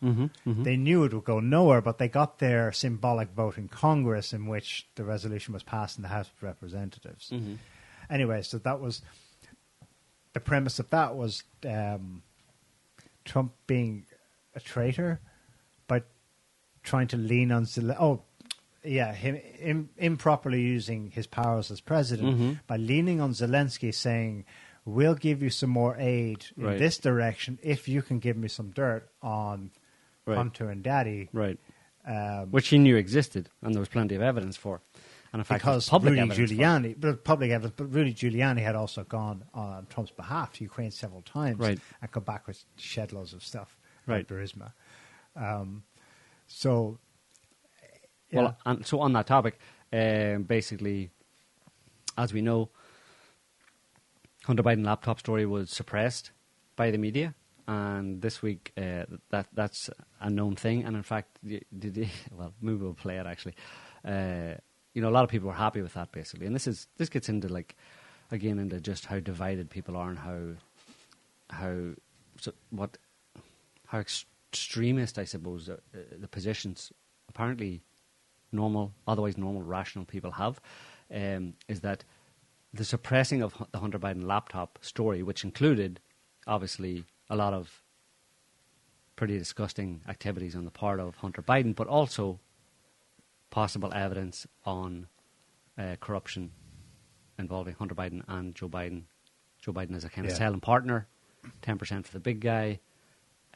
Mm-hmm. 0.02 0.62
They 0.62 0.76
knew 0.76 1.02
it 1.04 1.12
would 1.12 1.24
go 1.24 1.40
nowhere, 1.40 1.80
but 1.80 1.98
they 1.98 2.08
got 2.08 2.38
their 2.38 2.70
symbolic 2.72 3.30
vote 3.30 3.58
in 3.58 3.66
Congress 3.68 4.32
in 4.32 4.46
which 4.46 4.86
the 4.94 5.04
resolution 5.04 5.52
was 5.52 5.64
passed 5.64 5.96
in 5.98 6.02
the 6.02 6.08
House 6.08 6.28
of 6.28 6.42
Representatives. 6.42 7.30
Mm-hmm. 7.30 7.54
Anyway, 8.08 8.42
so 8.42 8.58
that 8.58 8.80
was 8.80 9.02
the 10.34 10.40
premise 10.40 10.78
of 10.78 10.88
that 10.90 11.16
was 11.16 11.42
um, 11.66 12.22
Trump 13.24 13.52
being 13.66 14.06
a 14.54 14.60
traitor, 14.60 15.20
but 15.88 16.06
trying 16.84 17.08
to 17.08 17.16
lean 17.16 17.50
on 17.50 17.64
Zel- 17.64 17.96
oh 17.98 18.22
yeah 18.84 19.12
him 19.12 19.40
im- 19.60 19.90
improperly 19.96 20.62
using 20.62 21.10
his 21.10 21.26
powers 21.26 21.70
as 21.70 21.80
president 21.80 22.28
Mm-hmm. 22.34 22.52
by 22.66 22.76
leaning 22.76 23.20
on 23.20 23.32
Zelensky 23.32 23.92
saying 23.94 24.44
we'll 24.84 25.14
give 25.14 25.42
you 25.42 25.50
some 25.50 25.70
more 25.70 25.96
aid 25.98 26.46
in 26.56 26.64
Right. 26.64 26.78
this 26.78 26.98
direction 26.98 27.58
if 27.62 27.88
you 27.88 28.02
can 28.02 28.18
give 28.20 28.36
me 28.36 28.48
some 28.48 28.70
dirt 28.70 29.08
on 29.22 29.70
Right. 30.26 30.36
Hunter 30.36 30.70
and 30.70 30.82
Daddy 30.82 31.28
Right. 31.32 31.58
um, 32.06 32.50
Which 32.50 32.68
he 32.68 32.78
knew 32.78 32.96
existed, 32.96 33.48
and 33.62 33.74
there 33.74 33.80
was 33.80 33.88
plenty 33.88 34.14
of 34.14 34.22
evidence 34.22 34.56
for. 34.56 34.80
And 35.32 35.40
in 35.40 35.44
fact, 35.44 35.62
because 35.62 35.88
public 35.90 36.12
Rudy 36.12 36.20
evidence 36.22 36.50
for 36.50 36.54
it. 36.54 36.58
Giuliani, 36.58 36.94
but 36.98 37.22
public 37.24 37.50
evidence, 37.50 37.74
but 37.76 37.92
Rudy 37.92 38.14
Giuliani 38.14 38.60
had 38.62 38.74
also 38.76 39.04
gone 39.04 39.44
on 39.52 39.86
Trump's 39.90 40.10
behalf 40.12 40.52
to 40.54 40.64
Ukraine 40.64 40.90
several 40.90 41.20
times 41.22 41.58
Right. 41.58 41.78
and 42.00 42.10
come 42.10 42.24
back 42.24 42.46
with 42.46 42.64
shed 42.76 43.12
loads 43.12 43.34
of 43.34 43.42
stuff, 43.44 43.76
Right. 44.06 44.26
Burisma. 44.26 44.72
Um, 45.36 45.82
so, 46.46 46.98
yeah. 48.30 48.40
Well, 48.40 48.58
and 48.66 48.86
so 48.86 49.00
on 49.00 49.12
that 49.14 49.26
topic, 49.26 49.58
um, 49.92 50.44
basically, 50.44 51.10
as 52.16 52.32
we 52.32 52.42
know, 52.42 52.70
Hunter 54.44 54.62
Biden 54.62 54.84
laptop 54.84 55.18
story 55.18 55.46
was 55.46 55.70
suppressed 55.70 56.32
by 56.76 56.90
the 56.90 56.98
media, 56.98 57.34
and 57.66 58.20
this 58.22 58.42
week 58.42 58.72
uh, 58.76 59.04
that 59.30 59.46
that's 59.52 59.90
a 60.20 60.30
known 60.30 60.56
thing. 60.56 60.84
And 60.84 60.96
in 60.96 61.02
fact, 61.02 61.38
did 61.46 61.96
you, 61.96 62.06
well, 62.36 62.54
maybe 62.60 62.78
we'll 62.78 62.94
play 62.94 63.18
it 63.18 63.26
actually. 63.26 63.54
Uh, 64.04 64.54
you 64.94 65.02
know, 65.02 65.08
a 65.08 65.10
lot 65.10 65.24
of 65.24 65.30
people 65.30 65.48
were 65.48 65.54
happy 65.54 65.82
with 65.82 65.94
that 65.94 66.12
basically, 66.12 66.46
and 66.46 66.54
this 66.54 66.66
is 66.66 66.88
this 66.96 67.08
gets 67.08 67.28
into 67.28 67.48
like 67.48 67.76
again 68.30 68.58
into 68.58 68.80
just 68.80 69.06
how 69.06 69.20
divided 69.20 69.70
people 69.70 69.96
are 69.96 70.08
and 70.08 70.18
how 70.18 70.40
how 71.50 71.94
so 72.40 72.52
what 72.70 72.98
how 73.86 73.98
ex- 73.98 74.26
extremist 74.52 75.18
I 75.18 75.24
suppose 75.24 75.68
uh, 75.68 75.76
uh, 75.94 75.98
the 76.18 76.28
positions 76.28 76.92
apparently 77.28 77.82
normal, 78.52 78.92
otherwise 79.06 79.36
normal, 79.36 79.62
rational 79.62 80.04
people 80.04 80.32
have, 80.32 80.60
um, 81.14 81.54
is 81.68 81.80
that 81.80 82.04
the 82.72 82.84
suppressing 82.84 83.42
of 83.42 83.54
the 83.72 83.78
Hunter 83.78 83.98
Biden 83.98 84.24
laptop 84.24 84.78
story, 84.82 85.22
which 85.22 85.44
included 85.44 86.00
obviously 86.46 87.04
a 87.30 87.36
lot 87.36 87.52
of 87.54 87.82
pretty 89.16 89.38
disgusting 89.38 90.00
activities 90.08 90.54
on 90.54 90.64
the 90.64 90.70
part 90.70 91.00
of 91.00 91.16
Hunter 91.16 91.42
Biden, 91.42 91.74
but 91.74 91.86
also 91.88 92.38
possible 93.50 93.92
evidence 93.94 94.46
on 94.64 95.08
uh, 95.78 95.96
corruption 96.00 96.52
involving 97.38 97.74
Hunter 97.74 97.94
Biden 97.94 98.22
and 98.28 98.54
Joe 98.54 98.68
Biden. 98.68 99.04
Joe 99.60 99.72
Biden 99.72 99.94
is 99.96 100.04
a 100.04 100.08
kind 100.08 100.26
of 100.26 100.32
Yeah. 100.32 100.38
selling 100.38 100.60
partner, 100.60 101.06
ten 101.62 101.78
percent 101.78 102.06
for 102.06 102.12
the 102.12 102.20
big 102.20 102.40
guy. 102.40 102.80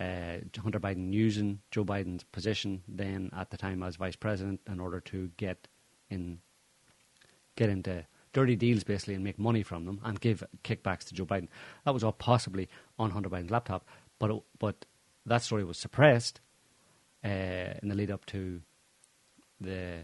Uh, 0.01 0.38
Hunter 0.62 0.80
Biden 0.80 1.12
using 1.12 1.61
Joe 1.70 1.84
Biden's 1.84 2.24
position 2.24 2.82
then 2.88 3.30
at 3.36 3.51
the 3.51 3.57
time 3.57 3.82
as 3.82 3.97
vice 3.97 4.16
president 4.16 4.61
in 4.66 4.80
order 4.80 5.01
to 5.01 5.30
get 5.36 5.68
in, 6.11 6.38
get 7.57 7.68
into 7.68 8.05
dirty 8.32 8.57
deals 8.57 8.84
basically 8.84 9.14
and 9.14 9.22
make 9.22 9.38
money 9.38 9.62
from 9.62 9.84
them 9.84 10.01
and 10.03 10.18
give 10.20 10.43
kickbacks 10.64 11.05
to 11.05 11.14
Joe 11.14 11.26
Biden. 11.26 11.49
That 11.84 11.93
was 11.93 12.03
all 12.03 12.12
possibly 12.12 12.68
on 12.99 13.11
Hunter 13.11 13.28
Biden's 13.28 13.51
laptop, 13.51 13.86
but 14.18 14.30
it- 14.30 14.43
but 14.59 14.86
that 15.26 15.43
story 15.43 15.62
was 15.64 15.76
suppressed 15.78 16.40
uh, 17.24 17.28
in 17.82 17.88
the 17.88 17.95
lead 17.95 18.11
up 18.11 18.24
to 18.26 18.62
the 19.61 19.99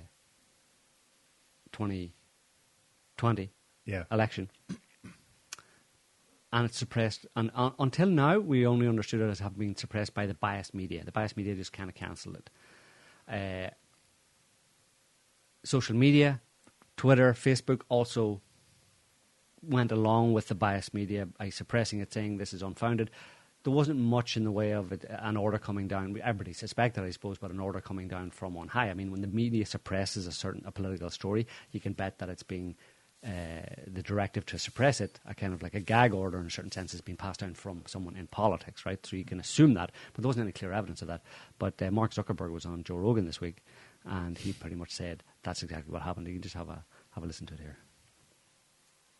2020 1.72 3.51
yeah. 3.84 4.05
election. 4.12 4.51
And 6.53 6.64
it's 6.64 6.78
suppressed. 6.78 7.26
And 7.36 7.51
uh, 7.55 7.70
until 7.78 8.09
now, 8.09 8.38
we 8.38 8.66
only 8.66 8.88
understood 8.88 9.20
it 9.20 9.30
as 9.30 9.40
having 9.40 9.59
been 9.59 9.76
suppressed 9.76 10.14
by 10.14 10.26
the 10.26 10.34
biased 10.34 10.74
media. 10.74 11.05
The 11.05 11.12
biased 11.12 11.36
media 11.36 11.55
just 11.55 11.72
kind 11.72 11.90
of 11.90 11.94
cancelled 11.94 12.36
it. 12.36 12.51
Uh, 13.30 13.70
social 15.62 15.94
media, 15.94 16.40
Twitter, 16.96 17.34
Facebook 17.34 17.82
also 17.90 18.40
went 19.62 19.92
along 19.92 20.32
with 20.32 20.49
the 20.49 20.55
biased 20.55 20.94
media 20.94 21.26
by 21.26 21.51
suppressing 21.51 22.01
it, 22.01 22.12
saying 22.12 22.38
this 22.38 22.55
is 22.55 22.62
unfounded. 22.62 23.11
There 23.64 23.72
wasn't 23.72 23.99
much 23.99 24.36
in 24.36 24.44
the 24.44 24.53
way 24.53 24.70
of 24.70 24.92
it, 24.92 25.05
an 25.09 25.36
order 25.36 25.59
coming 25.59 25.88
down. 25.88 26.18
Everybody 26.22 26.53
suspected, 26.53 27.05
I 27.05 27.11
suppose, 27.11 27.38
but 27.38 27.51
an 27.51 27.61
order 27.61 27.80
coming 27.80 28.09
down 28.09 28.30
from 28.30 28.57
on 28.57 28.68
high. 28.68 28.88
I 28.88 28.94
mean, 28.94 29.11
when 29.11 29.20
the 29.20 29.26
media 29.26 29.66
suppresses 29.66 30.26
a 30.26 30.32
certain 30.32 30.62
a 30.64 30.72
political 30.72 31.11
story, 31.11 31.46
you 31.72 31.80
can 31.80 31.92
bet 31.92 32.18
that 32.18 32.28
it's 32.28 32.44
being 32.44 32.76
the 33.22 34.02
directive 34.02 34.46
to 34.46 34.58
suppress 34.58 35.00
it, 35.00 35.18
a 35.26 35.34
kind 35.34 35.52
of 35.52 35.62
like 35.62 35.74
a 35.74 35.80
gag 35.80 36.14
order 36.14 36.38
in 36.38 36.46
a 36.46 36.50
certain 36.50 36.70
sense, 36.70 36.92
has 36.92 37.00
been 37.00 37.16
passed 37.16 37.40
down 37.40 37.54
from 37.54 37.82
someone 37.86 38.16
in 38.16 38.26
politics, 38.28 38.86
right? 38.86 39.04
So 39.04 39.16
you 39.16 39.24
can 39.24 39.40
assume 39.40 39.74
that, 39.74 39.90
but 40.12 40.22
there 40.22 40.28
wasn't 40.28 40.44
any 40.44 40.52
clear 40.52 40.72
evidence 40.72 41.02
of 41.02 41.08
that. 41.08 41.22
But 41.58 41.80
uh, 41.82 41.90
Mark 41.90 42.12
Zuckerberg 42.12 42.52
was 42.52 42.64
on 42.64 42.84
Joe 42.84 42.96
Rogan 42.96 43.26
this 43.26 43.40
week, 43.40 43.64
and 44.04 44.38
he 44.38 44.52
pretty 44.52 44.76
much 44.76 44.92
said 44.92 45.24
that's 45.42 45.62
exactly 45.62 45.92
what 45.92 46.02
happened. 46.02 46.26
You 46.28 46.34
can 46.34 46.42
just 46.42 46.54
have 46.54 46.68
a 46.68 46.84
have 47.10 47.24
a 47.24 47.26
listen 47.26 47.46
to 47.46 47.54
it 47.54 47.60
here. 47.60 47.78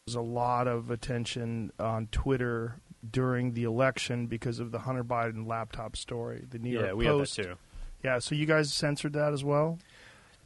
was 0.07 0.15
a 0.15 0.21
lot 0.21 0.69
of 0.69 0.91
attention 0.91 1.73
on 1.79 2.07
Twitter 2.13 2.77
during 3.09 3.55
the 3.55 3.65
election 3.65 4.27
because 4.27 4.59
of 4.59 4.71
the 4.71 4.81
Hunter 4.81 5.05
Biden 5.05 5.47
laptop 5.47 5.97
story. 5.97 6.45
The 6.49 6.59
New 6.59 6.71
yeah, 6.71 6.87
York 6.87 6.97
we 6.97 7.07
had 7.07 7.19
that 7.19 7.31
too. 7.31 7.55
Yeah, 8.05 8.19
so 8.21 8.35
you 8.35 8.47
guys 8.47 8.73
censored 8.73 9.13
that 9.15 9.33
as 9.33 9.43
well. 9.43 9.79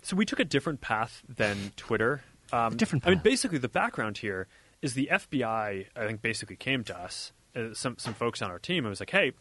So 0.01 0.17
we 0.17 0.25
took 0.25 0.41
a 0.41 0.45
different 0.45 0.81
path 0.81 1.23
than 1.29 1.73
Twitter. 1.77 2.23
Um, 2.53 2.77
different 2.77 3.07
I 3.07 3.11
mean, 3.11 3.21
basically, 3.21 3.59
the 3.59 3.69
background 3.69 4.19
here 4.19 4.47
is 4.83 4.95
the 4.95 5.09
FBI. 5.11 5.87
I 5.97 6.07
think 6.07 6.21
basically 6.23 6.57
came 6.57 6.85
to 6.85 6.99
us, 6.99 7.33
uh, 7.57 7.73
some 7.75 7.97
some 7.99 8.15
folks 8.15 8.43
on 8.43 8.51
our 8.51 8.59
team, 8.59 8.85
and 8.85 8.91
was 8.91 9.01
like, 9.01 9.11
"Hey, 9.11 9.33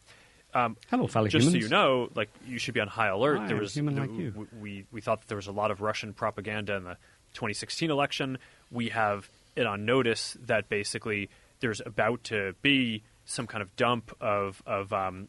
um, 0.54 0.78
Hello, 0.90 1.08
fellow 1.08 1.28
just 1.28 1.48
humans. 1.48 1.64
so 1.64 1.66
you 1.66 1.70
know, 1.70 2.10
like 2.16 2.30
you 2.48 2.58
should 2.58 2.74
be 2.74 2.80
on 2.80 2.88
high 2.88 3.08
alert. 3.08 3.40
Hi, 3.40 3.48
there 3.48 3.58
was 3.58 3.74
human 3.74 3.96
the- 3.96 4.02
like 4.02 4.12
you. 4.14 4.32
w- 4.32 4.48
we 4.60 4.86
we 4.92 5.02
thought 5.02 5.22
that 5.22 5.28
there 5.28 5.36
was 5.38 5.48
a 5.48 5.52
lot 5.52 5.72
of 5.72 5.82
Russian 5.82 6.14
propaganda 6.14 6.76
in 6.76 6.84
the 6.84 6.98
2016 7.34 7.90
election. 7.92 8.38
We 8.70 8.90
have 8.90 9.30
it 9.56 9.66
on 9.66 9.86
notice 9.86 10.38
that 10.46 10.70
basically 10.70 11.30
there's 11.60 11.82
about 11.86 12.24
to 12.26 12.56
be 12.62 13.04
some 13.26 13.46
kind 13.48 13.62
of 13.62 13.76
dump 13.76 14.16
of 14.22 14.64
of 14.66 14.94
um, 14.94 15.28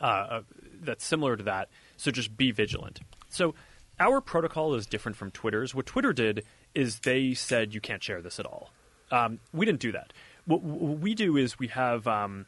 uh, 0.00 0.04
uh, 0.04 0.42
that's 0.82 1.04
similar 1.04 1.36
to 1.36 1.44
that. 1.44 1.68
So 1.96 2.10
just 2.10 2.36
be 2.36 2.50
vigilant. 2.50 3.00
So 3.30 3.54
our 3.98 4.20
protocol 4.20 4.74
is 4.74 4.86
different 4.86 5.16
from 5.16 5.30
Twitter's. 5.30 5.74
What 5.74 5.86
Twitter 5.86 6.12
did 6.12 6.44
is 6.76 7.00
they 7.00 7.34
said 7.34 7.74
you 7.74 7.80
can't 7.80 8.02
share 8.02 8.20
this 8.22 8.38
at 8.38 8.46
all. 8.46 8.70
Um, 9.10 9.40
we 9.52 9.66
didn't 9.66 9.80
do 9.80 9.92
that. 9.92 10.12
What, 10.44 10.62
what 10.62 10.98
we 10.98 11.14
do 11.14 11.36
is 11.36 11.58
we 11.58 11.68
have 11.68 12.06
um, 12.06 12.46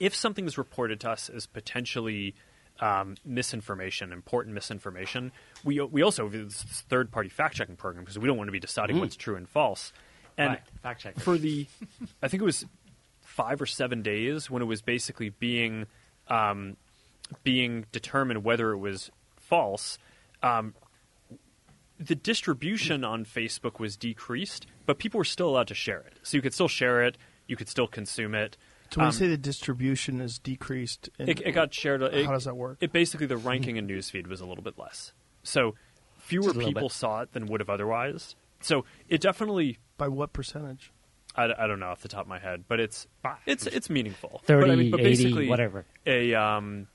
if 0.00 0.14
something 0.14 0.46
is 0.46 0.58
reported 0.58 1.00
to 1.00 1.10
us 1.10 1.28
as 1.28 1.46
potentially 1.46 2.34
um, 2.80 3.16
misinformation, 3.24 4.12
important 4.12 4.54
misinformation, 4.54 5.32
we 5.64 5.80
we 5.80 6.02
also 6.02 6.28
have 6.28 6.32
this 6.32 6.62
third 6.62 7.10
party 7.10 7.28
fact 7.30 7.54
checking 7.54 7.76
program 7.76 8.04
because 8.04 8.18
we 8.18 8.26
don't 8.26 8.36
want 8.36 8.48
to 8.48 8.52
be 8.52 8.60
deciding 8.60 8.98
what's 9.00 9.16
true 9.16 9.36
and 9.36 9.48
false. 9.48 9.92
And 10.36 10.50
Right, 10.50 10.62
fact 10.82 11.00
checkers. 11.00 11.22
for 11.22 11.38
the, 11.38 11.66
I 12.22 12.28
think 12.28 12.42
it 12.42 12.44
was 12.44 12.66
five 13.22 13.62
or 13.62 13.66
seven 13.66 14.02
days 14.02 14.50
when 14.50 14.60
it 14.60 14.66
was 14.66 14.82
basically 14.82 15.30
being 15.30 15.86
um, 16.28 16.76
being 17.42 17.86
determined 17.92 18.44
whether 18.44 18.72
it 18.72 18.78
was 18.78 19.10
false. 19.36 19.98
Um, 20.42 20.74
the 21.98 22.14
distribution 22.14 23.04
on 23.04 23.24
Facebook 23.24 23.78
was 23.78 23.96
decreased, 23.96 24.66
but 24.84 24.98
people 24.98 25.18
were 25.18 25.24
still 25.24 25.48
allowed 25.48 25.68
to 25.68 25.74
share 25.74 26.00
it. 26.00 26.18
So 26.22 26.36
you 26.36 26.42
could 26.42 26.54
still 26.54 26.68
share 26.68 27.02
it, 27.04 27.16
you 27.46 27.56
could 27.56 27.68
still 27.68 27.86
consume 27.86 28.34
it. 28.34 28.56
So 28.90 29.00
when 29.00 29.06
Um, 29.08 29.12
you 29.12 29.18
say 29.18 29.28
the 29.28 29.36
distribution 29.36 30.20
is 30.20 30.38
decreased, 30.38 31.08
and 31.18 31.28
it, 31.28 31.40
it 31.44 31.52
got 31.52 31.74
shared. 31.74 32.02
It, 32.02 32.24
how 32.26 32.32
does 32.32 32.44
that 32.44 32.56
work? 32.56 32.78
It 32.80 32.92
basically 32.92 33.26
the 33.26 33.36
ranking 33.50 33.76
in 33.76 33.86
newsfeed 33.88 34.26
was 34.28 34.40
a 34.40 34.46
little 34.46 34.62
bit 34.62 34.78
less, 34.78 35.12
so 35.42 35.74
fewer 36.18 36.42
Just 36.44 36.54
a 36.54 36.58
little 36.58 36.70
people 36.72 36.88
bit. 36.88 36.92
saw 36.94 37.20
it 37.22 37.32
than 37.32 37.46
would 37.46 37.60
have 37.60 37.70
otherwise. 37.70 38.36
So 38.60 38.84
it 39.08 39.20
definitely, 39.20 39.78
By 39.98 40.08
what 40.08 40.32
percentage? 40.32 40.92
I, 41.34 41.44
I 41.58 41.66
don't 41.66 41.78
know 41.80 41.88
off 41.88 42.00
the 42.00 42.08
top 42.08 42.22
of 42.22 42.28
my 42.28 42.38
head, 42.38 42.64
but 42.68 42.80
it's 42.80 43.06
it's 43.44 43.66
it's 43.66 43.90
meaningful. 43.90 44.40
30, 44.46 44.60
but, 44.66 44.70
I 44.72 44.76
mean, 44.76 44.90
but 44.90 45.00
80, 45.00 45.08
basically, 45.10 45.48
whatever. 45.48 45.84
A 46.06 46.34
um, 46.34 46.86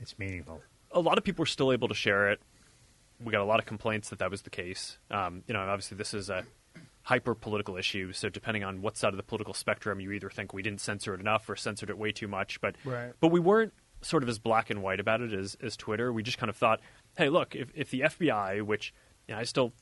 It's 0.00 0.18
meaningful. 0.18 0.60
a 0.92 1.00
lot 1.00 1.18
of 1.18 1.24
people 1.24 1.42
were 1.42 1.46
still 1.46 1.72
able 1.72 1.88
to 1.88 1.94
share 1.94 2.30
it. 2.30 2.40
We 3.24 3.32
got 3.32 3.40
a 3.40 3.44
lot 3.44 3.60
of 3.60 3.66
complaints 3.66 4.10
that 4.10 4.18
that 4.20 4.30
was 4.30 4.42
the 4.42 4.50
case. 4.50 4.98
Um, 5.10 5.42
you 5.46 5.54
know, 5.54 5.60
obviously 5.60 5.96
this 5.96 6.14
is 6.14 6.30
a 6.30 6.44
hyper 7.02 7.34
political 7.34 7.76
issue. 7.76 8.12
So 8.12 8.28
depending 8.28 8.64
on 8.64 8.80
what 8.80 8.96
side 8.96 9.12
of 9.12 9.16
the 9.16 9.22
political 9.22 9.54
spectrum, 9.54 10.00
you 10.00 10.12
either 10.12 10.30
think 10.30 10.52
we 10.52 10.62
didn't 10.62 10.80
censor 10.80 11.14
it 11.14 11.20
enough 11.20 11.48
or 11.48 11.56
censored 11.56 11.90
it 11.90 11.98
way 11.98 12.12
too 12.12 12.28
much. 12.28 12.60
But 12.60 12.76
Right. 12.84 13.12
but 13.20 13.28
we 13.28 13.40
weren't 13.40 13.72
sort 14.02 14.22
of 14.22 14.28
as 14.28 14.38
black 14.38 14.70
and 14.70 14.82
white 14.82 15.00
about 15.00 15.20
it 15.20 15.32
as 15.32 15.56
as 15.62 15.76
Twitter. 15.76 16.12
We 16.12 16.22
just 16.22 16.38
kind 16.38 16.50
of 16.50 16.56
thought, 16.56 16.80
hey, 17.16 17.28
look, 17.28 17.54
if 17.54 17.70
if 17.74 17.90
the 17.90 18.00
FBI, 18.02 18.62
which 18.62 18.94
you 19.28 19.34
know, 19.34 19.40
I 19.40 19.44
still 19.44 19.72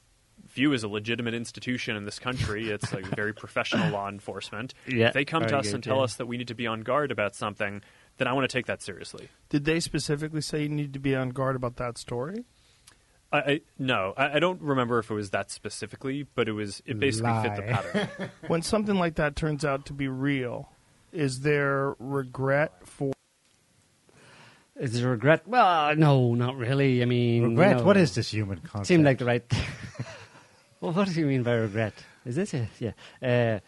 view 0.48 0.72
as 0.72 0.82
a 0.82 0.88
legitimate 0.88 1.34
institution 1.34 1.96
in 1.96 2.04
this 2.06 2.18
country, 2.18 2.70
it's 2.70 2.92
like 2.92 3.04
very 3.04 3.34
professional 3.34 3.90
law 3.90 4.08
enforcement. 4.08 4.72
Yeah, 4.86 5.08
if 5.08 5.14
they 5.14 5.24
come 5.24 5.46
to 5.46 5.58
us 5.58 5.66
good, 5.66 5.74
and 5.76 5.84
tell 5.84 5.98
yeah. 5.98 6.04
us 6.04 6.16
that 6.16 6.26
we 6.26 6.38
need 6.38 6.48
to 6.48 6.54
be 6.54 6.66
on 6.66 6.80
guard 6.80 7.10
about 7.10 7.34
something, 7.34 7.82
then 8.16 8.28
I 8.28 8.32
want 8.32 8.48
to 8.48 8.52
take 8.52 8.66
that 8.66 8.82
seriously. 8.82 9.28
Did 9.50 9.64
they 9.66 9.80
specifically 9.80 10.40
say 10.40 10.62
you 10.62 10.68
need 10.70 10.94
to 10.94 10.98
be 10.98 11.14
on 11.14 11.30
guard 11.30 11.56
about 11.56 11.76
that 11.76 11.98
story? 11.98 12.44
I, 13.32 13.38
I 13.38 13.60
no, 13.78 14.12
I, 14.16 14.36
I 14.36 14.38
don't 14.40 14.60
remember 14.60 14.98
if 14.98 15.10
it 15.10 15.14
was 15.14 15.30
that 15.30 15.50
specifically, 15.50 16.26
but 16.34 16.48
it 16.48 16.52
was 16.52 16.82
it 16.86 16.98
basically 16.98 17.32
fit 17.42 17.56
the 17.56 17.62
pattern. 17.62 18.30
When 18.48 18.62
something 18.62 18.96
like 18.96 19.14
that 19.16 19.36
turns 19.36 19.64
out 19.64 19.86
to 19.86 19.92
be 19.92 20.08
real, 20.08 20.70
is 21.12 21.40
there 21.40 21.94
regret 21.98 22.72
for 22.84 23.12
Is 24.76 25.00
there 25.00 25.10
regret? 25.10 25.46
Well, 25.46 25.94
no, 25.96 26.34
not 26.34 26.56
really. 26.56 27.02
I 27.02 27.04
mean, 27.04 27.50
Regret? 27.50 27.78
no. 27.78 27.84
What 27.84 27.96
is 27.96 28.14
this 28.14 28.32
human 28.32 28.58
concept? 28.58 28.86
Seemed 28.86 29.04
like 29.04 29.18
the 29.18 29.26
right. 29.26 29.44
well, 30.80 30.92
what 30.92 31.06
do 31.08 31.14
you 31.20 31.26
mean 31.26 31.42
by 31.42 31.54
regret? 31.54 31.94
Is 32.24 32.36
this 32.36 32.52
it? 32.54 32.68
Yeah. 32.78 32.92
Uh, 33.22 33.60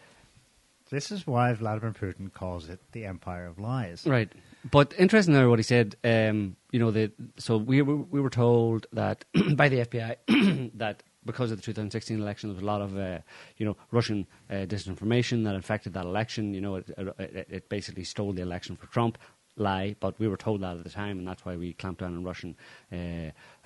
This 0.89 1.11
is 1.11 1.25
why 1.25 1.53
Vladimir 1.53 1.91
Putin 1.91 2.31
calls 2.31 2.69
it 2.69 2.79
the 2.91 3.05
empire 3.05 3.45
of 3.47 3.57
lies. 3.59 4.05
Right. 4.05 4.31
But 4.71 4.93
interesting 4.97 5.33
there 5.33 5.49
what 5.49 5.59
he 5.59 5.63
said. 5.63 5.95
Um, 6.03 6.55
you 6.71 6.79
know, 6.79 6.91
the, 6.91 7.11
so 7.37 7.57
we 7.57 7.81
were, 7.81 7.97
we 7.97 8.21
were 8.21 8.29
told 8.29 8.87
that 8.93 9.25
by 9.55 9.69
the 9.69 9.85
FBI 9.85 10.71
that 10.75 11.03
because 11.25 11.51
of 11.51 11.57
the 11.57 11.63
2016 11.63 12.19
election, 12.19 12.49
there 12.49 12.55
was 12.55 12.63
a 12.63 12.65
lot 12.65 12.81
of 12.81 12.97
uh, 12.97 13.19
you 13.57 13.65
know 13.65 13.77
Russian 13.91 14.27
uh, 14.49 14.65
disinformation 14.65 15.43
that 15.45 15.55
affected 15.55 15.93
that 15.93 16.05
election. 16.05 16.53
You 16.53 16.61
know, 16.61 16.75
it, 16.75 16.89
it, 16.97 17.47
it 17.49 17.69
basically 17.69 18.03
stole 18.03 18.33
the 18.33 18.41
election 18.41 18.75
for 18.75 18.87
Trump. 18.87 19.17
Lie, 19.55 19.95
but 19.99 20.19
we 20.19 20.27
were 20.27 20.37
told 20.37 20.61
that 20.61 20.77
at 20.77 20.83
the 20.83 20.89
time, 20.89 21.19
and 21.19 21.27
that's 21.27 21.45
why 21.45 21.55
we 21.55 21.73
clamped 21.73 22.01
down 22.01 22.15
on 22.15 22.23
Russian 22.23 22.55
uh, 22.91 22.95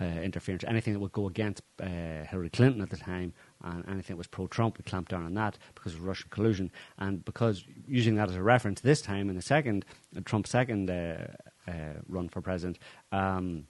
uh, 0.01 0.03
interference. 0.03 0.63
Anything 0.67 0.93
that 0.93 0.99
would 0.99 1.13
go 1.13 1.27
against 1.27 1.61
uh, 1.81 1.85
Hillary 2.29 2.49
Clinton 2.49 2.81
at 2.81 2.89
the 2.89 2.97
time, 2.97 3.33
and 3.63 3.85
anything 3.87 4.15
that 4.15 4.17
was 4.17 4.27
pro-Trump, 4.27 4.77
we 4.77 4.83
clamped 4.83 5.11
down 5.11 5.25
on 5.25 5.33
that 5.35 5.57
because 5.75 5.93
of 5.93 6.03
Russian 6.03 6.27
collusion, 6.29 6.71
and 6.97 7.23
because 7.23 7.63
using 7.87 8.15
that 8.15 8.29
as 8.29 8.35
a 8.35 8.43
reference 8.43 8.81
this 8.81 9.01
time 9.01 9.29
in 9.29 9.35
the 9.35 9.41
second 9.41 9.85
uh, 10.15 10.21
Trump's 10.25 10.49
second 10.49 10.89
uh, 10.89 11.27
uh, 11.67 11.71
run 12.07 12.29
for 12.29 12.41
president. 12.41 12.79
Um, 13.11 13.67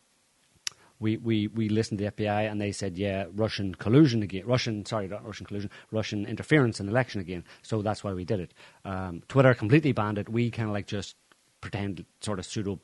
we, 1.00 1.18
we, 1.18 1.48
we 1.48 1.70
listened 1.70 2.00
to 2.00 2.06
the 2.06 2.12
FBI 2.12 2.50
and 2.50 2.60
they 2.60 2.72
said, 2.72 2.98
yeah, 2.98 3.26
Russian 3.36 3.76
collusion 3.76 4.24
again. 4.24 4.44
Russian, 4.46 4.86
sorry, 4.86 5.08
not 5.08 5.24
Russian 5.24 5.46
collusion, 5.46 5.70
Russian 5.92 6.26
interference 6.26 6.80
in 6.80 6.90
election 6.90 7.22
again. 7.22 7.44
So 7.62 7.82
that's 7.82 8.04
why 8.04 8.14
we 8.14 8.26
did 8.26 8.40
it. 8.40 8.54
Um, 8.84 9.22
Twitter 9.28 9.54
completely 9.54 9.92
banned 9.92 10.18
it. 10.18 10.28
We 10.28 10.50
kind 10.50 10.68
of 10.70 10.74
like 10.74 10.88
just 10.88 11.16
pretend, 11.62 12.06
sort 12.22 12.40
of 12.40 12.46
pseudo, 12.46 12.80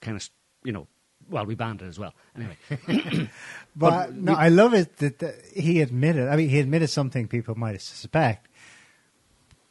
kind 0.00 0.16
of, 0.16 0.28
you 0.64 0.72
know, 0.72 0.86
well, 1.28 1.46
we 1.46 1.54
banned 1.54 1.82
it 1.82 1.86
as 1.86 1.98
well. 1.98 2.14
Anyway, 2.36 2.56
But, 3.76 3.90
But 3.90 4.14
no, 4.14 4.32
we- 4.32 4.38
I 4.38 4.48
love 4.48 4.74
it 4.74 4.96
that, 4.98 5.18
that 5.20 5.34
he 5.54 5.80
admitted. 5.80 6.28
I 6.28 6.36
mean, 6.36 6.48
he 6.48 6.58
admitted 6.58 6.88
something 6.88 7.28
people 7.28 7.54
might 7.54 7.80
suspect, 7.80 8.48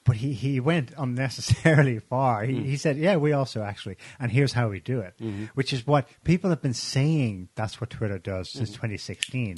but 0.06 0.16
he, 0.16 0.34
he 0.34 0.60
went 0.60 0.92
unnecessarily 0.98 2.00
far. 2.10 2.44
He, 2.44 2.54
mm. 2.54 2.66
he 2.66 2.78
said, 2.78 2.98
"Yeah, 2.98 3.18
we 3.18 3.34
also 3.34 3.62
actually, 3.62 3.98
and 4.20 4.32
here's 4.32 4.54
how 4.54 4.70
we 4.70 4.80
do 4.80 5.02
it," 5.02 5.16
mm-hmm. 5.20 5.46
which 5.54 5.74
is 5.74 5.86
what 5.86 6.08
people 6.24 6.50
have 6.50 6.62
been 6.62 6.74
saying. 6.74 7.50
That's 7.56 7.82
what 7.82 7.90
Twitter 7.90 8.20
does 8.20 8.50
mm. 8.50 8.58
since 8.58 8.70
2016, 8.70 9.58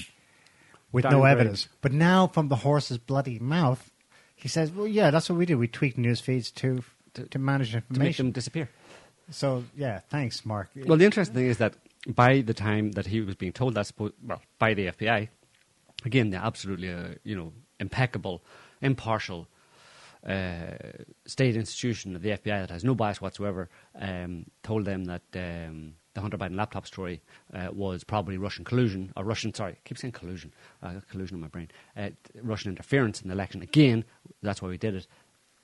with 0.92 1.06
no 1.06 1.12
Downgrade. 1.12 1.32
evidence. 1.32 1.70
But 1.82 1.94
now, 1.94 2.28
from 2.28 2.48
the 2.48 2.58
horse's 2.58 2.98
bloody 2.98 3.38
mouth, 3.38 3.92
he 4.36 4.48
says, 4.48 4.72
"Well, 4.72 4.88
yeah, 4.88 5.12
that's 5.12 5.30
what 5.30 5.38
we 5.38 5.46
do. 5.46 5.58
We 5.58 5.68
tweak 5.68 5.98
news 5.98 6.20
feeds 6.20 6.52
to 6.52 6.84
to, 7.14 7.26
to 7.26 7.40
manage 7.40 7.72
to 7.72 7.84
make 7.92 8.18
them 8.18 8.32
disappear. 8.32 8.70
so, 9.30 9.64
yeah, 9.76 10.00
thanks, 10.10 10.46
Mark. 10.46 10.70
Well, 10.76 10.98
the 10.98 11.06
interesting 11.06 11.36
thing 11.36 11.48
is 11.48 11.58
that 11.58 11.76
by 12.08 12.42
the 12.42 12.54
time 12.54 12.92
that 12.94 13.08
he 13.08 13.22
was 13.22 13.36
being 13.36 13.54
told 13.54 13.76
that, 13.76 13.92
well, 13.98 14.42
by 14.60 14.74
the 14.74 14.88
FBI, 14.88 15.30
again, 16.06 16.30
the 16.30 16.38
absolutely, 16.38 16.92
uh, 16.92 17.16
you 17.24 17.36
know, 17.36 17.54
impeccable, 17.80 18.44
impartial 18.82 19.48
uh, 20.28 20.78
state 21.26 21.56
institution 21.56 22.16
of 22.16 22.22
the 22.22 22.30
FBI 22.30 22.62
that 22.62 22.70
has 22.70 22.84
no 22.84 22.96
bias 22.96 23.22
whatsoever, 23.22 23.70
um, 24.00 24.46
told 24.64 24.86
them 24.86 25.06
that 25.06 25.24
um, 25.36 25.94
the 26.14 26.22
Hunter 26.22 26.38
Biden 26.38 26.56
laptop 26.56 26.86
story 26.86 27.22
uh, 27.54 27.70
was 27.72 28.04
probably 28.04 28.38
Russian 28.38 28.66
collusion, 28.66 29.12
or 29.16 29.24
Russian, 29.24 29.54
sorry, 29.54 29.74
I 29.74 29.78
keep 29.84 29.98
saying 29.98 30.12
collusion, 30.12 30.54
got 30.82 31.08
collusion 31.10 31.36
in 31.36 31.42
my 31.42 31.48
brain, 31.48 31.70
uh, 31.96 32.10
Russian 32.42 32.72
interference 32.72 33.22
in 33.22 33.30
the 33.30 33.34
election. 33.34 33.62
Again, 33.62 34.04
that's 34.42 34.62
why 34.62 34.70
we 34.70 34.78
did 34.78 34.96
it. 34.96 35.08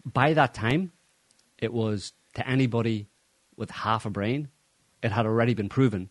By 0.05 0.33
that 0.33 0.53
time, 0.53 0.91
it 1.59 1.73
was 1.73 2.13
to 2.35 2.47
anybody 2.47 3.07
with 3.55 3.71
half 3.71 4.05
a 4.05 4.09
brain, 4.09 4.49
it 5.01 5.11
had 5.11 5.25
already 5.25 5.53
been 5.53 5.69
proven 5.69 6.09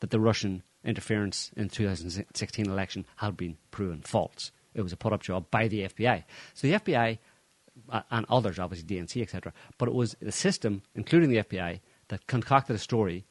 that 0.00 0.10
the 0.10 0.20
Russian 0.20 0.62
interference 0.84 1.50
in 1.56 1.68
the 1.68 1.74
2016 1.74 2.68
election 2.68 3.06
had 3.16 3.36
been 3.36 3.56
proven 3.70 4.02
false. 4.02 4.52
It 4.74 4.82
was 4.82 4.92
a 4.92 4.96
put 4.96 5.12
up 5.12 5.22
job 5.22 5.50
by 5.50 5.68
the 5.68 5.88
FBI. 5.88 6.24
So 6.54 6.66
the 6.66 6.74
FBI 6.74 7.18
uh, 7.90 8.02
and 8.10 8.26
others, 8.28 8.58
obviously 8.58 8.96
DNC, 8.96 9.22
etc., 9.22 9.52
but 9.78 9.88
it 9.88 9.94
was 9.94 10.16
the 10.20 10.32
system, 10.32 10.82
including 10.94 11.30
the 11.30 11.38
FBI, 11.38 11.80
that 12.08 12.26
concocted 12.26 12.76
a 12.76 12.78
story 12.78 13.24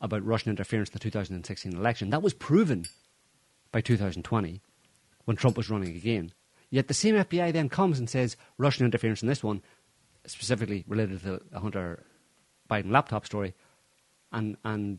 about 0.00 0.24
Russian 0.24 0.50
interference 0.50 0.88
in 0.90 0.94
the 0.94 0.98
2016 0.98 1.74
election. 1.74 2.10
That 2.10 2.22
was 2.22 2.34
proven 2.34 2.86
by 3.72 3.80
2020 3.80 4.60
when 5.24 5.36
Trump 5.36 5.56
was 5.56 5.70
running 5.70 5.94
again. 5.96 6.32
Yet 6.70 6.88
the 6.88 6.94
same 6.94 7.16
FBI 7.16 7.52
then 7.52 7.68
comes 7.68 7.98
and 7.98 8.08
says 8.08 8.36
Russian 8.56 8.86
interference 8.86 9.22
in 9.22 9.28
this 9.28 9.42
one, 9.42 9.62
specifically 10.26 10.84
related 10.86 11.22
to 11.22 11.40
the 11.50 11.60
Hunter 11.60 12.04
Biden 12.68 12.90
laptop 12.90 13.26
story, 13.26 13.54
and 14.32 14.56
and 14.64 14.98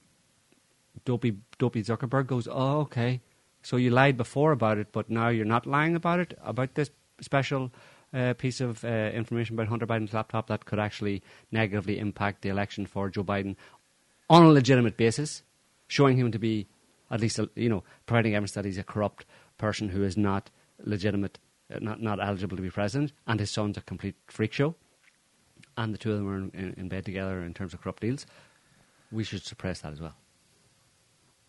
dopey 1.06 1.38
dopey 1.58 1.84
Zuckerberg 1.84 2.28
goes, 2.28 2.48
oh 2.50 2.80
okay, 2.82 3.22
so 3.62 3.78
you 3.78 3.90
lied 3.90 4.18
before 4.18 4.52
about 4.52 4.78
it, 4.78 4.92
but 4.92 5.10
now 5.10 5.30
you're 5.30 5.46
not 5.46 5.66
lying 5.66 5.96
about 5.96 6.20
it 6.20 6.38
about 6.44 6.76
this 6.76 6.90
special 7.22 7.72
uh, 8.14 8.34
piece 8.34 8.60
of 8.60 8.84
uh, 8.84 8.88
information 9.14 9.56
about 9.56 9.68
Hunter 9.68 9.88
Biden's 9.88 10.14
laptop 10.14 10.48
that 10.48 10.66
could 10.66 10.80
actually 10.80 11.22
negatively 11.52 12.00
impact 12.00 12.42
the 12.42 12.50
election 12.50 12.86
for 12.86 13.10
Joe 13.10 13.24
Biden 13.24 13.56
on 14.30 14.44
a 14.44 14.50
legitimate 14.50 14.98
basis, 14.98 15.44
showing 15.88 16.18
him 16.18 16.32
to 16.32 16.40
be 16.40 16.68
at 17.10 17.20
least, 17.20 17.40
uh, 17.40 17.48
you 17.56 17.70
know, 17.70 17.84
providing 18.06 18.34
evidence 18.34 18.54
that 18.54 18.66
he's 18.66 18.78
a 18.78 18.84
corrupt 18.84 19.26
person 19.58 19.90
who 19.90 20.04
is 20.04 20.18
not 20.18 20.50
legitimate, 20.84 21.40
uh, 21.74 21.80
not, 21.80 22.02
not 22.02 22.20
eligible 22.22 22.58
to 22.58 22.64
be 22.64 22.70
president, 22.70 23.12
and 23.28 23.40
his 23.40 23.52
son's 23.52 23.78
a 23.78 23.82
complete 23.82 24.16
freak 24.28 24.54
show, 24.54 24.76
and 25.78 25.94
the 25.94 25.98
two 25.98 26.12
of 26.12 26.18
them 26.18 26.30
are 26.30 26.38
in, 26.38 26.52
in, 26.54 26.74
in 26.78 26.90
bed 26.90 27.06
together 27.06 27.42
in 27.42 27.54
terms 27.54 27.74
of 27.74 27.82
corrupt 27.82 28.02
deals, 28.02 28.26
we 29.12 29.24
should 29.24 29.44
suppress 29.44 29.82
that 29.82 29.94
as 29.94 30.02
well. 30.02 30.16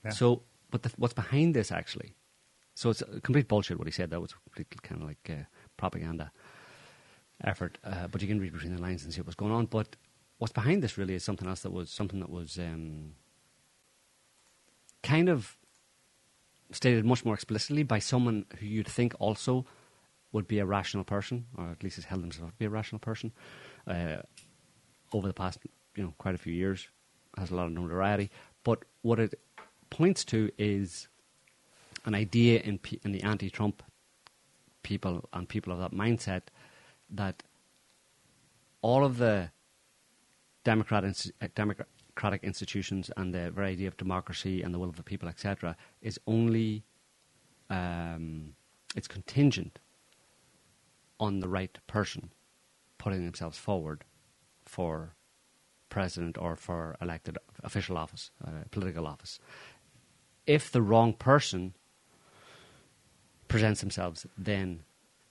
Yeah. 0.04 0.10
So, 0.10 0.42
but 0.70 0.82
the, 0.82 0.92
what's 0.96 1.14
behind 1.14 1.54
this 1.54 1.70
actually? 1.70 2.14
So 2.74 2.90
it's 2.90 3.02
a 3.02 3.20
complete 3.20 3.48
bullshit 3.48 3.78
what 3.78 3.86
he 3.86 3.92
said. 3.92 4.10
That 4.10 4.20
was 4.20 4.32
completely 4.32 4.78
kind 4.82 5.02
of 5.02 5.08
like 5.08 5.30
uh, 5.30 5.44
propaganda 5.76 6.32
effort. 7.44 7.78
Uh, 7.84 8.06
but 8.08 8.22
you 8.22 8.28
can 8.28 8.40
read 8.40 8.52
between 8.52 8.74
the 8.74 8.80
lines 8.80 9.04
and 9.04 9.12
see 9.12 9.20
what's 9.20 9.34
going 9.34 9.52
on. 9.52 9.66
But 9.66 9.96
what's 10.38 10.52
behind 10.52 10.82
this 10.82 10.96
really 10.96 11.14
is 11.14 11.22
something 11.22 11.46
else 11.46 11.60
that 11.60 11.72
was 11.72 11.90
something 11.90 12.20
that 12.20 12.30
was 12.30 12.58
um, 12.58 13.12
kind 15.02 15.28
of 15.28 15.56
stated 16.70 17.04
much 17.04 17.24
more 17.24 17.34
explicitly 17.34 17.82
by 17.82 17.98
someone 17.98 18.46
who 18.58 18.66
you'd 18.66 18.88
think 18.88 19.14
also 19.18 19.66
would 20.32 20.48
be 20.48 20.58
a 20.58 20.66
rational 20.66 21.04
person, 21.04 21.46
or 21.56 21.70
at 21.70 21.82
least 21.82 21.96
has 21.96 22.06
held 22.06 22.22
himself 22.22 22.50
to 22.50 22.56
be 22.56 22.64
a 22.64 22.70
rational 22.70 22.98
person, 22.98 23.32
uh, 23.86 24.16
over 25.12 25.28
the 25.28 25.34
past, 25.34 25.58
you 25.94 26.02
know, 26.02 26.14
quite 26.18 26.34
a 26.34 26.38
few 26.38 26.52
years, 26.52 26.88
has 27.36 27.50
a 27.50 27.54
lot 27.54 27.66
of 27.66 27.72
notoriety. 27.72 28.30
But 28.64 28.84
what 29.02 29.18
it 29.18 29.38
points 29.90 30.24
to 30.26 30.50
is 30.58 31.08
an 32.04 32.14
idea 32.14 32.60
in, 32.60 32.78
pe- 32.78 32.98
in 33.04 33.12
the 33.12 33.22
anti-Trump 33.22 33.82
people 34.82 35.28
and 35.32 35.48
people 35.48 35.72
of 35.72 35.78
that 35.78 35.92
mindset 35.92 36.42
that 37.10 37.42
all 38.80 39.04
of 39.04 39.18
the 39.18 39.50
democrat 40.64 41.04
uh, 41.04 41.46
democratic 41.54 42.42
institutions 42.42 43.10
and 43.16 43.32
the 43.32 43.50
very 43.50 43.68
idea 43.68 43.88
of 43.88 43.96
democracy 43.96 44.62
and 44.62 44.74
the 44.74 44.78
will 44.78 44.88
of 44.88 44.96
the 44.96 45.02
people, 45.02 45.28
etc., 45.28 45.76
is 46.00 46.18
only 46.26 46.84
um, 47.70 48.54
it's 48.96 49.08
contingent 49.08 49.78
on 51.22 51.40
the 51.40 51.48
right 51.48 51.78
person 51.86 52.30
putting 52.98 53.24
themselves 53.24 53.56
forward 53.58 54.04
for 54.64 55.14
president 55.88 56.36
or 56.38 56.56
for 56.56 56.96
elected 57.00 57.38
official 57.62 57.96
office, 57.96 58.30
uh, 58.44 58.50
political 58.70 59.06
office. 59.06 59.38
If 60.46 60.70
the 60.72 60.82
wrong 60.82 61.12
person 61.14 61.74
presents 63.48 63.80
themselves, 63.80 64.26
then 64.36 64.82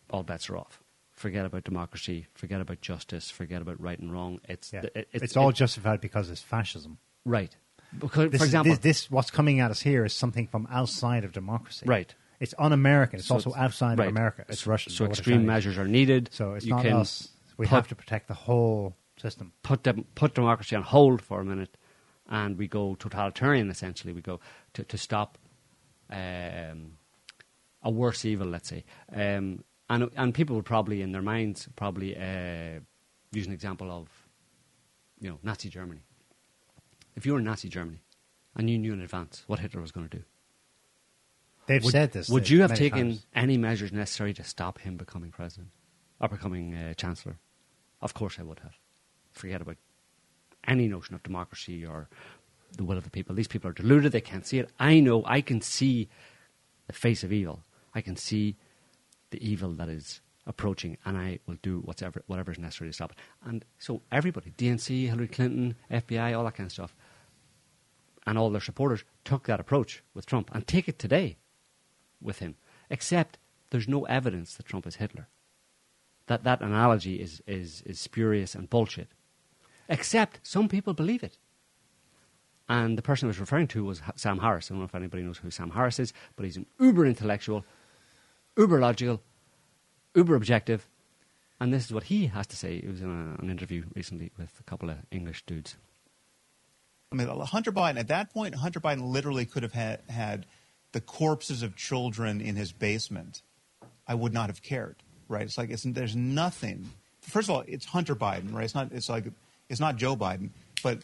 all 0.10 0.24
bets 0.24 0.50
are 0.50 0.58
off. 0.58 0.82
Forget 1.12 1.46
about 1.46 1.64
democracy. 1.64 2.28
Forget 2.34 2.62
about 2.62 2.82
justice. 2.82 3.30
Forget 3.30 3.62
about 3.62 3.80
right 3.82 4.00
and 4.00 4.12
wrong. 4.14 4.40
It's 4.48 4.72
Yeah. 4.72 4.84
it- 4.96 5.10
it's, 5.12 5.36
all 5.38 5.50
it- 5.50 5.56
justified 5.56 6.02
because 6.02 6.30
it's 6.30 6.42
fascism. 6.42 6.98
right. 7.26 7.56
Because, 8.00 8.32
This, 8.32 8.40
for 8.40 8.46
is- 8.46 8.50
example, 8.52 8.72
this, 8.72 8.80
this 8.80 9.12
what's 9.12 9.32
coming 9.32 9.60
at 9.60 9.70
us 9.70 9.82
here 9.82 10.06
is 10.06 10.14
something 10.14 10.48
from 10.48 10.66
outside 10.72 11.26
of 11.26 11.34
democracy. 11.34 11.86
Right. 11.86 12.16
It's 12.42 12.54
un-American. 12.58 13.20
It's 13.20 13.28
So 13.28 13.36
also 13.36 13.52
it's- 13.52 13.64
outside 13.64 14.00
right. 14.00 14.08
of 14.10 14.14
America. 14.18 14.44
It's 14.50 14.66
Russian. 14.68 14.92
So 14.92 15.04
or 15.04 15.08
what 15.08 15.12
it's 15.12 15.20
extreme 15.20 15.46
measures 15.46 15.78
are 15.78 15.88
needed. 15.88 16.30
So 16.34 16.54
it's 16.56 16.66
you 16.66 16.72
not 16.76 16.86
us. 16.86 17.30
We 17.58 17.66
put- 17.68 17.76
have 17.76 17.88
to 17.90 17.96
protect 17.96 18.28
the 18.28 18.34
whole 18.34 18.96
system. 19.18 19.54
put 19.64 19.84
dem- 19.84 20.06
put 20.16 20.34
democracy 20.34 20.76
on 20.76 20.84
hold 20.84 21.22
for 21.22 21.40
a 21.40 21.46
minute, 21.46 21.78
and 22.28 22.58
we 22.58 22.68
go 22.68 22.96
totalitarian. 22.96 23.70
Essentially, 23.70 24.14
we 24.14 24.22
go 24.22 24.40
to 24.74 24.84
to 24.84 24.98
stop 24.98 25.38
um, 26.10 26.98
a 27.84 27.90
worse 27.92 28.26
evil. 28.26 28.48
Let's 28.48 28.70
say, 28.70 28.84
um, 29.14 29.64
and 29.90 30.10
and 30.16 30.34
people 30.34 30.56
would 30.56 30.66
probably 30.66 31.02
in 31.02 31.12
their 31.12 31.22
minds 31.22 31.70
probably 31.76 32.16
uh, 32.18 32.80
use 33.32 33.46
an 33.48 33.54
example 33.54 33.92
of 33.92 34.08
you 35.20 35.30
know 35.30 35.38
Nazi 35.44 35.70
Germany. 35.70 36.02
If 37.16 37.26
you 37.26 37.34
were 37.34 37.40
in 37.40 37.46
Nazi 37.46 37.70
Germany 37.70 38.02
and 38.56 38.70
you 38.70 38.78
knew 38.80 38.94
in 38.94 39.02
advance 39.02 39.44
what 39.48 39.60
Hitler 39.60 39.82
was 39.82 39.92
going 39.92 40.08
to 40.10 40.18
do, 40.18 40.24
They've 41.68 41.84
would, 41.84 41.92
said 41.92 42.12
this. 42.12 42.30
Would 42.30 42.50
you 42.50 42.62
have 42.62 42.74
taken 42.74 43.10
times. 43.10 43.26
any 43.36 43.58
measures 43.58 43.92
necessary 43.92 44.34
to 44.34 44.44
stop 44.44 44.80
him 44.80 44.98
becoming 44.98 45.32
president 45.32 45.70
or 46.20 46.28
becoming 46.28 46.74
uh, 46.74 46.94
chancellor? 46.96 47.38
Of 48.02 48.14
course, 48.14 48.38
I 48.40 48.44
would 48.44 48.60
have. 48.60 48.74
Forget 49.32 49.62
about 49.62 49.78
any 50.68 50.88
notion 50.88 51.16
of 51.16 51.24
democracy 51.24 51.86
or 51.86 52.10
the 52.76 52.84
will 52.84 52.98
of 52.98 53.04
the 53.04 53.10
people. 53.10 53.36
These 53.36 53.48
people 53.48 53.70
are 53.70 53.74
deluded. 53.74 54.12
They 54.12 54.22
can't 54.22 54.46
see 54.46 54.60
it. 54.60 54.70
I 54.80 55.00
know. 55.00 55.24
I 55.26 55.42
can 55.42 55.62
see 55.62 56.10
the 56.88 56.94
face 56.94 57.24
of 57.24 57.32
evil. 57.32 57.64
I 57.94 58.02
can 58.02 58.16
see 58.16 58.56
the 59.30 59.46
evil 59.48 59.72
that 59.74 59.90
is 59.90 60.22
approaching, 60.48 60.98
and 61.06 61.18
I 61.18 61.40
will 61.46 61.58
do 61.62 61.80
whatever 61.82 62.24
whatever 62.28 62.52
is 62.52 62.58
necessary 62.58 62.90
to 62.90 62.94
stop 62.94 63.12
it. 63.12 63.18
And 63.46 63.64
so 63.78 64.02
everybody, 64.12 64.52
DNC, 64.58 65.08
Hillary 65.08 65.28
Clinton, 65.28 65.76
FBI, 65.92 66.38
all 66.38 66.44
that 66.46 66.56
kind 66.56 66.68
of 66.68 66.72
stuff, 66.72 66.96
and 68.26 68.38
all 68.38 68.50
their 68.50 68.62
supporters 68.62 69.04
took 69.24 69.46
that 69.46 69.60
approach 69.60 70.04
with 70.14 70.26
Trump 70.26 70.50
and 70.54 70.66
take 70.66 70.88
it 70.88 70.98
today 71.00 71.38
with 72.22 72.40
him. 72.40 72.56
Except 72.90 73.38
there's 73.70 73.88
no 73.88 74.06
evidence 74.06 74.56
that 74.56 74.66
Trump 74.66 74.86
is 74.86 74.96
Hitler. 74.96 75.28
That 76.28 76.44
that 76.44 76.62
analogy 76.62 77.22
is, 77.22 77.42
is, 77.48 77.82
is 77.86 78.00
spurious 78.00 78.56
and 78.56 78.70
bullshit. 78.70 79.10
Except 79.90 80.40
some 80.44 80.70
people 80.70 80.94
believe 80.94 81.24
it. 81.24 81.38
And 82.70 82.98
the 82.98 83.02
person 83.02 83.28
I 83.28 83.30
was 83.30 83.40
referring 83.40 83.68
to 83.68 83.84
was 83.84 84.02
Sam 84.16 84.40
Harris. 84.40 84.70
I 84.70 84.74
don't 84.74 84.80
know 84.80 84.86
if 84.86 84.96
anybody 84.96 85.24
knows 85.24 85.40
who 85.40 85.52
Sam 85.52 85.72
Harris 85.72 86.00
is, 86.00 86.14
but 86.36 86.46
he's 86.46 86.56
an 86.56 86.68
uber 86.80 87.06
intellectual, 87.06 87.66
uber 88.58 88.80
logical, 88.80 89.22
uber 90.16 90.36
objective. 90.36 90.88
And 91.60 91.74
this 91.74 91.86
is 91.86 91.94
what 91.94 92.04
he 92.04 92.28
has 92.28 92.48
to 92.48 92.56
say. 92.56 92.80
He 92.80 92.88
was 92.88 93.02
in 93.02 93.10
a, 93.10 93.42
an 93.42 93.50
interview 93.50 93.84
recently 93.94 94.32
with 94.38 94.58
a 94.60 94.64
couple 94.64 94.90
of 94.90 94.98
English 95.12 95.44
dudes. 95.46 95.76
I 97.12 97.18
mean, 97.18 97.28
Hunter 97.28 97.74
Biden, 97.74 98.00
at 98.00 98.08
that 98.08 98.34
point, 98.34 98.56
Hunter 98.56 98.80
Biden 98.80 99.12
literally 99.12 99.46
could 99.46 99.64
have 99.64 99.74
had, 99.74 100.02
had 100.08 100.46
the 100.92 101.02
corpses 101.02 101.64
of 101.64 101.76
children 101.76 102.42
in 102.42 102.56
his 102.56 102.72
basement. 102.72 103.42
I 104.08 104.16
would 104.16 104.34
not 104.34 104.50
have 104.50 104.62
cared, 104.62 104.98
right? 105.28 105.44
It's 105.44 105.58
like, 105.58 105.70
it's, 105.70 105.84
there's 105.84 106.16
nothing. 106.16 106.90
First 107.22 107.50
of 107.50 107.56
all, 107.56 107.64
it's 107.68 107.86
Hunter 107.86 108.16
Biden, 108.16 108.54
right? 108.54 108.66
It's 108.66 108.76
not, 108.76 108.92
it's 108.92 109.10
like, 109.10 109.26
it's 109.70 109.80
not 109.80 109.96
Joe 109.96 110.16
Biden. 110.16 110.50
But 110.84 111.00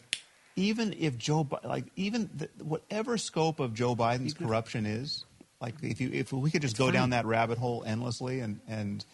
even 0.56 0.94
if 0.98 1.16
Joe, 1.16 1.48
like, 1.64 1.84
even 1.96 2.28
the, 2.34 2.48
whatever 2.62 3.16
scope 3.16 3.60
of 3.60 3.74
Joe 3.74 3.94
Biden's 3.94 4.34
corruption 4.34 4.84
is, 4.84 5.24
like, 5.60 5.74
if 5.82 6.00
you, 6.00 6.10
if 6.12 6.32
we 6.32 6.50
could 6.50 6.62
just 6.62 6.76
go 6.76 6.90
down 6.90 7.10
that 7.10 7.24
rabbit 7.24 7.58
hole 7.58 7.82
endlessly 7.86 8.40
and, 8.40 8.60
and 8.68 9.04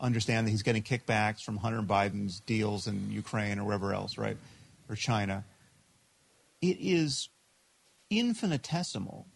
understand 0.00 0.46
that 0.46 0.50
he's 0.50 0.62
getting 0.62 0.82
kickbacks 0.82 1.42
from 1.42 1.56
Hunter 1.56 1.82
Biden's 1.82 2.40
deals 2.40 2.86
in 2.86 3.10
Ukraine 3.10 3.58
or 3.58 3.64
wherever 3.64 3.94
else, 3.94 4.18
right? 4.18 4.36
Or 4.88 4.96
China 4.96 5.44
it 6.60 6.78
is 6.80 7.28
infinitesimal 8.10 9.26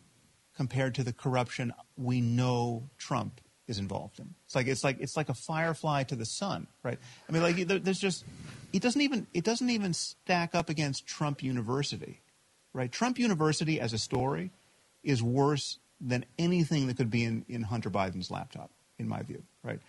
compared 0.57 0.95
to 0.97 1.05
the 1.05 1.13
corruption 1.13 1.73
we 1.97 2.21
know 2.21 2.89
Trump 2.99 3.41
is 3.69 3.79
involved 3.79 4.19
in. 4.19 4.35
It's 4.45 4.55
like 4.55 4.67
it's 4.67 4.85
like 4.85 5.01
it's 5.01 5.17
like 5.17 5.29
a 5.29 5.35
firefly 5.35 6.05
to 6.05 6.17
the 6.17 6.25
sun, 6.25 6.67
right? 6.83 6.99
I 7.29 7.33
mean, 7.33 7.43
like 7.43 7.57
there's 7.57 8.01
just 8.01 8.25
it 8.73 8.83
doesn't 8.83 9.01
even 9.01 9.27
it 9.33 9.45
doesn't 9.45 9.71
even 9.71 9.95
stack 9.95 10.55
up 10.55 10.69
against 10.69 11.07
Trump 11.07 11.43
University, 11.43 12.21
right? 12.73 12.91
Trump 12.91 13.19
University 13.19 13.81
as 13.81 13.93
a 13.93 13.99
story 13.99 14.51
is 15.03 15.23
worse 15.23 15.79
than 16.01 16.25
anything 16.39 16.89
that 16.89 16.97
could 16.97 17.11
be 17.11 17.25
in, 17.25 17.45
in 17.49 17.63
Hunter 17.63 17.91
Biden's 17.91 18.31
laptop, 18.31 18.71
in 18.99 19.09
my 19.09 19.23
view, 19.23 19.43
right? 19.63 19.81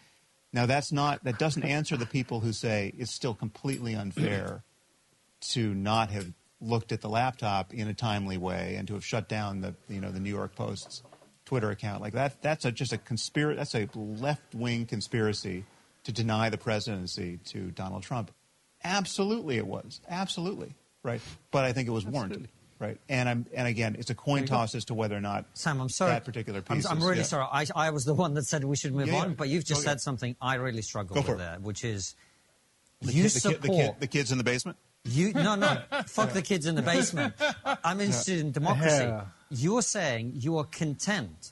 Now 0.54 0.66
that's 0.68 0.92
not 0.92 1.24
that 1.24 1.40
doesn't 1.40 1.64
answer 1.64 1.98
the 1.98 2.06
people 2.06 2.40
who 2.40 2.54
say 2.54 2.94
it's 2.98 3.12
still 3.12 3.34
completely 3.34 3.96
unfair 3.96 4.64
to 5.52 5.74
not 5.74 6.12
have 6.12 6.32
looked 6.64 6.92
at 6.92 7.02
the 7.02 7.10
laptop 7.10 7.74
in 7.74 7.88
a 7.88 7.94
timely 7.94 8.38
way 8.38 8.76
and 8.78 8.88
to 8.88 8.94
have 8.94 9.04
shut 9.06 9.28
down 9.28 9.62
the 9.62 9.76
you 9.90 10.00
know 10.00 10.12
the 10.12 10.20
New 10.20 10.30
York 10.34 10.56
Post's 10.56 11.04
Twitter 11.46 11.70
account 11.72 12.02
like 12.02 12.14
that 12.14 12.42
that's 12.42 12.64
a, 12.66 12.72
just 12.72 12.94
a 12.94 12.98
conspiracy 12.98 13.58
that's 13.58 13.76
a 13.76 13.90
left 13.96 14.56
wing 14.56 14.86
conspiracy 14.86 15.66
to 16.06 16.12
deny 16.12 16.50
the 16.50 16.58
presidency 16.58 17.40
to 17.46 17.70
Donald 17.72 18.04
Trump. 18.04 18.32
Absolutely, 18.84 19.58
it 19.58 19.68
was 19.68 20.02
absolutely 20.10 20.74
right, 21.04 21.22
but 21.52 21.64
I 21.66 21.74
think 21.74 21.88
it 21.88 21.92
was 21.92 22.06
warranted. 22.06 22.50
Right, 22.80 22.98
and 23.08 23.30
I'm 23.30 23.46
and 23.54 23.66
again, 23.68 23.96
it's 23.98 24.10
a 24.10 24.16
coin 24.16 24.46
toss 24.46 24.76
as 24.76 24.84
to 24.86 24.94
whether 24.94 25.16
or 25.16 25.22
not 25.22 25.46
Sam, 25.54 25.80
I'm 25.80 25.88
sorry. 25.88 26.12
that 26.12 26.26
particular 26.26 26.62
I'm. 26.70 26.82
I'm 26.90 27.00
really 27.02 27.18
yeah. 27.20 27.24
sorry. 27.24 27.48
I, 27.50 27.66
I 27.76 27.90
was 27.92 28.04
the 28.04 28.14
one 28.14 28.34
that 28.34 28.44
said 28.46 28.64
we 28.66 28.76
should 28.76 28.94
move 28.94 29.08
Yeah, 29.08 29.14
yeah. 29.14 29.22
on, 29.22 29.34
but 29.36 29.48
you've 29.48 29.64
just 29.64 29.82
Go 29.82 29.84
said 29.84 29.90
ahead. 29.92 30.02
something 30.02 30.36
I 30.42 30.56
really 30.56 30.82
struggle 30.82 31.14
Go 31.14 31.20
with 31.22 31.28
for 31.28 31.36
it. 31.36 31.38
there, 31.38 31.58
which 31.62 31.86
is 31.86 32.16
The 33.02 33.14
you 33.14 33.24
kid- 33.24 33.30
support 33.32 33.62
the, 33.62 33.68
kid, 33.70 33.96
the 34.00 34.08
kids 34.08 34.32
in 34.34 34.38
the 34.38 34.44
basement. 34.44 34.78
You. 35.06 35.34
No, 35.34 35.56
no, 35.56 35.82
fuck 36.08 36.32
the 36.32 36.42
kids 36.42 36.66
in 36.66 36.76
the 36.76 36.82
basement. 36.82 37.34
I'm 37.84 38.00
interested 38.00 38.40
in 38.40 38.52
democracy. 38.52 39.04
Yeah. 39.04 39.26
You're 39.50 39.82
saying 39.82 40.34
you 40.36 40.58
are 40.58 40.66
content 40.66 41.52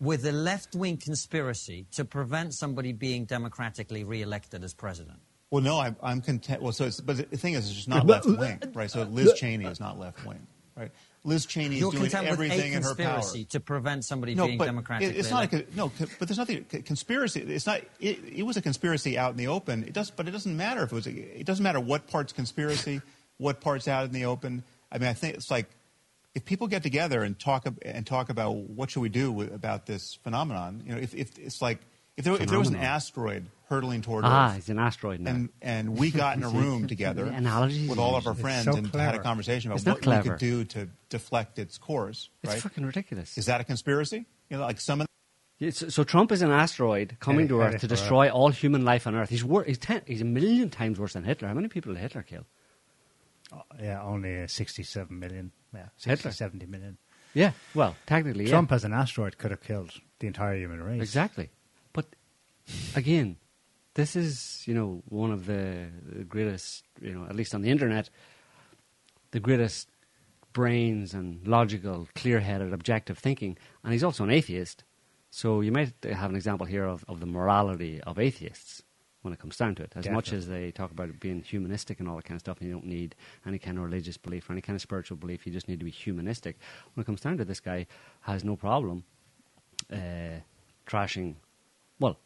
with 0.00 0.24
a 0.24 0.32
left-wing 0.32 0.96
conspiracy 0.96 1.86
to 1.92 2.04
prevent 2.04 2.54
somebody 2.54 2.92
being 2.92 3.26
democratically 3.26 4.02
re-elected 4.02 4.64
as 4.64 4.72
president. 4.72 5.18
Well, 5.50 5.62
no, 5.62 5.80
I'm, 5.80 5.96
I'm 6.02 6.20
content. 6.20 6.62
Well, 6.62 6.72
so 6.72 6.84
it's, 6.86 7.00
but 7.00 7.16
the 7.30 7.36
thing 7.36 7.54
is, 7.54 7.66
it's 7.66 7.74
just 7.74 7.88
not 7.88 8.06
left 8.06 8.26
wing, 8.26 8.62
right? 8.72 8.90
So 8.90 9.02
Liz 9.02 9.34
Cheney 9.36 9.66
is 9.66 9.80
not 9.80 9.98
left 9.98 10.24
wing, 10.24 10.46
right? 10.76 10.90
Liz 11.22 11.44
Cheney 11.46 11.76
is 11.76 11.80
You're 11.80 11.90
doing 11.90 12.04
content 12.04 12.22
with 12.22 12.30
a 12.30 12.32
everything 12.32 12.72
in 12.72 12.82
her 12.82 12.94
power. 12.94 13.14
conspiracy 13.14 13.44
to 13.46 13.60
prevent 13.60 14.04
somebody 14.04 14.34
No, 14.34 14.46
being 14.46 14.58
but 14.58 14.66
democratically 14.66 15.14
it, 15.14 15.18
it's 15.18 15.30
not. 15.30 15.52
A, 15.52 15.64
no, 15.74 15.92
but 16.18 16.28
there's 16.28 16.38
nothing. 16.38 16.64
Conspiracy. 16.64 17.40
It's 17.40 17.66
not. 17.66 17.82
It, 18.00 18.20
it 18.24 18.42
was 18.44 18.56
a 18.56 18.62
conspiracy 18.62 19.18
out 19.18 19.32
in 19.32 19.36
the 19.36 19.48
open. 19.48 19.84
It 19.84 19.92
does, 19.92 20.10
but 20.10 20.28
it 20.28 20.30
doesn't 20.30 20.56
matter 20.56 20.82
if 20.82 20.92
it 20.92 20.94
was. 20.94 21.06
A, 21.06 21.10
it 21.10 21.46
doesn't 21.46 21.62
matter 21.62 21.80
what 21.80 22.06
part's 22.06 22.32
conspiracy, 22.32 23.02
what 23.36 23.60
part's 23.60 23.86
out 23.88 24.06
in 24.06 24.12
the 24.12 24.24
open. 24.24 24.64
I 24.90 24.98
mean, 24.98 25.08
I 25.08 25.12
think 25.12 25.34
it's 25.34 25.50
like 25.50 25.68
if 26.34 26.44
people 26.44 26.68
get 26.68 26.82
together 26.82 27.22
and 27.22 27.38
talk 27.38 27.66
and 27.82 28.06
talk 28.06 28.30
about 28.30 28.54
what 28.54 28.90
should 28.90 29.00
we 29.00 29.08
do 29.08 29.30
with, 29.30 29.52
about 29.52 29.86
this 29.86 30.14
phenomenon. 30.22 30.82
You 30.86 30.94
know, 30.94 31.00
if, 31.00 31.14
if 31.14 31.38
it's 31.38 31.60
like 31.60 31.80
if 32.20 32.24
there, 32.24 32.42
if 32.42 32.48
there 32.48 32.58
was 32.58 32.68
an 32.68 32.76
asteroid 32.76 33.46
hurtling 33.68 34.02
toward 34.02 34.24
Ah, 34.24 34.48
Earth, 34.50 34.54
he's 34.56 34.68
an 34.68 34.78
asteroid 34.78 35.20
now. 35.20 35.30
and 35.30 35.48
and 35.62 35.98
we 35.98 36.10
got 36.24 36.36
in 36.36 36.42
a 36.42 36.48
room 36.48 36.86
together 36.88 37.24
The 37.26 37.32
analogies 37.34 37.88
with 37.88 37.98
all 37.98 38.16
of 38.16 38.26
our 38.26 38.32
it's 38.32 38.40
friends 38.40 38.64
so 38.64 38.72
and 38.74 38.86
had 38.86 38.92
clever. 38.92 39.16
a 39.20 39.22
conversation 39.22 39.70
about 39.70 39.76
It's 39.78 39.86
not 39.86 39.96
what 39.96 40.02
clever. 40.02 40.22
we 40.24 40.30
could 40.30 40.38
do 40.38 40.64
to 40.64 40.88
deflect 41.08 41.58
its 41.58 41.78
course. 41.78 42.28
it's 42.42 42.52
right? 42.52 42.62
fucking 42.62 42.84
ridiculous. 42.86 43.36
Is 43.38 43.46
that 43.46 43.60
a 43.60 43.64
conspiracy? 43.64 44.26
You 44.48 44.56
know, 44.56 44.62
like 44.64 44.80
some 44.80 45.00
of 45.02 45.06
Yeah, 45.58 45.70
So, 45.70 45.88
so 45.88 46.04
Trump 46.04 46.32
is 46.32 46.42
an 46.42 46.50
asteroid 46.50 47.16
coming 47.20 47.46
to 47.48 47.58
Yeah, 47.58 47.64
Earth 47.64 47.80
to 47.80 47.86
yeah, 47.86 47.90
destroy 47.96 48.28
all 48.30 48.48
human 48.50 48.84
life 48.84 49.06
on 49.06 49.14
Earth. 49.14 49.30
He's 49.30 49.44
wor- 49.44 49.64
he's, 49.64 49.78
ten- 49.78 50.02
he's 50.06 50.20
a 50.22 50.24
million 50.24 50.68
times 50.70 50.98
worse 50.98 51.12
than 51.12 51.24
Hitler. 51.24 51.48
How 51.48 51.54
many 51.54 51.68
people 51.68 51.92
did 51.94 52.00
Hitler 52.00 52.22
kill? 52.22 52.46
Yeah, 53.80 54.02
only 54.02 54.42
uh, 54.42 54.46
67 54.46 55.18
million. 55.18 55.52
Yeah, 55.74 55.86
60, 55.96 56.10
Hitler. 56.10 56.32
70 56.32 56.66
million. 56.66 56.98
Yeah, 57.34 57.52
well, 57.74 57.94
technically, 58.06 58.44
yeah. 58.44 58.50
Trump 58.50 58.72
as 58.72 58.84
an 58.84 58.92
asteroid 58.92 59.38
could 59.38 59.50
have 59.52 59.60
killed 59.62 59.92
the 60.18 60.26
entire 60.26 60.56
human 60.56 60.82
race. 60.82 61.00
Exactly. 61.00 61.50
Again, 62.94 63.36
this 63.94 64.16
is, 64.16 64.62
you 64.66 64.74
know, 64.74 65.02
one 65.08 65.30
of 65.30 65.46
the, 65.46 65.86
the 66.04 66.24
greatest, 66.24 66.84
you 67.00 67.12
know, 67.12 67.26
at 67.26 67.36
least 67.36 67.54
on 67.54 67.62
the 67.62 67.70
internet, 67.70 68.10
the 69.30 69.40
greatest 69.40 69.88
brains 70.52 71.14
and 71.14 71.46
logical, 71.46 72.08
clear 72.14 72.40
headed, 72.40 72.72
objective 72.72 73.18
thinking. 73.18 73.56
And 73.84 73.92
he's 73.92 74.04
also 74.04 74.24
an 74.24 74.30
atheist. 74.30 74.84
So 75.30 75.60
you 75.60 75.70
might 75.70 75.92
have 76.02 76.30
an 76.30 76.36
example 76.36 76.66
here 76.66 76.84
of, 76.84 77.04
of 77.08 77.20
the 77.20 77.26
morality 77.26 78.00
of 78.02 78.18
atheists 78.18 78.82
when 79.22 79.32
it 79.32 79.38
comes 79.38 79.56
down 79.56 79.74
to 79.76 79.82
it. 79.82 79.92
As 79.94 80.08
much 80.08 80.32
as 80.32 80.48
they 80.48 80.70
talk 80.72 80.90
about 80.90 81.20
being 81.20 81.42
humanistic 81.42 82.00
and 82.00 82.08
all 82.08 82.16
that 82.16 82.24
kind 82.24 82.36
of 82.36 82.40
stuff, 82.40 82.58
and 82.58 82.68
you 82.68 82.74
don't 82.74 82.86
need 82.86 83.14
any 83.46 83.58
kind 83.58 83.76
of 83.78 83.84
religious 83.84 84.16
belief 84.16 84.48
or 84.48 84.52
any 84.52 84.62
kind 84.62 84.74
of 84.74 84.82
spiritual 84.82 85.16
belief, 85.16 85.46
you 85.46 85.52
just 85.52 85.68
need 85.68 85.78
to 85.78 85.84
be 85.84 85.90
humanistic. 85.90 86.58
When 86.94 87.02
it 87.02 87.06
comes 87.06 87.20
down 87.20 87.36
to 87.36 87.42
it, 87.42 87.48
this 87.48 87.60
guy 87.60 87.86
has 88.22 88.44
no 88.44 88.56
problem 88.56 89.04
uh, 89.92 90.40
trashing. 90.86 91.36
Well, 92.00 92.18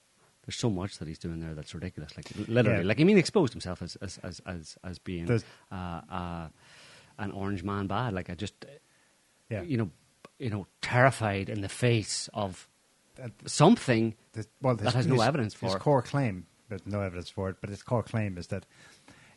there's 0.47 0.57
so 0.57 0.71
much 0.71 0.99
that 0.99 1.09
he's 1.09 1.19
doing 1.19 1.41
there 1.41 1.55
that's 1.55 1.75
ridiculous. 1.75 2.17
Like 2.17 2.27
literally, 2.49 2.81
Yeah. 2.81 2.87
like 2.89 3.01
I 3.01 3.05
mean, 3.05 3.19
exposed 3.19 3.53
himself 3.53 3.83
as 3.83 3.97
as 3.97 4.19
as 4.23 4.41
as, 4.47 4.77
as 4.85 4.99
being 4.99 5.31
uh, 5.31 5.75
uh, 5.75 6.49
an 7.19 7.31
orange 7.33 7.63
man 7.63 7.87
bad. 7.87 8.13
Like 8.13 8.29
I 8.31 8.35
just, 8.35 8.55
Yeah. 9.51 9.63
you 9.63 9.77
know, 9.77 9.91
you 10.39 10.51
know, 10.51 10.67
terrified 10.83 11.49
in 11.49 11.61
the 11.61 11.69
face 11.69 12.29
of 12.35 12.69
Uh, 13.23 13.29
something 13.47 14.15
The- 14.33 14.47
well, 14.61 14.75
that 14.75 14.93
has 14.95 15.07
no 15.07 15.21
evidence 15.23 15.55
for 15.55 15.67
His 15.67 15.77
core 15.77 16.03
claim, 16.03 16.47
there's 16.69 16.85
no 16.85 17.01
evidence 17.01 17.31
for 17.31 17.49
it, 17.51 17.57
but 17.61 17.71
his 17.71 17.81
core 17.83 18.03
claim 18.03 18.37
is 18.37 18.49
that 18.49 18.67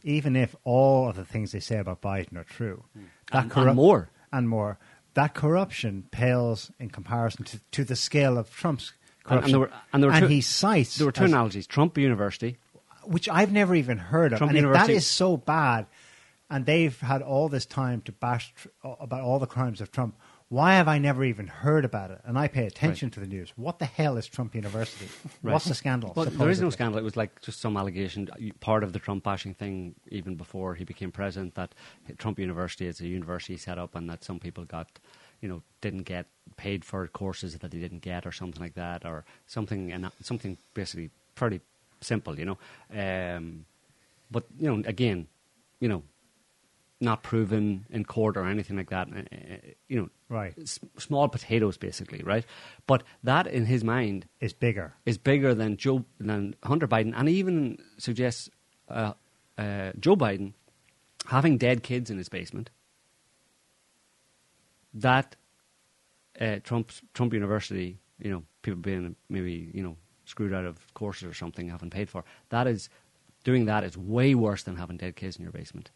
even 0.03 0.35
if 0.35 0.55
all 0.63 1.07
of 1.09 1.15
the 1.15 1.23
things 1.25 1.51
they 1.51 1.59
say 1.59 1.77
about 1.77 2.01
Biden 2.01 2.35
are 2.37 2.43
true, 2.43 2.85
that 3.31 3.43
And- 3.43 3.51
corrup- 3.51 3.67
and 3.67 3.75
more. 3.75 4.09
and 4.31 4.49
more, 4.49 4.79
that 5.13 5.35
corruption 5.35 6.07
pales 6.09 6.71
in 6.79 6.89
comparison 6.89 7.45
to, 7.45 7.59
to 7.71 7.83
the 7.83 7.95
scale 7.95 8.35
of 8.37 8.49
Trump's 8.49 8.93
corruption. 9.27 9.43
and 9.45 9.53
there 9.53 9.59
were 9.59 9.71
and 9.93 10.03
there 10.03 10.11
were 10.11 10.19
two, 10.19 10.27
he 10.27 10.41
cites 10.41 10.97
there 10.97 11.05
were 11.07 11.11
two 11.11 11.23
as- 11.25 11.31
analogies: 11.31 11.67
Trump 11.67 11.97
University. 11.97 12.57
which 13.03 13.29
I've 13.29 13.51
never 13.51 13.75
even 13.75 13.97
heard 13.97 14.33
of. 14.33 14.39
Trump 14.39 14.51
and 14.51 14.57
if 14.57 14.63
that 14.63 14.67
University- 14.67 14.93
is 14.95 15.07
so 15.07 15.37
bad, 15.37 15.85
and 16.49 16.65
they've 16.65 16.97
had 16.99 17.21
all 17.21 17.47
this 17.49 17.65
time 17.65 18.01
to 18.01 18.11
bash 18.11 18.53
tr- 18.55 18.67
about 18.99 19.21
all 19.21 19.39
the 19.39 19.47
crimes 19.47 19.81
of 19.81 19.91
Trump, 19.91 20.15
Why 20.49 20.75
have 20.75 20.87
I 20.87 20.97
never 20.97 21.25
even 21.25 21.47
heard 21.47 21.83
about 21.83 22.09
it? 22.09 22.21
And 22.23 22.39
I 22.39 22.47
pay 22.47 22.65
attention 22.67 23.09
to 23.11 23.19
the 23.19 23.27
news. 23.27 23.51
What 23.57 23.79
the 23.79 23.85
hell 23.85 24.15
is 24.15 24.25
Trump 24.27 24.55
University? 24.55 25.07
Right. 25.43 25.51
What's 25.51 25.65
the 25.65 25.75
scandal? 25.75 26.13
Well, 26.15 26.25
there 26.25 26.49
is 26.49 26.61
no 26.61 26.69
scandal. 26.69 26.97
It 26.97 27.03
was 27.03 27.17
like 27.17 27.41
just 27.41 27.59
some 27.59 27.75
allegation, 27.75 28.29
uh, 28.31 28.37
part 28.61 28.81
of 28.85 28.93
the 28.93 28.99
Trump 28.99 29.25
bashing 29.25 29.53
thing, 29.55 29.95
even 30.09 30.35
before 30.35 30.73
he 30.75 30.85
became 30.85 31.11
president, 31.11 31.55
that 31.55 31.75
Trump 32.17 32.39
University 32.39 32.87
is 32.87 33.01
a 33.01 33.07
university 33.07 33.57
set 33.57 33.77
up, 33.77 33.93
and 33.93 34.09
that 34.09 34.23
some 34.23 34.39
people 34.39 34.63
got, 34.63 34.87
you 35.41 35.47
know, 35.49 35.61
didn't 35.81 36.03
get 36.03 36.25
paid 36.55 36.83
for 36.85 37.07
courses 37.07 37.57
that 37.59 37.71
they 37.71 37.79
didn't 37.79 38.01
get, 38.01 38.25
or 38.25 38.31
something 38.31 38.61
like 38.61 38.73
that, 38.75 39.05
or 39.05 39.25
something, 39.45 39.91
and 39.91 40.09
something 40.21 40.57
basically 40.73 41.09
pretty 41.35 41.61
simple, 42.01 42.39
you 42.39 42.45
know. 42.45 42.57
Um, 42.91 43.65
but 44.31 44.45
you 44.59 44.67
know, 44.75 44.81
again, 44.87 45.27
you 45.79 45.87
know, 45.89 46.03
not 46.99 47.21
proven 47.21 47.85
in 47.91 48.03
court 48.05 48.35
or 48.37 48.45
anything 48.47 48.75
like 48.77 48.89
that. 48.89 49.07
uh, 49.09 49.19
uh, 49.19 49.57
You 49.87 50.01
know, 50.01 50.09
Right. 50.29 50.53
s- 50.57 50.79
small 50.97 51.29
potatoes, 51.29 51.77
basically, 51.77 52.23
right? 52.23 52.43
But 52.87 53.03
that, 53.23 53.45
in 53.47 53.65
his 53.65 53.83
mind, 53.83 54.25
Is 54.39 54.53
bigger. 54.53 54.95
is 55.05 55.17
bigger 55.19 55.53
than 55.53 55.77
Joe 55.77 56.05
than 56.19 56.55
Hunter 56.63 56.87
Biden, 56.87 57.13
and 57.15 57.29
even 57.29 57.77
suggests 57.99 58.49
uh, 58.89 59.13
uh, 59.59 59.91
Joe 59.99 60.15
Biden 60.15 60.53
having 61.27 61.57
dead 61.57 61.83
kids 61.83 62.09
in 62.09 62.17
his 62.17 62.29
basement. 62.29 62.69
That 64.93 65.35
uh, 66.39 66.57
Trump's 66.63 67.01
Trump 67.13 67.33
University, 67.33 67.97
you 68.19 68.31
know, 68.31 68.43
people 68.61 68.81
being 68.81 69.15
maybe 69.29 69.71
you 69.73 69.83
know 69.83 69.97
screwed 70.25 70.53
out 70.53 70.65
of 70.65 70.77
courses 70.93 71.23
or 71.29 71.33
something, 71.33 71.69
haven't 71.69 71.91
paid 71.91 72.09
for. 72.09 72.23
That 72.49 72.67
is 72.67 72.89
doing 73.43 73.65
that 73.65 73.83
is 73.83 73.97
way 73.97 74.35
worse 74.35 74.63
than 74.63 74.75
having 74.75 74.97
dead 74.97 75.15
kids 75.15 75.37
in 75.37 75.43
your 75.43 75.51
basement 75.53 75.89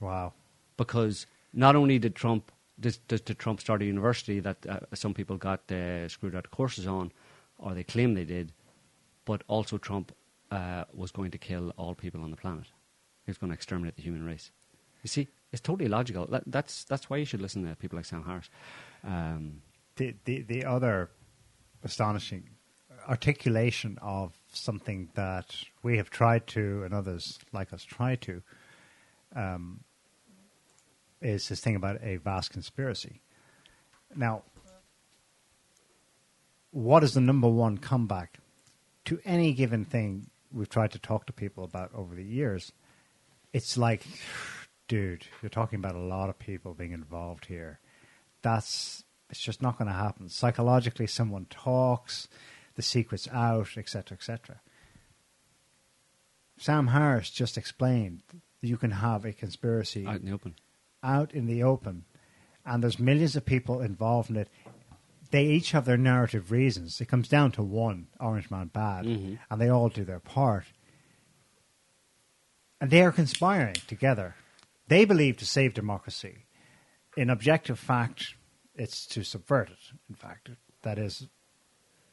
Wow. 0.00 0.32
because 0.76 1.26
not 1.52 1.76
only 1.76 1.98
did 1.98 2.14
Trump 2.14 2.52
did, 2.78 2.98
did, 3.08 3.24
did 3.24 3.38
Trump 3.38 3.60
start 3.60 3.82
a 3.82 3.84
university 3.84 4.40
that 4.40 4.64
uh, 4.66 4.80
some 4.94 5.12
people 5.14 5.36
got 5.36 5.70
uh, 5.70 6.08
screwed 6.08 6.34
out 6.34 6.46
of 6.46 6.50
courses 6.50 6.86
on, 6.86 7.12
or 7.58 7.74
they 7.74 7.84
claim 7.84 8.14
they 8.14 8.24
did, 8.24 8.52
but 9.26 9.42
also 9.48 9.76
Trump 9.78 10.12
uh, 10.50 10.84
was 10.94 11.12
going 11.12 11.30
to 11.30 11.38
kill 11.38 11.74
all 11.76 11.94
people 11.94 12.22
on 12.22 12.30
the 12.30 12.36
planet. 12.38 12.66
He 13.26 13.30
was 13.30 13.36
going 13.38 13.50
to 13.50 13.54
exterminate 13.54 13.96
the 13.96 14.02
human 14.02 14.24
race. 14.24 14.50
You 15.02 15.08
see, 15.08 15.28
it's 15.52 15.60
totally 15.60 15.88
logical. 15.88 16.26
That, 16.26 16.44
that's 16.46 16.84
that's 16.84 17.10
why 17.10 17.16
you 17.18 17.24
should 17.24 17.42
listen 17.42 17.66
to 17.66 17.76
people 17.76 17.96
like 17.96 18.06
Sam 18.06 18.24
Harris. 18.24 18.50
Um, 19.04 19.62
the, 19.96 20.14
the 20.24 20.42
the 20.42 20.64
other 20.64 21.10
astonishing 21.82 22.50
articulation 23.08 23.98
of 24.02 24.32
something 24.52 25.08
that 25.14 25.56
we 25.82 25.96
have 25.96 26.10
tried 26.10 26.46
to 26.46 26.82
and 26.84 26.94
others 26.94 27.38
like 27.52 27.72
us 27.72 27.82
try 27.82 28.14
to 28.16 28.42
um, 29.34 29.80
is 31.20 31.48
this 31.48 31.60
thing 31.60 31.76
about 31.76 31.98
a 32.02 32.16
vast 32.16 32.50
conspiracy. 32.50 33.20
Now, 34.14 34.42
what 36.70 37.02
is 37.04 37.14
the 37.14 37.20
number 37.20 37.48
one 37.48 37.78
comeback 37.78 38.38
to 39.06 39.20
any 39.24 39.52
given 39.52 39.84
thing 39.84 40.30
we've 40.52 40.68
tried 40.68 40.92
to 40.92 40.98
talk 40.98 41.26
to 41.26 41.32
people 41.32 41.64
about 41.64 41.90
over 41.94 42.14
the 42.14 42.24
years? 42.24 42.72
It's 43.52 43.76
like, 43.76 44.06
dude, 44.90 45.24
you're 45.40 45.48
talking 45.48 45.78
about 45.78 45.94
a 45.94 45.98
lot 46.00 46.28
of 46.28 46.36
people 46.36 46.74
being 46.74 46.90
involved 46.90 47.46
here. 47.46 47.78
That's 48.42 49.04
it's 49.30 49.40
just 49.40 49.62
not 49.62 49.78
going 49.78 49.86
to 49.86 49.94
happen. 49.94 50.28
Psychologically, 50.28 51.06
someone 51.06 51.46
talks, 51.48 52.26
the 52.74 52.82
secret's 52.82 53.28
out, 53.28 53.68
etc., 53.76 54.16
etc. 54.16 54.60
Sam 56.58 56.88
Harris 56.88 57.30
just 57.30 57.56
explained 57.56 58.22
that 58.32 58.40
you 58.66 58.76
can 58.76 58.90
have 58.90 59.24
a 59.24 59.32
conspiracy 59.32 60.04
out 60.04 60.16
in 60.16 60.26
the 60.26 60.32
open. 60.32 60.54
out 61.04 61.32
in 61.32 61.46
the 61.46 61.62
open, 61.62 62.04
and 62.66 62.82
there's 62.82 62.98
millions 62.98 63.36
of 63.36 63.46
people 63.46 63.80
involved 63.80 64.28
in 64.28 64.36
it. 64.36 64.48
They 65.30 65.46
each 65.46 65.70
have 65.70 65.84
their 65.84 65.96
narrative 65.96 66.50
reasons. 66.50 67.00
It 67.00 67.06
comes 67.06 67.28
down 67.28 67.52
to 67.52 67.62
one 67.62 68.08
Orange 68.18 68.50
Man 68.50 68.66
bad, 68.66 69.04
Mhm. 69.04 69.38
and 69.48 69.60
they 69.60 69.68
all 69.68 69.88
do 69.88 70.04
their 70.04 70.18
part. 70.18 70.64
And 72.80 72.90
they 72.90 73.02
are 73.02 73.12
conspiring 73.12 73.74
together. 73.86 74.34
They 74.90 75.04
believe 75.04 75.36
to 75.38 75.46
save 75.46 75.72
democracy. 75.74 76.46
In 77.16 77.30
objective 77.30 77.78
fact, 77.78 78.34
it's 78.74 79.06
to 79.06 79.22
subvert 79.22 79.70
it. 79.70 79.78
In 80.08 80.16
fact, 80.16 80.50
that 80.82 80.98
is. 80.98 81.28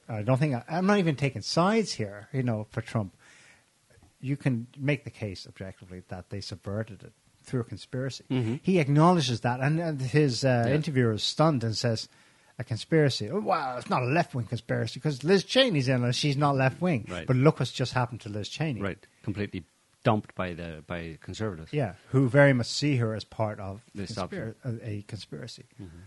I 0.07 0.21
don't 0.21 0.38
think 0.38 0.53
I, 0.55 0.63
I'm 0.69 0.86
not 0.86 0.99
even 0.99 1.15
taking 1.15 1.41
sides 1.41 1.91
here. 1.93 2.30
You 2.32 2.43
know, 2.43 2.67
for 2.69 2.82
Trump, 2.82 3.15
you 4.21 4.38
can 4.38 4.67
make 4.78 5.03
the 5.03 5.09
case 5.09 5.45
objectively 5.47 6.03
that 6.09 6.30
they 6.30 6.39
subverted 6.39 7.03
it 7.03 7.13
through 7.43 7.61
a 7.61 7.63
conspiracy. 7.63 8.23
Mhm. 8.30 8.59
He 8.61 8.78
acknowledges 8.80 9.41
that, 9.41 9.59
and, 9.59 9.80
and 9.80 10.01
his 10.01 10.43
uh, 10.45 10.65
Yeah. 10.67 10.75
interviewer 10.75 11.13
is 11.13 11.23
stunned 11.23 11.63
and 11.63 11.75
says, 11.75 12.07
"A 12.59 12.63
conspiracy? 12.63 13.30
Oh, 13.32 13.39
wow, 13.39 13.78
it's 13.78 13.89
not 13.89 14.03
a 14.03 14.05
left 14.05 14.36
wing 14.36 14.45
conspiracy 14.45 14.99
because 14.99 15.23
Liz 15.23 15.43
Cheney's 15.43 15.88
in 15.88 16.03
it. 16.03 16.13
She's 16.13 16.38
not 16.38 16.55
left 16.55 16.80
wing. 16.82 17.05
Right. 17.09 17.25
But 17.25 17.38
look 17.38 17.59
what's 17.59 17.71
just 17.71 17.93
happened 17.93 18.21
to 18.21 18.30
Liz 18.30 18.49
Cheney. 18.49 18.82
Right, 18.82 19.03
completely 19.23 19.63
dumped 20.10 20.32
by 20.36 20.49
the 20.53 20.70
by 20.88 21.01
conservatives. 21.28 21.72
Yeah, 21.74 21.93
who 22.12 22.22
very 22.30 22.53
much 22.53 22.68
see 22.68 22.95
her 23.01 23.12
as 23.20 23.24
part 23.26 23.60
of 23.60 23.82
conspira- 23.95 24.55
a, 24.93 25.01
conspiracy. 25.14 25.66
Mm-hmm. 25.82 25.97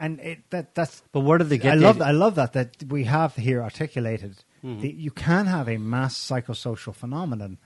And 0.00 0.20
it, 0.20 0.38
that 0.50 0.74
that's 0.74 1.02
But 1.12 1.20
where 1.26 1.38
did 1.38 1.48
they 1.48 1.58
get? 1.58 1.72
I 1.72 1.76
the 1.76 1.82
love 1.88 1.96
idea- 1.96 2.06
I 2.08 2.12
love 2.24 2.34
that 2.36 2.52
that 2.52 2.70
we 2.94 3.04
have 3.04 3.34
here 3.36 3.60
articulated. 3.62 4.34
Mhm. 4.62 4.80
The, 4.82 4.90
you 5.06 5.10
can 5.10 5.46
have 5.46 5.68
a 5.68 5.78
mass 5.78 6.14
psychosocial 6.28 6.94
phenomenon 6.94 7.58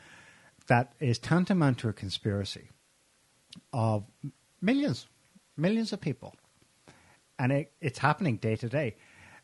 that 0.66 0.92
is 1.00 1.18
tantamount 1.18 1.78
to 1.78 1.88
a 1.88 1.92
conspiracy 1.92 2.68
of 3.72 4.04
millions, 4.60 5.08
millions 5.56 5.92
of 5.92 6.00
people, 6.00 6.34
and 7.38 7.52
it, 7.52 7.72
it's 7.80 7.98
happening 7.98 8.36
day 8.40 8.56
to 8.56 8.68
day. 8.68 8.96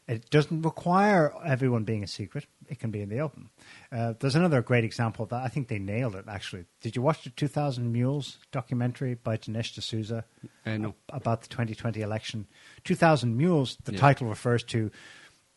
It 0.09 0.30
doesn't 0.30 0.62
require 0.62 1.34
everyone 1.44 1.84
being 1.84 2.02
a 2.02 2.06
secret. 2.06 2.46
It 2.66 2.78
can 2.80 2.90
be 2.90 3.02
in 3.02 3.11
the 3.11 3.20
open. 3.20 3.50
Uh, 3.92 4.14
there's 4.18 4.34
another 4.34 4.62
great 4.62 4.82
example 4.84 5.22
of 5.24 5.28
that. 5.28 5.42
I 5.42 5.48
think 5.48 5.68
they 5.68 5.78
nailed 5.78 6.14
it. 6.16 6.24
Actually, 6.26 6.64
did 6.80 6.96
you 6.96 7.02
watch 7.02 7.24
the 7.24 7.30
2000 7.30 7.92
Mules 7.92 8.38
documentary 8.50 9.14
by 9.14 9.36
Dinesh 9.36 9.74
D'Souza? 9.74 10.24
Uh, 10.64 10.76
no. 10.78 10.94
about 11.11 11.42
the 11.42 11.48
2020 11.48 12.00
election. 12.00 12.46
2,000 12.84 13.36
Mules, 13.36 13.76
the 13.84 13.92
Yeah. 13.92 13.98
title 14.00 14.28
refers 14.28 14.62
to, 14.64 14.90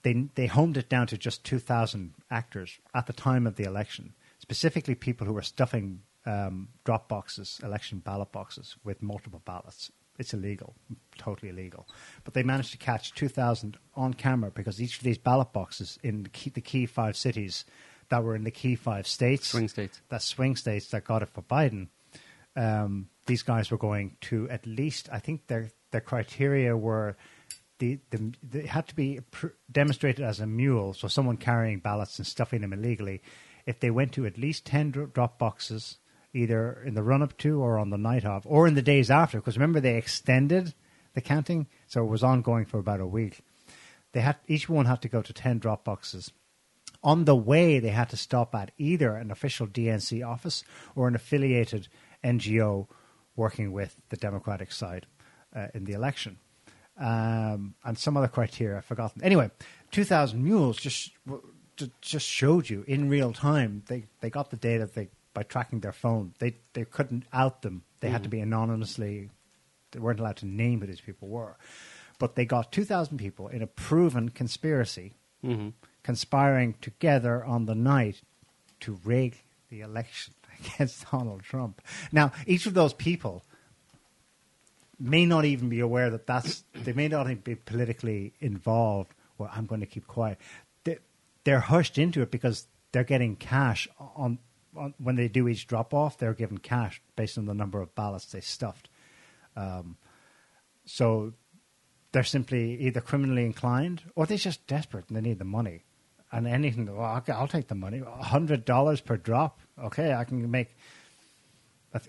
they, 0.04 0.28
they 0.36 0.48
homed 0.48 0.76
it 0.76 0.90
down 0.90 1.08
to 1.08 1.18
just 1.18 1.46
2,000 1.46 2.14
actors 2.30 2.80
at 2.94 3.08
the 3.08 3.14
time 3.14 3.48
of 3.48 3.56
the 3.56 3.64
election, 3.64 4.14
specifically 4.40 4.96
people 4.96 5.26
who 5.28 5.34
were 5.34 5.42
stuffing 5.42 6.02
um, 6.26 6.68
drop 6.84 7.08
boxes, 7.08 7.60
election 7.64 8.00
ballot 8.00 8.32
boxes, 8.34 8.76
with 8.84 9.02
multiple 9.02 9.42
ballots. 9.46 9.92
It's 10.20 10.34
illegal, 10.34 10.76
totally 11.18 11.50
illegal. 11.50 11.88
But 12.24 12.34
they 12.34 12.44
managed 12.44 12.72
to 12.72 12.78
catch 12.78 13.14
2,000 13.14 13.78
on 13.96 14.14
camera 14.14 14.52
because 14.52 14.82
each 14.82 14.98
of 14.98 15.04
these 15.04 15.18
ballot 15.18 15.52
boxes 15.54 15.98
in 16.04 16.24
the 16.24 16.30
key, 16.30 16.50
the 16.50 16.62
key 16.62 16.86
five 16.86 17.16
cities 17.18 17.66
that 18.10 18.24
were 18.24 18.36
in 18.36 18.44
the 18.44 18.52
key 18.52 18.76
five 18.76 19.08
states, 19.08 19.48
Swing 19.48 19.68
states. 19.68 20.02
that 20.10 20.22
swing 20.22 20.56
states 20.56 20.90
that 20.90 21.06
got 21.06 21.24
it 21.24 21.30
for 21.30 21.42
Biden, 21.42 21.88
um, 22.56 23.08
these 23.26 23.42
guys 23.42 23.72
were 23.72 23.78
going 23.78 24.18
to 24.22 24.50
at 24.50 24.66
least, 24.66 25.10
I 25.12 25.20
think 25.20 25.48
their 25.48 25.70
their 25.92 26.02
criteria 26.02 26.76
were 26.76 27.16
the, 27.80 28.00
the 28.12 28.34
they 28.44 28.66
had 28.66 28.88
to 28.90 28.96
be 28.96 29.20
pr- 29.32 29.48
demonstrated 29.72 30.24
as 30.24 30.40
a 30.40 30.46
mule, 30.48 30.94
so 30.94 31.08
someone 31.08 31.38
carrying 31.38 31.80
ballots 31.80 32.18
and 32.20 32.28
stuffing 32.28 32.62
them 32.62 32.74
illegally. 32.74 33.22
If 33.66 33.80
they 33.80 33.92
went 33.92 34.12
to 34.14 34.26
at 34.26 34.38
least 34.38 34.66
ten 34.66 34.92
drop 34.92 35.40
boxes, 35.40 35.98
either 36.34 36.82
in 36.86 36.94
the 36.94 37.04
run 37.04 37.22
up 37.22 37.38
to 37.40 37.62
or 37.62 37.78
on 37.78 37.90
the 37.90 37.98
night 37.98 38.26
of, 38.26 38.46
or 38.46 38.68
in 38.68 38.76
the 38.76 38.82
days 38.82 39.12
after, 39.12 39.40
because 39.40 39.58
remember 39.58 39.80
they 39.80 39.98
extended 39.98 40.74
the 41.14 41.22
counting, 41.22 41.68
so 41.88 42.04
it 42.04 42.10
was 42.10 42.24
ongoing 42.24 42.66
for 42.66 42.80
about 42.80 43.00
a 43.02 43.08
week. 43.08 43.42
They 44.14 44.22
had 44.22 44.38
each 44.48 44.70
one 44.70 44.86
had 44.86 45.02
to 45.02 45.10
go 45.10 45.22
to 45.22 45.34
ten 45.34 45.60
drop 45.60 45.84
boxes. 45.84 46.32
On 47.04 47.26
the 47.26 47.36
way, 47.36 47.80
they 47.80 47.90
had 47.90 48.10
to 48.10 48.18
stop 48.18 48.54
at 48.54 48.72
either 48.78 49.16
an 49.16 49.32
official 49.32 49.66
DNC 49.68 50.26
office 50.26 50.64
or 50.96 51.08
an 51.08 51.16
affiliated 51.16 51.88
NGO 52.24 52.88
working 53.36 53.72
with 53.72 53.98
the 54.10 54.18
Democratic 54.18 54.72
side 54.72 55.08
uh, 55.56 55.68
in 55.74 55.86
the 55.86 55.94
election. 55.94 56.38
Um, 56.98 57.74
and 57.84 57.98
some 57.98 58.18
other 58.18 58.28
criteria 58.28 58.78
I've 58.78 58.86
forgotten. 58.86 59.24
Anyway, 59.24 59.50
2,000 59.92 60.44
Mules 60.44 60.78
just 60.78 61.12
just 62.02 62.28
showed 62.28 62.70
you 62.70 62.84
in 62.88 63.10
real 63.10 63.34
time. 63.34 63.82
They 63.88 64.06
they 64.20 64.30
got 64.30 64.52
the 64.52 64.58
data 64.58 64.88
they, 64.94 65.10
by 65.34 65.44
tracking 65.44 65.80
their 65.80 65.94
phone. 65.94 66.34
They 66.40 66.56
they 66.74 66.86
couldn't 66.86 67.26
out 67.32 67.62
them. 67.62 67.84
They 68.00 68.10
had 68.10 68.24
to 68.24 68.30
be 68.30 68.40
anonymously. 68.40 69.30
They 69.92 70.00
weren't 70.00 70.20
allowed 70.20 70.38
to 70.38 70.46
name 70.46 70.82
who 70.82 70.88
these 70.88 71.02
people 71.02 71.28
were, 71.28 71.58
but 72.18 72.36
they 72.36 72.46
got 72.46 72.72
2,000 72.72 73.18
people 73.18 73.48
in 73.50 73.62
a 73.62 73.68
proven 73.68 74.30
conspiracy 74.30 75.14
hmm 75.42 75.70
conspiring 76.04 76.74
together 76.82 77.46
on 77.46 77.66
the 77.66 77.76
night 77.76 78.22
to 78.80 79.00
rig 79.04 79.38
the 79.70 79.82
election 79.82 80.34
against 80.60 81.10
Donald 81.12 81.44
Trump. 81.44 81.82
Now, 82.12 82.32
each 82.48 82.66
of 82.66 82.74
those 82.74 82.94
people 82.94 83.44
may 85.00 85.26
not 85.26 85.46
even 85.46 85.70
be 85.70 85.80
aware 85.80 86.10
that 86.10 86.28
that's 86.28 86.64
they 86.74 86.94
may 86.94 87.08
not 87.08 87.26
even 87.26 87.42
be 87.42 87.56
politically 87.56 88.34
involved. 88.40 89.14
Well, 89.38 89.50
I'm 89.54 89.66
going 89.66 89.82
to 89.82 89.88
keep 89.88 90.08
quiet. 90.08 90.38
They, 90.84 91.00
they're 91.44 91.60
hushed 91.60 91.98
into 91.98 92.22
it 92.22 92.32
because 92.32 92.68
they're 92.92 93.04
getting 93.04 93.36
cash 93.36 93.88
on 94.00 94.40
when 94.98 95.16
they 95.16 95.28
do 95.28 95.48
each 95.48 95.68
drop 95.68 95.94
off. 95.94 96.18
They're 96.18 96.34
given 96.34 96.58
cash 96.58 97.02
based 97.16 97.38
on 97.38 97.46
the 97.46 97.54
number 97.54 97.82
of 97.82 97.94
ballots 97.96 98.26
they 98.26 98.42
stuffed. 98.42 98.90
Um, 99.56 99.98
so 100.86 101.34
they're 102.12 102.24
simply 102.24 102.80
either 102.82 103.02
criminally 103.02 103.46
inclined 103.46 104.04
or 104.16 104.26
they're 104.26 104.38
just 104.38 104.66
desperate 104.68 105.06
and 105.08 105.18
they 105.18 105.22
need 105.22 105.40
the 105.40 105.46
money. 105.46 105.84
And 106.32 106.48
anything, 106.48 106.86
well, 106.86 107.02
I'll, 107.06 107.24
I'll 107.36 107.48
take 107.48 107.68
the 107.68 107.76
money. 107.76 108.02
hundred 108.22 108.64
dollars 108.64 109.02
per 109.02 109.18
drop. 109.18 109.60
Okay, 109.82 110.14
I 110.14 110.24
can 110.24 110.50
make. 110.50 110.76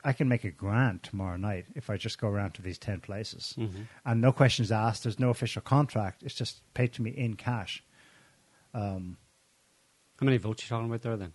I 0.05 0.13
can 0.13 0.29
make 0.29 0.45
a 0.45 0.51
grand 0.53 1.03
tomorrow 1.03 1.37
night 1.37 1.67
if 1.75 1.91
I 1.91 1.97
just 1.97 2.21
go 2.21 2.29
around 2.29 2.53
to 2.55 2.63
these 2.63 2.79
ten 2.79 3.01
places, 3.01 3.57
and 4.05 4.21
no 4.21 4.31
questions 4.31 4.71
asked. 4.71 5.03
There's 5.03 5.19
no 5.19 5.31
official 5.31 5.61
contract. 5.61 6.23
It's 6.23 6.37
just 6.37 6.63
paid 6.73 6.93
to 6.93 7.03
me 7.03 7.11
in 7.11 7.35
cash. 7.35 7.83
How 10.21 10.25
many 10.25 10.37
votes 10.37 10.63
you 10.63 10.69
talking 10.69 10.87
about 10.87 11.03
there 11.03 11.17
then? 11.17 11.33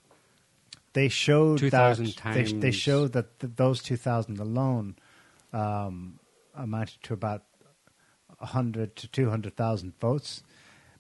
They 0.97 1.09
showed 1.09 1.59
2,000 1.59 2.05
that 2.07 2.33
they, 2.33 2.43
they 2.53 2.71
showed 2.71 3.13
that 3.13 3.39
th- 3.39 3.53
those 3.55 3.83
two 3.83 3.97
thousand 3.97 4.39
alone 4.39 4.95
um, 5.53 6.19
amounted 6.55 7.03
to 7.03 7.13
about 7.13 7.43
hundred 8.39 8.95
to 8.95 9.07
two 9.07 9.29
hundred 9.29 9.55
thousand 9.55 9.93
votes. 9.99 10.41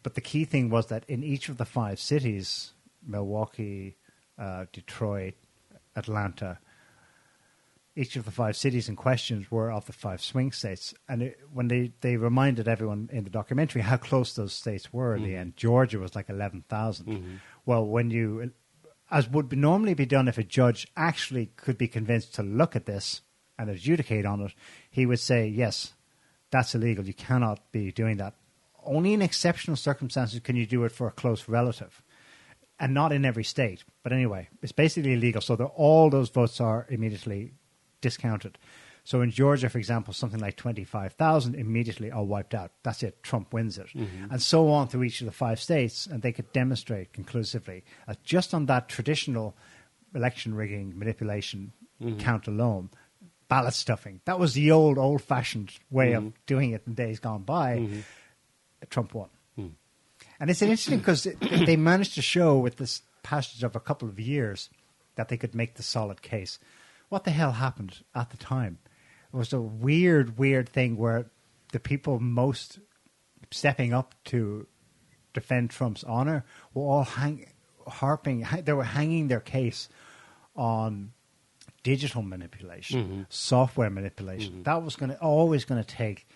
But 0.03 0.13
the 0.13 0.21
key 0.21 0.45
thing 0.45 0.69
was 0.69 0.85
that 0.87 1.03
in 1.07 1.23
each 1.23 1.49
of 1.49 1.57
the 1.57 1.65
five 1.65 1.99
cities, 1.99 2.73
Milwaukee, 3.07 3.97
uh, 4.37 4.65
Detroit, 4.71 5.33
Atlanta, 5.95 6.59
each 7.95 8.15
of 8.15 8.25
the 8.25 8.31
five 8.31 8.55
cities 8.55 8.87
in 8.87 8.95
question 8.95 9.47
were 9.49 9.71
of 9.71 9.87
the 9.87 9.93
five 9.93 10.21
swing 10.21 10.51
states. 10.51 10.93
And 11.09 11.23
it, 11.23 11.39
when 11.51 11.69
they, 11.69 11.91
they 12.01 12.17
reminded 12.17 12.67
everyone 12.67 13.09
in 13.11 13.23
the 13.23 13.31
documentary 13.31 13.81
how 13.81 13.97
close 13.97 14.33
those 14.35 14.53
states 14.53 14.93
were 14.93 15.15
in 15.15 15.23
the 15.23 15.35
end, 15.35 15.57
Georgia 15.57 15.97
was 15.97 16.15
like 16.15 16.29
11,000. 16.29 17.39
Well, 17.65 17.83
when 17.87 18.11
you, 18.11 18.51
as 19.09 19.29
would 19.29 19.49
be 19.49 19.55
normally 19.55 19.93
be 19.93 20.05
done 20.05 20.27
if 20.27 20.37
a 20.37 20.43
judge 20.43 20.87
actually 20.95 21.51
could 21.55 21.77
be 21.77 21.87
convinced 21.87 22.35
to 22.35 22.43
look 22.43 22.75
at 22.75 22.85
this 22.85 23.21
and 23.57 23.69
adjudicate 23.69 24.25
on 24.25 24.41
it, 24.41 24.53
he 24.89 25.05
would 25.05 25.19
say, 25.19 25.47
yes, 25.47 25.93
that's 26.51 26.75
illegal. 26.75 27.05
You 27.05 27.13
cannot 27.13 27.71
be 27.71 27.91
doing 27.91 28.17
that. 28.17 28.33
Only 28.85 29.13
in 29.13 29.21
exceptional 29.21 29.77
circumstances 29.77 30.39
can 30.39 30.55
you 30.55 30.65
do 30.65 30.83
it 30.83 30.91
for 30.91 31.07
a 31.07 31.11
close 31.11 31.47
relative 31.47 32.01
and 32.79 32.93
not 32.93 33.11
in 33.11 33.25
every 33.25 33.43
state. 33.43 33.83
But 34.03 34.13
anyway, 34.13 34.49
it's 34.61 34.71
basically 34.71 35.13
illegal. 35.13 35.41
So 35.41 35.55
all 35.75 36.09
those 36.09 36.29
votes 36.29 36.61
are 36.61 36.85
immediately 36.89 37.53
discounted. 38.01 38.57
So 39.07 39.21
in 39.21 39.31
Georgia, 39.31 39.69
for 39.69 39.77
example, 39.77 40.13
something 40.13 40.41
like 40.41 40.57
25,000 40.57 41.55
immediately 41.55 42.11
are 42.11 42.25
wiped 42.25 42.53
out. 42.53 42.73
That's 42.83 43.03
it. 43.03 43.23
Trump 43.23 43.53
wins 43.53 43.77
it. 43.77 43.87
Mm-hmm. 43.95 44.31
And 44.31 44.41
so 44.41 44.67
on 44.67 44.89
through 44.89 45.03
each 45.03 45.21
of 45.21 45.27
the 45.27 45.31
five 45.31 45.61
states. 45.61 46.07
And 46.07 46.21
they 46.21 46.33
could 46.33 46.51
demonstrate 46.51 47.13
conclusively 47.13 47.85
that 48.05 48.21
just 48.25 48.53
on 48.53 48.65
that 48.65 48.89
traditional 48.89 49.55
election 50.13 50.53
rigging 50.53 50.99
manipulation 50.99 51.71
mm-hmm. 52.03 52.17
count 52.17 52.47
alone, 52.47 52.89
ballot 53.47 53.75
stuffing, 53.75 54.19
that 54.25 54.39
was 54.39 54.55
the 54.55 54.71
old, 54.71 54.97
old 54.97 55.21
fashioned 55.21 55.71
way 55.89 56.11
of 56.11 56.23
mm-hmm. 56.23 56.35
doing 56.45 56.71
it 56.71 56.83
in 56.85 56.93
days 56.93 57.21
gone 57.21 57.43
by. 57.43 57.87
Trump 58.89 59.13
won. 59.13 59.29
Mm. 59.57 59.71
And 60.41 60.49
it's 60.49 60.61
interesting 60.61 60.97
because 60.97 61.25
they 61.39 61.77
managed 61.77 62.15
to 62.15 62.21
show 62.21 62.57
with 62.57 62.75
this 62.75 63.03
passage 63.23 63.63
of 63.63 63.73
a 63.73 63.79
couple 63.79 64.09
of 64.09 64.19
years 64.19 64.69
that 65.15 65.29
they 65.29 65.37
could 65.37 65.55
make 65.55 65.75
the 65.75 65.83
solid 65.83 66.21
case. 66.21 66.59
What 67.07 67.23
the 67.23 67.31
hell 67.31 67.53
happened 67.53 68.03
at 68.13 68.31
the 68.31 68.37
time? 68.37 68.79
It 69.33 69.37
was 69.37 69.53
a 69.53 69.61
weird, 69.61 70.37
weird 70.37 70.69
thing 70.69 70.97
where 70.97 71.29
the 71.71 71.79
people 71.79 72.19
most 72.19 72.79
stepping 73.51 73.93
up 73.93 74.15
to 74.25 74.67
defend 75.33 75.69
Trump's 75.69 76.03
honor 76.03 76.45
were 76.73 76.83
all 76.83 77.03
hang, 77.03 77.47
harping, 77.87 78.45
they 78.63 78.73
were 78.73 78.83
hanging 78.83 79.27
their 79.27 79.39
case 79.39 79.89
on 80.55 81.11
digital 81.83 82.21
manipulation, 82.21 83.03
mm-hmm. 83.03 83.21
software 83.29 83.89
manipulation. 83.89 84.53
Mm-hmm. 84.53 84.63
That 84.63 84.83
was 84.83 84.95
going 84.95 85.11
to 85.11 85.17
always 85.19 85.65
going 85.65 85.81
to 85.83 85.87
take 85.87 86.27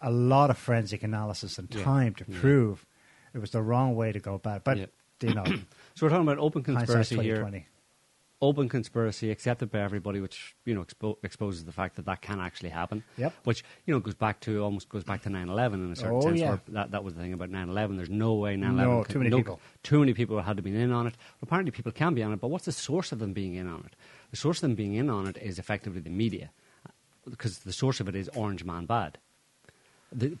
a 0.00 0.10
lot 0.10 0.50
of 0.50 0.56
forensic 0.58 1.02
analysis 1.02 1.58
and 1.58 1.68
Yeah. 1.74 1.82
time 1.82 2.14
to 2.14 2.24
prove 2.24 2.86
it 3.34 3.38
was 3.38 3.50
the 3.50 3.62
wrong 3.62 3.94
way 3.94 4.12
to 4.12 4.20
go 4.20 4.34
about 4.34 4.58
it. 4.58 4.64
But 4.64 4.78
Yeah. 4.78 4.86
you 5.20 5.34
know, 5.34 5.44
So 5.94 6.06
we're 6.06 6.10
talking 6.10 6.22
about 6.28 6.38
open 6.38 6.62
conspiracy 6.62 7.18
here. 7.20 7.42
2020. 8.40 8.48
Open 8.48 8.68
conspiracy 8.68 9.30
accepted 9.30 9.70
by 9.70 9.80
everybody, 9.80 10.20
which 10.20 10.54
you 10.64 10.74
know 10.74 10.84
expo- 10.84 11.16
exposes 11.24 11.64
the 11.64 11.72
fact 11.72 11.96
that 11.96 12.06
that 12.06 12.20
can 12.22 12.40
actually 12.40 12.68
happen. 12.70 13.02
Yep. 13.16 13.32
Which 13.44 13.64
you 13.86 13.92
know 13.94 14.00
goes 14.00 14.14
back 14.14 14.40
to 14.40 14.62
almost 14.62 14.88
goes 14.88 15.04
back 15.04 15.22
to 15.22 15.28
9/11 15.28 15.74
in 15.84 15.92
a 15.92 15.96
certain 15.96 16.16
Oh, 16.16 16.20
sense. 16.20 16.38
yeah. 16.40 16.58
That 16.68 16.90
that 16.92 17.02
was 17.04 17.14
the 17.14 17.20
thing 17.20 17.32
about 17.32 17.50
9/11. 17.50 17.96
There's 17.96 18.10
no 18.10 18.34
way 18.34 18.56
9/11. 18.56 18.76
No, 18.76 19.02
could- 19.04 19.12
too 19.12 19.18
many 19.18 19.30
people. 19.36 19.60
Too 19.82 19.98
many 20.00 20.14
people 20.14 20.40
had 20.42 20.56
to 20.56 20.62
be 20.62 20.74
in 20.74 20.92
on 20.92 21.06
it. 21.08 21.16
Apparently, 21.42 21.72
people 21.72 21.92
can 21.92 22.14
be 22.14 22.22
on 22.22 22.32
it, 22.32 22.40
but 22.40 22.48
what's 22.48 22.64
the 22.66 22.72
source 22.72 23.10
of 23.12 23.18
them 23.18 23.32
being 23.32 23.54
in 23.54 23.66
on 23.66 23.80
it? 23.86 23.96
The 24.30 24.36
source 24.36 24.58
of 24.58 24.62
them 24.62 24.74
being 24.76 24.94
in 24.94 25.10
on 25.10 25.26
it 25.26 25.36
is 25.38 25.58
effectively 25.58 26.00
the 26.00 26.10
media, 26.10 26.50
because 27.28 27.60
the 27.60 27.72
source 27.72 27.98
of 28.00 28.08
it 28.08 28.14
is 28.14 28.28
Orange 28.34 28.64
Man 28.64 28.86
Bad. 28.86 29.18
The, 30.12 30.36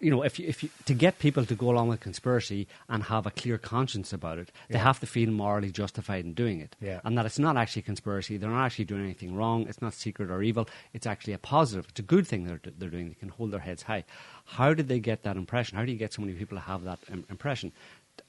you 0.00 0.10
know, 0.10 0.22
if 0.22 0.38
you, 0.38 0.46
if 0.48 0.62
you, 0.62 0.68
to 0.84 0.94
get 0.94 1.18
people 1.18 1.44
to 1.46 1.54
go 1.54 1.70
along 1.70 1.88
with 1.88 2.00
conspiracy 2.00 2.66
and 2.88 3.02
have 3.04 3.26
a 3.26 3.30
clear 3.30 3.58
conscience 3.58 4.12
about 4.12 4.38
it, 4.38 4.50
they 4.68 4.76
Yeah. 4.78 4.84
have 4.84 5.00
to 5.00 5.06
feel 5.06 5.30
morally 5.30 5.70
justified 5.70 6.24
in 6.24 6.34
doing 6.34 6.60
it, 6.60 6.76
Yeah. 6.80 7.00
and 7.04 7.16
that 7.16 7.26
it's 7.26 7.38
not 7.38 7.56
actually 7.56 7.82
conspiracy. 7.82 8.36
They're 8.36 8.50
not 8.50 8.64
actually 8.66 8.84
doing 8.86 9.02
anything 9.04 9.34
wrong. 9.34 9.66
It's 9.68 9.80
not 9.80 9.94
secret 9.94 10.30
or 10.30 10.42
evil. 10.42 10.68
It's 10.92 11.06
actually 11.06 11.32
a 11.34 11.38
positive. 11.38 11.86
It's 11.90 12.00
a 12.00 12.02
good 12.14 12.26
thing 12.26 12.44
they're 12.44 12.60
they're 12.78 12.90
doing. 12.90 13.08
They 13.08 13.14
can 13.14 13.30
hold 13.30 13.50
their 13.52 13.60
heads 13.60 13.82
high. 13.82 14.04
How 14.44 14.74
did 14.74 14.88
they 14.88 15.00
get 15.00 15.22
that 15.22 15.36
impression? 15.36 15.76
How 15.78 15.84
do 15.84 15.92
you 15.92 15.98
get 15.98 16.12
so 16.12 16.22
many 16.22 16.34
people 16.34 16.56
to 16.58 16.62
have 16.64 16.84
that 16.84 16.98
im- 17.10 17.24
impression 17.30 17.72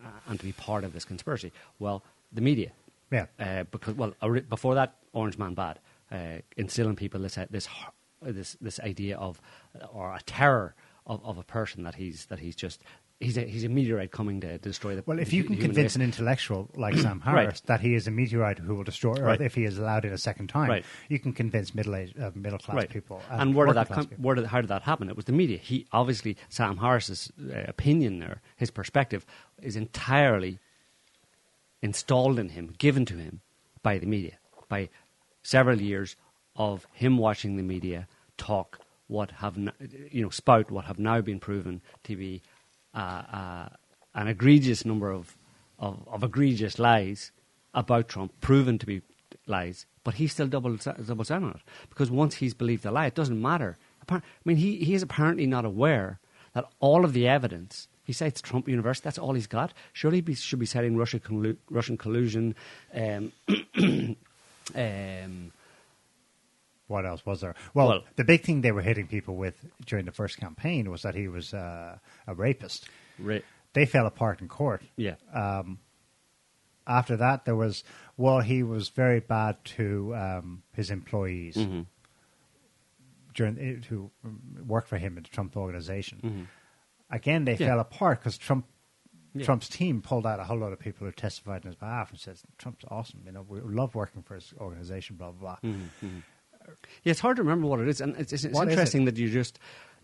uh, 0.03 0.09
and 0.27 0.39
to 0.39 0.45
be 0.45 0.51
part 0.53 0.83
of 0.83 0.93
this 0.93 1.05
conspiracy? 1.05 1.51
Well, 1.79 2.03
the 2.31 2.41
media. 2.41 2.71
Yeah. 3.11 3.25
Uh, 3.39 3.63
because 3.63 3.95
well, 3.95 4.13
before 4.49 4.75
that, 4.75 4.95
Orange 5.13 5.37
Man 5.37 5.53
Bad, 5.53 5.79
uh, 6.11 6.39
instilling 6.57 6.95
people 6.95 7.21
this 7.21 7.37
uh, 7.37 7.45
this 7.49 7.67
this 8.21 8.57
this 8.59 8.79
idea 8.79 9.15
of 9.17 9.39
uh, 9.79 9.85
or 9.85 10.13
a 10.15 10.21
terror 10.25 10.73
of, 11.07 11.23
of 11.25 11.37
a 11.37 11.43
person 11.43 11.83
that 11.83 11.95
he's 11.95 12.25
that 12.27 12.39
he's 12.39 12.55
just 12.55 12.81
he's 13.19 13.37
a 13.37 13.41
he's 13.41 13.63
a 13.63 13.69
meteorite 13.69 14.11
coming 14.11 14.39
to 14.41 14.57
destroy 14.59 14.95
the 14.95 15.03
Well, 15.05 15.17
if 15.19 15.29
the 15.31 15.37
you 15.37 15.43
can 15.43 15.55
convince 15.57 15.91
race. 15.91 15.95
an 15.95 16.01
intellectual 16.03 16.69
like 16.75 16.95
Sam 17.05 17.21
Right. 17.25 17.43
Harris 17.45 17.61
that 17.61 17.79
he 17.81 17.95
is 17.95 18.07
a 18.07 18.11
meteorite 18.11 18.59
who 18.59 18.75
will 18.75 18.83
destroy 18.83 19.13
Earth 19.13 19.21
Right. 19.21 19.41
if 19.41 19.55
he 19.55 19.63
is 19.63 19.77
allowed 19.79 20.05
in 20.05 20.13
a 20.13 20.17
second 20.17 20.47
time, 20.49 20.69
Right. 20.69 20.85
you 21.09 21.17
can 21.17 21.33
convince 21.33 21.73
middle 21.73 21.95
age, 21.95 22.13
uh, 22.21 22.31
middle 22.35 22.59
class 22.59 22.75
right. 22.77 22.89
people. 22.89 23.21
and 23.31 23.55
where 23.55 23.65
did 23.67 23.75
that 23.75 23.89
come? 23.89 24.07
Where 24.17 24.35
did 24.35 24.45
how 24.45 24.61
did 24.61 24.67
that 24.69 24.83
happen? 24.83 25.09
It 25.09 25.15
was 25.15 25.25
the 25.25 25.31
media. 25.31 25.57
He 25.57 25.87
obviously 25.91 26.37
Sam 26.49 26.77
Harris's 26.77 27.31
uh, 27.41 27.63
opinion 27.67 28.19
there, 28.19 28.41
his 28.55 28.69
perspective, 28.69 29.25
is 29.61 29.75
entirely 29.75 30.59
installed 31.81 32.39
in 32.39 32.49
him, 32.49 32.73
given 32.77 33.05
to 33.05 33.15
him 33.15 33.41
by 33.83 33.97
the 33.97 34.05
media, 34.05 34.33
by 34.67 34.89
several 35.43 35.79
years 35.81 36.15
of 36.55 36.85
him 36.91 37.17
watching 37.17 37.55
the 37.55 37.63
media 37.63 38.07
talk 38.37 38.79
what 39.07 39.31
have 39.31 39.57
n- 39.57 39.71
you 40.11 40.21
know 40.21 40.29
spout 40.29 40.71
what 40.71 40.85
have 40.85 40.99
now 40.99 41.21
been 41.21 41.39
proven 41.39 41.81
to 42.03 42.15
be 42.15 42.41
uh, 42.93 43.23
uh, 43.31 43.69
an 44.15 44.27
egregious 44.27 44.85
number 44.85 45.11
of, 45.11 45.35
of 45.79 46.07
of 46.07 46.23
egregious 46.23 46.79
lies 46.79 47.31
about 47.73 48.07
Trump, 48.09 48.33
proven 48.41 48.77
to 48.79 48.85
be 48.85 49.01
lies, 49.45 49.85
but 50.03 50.15
he 50.15 50.27
still 50.27 50.47
doubles 50.47 50.85
doubles 51.05 51.27
down 51.29 51.43
on 51.43 51.51
it 51.51 51.61
because 51.89 52.09
once 52.09 52.35
he's 52.35 52.53
believed 52.53 52.83
the 52.83 52.91
lie, 52.91 53.05
it 53.05 53.15
doesn't 53.15 53.41
matter. 53.41 53.77
I 54.09 54.21
mean, 54.45 54.57
he 54.57 54.77
he 54.77 54.93
is 54.93 55.03
apparently 55.03 55.45
not 55.45 55.65
aware 55.65 56.19
that 56.53 56.65
all 56.79 57.05
of 57.05 57.13
the 57.13 57.27
evidence. 57.27 57.87
He 58.03 58.13
cites 58.13 58.39
Trump 58.41 58.69
University. 58.69 59.03
That's 59.03 59.17
all 59.17 59.33
he's 59.33 59.47
got. 59.47 59.73
Surely 59.91 60.23
he 60.25 60.33
should 60.33 60.59
be 60.59 60.65
citing 60.65 60.95
Russia 60.95 61.19
collu- 61.19 61.57
Russian 61.69 61.97
collusion, 61.97 62.55
um, 62.93 63.33
um, 64.75 65.51
What 66.87 67.05
else 67.05 67.25
was 67.25 67.41
there? 67.41 67.53
Well, 67.73 67.87
Well- 67.87 68.03
the 68.15 68.23
big 68.23 68.43
thing 68.43 68.61
they 68.61 68.71
were 68.71 68.81
hitting 68.81 69.07
people 69.07 69.35
with 69.35 69.55
during 69.85 70.05
the 70.05 70.11
first 70.11 70.37
campaign 70.37 70.89
was 70.89 71.01
that 71.01 71.15
he 71.15 71.27
was 71.27 71.53
uh, 71.53 71.97
a 72.25 72.33
rapist. 72.35 72.87
ra- 73.19 73.39
They 73.73 73.85
fell 73.85 74.05
apart 74.07 74.41
in 74.41 74.47
court. 74.47 74.81
yeah, 74.95 75.15
After 76.89 77.17
that, 77.17 77.43
there 77.45 77.55
was 77.55 77.83
well, 78.15 78.39
he 78.39 78.63
was 78.63 78.89
very 78.89 79.19
bad 79.19 79.63
to 79.75 80.15
um, 80.15 80.63
his 80.73 80.89
employees 80.89 81.55
Mm-hmm. 81.57 81.81
during 83.35 83.57
eh, 83.59 83.85
who 83.87 84.09
worked 84.65 84.87
for 84.87 84.97
him 84.97 85.17
in 85.17 85.23
the 85.23 85.29
Trump 85.29 85.55
organization. 85.57 86.19
Mm-hmm. 86.23 86.43
Again, 87.09 87.45
they 87.45 87.55
Yeah. 87.55 87.67
fell 87.67 87.79
apart 87.79 88.19
because 88.19 88.37
Trump. 88.37 88.65
Yeah. 89.33 89.43
Trump's 89.45 89.69
team 89.69 90.01
pulled 90.01 90.25
out 90.25 90.39
a 90.39 90.45
whole 90.45 90.57
lot 90.57 90.73
of 90.73 90.79
people 90.79 91.05
who 91.05 91.11
testified 91.11 91.61
on 91.63 91.67
his 91.67 91.75
behalf 91.75 92.09
and 92.09 92.19
says 92.19 92.41
Trump's 92.57 92.83
awesome. 92.89 93.21
You 93.25 93.31
know, 93.33 93.45
we 93.47 93.59
love 93.61 93.93
working 93.93 94.23
for 94.23 94.33
his 94.35 94.51
organization. 94.57 95.15
Blah 95.17 95.31
blah 95.31 95.57
blah. 95.61 95.69
Mm-hmm. 95.71 96.19
Yeah, 97.03 97.11
it's 97.11 97.19
hard 97.19 97.37
to 97.37 97.43
remember 97.43 97.67
what 97.67 97.79
it 97.79 97.87
is, 97.87 98.01
and 98.01 98.15
it's, 98.17 98.33
it's, 98.33 98.43
it's 98.43 98.57
is 98.57 98.67
interesting 98.67 99.03
it? 99.03 99.05
that 99.05 99.17
you 99.17 99.29
just 99.29 99.59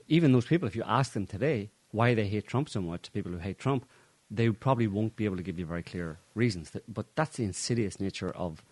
even 0.07 0.31
those 0.31 0.45
people, 0.45 0.67
if 0.67 0.75
you 0.75 0.83
ask 0.85 1.13
them 1.13 1.25
today 1.25 1.69
why 1.91 2.13
they 2.13 2.27
hate 2.27 2.47
Trump 2.47 2.69
so 2.69 2.81
much, 2.81 3.11
people 3.13 3.31
who 3.31 3.37
hate 3.37 3.59
Trump, 3.59 3.85
they 4.29 4.49
probably 4.49 4.87
won't 4.87 5.15
be 5.15 5.25
able 5.25 5.37
to 5.37 5.43
give 5.43 5.59
you 5.59 5.65
very 5.65 5.83
clear 5.83 6.17
reasons. 6.35 6.71
That, 6.71 6.91
but 6.91 7.05
that's 7.15 7.37
the 7.37 7.43
insidious 7.43 7.99
nature 7.99 8.31
of 8.31 8.63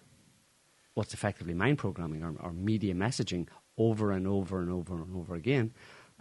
what's 0.93 1.13
effectively 1.13 1.53
mind 1.53 1.77
programming 1.77 2.23
or, 2.23 2.33
or 2.39 2.51
media 2.51 2.93
messaging 2.93 3.47
over 3.77 4.11
and 4.11 4.27
over 4.27 4.59
and 4.59 4.71
over 4.71 4.95
and 4.95 5.15
over 5.15 5.35
again. 5.35 5.73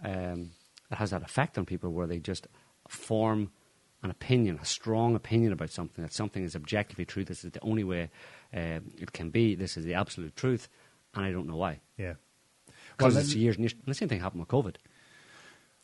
Um, 0.03 0.51
it 0.91 0.95
has 0.95 1.11
that 1.11 1.23
effect 1.23 1.57
on 1.57 1.65
people 1.65 1.91
where 1.91 2.07
they 2.07 2.19
just 2.19 2.47
form 2.87 3.51
an 4.03 4.09
opinion, 4.09 4.59
a 4.61 4.65
strong 4.65 5.15
opinion 5.15 5.53
about 5.53 5.69
something, 5.69 6.03
that 6.03 6.13
something 6.13 6.43
is 6.43 6.55
objectively 6.55 7.05
true. 7.05 7.23
This 7.23 7.43
is 7.43 7.51
the 7.51 7.61
only 7.61 7.83
way 7.83 8.09
um, 8.53 8.91
it 8.97 9.11
can 9.13 9.29
be. 9.29 9.55
This 9.55 9.77
is 9.77 9.85
the 9.85 9.93
absolute 9.93 10.35
truth, 10.35 10.67
and 11.15 11.25
I 11.25 11.31
don't 11.31 11.47
know 11.47 11.57
why. 11.57 11.79
Yeah. 11.97 12.13
Because 12.97 13.15
Well, 13.15 13.23
it's 13.23 13.33
years. 13.35 13.57
And 13.57 13.71
the 13.85 13.93
same 13.93 14.09
thing 14.09 14.19
happened 14.19 14.41
with 14.41 14.49
COVID. 14.49 14.75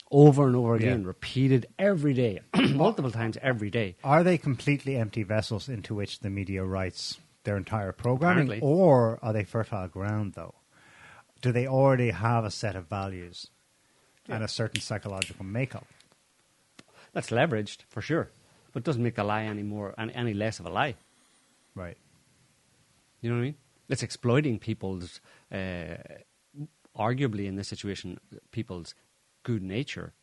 over 0.09 0.47
and 0.47 0.55
over 0.55 0.75
again, 0.75 1.01
Yeah. 1.01 1.07
repeated 1.07 1.65
every 1.77 2.13
day, 2.13 2.39
multiple 2.55 3.11
times 3.11 3.37
every 3.41 3.69
day. 3.69 3.97
Are 4.05 4.23
they 4.23 4.37
completely 4.37 4.95
empty 4.95 5.23
vessels 5.23 5.67
into 5.67 5.93
which 5.95 6.19
the 6.21 6.29
media 6.29 6.63
writes 6.63 7.17
their 7.43 7.57
entire 7.57 7.91
programming, 7.91 8.47
Apparently. 8.47 8.59
or 8.61 9.19
are 9.21 9.33
they 9.33 9.43
fertile 9.43 9.87
ground? 9.89 10.33
Though, 10.33 10.55
do 11.41 11.51
they 11.51 11.67
already 11.67 12.11
have 12.11 12.45
a 12.45 12.51
set 12.51 12.75
of 12.77 12.87
values 12.87 13.47
and 14.29 14.43
a 14.43 14.47
certain 14.47 14.79
psychological 14.81 15.45
makeup? 15.45 15.87
That's 17.13 17.29
leveraged 17.29 17.83
for 17.89 18.01
sure, 18.01 18.29
but 18.71 18.79
it 18.81 18.83
doesn't 18.85 19.03
make 19.03 19.15
the 19.15 19.23
lie 19.25 19.43
any 19.43 19.63
more 19.63 19.93
any 19.97 20.33
less 20.33 20.59
of 20.59 20.65
a 20.65 20.69
lie. 20.69 20.95
Right. 21.75 21.97
You 23.21 23.29
know 23.29 23.35
what 23.37 23.41
I 23.41 23.45
mean? 23.45 23.55
It's 23.89 24.03
exploiting 24.03 24.59
people's, 24.59 25.21
uh, 25.51 25.95
arguably 26.97 27.45
in 27.45 27.55
this 27.55 27.67
situation, 27.67 28.19
people's 28.51 28.95
good 29.43 29.63
nature 29.63 30.13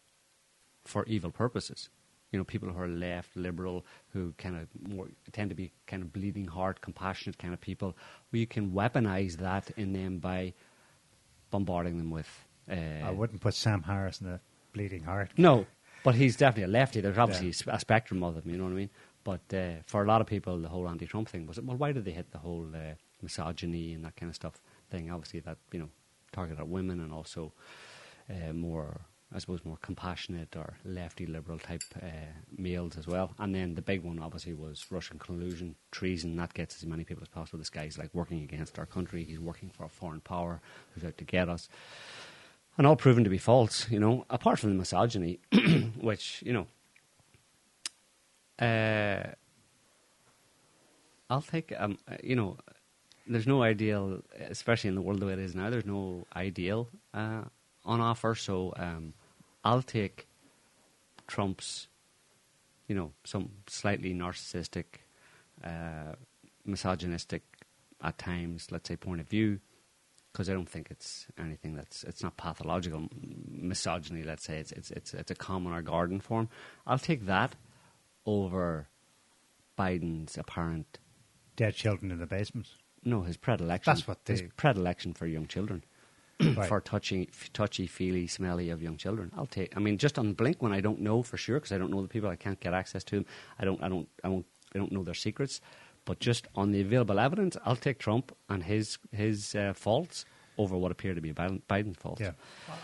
for 0.84 1.04
evil 1.06 1.30
purposes. 1.30 1.88
You 2.32 2.38
know, 2.38 2.44
people 2.44 2.68
who 2.68 2.78
are 2.78 2.88
left, 2.88 3.36
liberal, 3.36 3.86
who 4.12 4.34
kind 4.38 4.56
of 4.56 4.66
more 4.88 5.08
tend 5.32 5.50
to 5.50 5.54
be 5.54 5.72
kind 5.86 6.02
of 6.02 6.12
bleeding 6.12 6.46
heart, 6.46 6.80
compassionate 6.80 7.38
kind 7.38 7.54
of 7.54 7.60
people. 7.60 7.96
Well, 8.32 8.40
you 8.40 8.46
can 8.46 8.72
weaponize 8.72 9.36
that 9.36 9.70
in 9.76 9.92
them 9.92 10.18
by 10.18 10.52
bombarding 11.50 11.96
them 11.98 12.10
with. 12.10 12.28
Uh, 12.70 12.74
I 13.04 13.10
wouldn't 13.10 13.40
put 13.40 13.54
Sam 13.54 13.82
Harris 13.82 14.20
in 14.20 14.26
a 14.26 14.40
bleeding 14.72 15.04
heart. 15.04 15.30
no, 15.36 15.66
but 16.02 16.14
he's 16.16 16.36
definitely 16.36 16.64
a 16.64 16.78
lefty. 16.78 17.00
There's 17.00 17.18
obviously 17.18 17.52
Yeah. 17.66 17.76
a 17.76 17.80
spectrum 17.80 18.22
of 18.24 18.34
them, 18.34 18.50
you 18.50 18.58
know 18.58 18.64
what 18.64 18.72
I 18.72 18.76
mean? 18.76 18.90
But 19.22 19.54
uh, 19.54 19.82
for 19.86 20.02
a 20.02 20.06
lot 20.06 20.20
of 20.20 20.26
people, 20.26 20.58
the 20.58 20.68
whole 20.68 20.88
anti-Trump 20.88 21.28
thing 21.28 21.46
was, 21.46 21.60
well, 21.60 21.76
why 21.76 21.92
did 21.92 22.04
they 22.04 22.10
hit 22.10 22.30
the 22.32 22.38
whole 22.38 22.66
uh, 22.74 22.94
misogyny 23.24 23.92
and 23.94 24.04
that 24.04 24.16
kind 24.16 24.30
of 24.30 24.36
stuff 24.36 24.60
thing? 24.90 25.10
Obviously, 25.10 25.40
that 25.40 25.58
you 25.72 25.80
know 25.80 25.88
targeted 26.32 26.60
at 26.60 26.68
women 26.68 27.00
and 27.00 27.12
also 27.12 27.52
uh, 28.30 28.52
more, 28.52 29.00
I 29.34 29.38
suppose, 29.38 29.64
more 29.64 29.78
compassionate 29.82 30.56
or 30.56 30.74
lefty 30.84 31.26
liberal 31.26 31.58
type 31.58 31.82
uh, 32.02 32.06
males 32.56 32.96
as 32.96 33.06
well. 33.06 33.34
And 33.38 33.54
then 33.54 33.74
the 33.74 33.82
big 33.82 34.02
one, 34.02 34.18
obviously, 34.18 34.54
was 34.54 34.86
Russian 34.90 35.18
collusion, 35.18 35.76
treason. 35.90 36.36
That 36.36 36.54
gets 36.54 36.76
as 36.76 36.86
many 36.86 37.04
people 37.04 37.22
as 37.22 37.28
possible. 37.28 37.58
This 37.58 37.70
guy's 37.70 37.98
like 37.98 38.14
working 38.14 38.42
against 38.42 38.78
our 38.78 38.86
country. 38.86 39.24
He's 39.24 39.40
working 39.40 39.70
for 39.70 39.84
a 39.84 39.88
foreign 39.88 40.20
power 40.20 40.60
who's 40.94 41.04
out 41.04 41.18
to 41.18 41.24
get 41.24 41.48
us 41.48 41.68
and 42.76 42.86
all 42.86 42.96
proven 42.96 43.24
to 43.24 43.30
be 43.30 43.38
false, 43.38 43.88
you 43.90 44.00
know, 44.00 44.24
apart 44.30 44.58
from 44.58 44.70
the 44.70 44.76
misogyny, 44.76 45.38
which, 46.00 46.42
you 46.44 46.52
know, 46.52 46.66
uh, 48.64 49.30
I'll 51.30 51.42
take, 51.42 51.72
um, 51.76 51.98
uh, 52.10 52.16
you 52.22 52.36
know, 52.36 52.56
there's 53.26 53.46
no 53.46 53.62
ideal, 53.62 54.22
especially 54.38 54.88
in 54.88 54.94
the 54.94 55.00
world 55.00 55.20
the 55.20 55.26
way 55.26 55.32
it 55.32 55.38
is 55.38 55.54
now, 55.54 55.70
there's 55.70 55.86
no 55.86 56.26
ideal 56.34 56.88
uh, 57.12 57.42
on 57.84 58.00
offer, 58.00 58.34
so 58.34 58.72
um, 58.76 59.14
I'll 59.64 59.82
take 59.82 60.26
Trump's, 61.26 61.88
you 62.88 62.94
know, 62.94 63.12
some 63.24 63.50
slightly 63.66 64.14
narcissistic, 64.14 64.84
uh, 65.62 66.14
misogynistic 66.64 67.42
at 68.02 68.18
times, 68.18 68.68
let's 68.70 68.88
say, 68.88 68.96
point 68.96 69.20
of 69.20 69.28
view 69.28 69.60
because 70.32 70.50
I 70.50 70.52
don't 70.52 70.68
think 70.68 70.88
it's 70.90 71.28
anything 71.38 71.76
that's 71.76 72.02
it's 72.02 72.20
not 72.20 72.36
pathological 72.36 73.08
misogyny. 73.48 74.24
Let's 74.24 74.42
say 74.44 74.58
it's 74.58 74.72
it's 74.72 74.90
it's 74.90 75.14
it's 75.14 75.30
a 75.30 75.34
common 75.34 75.72
or 75.72 75.80
garden 75.80 76.18
form. 76.20 76.48
I'll 76.88 76.98
take 76.98 77.26
that 77.26 77.54
over 78.26 78.88
Biden's 79.78 80.36
apparent 80.36 80.98
Dead 81.56 81.74
children 81.76 82.10
in 82.10 82.18
the 82.18 82.26
basement. 82.26 82.66
No 83.04 83.22
his 83.22 83.36
predilection. 83.36 83.92
That's 83.92 84.06
what 84.06 84.24
they, 84.24 84.34
his 84.34 84.42
predilection 84.56 85.14
for 85.14 85.26
young 85.26 85.46
children. 85.46 85.84
Right. 86.56 86.68
For 86.68 86.80
touchy, 86.80 87.30
touchy, 87.52 87.86
feely, 87.86 88.26
smelly 88.26 88.68
of 88.70 88.82
young 88.82 88.96
children, 88.96 89.30
I'll 89.36 89.46
take. 89.46 89.76
I 89.76 89.80
mean, 89.80 89.98
just 89.98 90.18
on 90.18 90.32
blink 90.32 90.60
when 90.60 90.72
I 90.72 90.80
don't 90.80 91.00
know 91.00 91.22
for 91.22 91.36
sure 91.36 91.58
because 91.60 91.70
I 91.70 91.78
don't 91.78 91.92
know 91.92 92.02
the 92.02 92.08
people, 92.08 92.28
I 92.28 92.34
can't 92.34 92.58
get 92.58 92.74
access 92.74 93.04
to 93.04 93.16
them. 93.16 93.26
I 93.56 93.64
don't, 93.64 93.80
I 93.80 93.88
don't, 93.88 94.08
I 94.24 94.28
won't, 94.28 94.46
I 94.74 94.78
don't 94.78 94.90
know 94.90 95.04
their 95.04 95.14
secrets. 95.14 95.60
But 96.04 96.18
just 96.18 96.48
on 96.56 96.72
the 96.72 96.80
available 96.80 97.20
evidence, 97.20 97.56
I'll 97.64 97.76
take 97.76 97.98
Trump 98.00 98.36
and 98.48 98.64
his 98.64 98.98
his 99.12 99.54
uh, 99.54 99.74
faults 99.74 100.24
over 100.58 100.76
what 100.76 100.92
appear 100.92 101.14
to 101.14 101.20
be 101.20 101.32
Biden, 101.32 101.62
Biden's 101.68 101.98
faults. 101.98 102.20
Yeah. 102.20 102.32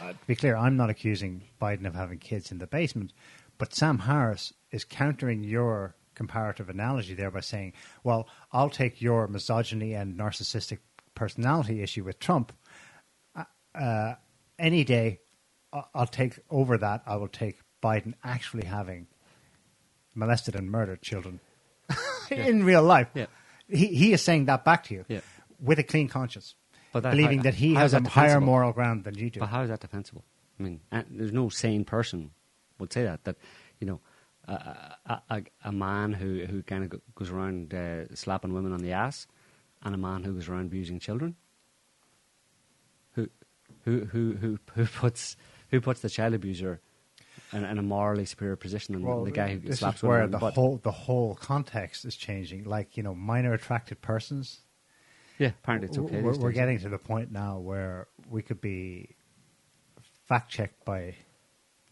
Uh, 0.00 0.10
to 0.10 0.18
be 0.26 0.36
clear, 0.36 0.56
I'm 0.56 0.76
not 0.76 0.90
accusing 0.90 1.42
Biden 1.60 1.86
of 1.86 1.94
having 1.94 2.18
kids 2.18 2.50
in 2.50 2.58
the 2.58 2.66
basement, 2.66 3.12
but 3.58 3.74
Sam 3.74 3.98
Harris 3.98 4.52
is 4.70 4.84
countering 4.84 5.44
your 5.44 5.96
comparative 6.24 6.68
analogy 6.68 7.14
there 7.14 7.30
by 7.30 7.40
saying, 7.40 7.72
well, 8.04 8.28
I'll 8.52 8.68
take 8.68 9.00
your 9.00 9.26
misogyny 9.26 9.94
and 9.94 10.18
narcissistic 10.18 10.78
personality 11.14 11.82
issue 11.82 12.04
with 12.04 12.18
Trump. 12.18 12.52
Uh, 13.34 13.44
uh, 13.74 14.14
any 14.58 14.84
day, 14.84 15.20
I'll 15.94 16.06
take 16.22 16.38
over 16.50 16.76
that. 16.76 17.02
I 17.06 17.16
will 17.16 17.28
take 17.42 17.56
Biden 17.82 18.12
actually 18.22 18.66
having 18.66 19.06
molested 20.14 20.54
and 20.54 20.70
murdered 20.70 21.00
children 21.00 21.40
in 22.30 22.64
real 22.64 22.82
life. 22.82 23.08
Yeah. 23.14 23.26
He, 23.66 23.86
he 23.86 24.12
is 24.12 24.20
saying 24.20 24.44
that 24.44 24.62
back 24.62 24.84
to 24.84 24.94
you 24.94 25.04
Yeah. 25.08 25.20
with 25.58 25.78
a 25.78 25.82
clean 25.84 26.08
conscience, 26.08 26.54
But 26.92 27.02
that- 27.04 27.12
believing 27.12 27.38
how- 27.38 27.44
that 27.44 27.54
he 27.54 27.72
has 27.74 27.94
is 27.94 28.00
a 28.04 28.08
higher 28.10 28.40
moral 28.42 28.72
ground 28.72 29.04
than 29.04 29.16
you 29.16 29.30
do. 29.30 29.40
But 29.40 29.46
how 29.48 29.62
is 29.62 29.70
that 29.70 29.80
defensible? 29.80 30.24
I 30.58 30.62
mean, 30.64 30.80
there's 31.10 31.32
no 31.32 31.48
sane 31.48 31.86
person 31.86 32.32
would 32.78 32.92
say 32.92 33.04
that. 33.04 33.24
That 33.24 33.36
you 33.80 33.86
know, 33.86 34.00
a, 34.46 35.20
a, 35.30 35.42
a, 35.64 35.72
man 35.72 36.12
who 36.12 36.44
who 36.44 36.62
kind 36.62 36.84
of 36.84 37.00
goes 37.14 37.30
around 37.30 37.74
uh, 37.74 38.14
slapping 38.14 38.52
women 38.52 38.72
on 38.72 38.80
the 38.80 38.92
ass, 38.92 39.26
and 39.82 39.94
a 39.94 39.98
man 39.98 40.24
who 40.24 40.34
goes 40.34 40.48
around 40.48 40.66
abusing 40.66 40.98
children. 40.98 41.36
Who, 43.14 43.28
who, 43.84 44.04
who, 44.06 44.32
who, 44.34 44.58
who 44.74 44.86
puts 44.86 45.36
who 45.70 45.80
puts 45.80 46.00
the 46.00 46.08
child 46.08 46.34
abuser 46.34 46.80
in, 47.52 47.64
in 47.64 47.78
a 47.78 47.82
morally 47.82 48.24
superior 48.24 48.56
position 48.56 48.94
than 48.94 49.24
the 49.24 49.30
guy 49.30 49.56
who 49.56 49.72
slaps 49.72 49.98
is 49.98 50.02
women 50.02 50.16
where 50.16 50.22
on 50.24 50.30
the 50.30 50.38
the 50.38 50.50
whole 50.50 50.80
the 50.82 50.90
whole 50.90 51.34
context 51.34 52.04
is 52.04 52.16
changing. 52.16 52.64
Like 52.64 52.96
you 52.96 53.02
know, 53.02 53.14
minor 53.14 53.52
attracted 53.52 54.00
persons. 54.00 54.60
yeah, 55.38 55.48
apparently 55.62 55.88
it's 55.88 55.98
okay. 55.98 56.22
We're, 56.22 56.36
we're 56.36 56.52
getting 56.52 56.78
to 56.80 56.88
the 56.88 56.98
point 56.98 57.32
now 57.32 57.58
where 57.58 58.08
we 58.28 58.42
could 58.42 58.60
be 58.60 59.16
fact 60.26 60.50
checked 60.50 60.84
by 60.84 61.14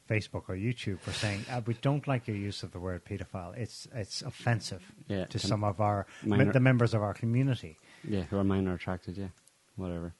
Facebook 0.09 0.45
or 0.49 0.57
YouTube 0.57 1.01
for 1.01 1.13
saying 1.13 1.45
uh, 1.51 1.61
we 1.67 1.75
don't 1.75 2.07
like 2.09 2.27
your 2.27 2.37
use 2.37 2.63
of 2.63 2.73
the 2.73 2.79
word 2.79 3.05
paedophile. 3.05 3.57
It's 3.57 3.87
it's 3.95 4.23
offensive 4.23 4.83
Yeah, 5.09 5.27
to 5.27 5.39
some 5.39 5.63
of 5.65 5.81
our 5.81 6.07
minor- 6.25 6.53
the 6.53 6.61
members 6.61 6.95
of 6.95 7.03
our 7.03 7.15
community. 7.15 7.79
Yeah, 8.09 8.23
who 8.23 8.39
are 8.39 8.45
minor 8.45 8.75
attracted, 8.75 9.17
yeah. 9.19 9.29
Whatever. 9.77 10.15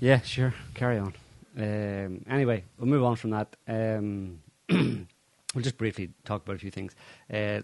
Yeah, 0.00 0.20
sure. 0.22 0.54
Carry 0.74 0.98
on. 0.98 1.14
Um, 1.56 2.24
anyway, 2.30 2.64
we'll 2.78 2.88
move 2.88 3.04
on 3.04 3.16
from 3.16 3.30
that. 3.30 3.56
Um, 3.66 4.40
we'll 4.68 5.62
just 5.62 5.76
briefly 5.78 6.10
talk 6.24 6.44
about 6.44 6.56
a 6.56 6.58
few 6.58 6.70
things. 6.70 6.94
Uh, 7.32 7.60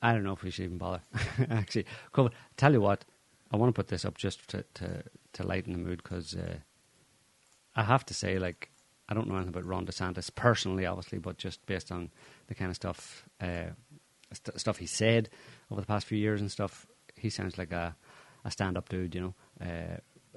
I 0.00 0.12
don't 0.12 0.22
know 0.22 0.32
if 0.32 0.42
we 0.44 0.50
should 0.50 0.64
even 0.64 0.78
bother. 0.78 1.02
Actually, 1.50 1.86
cool. 2.12 2.30
Tell 2.56 2.72
you 2.72 2.80
what, 2.80 3.04
I 3.52 3.56
want 3.56 3.74
to 3.74 3.78
put 3.78 3.88
this 3.88 4.04
up 4.04 4.16
just 4.16 4.46
to, 4.50 4.64
to, 4.74 5.02
to 5.34 5.42
lighten 5.42 5.72
the 5.72 5.78
mood 5.78 6.02
because 6.02 6.36
uh, 6.36 6.58
I 7.74 7.82
have 7.82 8.06
to 8.06 8.14
say, 8.14 8.38
like, 8.38 8.70
I 9.08 9.14
don't 9.14 9.28
know 9.28 9.36
anything 9.36 9.54
about 9.54 9.64
Ron 9.64 9.86
DeSantis 9.86 10.34
personally, 10.34 10.84
obviously, 10.84 11.18
but 11.18 11.38
just 11.38 11.64
based 11.66 11.90
on 11.90 12.10
the 12.48 12.54
kind 12.54 12.70
of 12.70 12.76
stuff 12.76 13.26
uh, 13.40 13.70
st- 14.32 14.60
stuff 14.60 14.76
he 14.76 14.86
said 14.86 15.30
over 15.70 15.80
the 15.80 15.86
past 15.86 16.06
few 16.06 16.18
years 16.18 16.40
and 16.40 16.50
stuff, 16.50 16.86
he 17.16 17.30
sounds 17.30 17.56
like 17.56 17.72
a, 17.72 17.96
a 18.44 18.50
stand-up 18.50 18.88
dude, 18.88 19.14
you 19.14 19.20
know. 19.20 19.34
Uh, 19.60 19.96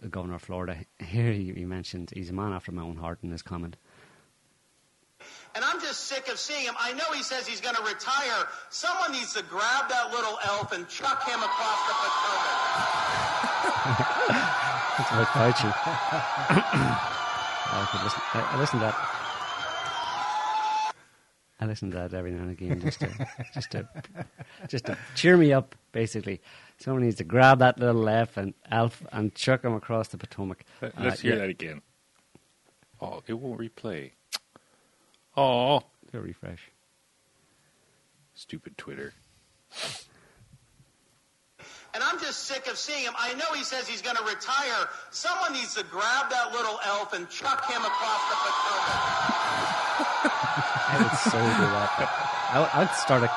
governor 0.09 0.35
of 0.35 0.41
Florida. 0.41 0.77
Here 0.99 1.31
he, 1.31 1.53
he 1.53 1.65
mentioned 1.65 2.11
he's 2.13 2.29
a 2.29 2.33
man 2.33 2.53
after 2.53 2.71
my 2.71 2.81
own 2.81 2.97
heart 2.97 3.19
in 3.23 3.31
his 3.31 3.41
comment. 3.41 3.77
And 5.53 5.63
I'm 5.63 5.79
just 5.81 6.05
sick 6.05 6.27
of 6.29 6.39
seeing 6.39 6.65
him. 6.65 6.73
I 6.79 6.93
know 6.93 7.11
he 7.13 7.21
says 7.21 7.45
he's 7.45 7.61
going 7.61 7.75
to 7.75 7.83
retire. 7.83 8.47
Someone 8.69 9.11
needs 9.11 9.33
to 9.33 9.43
grab 9.43 9.89
that 9.89 10.11
little 10.11 10.39
elf 10.45 10.71
and 10.71 10.87
chuck 10.87 11.27
him 11.27 11.39
across 11.39 11.87
the 11.87 11.93
Potomac. 11.93 12.47
That's 14.97 15.11
about 15.11 15.27
Fauci. 15.27 17.17
I 17.73 17.85
could 17.91 18.03
listen. 18.03 18.21
I, 18.33 18.41
I 18.55 18.59
listen 18.59 18.79
to 18.79 18.85
that. 18.85 18.95
I 21.59 21.65
listen 21.67 21.91
to 21.91 21.97
that 21.97 22.13
every 22.13 22.31
now 22.31 22.41
and 22.41 22.51
again 22.51 22.81
just 22.81 22.99
to 23.01 23.27
just 23.53 23.71
to 23.71 23.87
just 24.67 24.85
to 24.85 24.97
cheer 25.15 25.37
me 25.37 25.53
up. 25.53 25.75
Basically, 25.91 26.41
someone 26.79 27.03
needs 27.03 27.17
to 27.17 27.23
grab 27.23 27.59
that 27.59 27.77
little 27.79 28.07
elf 28.09 28.35
and 28.37 28.53
elf 28.71 29.03
and 29.11 29.33
chuck 29.35 29.63
him 29.63 29.73
across 29.73 30.07
the 30.07 30.17
Potomac. 30.17 30.65
Let- 30.81 30.97
Uh, 30.97 31.03
Let's 31.03 31.21
hear 31.21 31.33
yeah, 31.33 31.39
that 31.39 31.49
again. 31.49 31.81
Oh, 32.99 33.21
it 33.27 33.33
won't 33.33 33.59
replay. 33.59 34.11
Oh, 35.37 35.83
a 36.13 36.19
refresh. 36.19 36.71
stupid 38.33 38.77
Twitter. 38.77 39.13
And 41.93 42.03
I'm 42.03 42.19
just 42.19 42.43
sick 42.43 42.67
of 42.67 42.77
seeing 42.77 43.03
him. 43.03 43.13
I 43.17 43.33
know 43.33 43.51
he 43.53 43.63
says 43.63 43.87
he's 43.87 44.01
going 44.01 44.15
to 44.15 44.23
retire. 44.23 44.87
Someone 45.09 45.53
needs 45.53 45.75
to 45.75 45.83
grab 45.83 46.29
that 46.29 46.51
little 46.53 46.79
elf 46.85 47.13
and 47.13 47.29
chuck 47.29 47.69
him 47.69 47.81
across 47.81 48.21
the 48.29 48.35
Potomac. 48.39 49.61
I 50.91 50.97
would 51.01 51.17
so 51.19 51.37
do 51.37 51.67
that. 51.75 52.31
I 52.53 52.79
would, 52.79 52.91
start 52.91 53.23
a 53.23 53.27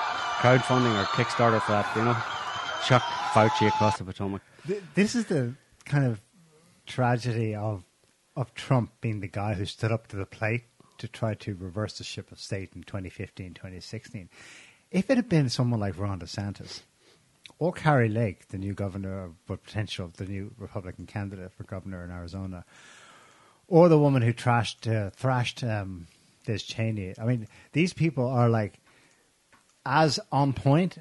crowdfunding 0.40 1.01
or 1.01 1.05
Kickstarter 1.06 1.60
for 1.62 1.72
that. 1.72 1.90
You 1.97 2.05
know, 2.05 2.16
chuck 2.85 3.02
Fauci 3.32 3.68
across 3.68 3.98
the 3.98 4.05
Potomac. 4.05 4.43
This 4.94 5.14
is 5.14 5.26
the 5.26 5.55
kind 5.85 6.05
of 6.06 6.20
tragedy 6.86 7.55
of 7.55 7.85
of 8.36 8.52
Trump 8.55 8.93
being 9.01 9.20
the 9.20 9.28
guy 9.28 9.55
who 9.55 9.64
stood 9.64 9.93
up 9.93 10.09
to 10.09 10.16
the 10.16 10.26
plate 10.26 10.64
to 10.98 11.06
try 11.06 11.35
to 11.35 11.55
reverse 11.55 11.98
the 11.98 12.05
ship 12.05 12.32
of 12.32 12.40
state 12.40 12.70
in 12.74 12.82
2015, 12.82 13.55
2016. 13.55 14.28
If 14.90 15.10
it 15.10 15.16
had 15.16 15.28
been 15.28 15.48
someone 15.48 15.81
like 15.81 15.98
Ron 15.98 16.20
DeSantis 16.20 16.82
or 17.59 17.72
Kari 17.72 18.09
Lake, 18.09 18.48
the 18.48 18.59
new 18.59 18.74
governor, 18.74 19.31
but 19.47 19.62
potential 19.64 20.10
the 20.16 20.26
new 20.26 20.52
Republican 20.59 21.06
candidate 21.06 21.52
for 21.52 21.64
governor 21.64 22.05
in 22.05 22.10
Arizona, 22.10 22.64
or 23.68 23.89
the 23.89 23.98
woman 23.98 24.22
who 24.22 24.32
trashed, 24.32 24.90
uh, 24.93 25.10
thrashed 25.10 25.62
um, 25.64 26.06
Liz 26.47 26.62
Cheney. 26.62 27.14
I 27.18 27.24
mean, 27.24 27.48
these 27.72 27.93
people 27.93 28.26
are 28.26 28.48
like 28.48 28.81
as 29.86 30.18
on 30.32 30.52
point 30.52 30.98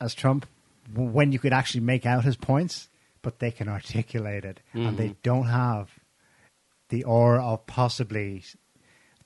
as 0.00 0.14
Trump 0.14 0.46
when 0.94 1.32
you 1.32 1.38
could 1.38 1.52
actually 1.52 1.80
make 1.80 2.06
out 2.06 2.24
his 2.24 2.36
points, 2.36 2.88
but 3.22 3.38
they 3.38 3.50
can 3.50 3.68
articulate 3.68 4.44
it, 4.44 4.60
and 4.74 4.96
they 4.96 5.14
don't 5.22 5.46
have 5.46 5.90
the 6.88 7.04
aura 7.04 7.42
of 7.44 7.66
possibly 7.66 8.44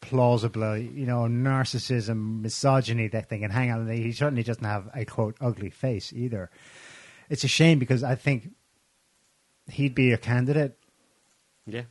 plausible, 0.08 0.76
you 0.76 1.06
know, 1.06 1.22
narcissism, 1.22 2.40
misogyny 2.40 3.08
that 3.08 3.28
they 3.28 3.38
can 3.38 3.50
hang 3.50 3.70
on. 3.70 3.88
He 3.88 4.12
certainly 4.12 4.42
doesn't 4.42 4.64
have 4.64 4.88
a 4.94 5.04
quote 5.04 5.36
ugly 5.40 5.70
face 5.70 6.12
either. 6.12 6.50
It's 7.28 7.44
a 7.44 7.48
shame 7.48 7.78
because 7.78 8.02
I 8.04 8.14
think 8.14 8.50
he'd 9.70 9.94
be 9.94 10.12
a 10.12 10.18
candidate 10.18 10.78
Yeah. 11.66 11.82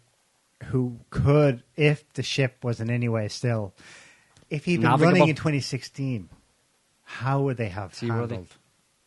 who 0.66 1.00
could, 1.10 1.64
if 1.76 2.12
the 2.14 2.24
ship 2.24 2.64
was 2.64 2.80
in 2.80 2.90
any 2.90 3.10
way 3.10 3.28
still, 3.28 3.74
if 4.50 4.66
he'd 4.66 4.78
been 4.78 4.84
Navigable. 4.92 5.12
running 5.14 5.30
in 5.30 5.36
2016, 5.36 6.30
how 7.04 7.42
would 7.42 7.58
they 7.58 7.70
have 7.70 7.94
Seaworthy. 7.94 8.36
handled? 8.36 8.58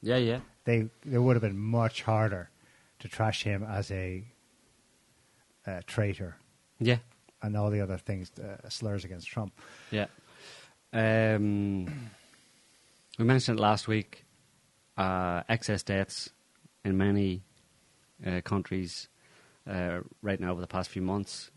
Yeah, 0.03 0.17
yeah. 0.19 0.41
They 0.65 0.91
they 1.05 1.19
would 1.19 1.35
have 1.35 1.43
been 1.43 1.59
much 1.59 2.03
harder 2.03 2.51
to 2.99 3.09
trash 3.09 3.43
him 3.45 3.63
as 3.65 3.91
a, 3.91 4.25
uh 5.67 5.81
traitor 5.87 6.37
Yeah. 6.79 6.99
And 7.43 7.57
all 7.57 7.71
the 7.71 7.81
other 7.81 7.99
things, 7.99 8.31
uh, 8.39 8.69
slurs 8.69 9.05
against 9.05 9.29
Trump. 9.29 9.53
Yeah. 9.91 10.07
Um, 10.93 12.11
we 13.19 13.25
mentioned 13.25 13.61
last 13.61 13.89
week. 13.89 14.25
Uh, 14.97 15.45
excess 15.49 15.85
deaths 15.85 16.31
in 16.85 16.97
many 16.97 17.43
uh, 18.27 18.41
countries 18.41 19.09
uh, 19.71 20.01
right 20.23 20.41
now 20.41 20.51
over 20.51 20.61
the 20.61 20.67
past 20.67 20.91
few 20.91 21.03
months 21.03 21.53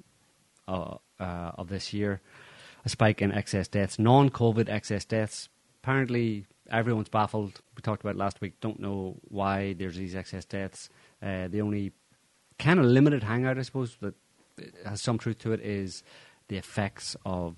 uh, 0.67 0.97
uh, 1.19 1.51
of 1.55 1.67
this 1.67 1.91
year. 1.91 2.21
A 2.85 2.89
spike 2.89 3.19
in 3.19 3.31
excess 3.31 3.67
deaths, 3.67 3.97
non-COVID 3.97 4.69
excess 4.69 5.05
deaths. 5.05 5.49
Apparently, 5.83 6.45
everyone's 6.69 7.09
baffled. 7.09 7.61
We 7.75 7.81
talked 7.81 8.03
about 8.03 8.15
last 8.15 8.41
week. 8.41 8.59
Don't 8.59 8.79
know 8.79 9.17
why 9.23 9.73
there's 9.73 9.95
these 9.95 10.15
excess 10.15 10.45
deaths. 10.45 10.89
The 11.21 11.61
only 11.61 11.93
kind 12.59 12.79
of 12.79 12.85
limited 12.85 13.23
hangout, 13.23 13.57
I 13.57 13.63
suppose, 13.63 13.97
that 14.01 14.13
has 14.85 15.01
some 15.01 15.17
truth 15.17 15.39
to 15.39 15.51
it, 15.53 15.61
is 15.61 16.03
the 16.47 16.57
effects 16.57 17.15
of 17.25 17.55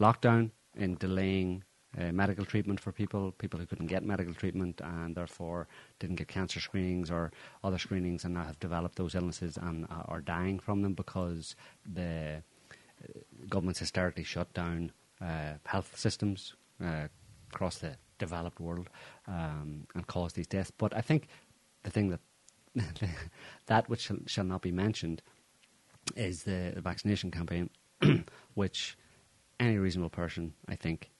lockdown 0.00 0.50
in 0.74 0.96
delaying 0.96 1.64
uh, 1.98 2.12
medical 2.12 2.44
treatment 2.44 2.78
for 2.78 2.92
people, 2.92 3.32
people 3.32 3.58
who 3.58 3.66
couldn't 3.66 3.86
get 3.86 4.04
medical 4.04 4.34
treatment 4.34 4.80
and 4.84 5.14
therefore 5.14 5.66
didn't 5.98 6.16
get 6.16 6.28
cancer 6.28 6.60
screenings 6.60 7.10
or 7.10 7.32
other 7.64 7.78
screenings 7.78 8.24
and 8.24 8.34
now 8.34 8.44
have 8.44 8.60
developed 8.60 8.96
those 8.96 9.14
illnesses 9.14 9.56
and 9.56 9.86
uh, 9.86 10.02
are 10.06 10.20
dying 10.20 10.58
from 10.58 10.82
them 10.82 10.92
because 10.92 11.56
the 11.90 12.42
uh, 13.02 13.18
governments 13.48 13.80
hysterically 13.80 14.24
shut 14.24 14.52
down 14.52 14.92
uh, 15.22 15.54
health 15.64 15.96
systems 15.96 16.54
uh, 16.84 17.06
across 17.52 17.78
the 17.78 17.96
developed 18.18 18.60
world 18.60 18.90
um, 19.26 19.86
and 19.94 20.06
caused 20.06 20.36
these 20.36 20.46
deaths. 20.46 20.70
But 20.70 20.94
I 20.94 21.00
think 21.00 21.28
the 21.82 21.90
thing 21.90 22.10
that 22.10 22.20
that 23.66 23.88
which 23.88 24.02
shall, 24.02 24.18
shall 24.26 24.44
not 24.44 24.60
be 24.60 24.72
mentioned 24.72 25.22
is 26.14 26.44
the, 26.44 26.72
vaccination 26.76 27.30
campaign, 27.30 27.70
which 28.54 28.96
any 29.58 29.78
reasonable 29.78 30.10
person, 30.10 30.54
I 30.68 30.76
think, 30.76 31.10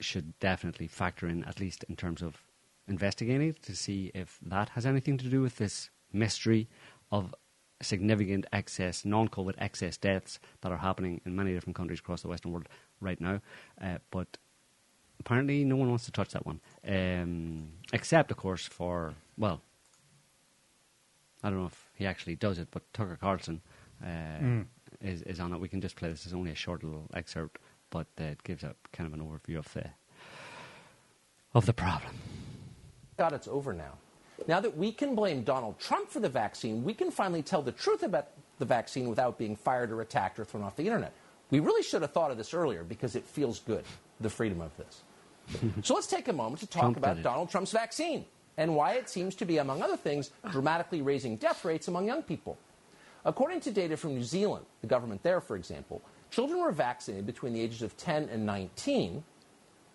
should 0.00 0.38
definitely 0.40 0.88
factor 0.88 1.28
in, 1.28 1.44
at 1.44 1.60
least 1.60 1.84
in 1.84 1.96
terms 1.96 2.22
of 2.22 2.42
investigating 2.88 3.50
it, 3.50 3.62
to 3.62 3.76
see 3.76 4.10
if 4.14 4.38
that 4.42 4.70
has 4.70 4.86
anything 4.86 5.18
to 5.18 5.28
do 5.28 5.40
with 5.40 5.56
this 5.56 5.90
mystery 6.12 6.68
of 7.12 7.34
significant 7.82 8.46
excess, 8.52 9.04
non 9.04 9.28
COVID 9.28 9.54
excess 9.58 9.96
deaths 9.96 10.38
that 10.62 10.72
are 10.72 10.78
happening 10.78 11.20
in 11.24 11.36
many 11.36 11.52
different 11.52 11.76
countries 11.76 12.00
across 12.00 12.22
the 12.22 12.28
Western 12.28 12.52
world 12.52 12.68
right 13.00 13.20
now. 13.20 13.40
Uh, 13.80 13.98
but 14.10 14.38
apparently, 15.20 15.64
no 15.64 15.76
one 15.76 15.88
wants 15.88 16.06
to 16.06 16.12
touch 16.12 16.30
that 16.30 16.46
one. 16.46 16.60
Um, 16.86 17.68
except, 17.92 18.30
of 18.30 18.36
course, 18.36 18.66
for, 18.66 19.14
well, 19.36 19.62
I 21.42 21.50
don't 21.50 21.60
know 21.60 21.66
if 21.66 21.90
he 21.94 22.06
actually 22.06 22.36
does 22.36 22.58
it, 22.58 22.68
but 22.70 22.90
Tucker 22.92 23.18
Carlson 23.20 23.60
uh, 24.04 24.64
is, 25.00 25.22
is 25.22 25.40
on 25.40 25.52
it. 25.52 25.60
We 25.60 25.68
can 25.68 25.80
just 25.80 25.96
play 25.96 26.08
this. 26.08 26.24
It's 26.24 26.34
only 26.34 26.50
a 26.50 26.56
short 26.56 26.84
little 26.84 27.06
excerpt, 27.14 27.58
but 27.90 28.06
uh, 28.20 28.24
it 28.24 28.42
gives 28.42 28.62
a 28.62 28.74
kind 28.92 29.06
of 29.06 29.18
an 29.18 29.24
overview 29.26 29.58
of 29.58 29.72
the 29.72 29.84
of 31.54 31.66
the 31.66 31.72
problem. 31.72 32.12
God, 33.16 33.32
it's 33.32 33.46
over 33.46 33.72
now. 33.72 33.92
Now 34.48 34.60
that 34.60 34.76
we 34.76 34.90
can 34.90 35.14
blame 35.14 35.42
Donald 35.44 35.78
Trump 35.78 36.10
for 36.10 36.18
the 36.18 36.28
vaccine, 36.28 36.82
we 36.82 36.94
can 36.94 37.10
finally 37.12 37.42
tell 37.42 37.62
the 37.62 37.72
truth 37.72 38.02
about 38.02 38.28
the 38.58 38.64
vaccine 38.64 39.08
without 39.08 39.38
being 39.38 39.54
fired 39.54 39.92
or 39.92 40.00
attacked 40.00 40.38
or 40.38 40.44
thrown 40.44 40.64
off 40.64 40.74
the 40.74 40.84
internet. 40.84 41.12
We 41.50 41.60
really 41.60 41.82
should 41.82 42.02
have 42.02 42.12
thought 42.12 42.32
of 42.32 42.36
this 42.36 42.52
earlier 42.52 42.82
because 42.82 43.14
it 43.14 43.24
feels 43.24 43.60
good, 43.60 43.84
the 44.20 44.30
freedom 44.30 44.60
of 44.60 44.76
this. 44.76 45.02
so 45.82 45.94
let's 45.94 46.08
take 46.08 46.26
a 46.26 46.32
moment 46.32 46.60
to 46.60 46.66
talk 46.66 46.80
Trump 46.80 46.96
about. 46.96 47.22
Donald 47.22 47.50
Trump's 47.50 47.70
vaccine 47.70 48.24
and 48.56 48.74
why 48.74 48.94
it 48.94 49.08
seems 49.08 49.34
to 49.36 49.44
be, 49.44 49.58
among 49.58 49.82
other 49.82 49.96
things, 49.96 50.30
dramatically 50.50 51.02
raising 51.02 51.36
death 51.36 51.64
rates 51.64 51.88
among 51.88 52.06
young 52.06 52.22
people. 52.22 52.56
According 53.24 53.60
to 53.60 53.70
data 53.70 53.96
from 53.96 54.14
New 54.14 54.22
Zealand, 54.22 54.66
the 54.82 54.86
government 54.86 55.22
there, 55.22 55.40
for 55.40 55.56
example, 55.56 56.02
children 56.30 56.58
who 56.58 56.64
were 56.64 56.72
vaccinated 56.72 57.26
between 57.26 57.54
the 57.54 57.60
ages 57.60 57.80
of 57.80 57.96
10 57.96 58.28
and 58.28 58.44
19 58.44 59.24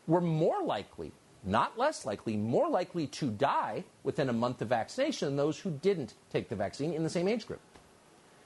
were 0.08 0.22
more 0.22 0.64
likely, 0.64 1.12
not 1.44 1.78
less 1.78 2.06
likely, 2.06 2.36
more 2.36 2.68
likely 2.68 3.06
to 3.06 3.30
die 3.30 3.84
within 4.04 4.30
a 4.30 4.34
month 4.34 4.62
of 4.62 4.70
vaccination 4.70 5.28
than 5.28 5.36
those 5.38 5.60
who 5.60 5.70
didn't 5.70 6.16
take 6.32 6.50
the 6.50 6.56
vaccine 6.56 6.94
in 6.94 7.04
the 7.04 7.10
same 7.10 7.28
age 7.28 7.46
group. 7.46 7.62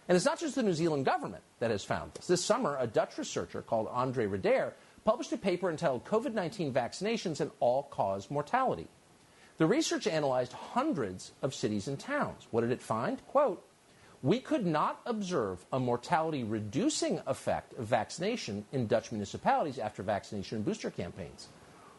And 0.09 0.17
it's 0.17 0.25
not 0.25 0.39
just 0.39 0.55
the 0.55 0.63
New 0.63 0.73
Zealand 0.73 1.05
government 1.05 1.43
that 1.59 1.71
has 1.71 1.85
found 1.85 2.13
this. 2.13 2.27
This 2.27 2.43
summer, 2.43 2.75
a 2.77 2.85
Dutch 2.85 3.17
researcher 3.17 3.61
called 3.61 3.87
Andre 3.89 4.25
Rader 4.25 4.73
published 5.05 5.31
a 5.31 5.37
paper 5.37 5.69
entitled 5.69 6.03
COVID 6.03 6.33
19 6.33 6.73
Vaccinations 6.73 7.39
and 7.39 7.51
All 7.61 7.83
Cause 7.83 8.29
Mortality. 8.29 8.87
The 9.57 9.65
research 9.65 10.07
analyzed 10.07 10.51
hundreds 10.51 11.31
of 11.41 11.55
cities 11.55 11.87
and 11.87 11.97
towns. 11.97 12.47
What 12.51 12.61
did 12.61 12.71
it 12.71 12.81
find? 12.81 13.25
Quote, 13.27 13.63
we 14.23 14.39
could 14.39 14.65
not 14.65 15.01
observe 15.05 15.65
a 15.73 15.79
mortality 15.79 16.45
reducing 16.45 17.21
effect 17.27 17.73
of 17.77 17.85
vaccination 17.85 18.65
in 18.71 18.87
Dutch 18.87 19.11
municipalities 19.11 19.77
after 19.77 20.01
vaccination 20.01 20.55
and 20.55 20.65
booster 20.65 20.89
campaigns. 20.89 21.49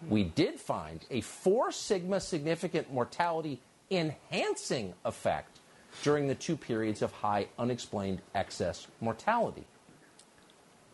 We 0.09 0.25
did 0.25 0.59
find 0.59 1.05
a 1.11 1.21
four 1.21 1.71
sigma 1.71 2.21
significant 2.21 2.93
mortality 2.93 3.61
enhancing 3.91 4.95
effect 5.05 5.61
during 6.03 6.27
the 6.27 6.35
two 6.35 6.57
periods 6.57 7.03
of 7.03 7.13
high 7.13 7.47
unexplained 7.59 8.23
excess 8.35 8.87
mortality. 9.03 9.67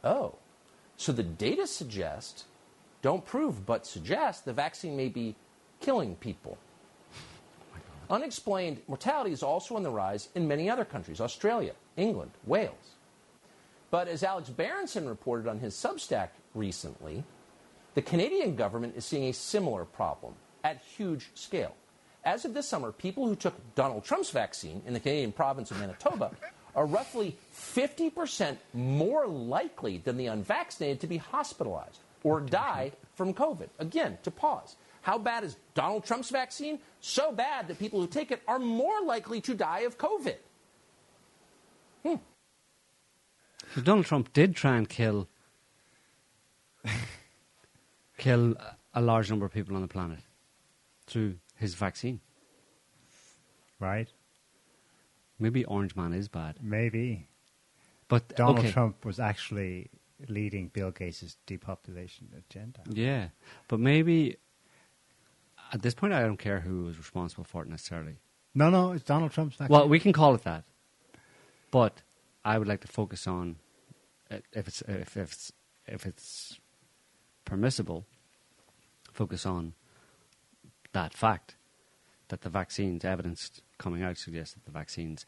Oh, 0.03 0.35
so 0.97 1.13
the 1.13 1.23
data 1.23 1.67
suggest, 1.67 2.45
don't 3.03 3.25
prove, 3.25 3.65
but 3.65 3.87
suggest 3.87 4.45
the 4.45 4.53
vaccine 4.53 4.97
may 4.97 5.09
be 5.09 5.37
killing 5.81 6.17
people. 6.17 6.59
Unexplained 8.11 8.81
mortality 8.89 9.31
is 9.31 9.43
also 9.43 9.77
on 9.77 9.85
the 9.85 9.91
rise 9.91 10.29
in 10.35 10.49
many 10.49 10.69
other 10.69 10.85
countries 10.85 11.21
Australia, 11.21 11.73
England, 11.97 12.33
Wales. 12.45 12.97
But 13.91 14.09
as 14.09 14.23
Alex 14.25 14.49
Berenson 14.49 15.09
reported 15.09 15.49
on 15.49 15.61
his 15.61 15.75
Substack 15.75 16.31
recently, 16.55 17.23
the 17.95 18.03
Canadian 18.03 18.57
government 18.57 18.97
is 18.97 19.05
seeing 19.05 19.25
a 19.25 19.33
similar 19.33 19.85
problem 19.85 20.35
at 20.65 20.83
huge 20.97 21.31
scale. 21.35 21.75
As 22.25 22.45
of 22.45 22.53
this 22.53 22.69
summer, 22.69 22.93
people 22.93 23.27
who 23.27 23.35
took 23.35 23.55
Donald 23.75 24.05
Trump's 24.05 24.31
vaccine 24.31 24.83
in 24.87 24.93
the 24.93 25.01
Canadian 25.01 25.33
province 25.33 25.71
of 25.71 25.81
Manitoba 25.81 26.33
are 26.77 26.87
roughly 26.87 27.37
50% 27.55 28.57
more 28.75 29.27
likely 29.27 29.99
than 29.99 30.17
the 30.17 30.27
unvaccinated 30.27 31.01
to 31.01 31.07
be 31.07 31.17
hospitalized 31.17 32.01
or 32.23 32.41
die 32.41 32.93
from 33.15 33.35
COVID. 33.35 33.69
Again, 33.79 34.19
to 34.23 34.31
pause. 34.31 34.77
How 35.03 35.19
bad 35.19 35.45
is 35.45 35.57
Donald 35.75 36.05
Trump's 36.05 36.31
vaccine? 36.31 36.79
So 37.01 37.33
bad 37.33 37.69
that 37.69 37.79
people 37.79 38.01
who 38.01 38.07
take 38.07 38.31
it 38.31 38.43
are 38.47 38.59
more 38.59 39.01
likely 39.03 39.41
to 39.43 39.55
die 39.55 39.81
of 39.81 39.97
COVID. 39.99 40.37
Hmm. 42.05 42.17
So 43.75 43.81
Donald 43.81 44.07
Trump 44.07 44.33
did 44.33 44.55
try 44.55 44.77
and 44.77 44.89
kill 44.89 45.29
kill 48.19 48.57
a 48.93 49.01
large 49.01 49.31
number 49.31 49.47
of 49.47 49.53
people 49.53 49.75
on 49.77 49.83
the 49.83 49.89
planet 49.89 50.21
through 51.07 51.37
his 51.57 51.75
vaccine. 51.75 52.21
Right? 53.79 54.09
Maybe 55.39 55.65
Orange 55.65 55.97
Man 55.97 56.13
is 56.13 56.29
bad, 56.29 56.57
Maybe. 56.61 57.27
but 58.09 58.37
Donald 58.37 58.59
okay. 58.59 58.71
Trump 58.73 59.07
was 59.07 59.19
actually 59.19 59.89
leading 60.29 60.69
Bill 60.69 60.91
Gates' 60.91 61.39
depopulation 61.47 62.29
agenda. 62.37 62.81
Yeah, 62.91 63.29
but 63.69 63.81
maybe 63.81 64.37
at 65.73 65.83
this 65.83 65.95
point, 65.95 66.13
I 66.13 66.23
don't 66.23 66.39
care 66.39 66.61
who 66.61 66.89
is 66.89 66.99
responsible 66.99 67.45
for 67.45 67.63
it 67.63 67.69
necessarily. 67.69 68.17
No, 68.55 68.71
no, 68.71 68.93
it's 68.93 69.05
Donald 69.05 69.33
Trump's 69.33 69.57
vaccine. 69.57 69.75
Well, 69.75 69.89
we 69.89 70.01
can 70.01 70.13
call 70.13 70.35
it 70.35 70.43
that, 70.43 70.65
but 71.71 72.03
I 72.45 72.59
would 72.59 72.67
like 72.67 72.81
to 72.81 72.89
focus 72.89 73.27
on 73.27 73.57
if 74.31 74.69
it's 74.69 74.83
if, 74.83 75.17
if 75.17 75.33
it's 75.33 75.53
if 75.87 76.07
it's 76.07 76.59
permissible, 77.45 78.07
focus 79.13 79.47
on 79.47 79.75
that 80.93 81.15
fact 81.15 81.57
that 82.29 82.43
the 82.43 82.49
vaccines, 82.49 83.05
evidence 83.05 83.61
coming 83.79 84.03
out 84.03 84.19
suggests 84.19 84.55
that 84.55 84.65
the 84.65 84.71
vaccines 84.71 85.27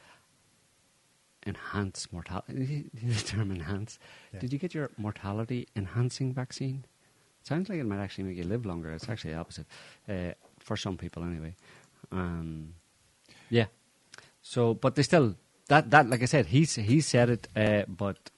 enhance 1.46 2.12
mortality. 2.12 2.90
the 2.94 3.14
term 3.14 3.50
enhance. 3.50 3.98
Yeah. 4.32 4.40
Did 4.40 4.52
you 4.52 4.58
get 4.58 4.74
your 4.74 4.90
mortality 4.96 5.68
enhancing 5.76 6.32
vaccine? 6.32 6.84
Sounds 7.42 7.68
like 7.68 7.78
it 7.78 7.84
might 7.84 8.00
actually 8.00 8.24
make 8.24 8.36
you 8.36 8.44
live 8.44 8.64
longer. 8.64 8.90
It's 8.92 9.08
actually 9.08 9.32
the 9.32 9.38
opposite, 9.38 9.66
uh, 10.08 10.32
for 10.58 10.76
some 10.76 10.96
people 10.96 11.24
anyway. 11.24 11.54
Um, 12.10 12.74
yeah. 13.50 13.66
So, 14.42 14.74
but 14.74 14.94
they 14.94 15.02
still 15.02 15.36
that 15.68 15.90
that 15.90 16.08
like 16.08 16.22
I 16.22 16.26
said, 16.26 16.46
he's 16.46 16.74
he 16.74 17.00
said 17.00 17.30
it, 17.30 17.48
uh, 17.56 17.84
but 17.88 18.30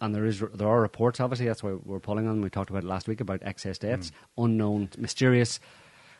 and 0.00 0.14
there 0.14 0.24
is 0.24 0.40
there 0.54 0.68
are 0.68 0.80
reports. 0.80 1.20
Obviously, 1.20 1.46
that's 1.46 1.62
why 1.62 1.72
we're 1.84 2.00
pulling 2.00 2.26
on. 2.26 2.40
We 2.40 2.50
talked 2.50 2.70
about 2.70 2.84
it 2.84 2.86
last 2.86 3.08
week 3.08 3.20
about 3.20 3.40
excess 3.42 3.78
deaths, 3.78 4.10
unknown, 4.36 4.90
mysterious, 4.98 5.60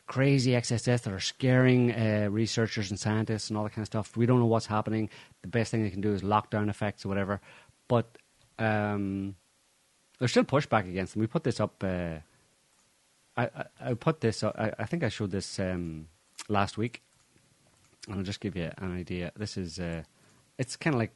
crazy 0.07 0.55
excess 0.55 0.83
deaths 0.83 1.05
that 1.05 1.13
are 1.13 1.21
scaring 1.21 1.93
uh, 1.93 2.29
researchers 2.31 2.91
and 2.91 2.99
scientists 2.99 3.49
and 3.49 3.57
all 3.57 3.65
that 3.65 3.71
kind 3.71 3.83
of 3.83 3.87
stuff. 3.87 4.17
We 4.17 4.27
don't 4.27 4.41
know 4.41 4.47
what's 4.47 4.67
happening. 4.67 5.11
The 5.43 5.49
best 5.49 5.71
thing 5.71 5.83
they 5.83 5.91
can 5.91 6.01
do 6.01 6.13
is 6.13 6.23
lockdown 6.23 6.69
effects 6.69 7.05
or 7.05 7.09
whatever. 7.09 7.41
But 7.89 8.19
um, 8.59 9.35
there's 10.23 10.31
still 10.31 10.45
pushback 10.45 10.89
against 10.89 11.15
them. 11.15 11.21
We 11.21 11.27
put 11.27 11.43
this 11.43 11.59
up. 11.59 11.83
Uh, 11.83 12.19
I, 13.37 13.43
I, 13.43 13.65
I 13.81 13.95
put 13.95 14.21
this. 14.21 14.45
uh, 14.45 14.53
I, 14.57 14.83
I 14.85 14.87
think 14.87 15.03
I 15.03 15.09
showed 15.09 15.33
this 15.33 15.59
um, 15.59 16.07
last 16.49 16.79
week, 16.79 17.03
and 18.07 18.19
I'll 18.19 18.23
just 18.23 18.39
give 18.39 18.55
you 18.55 18.71
an 18.79 18.97
idea. 18.97 19.33
This 19.37 19.57
is. 19.57 19.81
Uh, 19.81 20.05
it's 20.59 20.77
kind 20.77 20.95
of 20.95 21.01
like 21.01 21.11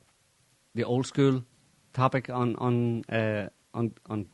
the 0.75 0.83
old 0.83 1.07
school 1.07 1.45
topic 1.93 2.29
on 2.31 2.57
on 2.57 3.05
uh, 3.09 3.49
on 3.73 3.93
on 4.11 4.27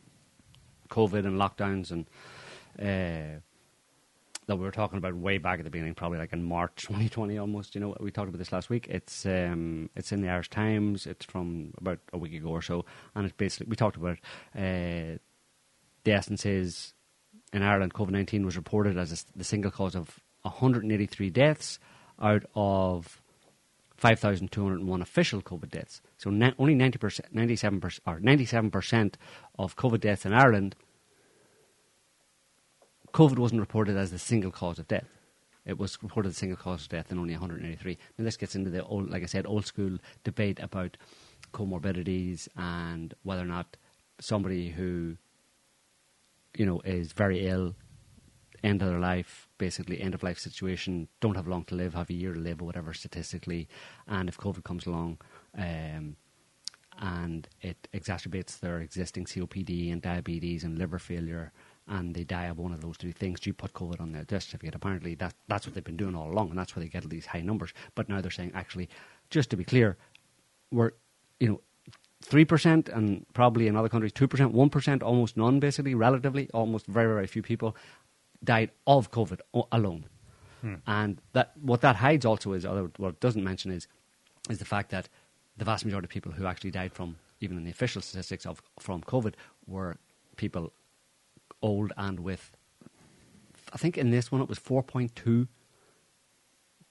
COVID 0.89 1.27
and 1.27 1.39
lockdowns 1.39 1.91
and 1.91 2.07
uh, 2.81 3.41
that 4.53 4.59
we 4.59 4.65
were 4.65 4.71
talking 4.71 4.99
about 4.99 5.15
way 5.15 5.39
back 5.39 5.59
at 5.59 5.65
the 5.65 5.71
beginning, 5.71 5.95
probably 5.95 6.19
like 6.19 6.33
in 6.33 6.45
March 6.45 6.77
2020 6.83 7.39
almost. 7.39 7.75
You 7.75 7.81
know, 7.81 7.97
we 8.01 8.11
talked 8.11 8.29
about 8.29 8.39
this 8.39 8.53
last 8.53 8.69
week. 8.71 8.87
It's 8.89 9.25
um, 9.27 9.89
it's 9.97 10.13
in 10.13 10.21
the 10.21 10.29
Irish 10.29 10.51
Times. 10.51 11.07
It's 11.07 11.25
from 11.25 11.73
about 11.79 11.99
a 12.13 12.19
week 12.19 12.35
ago 12.35 12.49
or 12.51 12.63
so, 12.63 12.85
and 13.15 13.25
it's 13.25 13.35
basically 13.37 13.67
we 13.71 13.77
talked 13.77 13.97
about 13.97 14.19
uh, 14.55 15.19
the 16.05 16.13
essence 16.13 16.45
is 16.45 16.95
in 17.53 17.63
Ireland, 17.63 17.95
COVID 17.95 18.11
19 18.11 18.45
was 18.45 18.57
reported 18.57 18.97
as 18.97 19.13
a 19.13 19.39
the 19.39 19.45
single 19.45 19.71
cause 19.71 19.95
of 19.95 20.19
183 20.43 21.31
deaths 21.31 21.79
out 22.21 22.45
of 22.55 23.21
5,201 23.97 25.01
official 25.03 25.43
COVID 25.43 25.71
deaths. 25.71 26.01
So 26.19 26.31
ne- 26.31 26.55
only 26.59 26.75
90%, 26.75 27.21
97%, 27.33 28.01
or 28.05 28.19
97% 28.19 29.15
of 29.59 29.77
COVID 29.77 30.01
deaths 30.01 30.27
in 30.27 30.33
Ireland, 30.33 30.75
COVID 33.13 33.39
wasn't 33.39 33.61
reported 33.61 33.97
as 33.97 34.11
the 34.11 34.19
single 34.19 34.51
cause 34.51 34.79
of 34.79 34.89
death. 34.89 35.09
It 35.65 35.79
was 35.79 36.03
reported 36.03 36.31
as 36.31 36.37
a 36.37 36.39
single 36.39 36.57
cause 36.57 36.83
of 36.83 36.89
death 36.89 37.13
in 37.13 37.19
only 37.19 37.35
183. 37.35 37.99
Now 38.19 38.25
this 38.25 38.37
gets 38.37 38.57
into 38.57 38.71
the 38.71 38.85
old, 38.85 39.11
like 39.11 39.23
I 39.23 39.27
said, 39.27 39.47
old 39.47 39.67
school 39.67 39.99
debate 40.25 40.59
about 40.61 40.97
comorbidities 41.53 42.49
and 42.57 43.15
whether 43.23 43.43
or 43.43 43.47
not 43.47 43.77
somebody 44.19 44.71
who 44.71 45.17
you 46.57 46.67
know, 46.67 46.81
is 46.81 47.13
very 47.13 47.47
ill, 47.47 47.75
end 48.63 48.83
of 48.83 48.89
their 48.89 48.99
life, 48.99 49.49
basically 49.59 50.01
end 50.01 50.15
of 50.15 50.23
life 50.23 50.39
situation, 50.39 51.09
don't 51.21 51.37
have 51.37 51.49
long 51.49 51.65
to 51.65 51.75
live, 51.75 51.95
have 51.95 52.11
a 52.11 52.15
year 52.15 52.33
to 52.33 52.41
live 52.41 52.61
or 52.61 52.65
whatever 52.67 52.93
statistically, 52.93 53.69
and 54.07 54.29
if 54.29 54.37
COVID 54.37 54.65
comes 54.65 54.87
along, 54.87 55.19
um, 55.57 56.17
and 56.99 57.49
it 57.63 57.89
exacerbates 57.95 58.61
their 58.61 58.81
existing 58.81 59.25
COPD 59.25 59.91
and 59.91 60.03
diabetes 60.03 60.63
and 60.63 60.79
liver 60.79 60.99
failure, 60.99 61.53
and 61.89 62.15
they 62.15 62.25
die 62.25 62.47
of 62.47 62.59
one 62.59 62.73
of 62.73 62.81
those 62.81 62.97
two 62.97 63.13
things, 63.13 63.41
do 63.41 63.51
you 63.51 63.55
put 63.55 63.73
COVID 63.73 64.01
on 64.01 64.13
their 64.13 64.25
death 64.25 64.45
certificate? 64.45 64.75
Apparently, 64.75 65.15
that 65.17 65.35
that's 65.49 65.67
what 65.67 65.75
they've 65.75 65.85
been 65.85 65.97
doing 65.97 66.15
all 66.15 66.31
along, 66.31 66.51
and 66.51 66.59
that's 66.59 66.77
why 66.77 66.83
they 66.83 66.89
get 66.89 67.09
these 67.09 67.27
high 67.27 67.41
numbers. 67.41 67.73
But 67.95 68.09
now 68.09 68.21
they're 68.21 68.31
saying, 68.31 68.53
actually, 68.55 68.89
just 69.31 69.51
to 69.51 69.57
be 69.57 69.65
clear, 69.65 69.97
we're 70.71 70.93
you 71.41 71.49
know 71.49 71.61
three 72.23 72.45
percent, 72.45 72.89
and 72.89 73.27
probably 73.35 73.67
in 73.67 73.77
other 73.77 73.89
countries 73.89 74.13
two 74.13 74.29
percent, 74.29 74.53
one 74.53 74.71
percent, 74.71 75.03
almost 75.03 75.37
none, 75.37 75.61
basically, 75.61 75.95
relatively, 75.95 76.49
almost 76.55 76.87
very, 76.87 77.13
very 77.13 77.27
few 77.27 77.43
people 77.43 77.77
died 78.45 78.71
of 78.87 79.11
COVID 79.11 79.41
alone. 79.71 80.07
Hmm. 80.61 80.75
And 80.87 81.21
that 81.33 81.53
what 81.61 81.81
that 81.81 81.97
hides 81.97 82.25
also 82.25 82.53
is, 82.53 82.65
or 82.65 82.91
what 82.97 83.09
it 83.09 83.21
doesn't 83.21 83.43
mention 83.43 83.73
is, 83.73 83.89
is 84.49 84.59
the 84.59 84.65
fact 84.65 84.91
that 84.91 85.09
the 85.57 85.65
vast 85.65 85.85
majority 85.85 86.07
of 86.07 86.11
people 86.11 86.33
who 86.33 86.47
actually 86.47 86.71
died 86.71 86.93
from, 86.93 87.17
even 87.41 87.57
in 87.57 87.65
the 87.65 87.71
official 87.71 88.01
statistics 88.01 88.47
of 88.47 88.63
from 88.79 89.03
COVID, 89.03 89.35
were 89.67 89.97
people 90.37 90.73
old 91.63 91.93
and 91.97 92.21
with. 92.21 92.51
I 93.73 93.79
think 93.79 93.97
in 93.97 94.11
this 94.11 94.31
one 94.31 94.43
it 94.43 94.49
was 94.49 94.59
four 94.59 94.83
point 94.83 95.17
two 95.17 95.49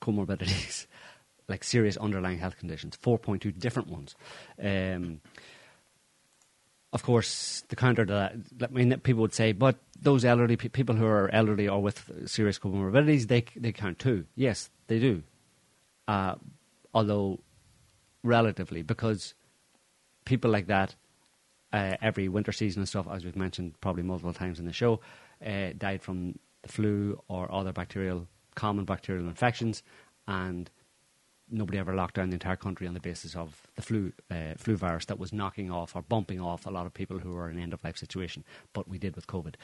comorbidities, 0.02 0.88
like 1.48 1.64
serious 1.64 1.96
underlying 1.98 2.40
health 2.40 2.58
conditions, 2.58 2.98
4.2 3.02 3.58
different 3.58 3.90
ones. 3.90 4.16
Um, 4.62 5.22
of 6.94 7.04
course, 7.04 7.64
the 7.70 7.78
counter 7.78 8.06
to 8.06 8.14
that, 8.58 8.70
I 8.70 8.74
mean, 8.74 9.00
people 9.00 9.22
would 9.22 9.34
say, 9.34 9.54
but 9.54 9.78
those 10.02 10.26
elderly 10.26 10.58
people 10.58 10.96
who 10.96 11.06
are 11.06 11.30
elderly 11.30 11.70
or 11.70 11.82
with 11.82 12.12
serious 12.26 12.60
comorbidities, 12.60 13.28
they 13.28 13.46
they 13.56 13.72
count 13.72 13.98
too. 13.98 14.26
Yes, 14.36 14.70
they 14.88 15.00
do. 15.00 15.24
Uh, 16.06 16.36
although 16.94 17.40
relatively, 18.24 18.82
because 18.82 19.36
people 20.26 20.52
like 20.52 20.68
that, 20.68 20.96
uh, 21.74 21.96
every 22.02 22.28
winter 22.28 22.52
season 22.52 22.82
and 22.82 22.90
stuff, 22.90 23.08
as 23.12 23.24
we've 23.24 23.36
mentioned 23.36 23.80
probably 23.82 24.04
multiple 24.04 24.34
times 24.34 24.60
in 24.60 24.66
the 24.66 24.74
show, 24.74 25.00
uh, 25.46 25.70
died 25.78 26.02
from 26.02 26.38
the 26.62 26.70
flu 26.70 27.22
or 27.28 27.52
other 27.52 27.72
bacterial, 27.72 28.28
common 28.56 28.86
bacterial 28.86 29.28
infections, 29.28 29.84
and 30.28 30.70
nobody 31.50 31.78
ever 31.78 31.94
locked 31.94 32.16
down 32.16 32.30
the 32.30 32.36
entire 32.36 32.56
country 32.56 32.88
on 32.88 32.94
the 32.94 33.00
basis 33.00 33.36
of 33.36 33.68
the 33.76 33.82
flu 33.82 34.14
uh, 34.32 34.54
flu 34.58 34.76
virus 34.76 35.06
that 35.06 35.20
was 35.20 35.34
knocking 35.34 35.70
off 35.70 35.96
or 35.96 36.02
bumping 36.02 36.40
off 36.40 36.66
a 36.66 36.70
lot 36.70 36.86
of 36.86 36.94
people 36.94 37.20
who 37.20 37.32
were 37.32 37.50
in 37.50 37.58
an 37.58 37.64
end 37.64 37.74
of 37.74 37.84
life 37.84 37.98
situation. 37.98 38.44
But 38.74 38.88
we 38.88 38.98
did 38.98 39.16
with 39.16 39.28
COVID. 39.28 39.56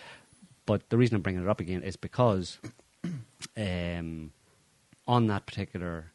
But 0.66 0.90
the 0.90 0.98
reason 0.98 1.16
I'm 1.16 1.22
bringing 1.22 1.44
it 1.44 1.50
up 1.50 1.62
again 1.62 1.82
is 1.82 1.96
because 1.96 2.60
um, 3.58 4.32
on 5.08 5.28
that 5.28 5.46
particular, 5.46 6.12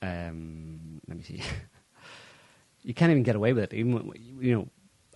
um, 0.00 1.02
let 1.06 1.18
me 1.18 1.22
see, 1.22 1.42
you 2.86 2.94
can't 2.94 3.10
even 3.10 3.24
get 3.24 3.34
away 3.34 3.52
with 3.52 3.64
it. 3.64 3.74
Even 3.74 4.12
you 4.40 4.54
know, 4.54 4.68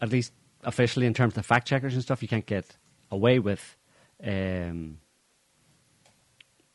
at 0.03 0.11
least 0.11 0.33
officially 0.65 1.07
in 1.07 1.15
terms 1.15 1.39
of 1.39 1.47
fact 1.47 1.69
checkers 1.69 1.95
and 1.95 2.03
stuff, 2.03 2.21
you 2.21 2.29
can't 2.29 2.45
get 2.45 2.77
away 3.13 3.39
with 3.39 3.77
um, 4.25 4.99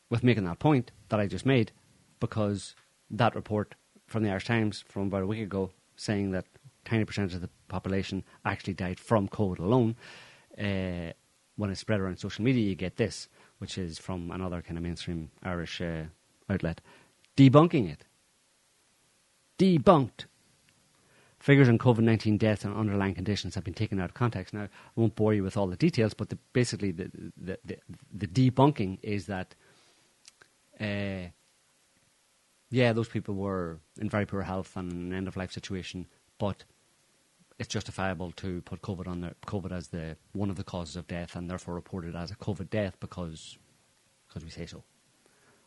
with 0.08 0.24
making 0.24 0.44
that 0.44 0.58
point 0.58 0.92
that 1.10 1.20
I 1.20 1.26
just 1.26 1.44
made 1.44 1.70
because 2.18 2.74
that 3.10 3.34
report 3.34 3.74
from 4.06 4.22
the 4.22 4.30
Irish 4.30 4.46
Times 4.46 4.82
from 4.88 5.02
about 5.08 5.22
a 5.22 5.26
week 5.26 5.42
ago 5.42 5.70
saying 5.96 6.30
that 6.30 6.46
tiny 6.86 7.04
percentage 7.04 7.34
of 7.34 7.42
the 7.42 7.50
population 7.68 8.24
actually 8.46 8.74
died 8.74 8.98
from 8.98 9.28
COVID 9.28 9.58
alone. 9.58 9.96
Uh, 10.58 11.12
when 11.56 11.70
it's 11.70 11.80
spread 11.80 12.00
around 12.00 12.18
social 12.18 12.44
media, 12.44 12.62
you 12.62 12.74
get 12.74 12.96
this, 12.96 13.28
which 13.58 13.76
is 13.76 13.98
from 13.98 14.30
another 14.30 14.62
kind 14.62 14.78
of 14.78 14.82
mainstream 14.82 15.30
Irish 15.42 15.82
uh, 15.82 16.04
outlet, 16.48 16.80
debunking 17.36 17.90
it. 17.90 18.04
Debunked. 19.58 20.26
Figures 21.46 21.68
on 21.68 21.78
COVID 21.78 22.00
19 22.00 22.38
deaths 22.38 22.64
and 22.64 22.76
underlying 22.76 23.14
conditions 23.14 23.54
have 23.54 23.62
been 23.62 23.72
taken 23.72 24.00
out 24.00 24.06
of 24.06 24.14
context. 24.14 24.52
Now, 24.52 24.64
I 24.64 24.68
won't 24.96 25.14
bore 25.14 25.32
you 25.32 25.44
with 25.44 25.56
all 25.56 25.68
the 25.68 25.76
details, 25.76 26.12
but 26.12 26.28
the, 26.28 26.38
basically, 26.52 26.90
the, 26.90 27.08
the, 27.36 27.56
the, 28.12 28.26
debunking 28.26 28.98
is 29.00 29.26
that, 29.26 29.54
uh, 30.80 31.30
yeah, 32.68 32.92
those 32.92 33.08
people 33.08 33.36
were 33.36 33.78
in 34.00 34.10
very 34.10 34.26
poor 34.26 34.42
health 34.42 34.76
and 34.76 34.90
an 34.90 35.12
end 35.12 35.28
of 35.28 35.36
life 35.36 35.52
situation, 35.52 36.08
but 36.36 36.64
it's 37.60 37.68
justifiable 37.68 38.32
to 38.32 38.60
put 38.62 38.82
COVID 38.82 39.06
on 39.06 39.20
the 39.20 39.36
COVID 39.46 39.70
as 39.70 39.86
the 39.86 40.16
one 40.32 40.50
of 40.50 40.56
the 40.56 40.64
causes 40.64 40.96
of 40.96 41.06
death, 41.06 41.36
and 41.36 41.48
therefore 41.48 41.74
report 41.74 42.04
it 42.06 42.16
as 42.16 42.32
a 42.32 42.36
COVID 42.36 42.70
death 42.70 42.96
because 42.98 43.56
because 44.26 44.42
we 44.42 44.50
say 44.50 44.66
so. 44.66 44.82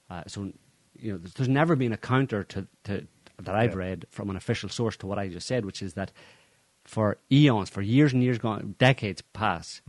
Uh, 0.10 0.24
so, 0.28 0.52
you 0.98 1.14
know, 1.14 1.18
there's, 1.20 1.36
there's 1.36 1.48
never 1.48 1.78
been 1.78 1.94
a 1.94 1.98
counter 1.98 2.44
to, 2.44 2.68
to 2.84 3.08
that 3.40 3.56
I've 3.56 3.72
Yeah. 3.74 3.78
read 3.80 4.06
from 4.10 4.30
an 4.30 4.36
official 4.36 4.70
source 4.70 4.98
to 4.98 5.07
what 5.07 5.20
I 5.20 5.28
just 5.30 5.48
said, 5.48 5.66
which 5.66 5.82
is 5.82 5.94
that 5.94 6.11
for 6.84 7.18
eons, 7.32 7.70
for 7.70 7.82
years 7.82 8.14
and 8.14 8.24
years 8.24 8.38
gone, 8.40 8.76
decades 8.78 9.22
past, 9.34 9.82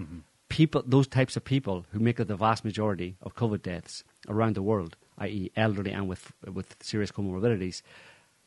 people, 0.48 0.82
those 0.86 1.06
types 1.08 1.36
of 1.36 1.44
people 1.44 1.86
who 1.92 1.98
make 2.00 2.20
up 2.20 2.28
the 2.28 2.36
vast 2.36 2.64
majority 2.64 3.16
of 3.22 3.34
COVID 3.34 3.62
deaths 3.62 4.04
around 4.28 4.54
the 4.54 4.62
world, 4.62 4.96
i.e., 5.18 5.50
elderly 5.56 5.92
and 5.92 6.08
with 6.08 6.32
with 6.52 6.76
serious 6.80 7.12
comorbidities, 7.12 7.82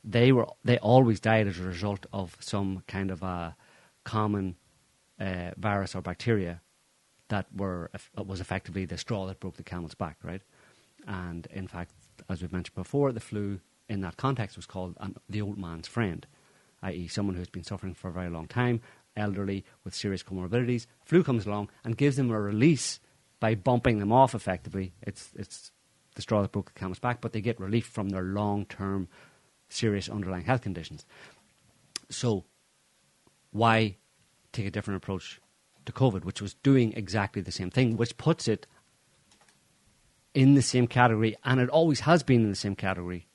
they 0.03 0.31
were 0.31 0.47
they 0.63 0.77
always 0.79 1.19
died 1.19 1.47
as 1.47 1.59
a 1.59 1.63
result 1.63 2.05
of 2.11 2.37
some 2.39 2.83
kind 2.87 3.09
of 3.11 3.23
a 3.23 3.55
common 4.03 4.55
uh, 5.19 5.51
virus 5.57 5.95
or 5.95 6.01
bacteria 6.01 6.61
that 7.29 7.45
were 7.55 7.89
that 8.15 8.27
was 8.27 8.41
effectively 8.41 8.85
the 8.85 8.97
straw 8.97 9.25
that 9.27 9.39
broke 9.39 9.55
the 9.57 9.63
camel's 9.63 9.95
back, 9.95 10.17
right? 10.23 10.41
And 11.07 11.47
in 11.47 11.67
fact, 11.67 11.91
as 12.29 12.41
we've 12.41 12.51
mentioned 12.51 12.75
before, 12.75 13.11
the 13.11 13.19
flu 13.19 13.59
in 13.89 14.01
that 14.01 14.17
context 14.17 14.55
was 14.55 14.65
called 14.65 14.95
an, 14.99 15.15
the 15.29 15.41
old 15.41 15.57
man's 15.57 15.87
friend, 15.87 16.25
i.e., 16.83 17.07
someone 17.07 17.35
who's 17.35 17.49
been 17.49 17.63
suffering 17.63 17.93
for 17.93 18.09
a 18.09 18.13
very 18.13 18.29
long 18.29 18.47
time, 18.47 18.81
elderly 19.15 19.63
with 19.83 19.93
serious 19.93 20.23
comorbidities. 20.23 20.87
Flu 21.05 21.23
comes 21.23 21.45
along 21.45 21.69
and 21.83 21.97
gives 21.97 22.15
them 22.15 22.31
a 22.31 22.39
release 22.39 22.99
by 23.39 23.55
bumping 23.55 23.99
them 23.99 24.11
off 24.11 24.33
effectively. 24.33 24.93
It's, 25.01 25.31
it's 25.35 25.71
the 26.15 26.21
straw 26.21 26.41
that 26.41 26.51
broke 26.51 26.73
the 26.73 26.79
camel's 26.79 26.99
back, 26.99 27.21
but 27.21 27.33
they 27.33 27.41
get 27.41 27.59
relief 27.59 27.85
from 27.85 28.09
their 28.09 28.23
long 28.23 28.65
term 28.65 29.07
serious 29.69 30.09
underlying 30.09 30.45
health 30.45 30.61
conditions. 30.61 31.05
So, 32.09 32.45
why 33.51 33.97
take 34.51 34.67
a 34.67 34.71
different 34.71 34.97
approach 34.97 35.41
to 35.85 35.91
COVID, 35.91 36.23
which 36.23 36.41
was 36.41 36.53
doing 36.55 36.93
exactly 36.93 37.41
the 37.41 37.51
same 37.51 37.69
thing, 37.69 37.97
which 37.97 38.17
puts 38.17 38.47
it 38.47 38.67
in 40.33 40.53
the 40.55 40.61
same 40.61 40.87
category, 40.87 41.35
and 41.43 41.59
it 41.59 41.69
always 41.69 42.01
has 42.01 42.23
been 42.23 42.41
in 42.41 42.49
the 42.49 42.55
same 42.55 42.75
category 42.75 43.27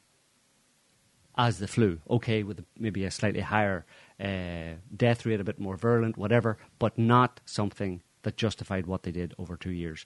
as 1.38 1.58
the 1.58 1.68
flu. 1.68 2.00
Okay, 2.10 2.42
with 2.42 2.64
maybe 2.78 3.04
a 3.04 3.10
slightly 3.10 3.40
higher 3.40 3.86
uh, 4.20 4.74
death 4.94 5.24
rate, 5.24 5.40
a 5.40 5.44
bit 5.44 5.58
more 5.60 5.76
virulent, 5.76 6.18
whatever, 6.18 6.58
but 6.78 6.98
not 6.98 7.40
something 7.46 8.02
that 8.22 8.36
justified 8.36 8.86
what 8.86 9.04
they 9.04 9.12
did 9.12 9.34
over 9.38 9.56
two 9.56 9.70
years. 9.70 10.04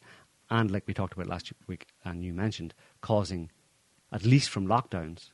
And 0.51 0.71
like 0.71 0.85
we 0.87 0.93
talked 0.95 1.15
about 1.15 1.27
last 1.29 1.51
week, 1.67 1.87
and 2.05 2.23
you 2.23 2.35
mentioned, 2.35 2.75
causing, 3.01 3.51
at 4.13 4.25
least 4.25 4.51
from 4.51 4.67
lockdowns, 4.67 5.31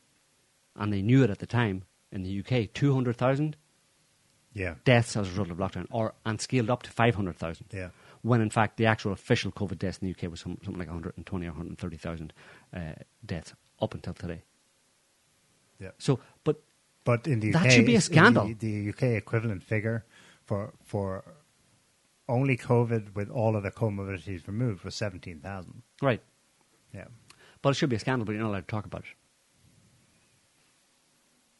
and 0.76 0.92
they 0.92 1.02
knew 1.02 1.24
it 1.24 1.30
at 1.30 1.40
the 1.40 1.46
time 1.46 1.82
in 2.12 2.22
the 2.22 2.38
UK, 2.40 2.72
200,000 2.72 3.56
Yeah. 4.54 4.76
deaths 4.84 5.16
as 5.16 5.26
a 5.26 5.30
result 5.30 5.50
of 5.50 5.58
lockdown, 5.58 5.86
or 5.90 6.14
and 6.24 6.40
scaled 6.40 6.70
up 6.70 6.82
to 6.84 6.90
500,000. 6.90 7.66
Yeah. 7.72 7.90
When 8.22 8.40
in 8.40 8.50
fact 8.50 8.76
the 8.76 8.86
actual 8.86 9.12
official 9.12 9.50
COVID 9.50 9.78
deaths 9.78 9.98
in 9.98 10.06
the 10.06 10.12
UK 10.14 10.30
was 10.30 10.40
some, 10.40 10.58
something 10.62 10.78
like 10.78 10.88
120 10.88 11.46
or 11.46 11.50
130,000 11.50 12.32
uh, 12.72 12.80
deaths 13.26 13.54
up 13.80 13.94
until 13.94 14.14
today. 14.14 14.42
Yeah. 15.80 15.90
So, 15.98 16.18
but 16.44 16.62
But 17.04 17.26
in 17.26 17.40
the 17.40 17.52
That 17.52 17.66
UK, 17.66 17.72
should 17.72 17.86
be 17.86 17.96
a 17.96 18.00
scandal. 18.00 18.46
The, 18.46 18.54
the 18.54 18.88
UK 18.90 19.02
equivalent 19.22 19.62
figure 19.62 20.04
for 20.44 20.72
for 20.84 21.24
only 22.28 22.56
COVID 22.56 23.14
with 23.14 23.30
all 23.30 23.56
of 23.56 23.62
the 23.62 23.70
comorbidities 23.70 24.46
removed 24.46 24.84
was 24.84 24.94
seventeen 24.94 25.40
thousand. 25.40 25.82
right, 26.02 26.20
Yeah. 26.92 27.06
but 27.62 27.70
it 27.70 27.74
should 27.76 27.90
be 27.90 27.96
a 27.96 28.00
scandal. 28.00 28.26
But 28.26 28.32
you're 28.32 28.42
not 28.42 28.50
allowed 28.50 28.66
to 28.68 28.74
talk 28.76 28.84
about 28.86 29.02
it. 29.04 29.14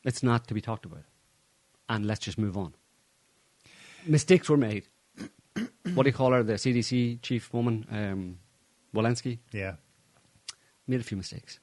It's 0.05 0.23
not 0.23 0.47
to 0.49 0.55
be 0.55 0.61
talked 0.61 0.85
about, 0.87 1.05
and 1.89 2.07
let's 2.07 2.21
just 2.21 2.39
move 2.39 2.57
on. 2.57 2.75
Mistakes 4.07 4.49
were 4.49 4.57
made. 4.57 4.85
what 5.95 6.03
do 6.05 6.09
you 6.09 6.13
call 6.13 6.33
her? 6.33 6.43
The 6.43 6.55
CDC 6.55 7.21
chief 7.23 7.53
woman, 7.53 7.85
um, 7.91 8.39
Walensky, 8.95 9.39
Yeah. 9.53 9.75
made 10.87 11.01
a 11.01 11.05
few 11.05 11.17
mistakes. 11.17 11.59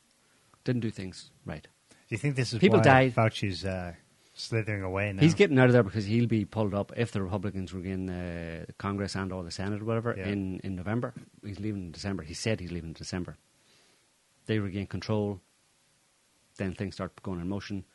Didn't 0.63 0.81
do 0.81 0.91
things 0.91 1.31
right. 1.45 1.67
Do 2.07 2.15
you 2.15 2.17
think 2.17 2.35
this 2.35 2.53
is 2.53 2.59
People 2.59 2.79
why 2.79 2.83
died. 2.83 3.15
Fauci's 3.15 3.65
uh, 3.65 3.93
slithering 4.33 4.83
away 4.83 5.11
now? 5.13 5.21
He's 5.21 5.33
getting 5.33 5.57
out 5.57 5.67
of 5.67 5.73
there 5.73 5.83
because 5.83 6.05
he'll 6.05 6.27
be 6.27 6.45
pulled 6.45 6.73
up 6.73 6.91
if 6.95 7.11
the 7.11 7.21
Republicans 7.23 7.73
regain 7.73 8.05
the 8.05 8.67
Congress 8.77 9.15
and 9.15 9.31
or 9.31 9.43
the 9.43 9.51
Senate 9.51 9.81
or 9.81 9.85
whatever 9.85 10.13
Yeah. 10.17 10.27
in, 10.27 10.59
in 10.63 10.75
November. 10.75 11.13
He's 11.43 11.59
leaving 11.59 11.85
in 11.85 11.91
December. 11.91 12.23
He 12.23 12.33
said 12.35 12.59
he's 12.59 12.71
leaving 12.71 12.89
in 12.89 12.93
December. 12.93 13.37
They 14.45 14.59
regain 14.59 14.85
control, 14.85 15.41
then 16.57 16.73
things 16.75 16.93
start 16.95 17.21
going 17.23 17.41
in 17.41 17.49
motion. 17.49 17.85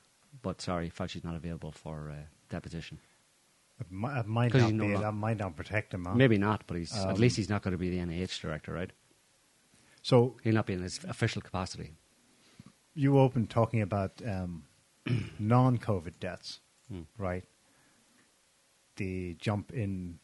But 0.42 0.60
sorry, 0.60 0.90
Fauci's 0.90 1.22
not 1.24 1.36
available 1.36 1.70
for 1.72 2.10
uh, 2.10 2.14
deposition. 2.48 2.98
It 3.80 3.86
mi- 3.90 4.08
it 4.10 4.26
might 4.26 4.52
not 4.52 4.72
no 4.72 4.86
be. 4.88 4.94
That 4.96 5.12
might 5.12 5.38
not 5.38 5.56
protect 5.56 5.94
him. 5.94 6.04
huh? 6.04 6.14
Maybe 6.14 6.36
not, 6.38 6.64
but 6.66 6.76
he's 6.76 6.96
Um, 6.98 7.10
at 7.10 7.18
least 7.18 7.36
he's 7.36 7.48
not 7.48 7.62
going 7.62 7.72
to 7.72 7.78
be 7.78 7.90
the 7.90 7.98
NIH 7.98 8.40
director, 8.40 8.72
right? 8.72 8.90
So 10.02 10.36
He'll 10.42 10.54
not 10.54 10.66
be 10.66 10.72
in 10.72 10.82
his 10.82 11.00
official 11.04 11.40
capacity. 11.42 11.92
You 12.94 13.18
opened 13.18 13.50
talking 13.50 13.82
about 13.82 14.20
um, 14.26 14.64
non-COVID 15.38 16.18
deaths, 16.20 16.60
Hmm. 16.88 17.02
right? 17.18 17.44
The 18.96 19.34
jump 19.38 19.72
in 19.72 20.18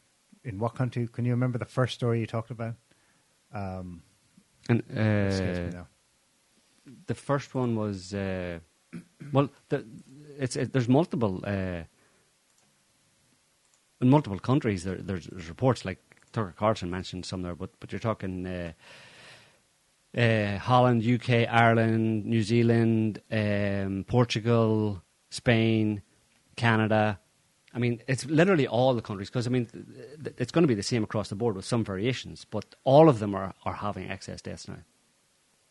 in 0.44 0.58
what 0.58 0.74
country? 0.74 1.08
Can 1.08 1.24
you 1.24 1.32
remember 1.32 1.58
the 1.58 1.64
first 1.64 1.94
story 1.94 2.20
you 2.20 2.26
talked 2.26 2.50
about? 2.50 2.74
Um, 3.52 4.02
And 4.68 4.82
uh, 4.90 5.70
now. 5.76 5.86
the 7.06 7.14
first 7.14 7.54
one 7.54 7.74
was 7.76 8.12
uh, 8.12 8.58
well, 9.32 9.48
the, 9.68 9.84
it's 10.38 10.56
it, 10.56 10.72
there's 10.72 10.88
multiple 10.88 11.40
uh, 11.46 11.84
in 14.00 14.08
multiple 14.10 14.38
countries. 14.38 14.82
There, 14.84 14.96
there's, 14.96 15.26
there's 15.26 15.48
reports 15.48 15.84
like 15.84 15.98
Tucker 16.32 16.54
Carlson 16.56 16.90
mentioned 16.90 17.24
some 17.24 17.42
there, 17.42 17.54
but 17.54 17.70
but 17.80 17.92
you're 17.92 18.00
talking 18.00 18.46
uh, 20.16 20.58
Holland, 20.58 21.04
UK, 21.04 21.46
Ireland, 21.48 22.24
New 22.24 22.42
Zealand, 22.42 23.20
um, 23.30 24.04
Portugal, 24.08 25.02
Spain, 25.30 26.02
Canada. 26.56 27.18
I 27.74 27.78
mean, 27.78 28.00
it's 28.08 28.24
literally 28.24 28.66
all 28.66 28.94
the 28.94 29.02
countries 29.02 29.28
because 29.28 29.46
I 29.46 29.50
mean, 29.50 29.66
th- 29.66 29.84
th- 30.24 30.36
it's 30.38 30.50
going 30.50 30.62
to 30.62 30.68
be 30.68 30.74
the 30.74 30.82
same 30.82 31.04
across 31.04 31.28
the 31.28 31.34
board 31.34 31.56
with 31.56 31.66
some 31.66 31.84
variations, 31.84 32.46
but 32.46 32.74
all 32.84 33.08
of 33.08 33.18
them 33.18 33.34
are, 33.34 33.52
are 33.64 33.74
having 33.74 34.10
excess 34.10 34.40
deaths 34.40 34.66
now 34.66 34.78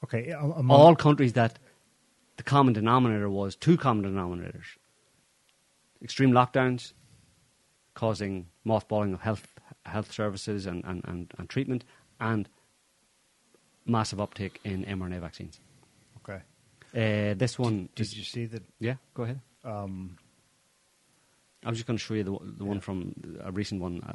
Okay, 0.04 0.30
among, 0.30 0.70
all 0.70 0.96
countries 0.96 1.34
that 1.34 1.58
the 2.38 2.44
common 2.44 2.74
denominator 2.74 3.30
was 3.30 3.56
two 3.56 3.76
common 3.76 4.06
denominators 4.06 4.78
extreme 6.04 6.32
lockdowns 6.32 6.94
causing 7.96 8.48
mothballing 8.66 9.14
of 9.14 9.22
health 9.22 9.48
health 9.86 10.12
services 10.12 10.68
and, 10.68 10.84
and, 10.86 11.02
and, 11.06 11.34
and 11.40 11.50
treatment 11.50 11.84
and 12.20 12.48
massive 13.86 14.20
uptake 14.22 14.60
in 14.64 14.84
mRNA 14.86 15.20
vaccines. 15.22 15.60
Okay. 16.28 16.42
Uh, 16.94 17.34
this 17.36 17.60
one 17.60 17.90
Did 17.96 18.16
you 18.16 18.24
see 18.24 18.46
that? 18.46 18.64
yeah, 18.80 18.96
go 19.14 19.24
ahead. 19.24 19.42
Um, 19.64 20.18
I 21.66 21.70
was 21.70 21.78
just 21.78 21.88
going 21.88 21.98
to 21.98 22.04
show 22.04 22.14
you 22.14 22.24
the, 22.24 22.32
one- 22.34 22.56
the 22.58 22.66
one 22.66 22.80
from 22.80 23.14
a 23.44 23.52
recent 23.52 23.82
one 23.82 24.02
uh, 24.08 24.14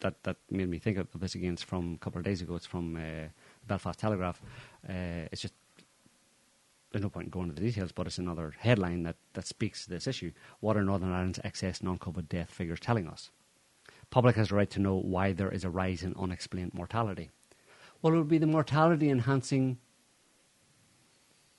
that 0.00 0.22
that 0.24 0.36
made 0.50 0.68
me 0.68 0.78
think 0.78 0.98
of 0.98 1.06
this 1.18 1.34
again. 1.34 1.52
It's 1.54 1.62
from 1.62 1.94
a 1.94 1.98
couple 1.98 2.18
of 2.18 2.24
days 2.24 2.40
ago. 2.42 2.54
It's 2.56 2.66
from 2.66 2.96
uh, 2.96 3.28
Belfast 3.66 3.98
Telegraph. 3.98 4.40
Uh, 4.88 5.28
it's 5.30 5.42
just 5.42 5.54
there's 6.90 7.02
no 7.02 7.08
point 7.08 7.26
in 7.26 7.30
going 7.30 7.48
into 7.48 7.60
the 7.60 7.66
details, 7.68 7.90
but 7.92 8.06
it's 8.06 8.18
another 8.18 8.52
headline 8.58 9.02
that, 9.04 9.16
that 9.32 9.46
speaks 9.46 9.84
to 9.84 9.90
this 9.90 10.06
issue. 10.06 10.30
What 10.60 10.76
are 10.76 10.82
Northern 10.82 11.10
Ireland's 11.10 11.40
excess 11.42 11.82
non-COVID 11.82 12.28
death 12.28 12.50
figures 12.50 12.80
telling 12.80 13.06
us? 13.08 13.30
Public 14.10 14.36
has 14.36 14.50
a 14.50 14.54
right 14.54 14.68
to 14.70 14.78
know 14.80 14.96
why 14.96 15.32
there 15.32 15.50
is 15.50 15.64
a 15.64 15.70
rise 15.70 16.02
in 16.02 16.14
unexplained 16.18 16.74
mortality. 16.74 17.30
Well, 18.02 18.14
it 18.14 18.18
would 18.18 18.28
be 18.28 18.38
the 18.38 18.46
mortality 18.46 19.08
enhancing 19.10 19.78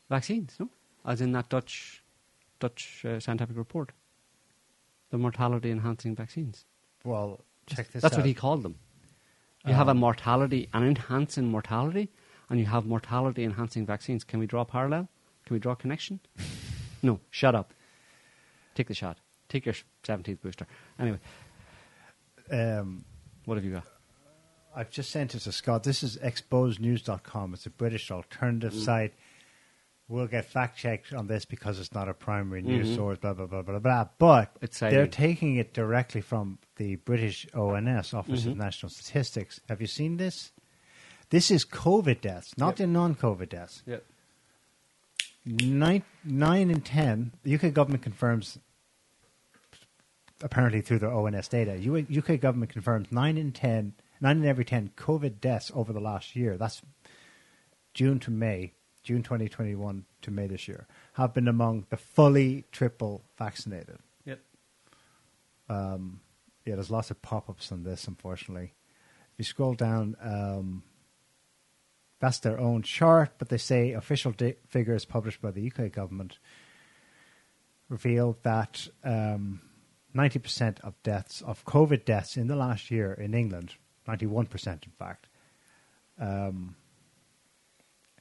vaccines, 0.09 0.55
no? 0.59 0.69
As 1.05 1.21
in 1.21 1.31
that 1.33 1.49
Dutch 1.49 2.03
Dutch 2.59 3.03
uh, 3.05 3.19
scientific 3.19 3.57
report. 3.57 3.91
The 5.09 5.17
mortality 5.17 5.69
enhancing 5.71 6.15
vaccines. 6.15 6.65
well, 7.03 7.41
check 7.67 7.91
this 7.91 8.01
That's 8.01 8.15
out. 8.15 8.19
what 8.19 8.25
he 8.25 8.33
called 8.33 8.63
them. 8.63 8.75
You 9.65 9.73
have 9.73 9.87
a 9.87 9.91
Um, 9.91 9.97
mortality, 9.99 10.67
an 10.73 10.83
enhancing 10.83 11.47
mortality, 11.49 12.09
and 12.49 12.59
you 12.59 12.65
have 12.65 12.85
mortality 12.85 13.43
enhancing 13.43 13.85
vaccines. 13.85 14.23
Can 14.25 14.39
we 14.39 14.45
draw 14.47 14.61
a 14.61 14.65
parallel? 14.65 15.07
Can 15.45 15.53
we 15.55 15.59
draw 15.59 15.73
a 15.73 15.75
connection? 15.75 16.19
no, 17.03 17.19
shut 17.31 17.55
up. 17.55 17.73
Take 18.75 18.87
the 18.87 18.93
shot. 18.93 19.17
Take 19.49 19.65
your 19.65 19.75
17th 20.03 20.41
booster. 20.41 20.67
Anyway, 20.99 21.19
Um, 22.51 23.05
what 23.45 23.55
have 23.55 23.63
you 23.65 23.71
got? 23.73 23.85
I've 24.75 24.89
just 24.89 25.11
sent 25.11 25.35
it 25.35 25.39
to 25.41 25.51
Scott. 25.51 25.83
This 25.83 26.03
is 26.03 26.17
exposenews.com. 26.17 27.53
It's 27.53 27.65
a 27.65 27.69
British 27.69 28.09
alternative 28.11 28.73
Mm. 28.73 28.83
site. 28.85 29.13
We'll 30.07 30.27
get 30.27 30.45
fact 30.45 30.77
checked 30.77 31.13
on 31.13 31.27
this 31.27 31.45
because 31.45 31.79
it's 31.79 31.93
not 31.93 32.09
a 32.09 32.13
primary 32.13 32.61
news 32.61 32.89
Mhm. 32.89 32.95
source, 32.95 33.19
blah, 33.19 33.33
blah, 33.33 33.45
blah, 33.45 33.61
blah, 33.61 33.79
blah. 33.79 34.09
But 34.17 34.55
It's 34.61 34.79
they're 34.79 35.07
taking 35.07 35.55
it 35.55 35.73
directly 35.73 36.21
from 36.21 36.59
the 36.75 36.97
British 36.97 37.47
ONS, 37.53 38.13
Office 38.13 38.45
of 38.45 38.53
Mhm. 38.53 38.57
National 38.57 38.89
Statistics. 38.89 39.61
Have 39.69 39.79
you 39.79 39.87
seen 39.87 40.17
this? 40.17 40.51
This 41.29 41.49
is 41.49 41.65
COVID 41.65 42.21
deaths, 42.21 42.57
not 42.57 42.69
Yep. 42.69 42.75
the 42.77 42.87
non 42.87 43.15
COVID 43.15 43.49
deaths. 43.49 43.81
Yeah. 43.85 43.99
Nine, 45.45 46.03
nine 46.23 46.69
in 46.69 46.81
ten, 46.81 47.31
the 47.43 47.51
UK 47.51 47.69
government 47.71 48.03
confirms, 48.03 48.59
apparently 50.41 50.81
through 50.81 50.99
their 50.99 51.11
ONS 51.11 51.47
data, 51.47 51.77
UK 51.77 52.37
government 52.37 52.71
confirms 52.71 53.11
nine 53.11 53.37
in 53.37 53.51
ten, 53.51 53.93
nine 54.23 54.37
in 54.37 54.45
every 54.45 54.65
ten 54.65 54.89
COVID 54.97 55.39
deaths 55.39 55.71
over 55.75 55.93
the 55.93 55.99
last 55.99 56.35
year. 56.35 56.57
That's 56.57 56.81
June 57.93 58.19
to 58.21 58.31
May, 58.31 58.73
June 59.03 59.21
2021 59.21 60.05
to 60.23 60.31
May 60.31 60.47
this 60.47 60.67
year, 60.67 60.87
have 61.13 61.33
been 61.33 61.47
among 61.47 61.85
the 61.89 61.97
fully 61.97 62.65
triple 62.71 63.23
vaccinated. 63.37 63.99
Yep. 64.25 64.39
Um, 65.69 66.21
yeah, 66.65 66.75
there's 66.75 66.89
lots 66.89 67.11
of 67.11 67.21
pop-ups 67.21 67.71
on 67.71 67.83
this, 67.83 68.07
unfortunately. 68.07 68.73
If 69.33 69.39
you 69.39 69.43
scroll 69.43 69.73
down, 69.73 70.15
um, 70.21 70.83
that's 72.19 72.39
their 72.39 72.59
own 72.59 72.83
chart, 72.83 73.31
but 73.37 73.49
they 73.49 73.57
say 73.57 73.91
official 73.91 74.31
da- 74.31 74.55
figures 74.69 75.03
published 75.05 75.41
by 75.41 75.51
the 75.51 75.69
UK 75.69 75.91
government 75.91 76.39
revealed 77.89 78.37
that 78.43 78.87
um, 79.03 79.61
90% 80.15 80.79
of 80.81 81.01
deaths, 81.03 81.41
of 81.41 81.65
COVID 81.65 82.05
deaths 82.05 82.37
in 82.37 82.47
the 82.47 82.55
last 82.55 82.89
year 82.89 83.13
in 83.13 83.33
England, 83.33 83.75
91% 84.07 84.67
in 84.85 84.91
fact, 84.97 85.27
um, 86.19 86.75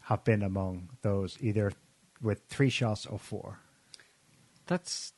have 0.02 0.24
been 0.24 0.42
among 0.42 0.90
those 1.02 1.36
either 1.40 1.72
with 2.20 2.42
three 2.48 2.70
shots 2.70 3.06
or 3.06 3.18
four. 3.18 3.58
That's 4.66 5.12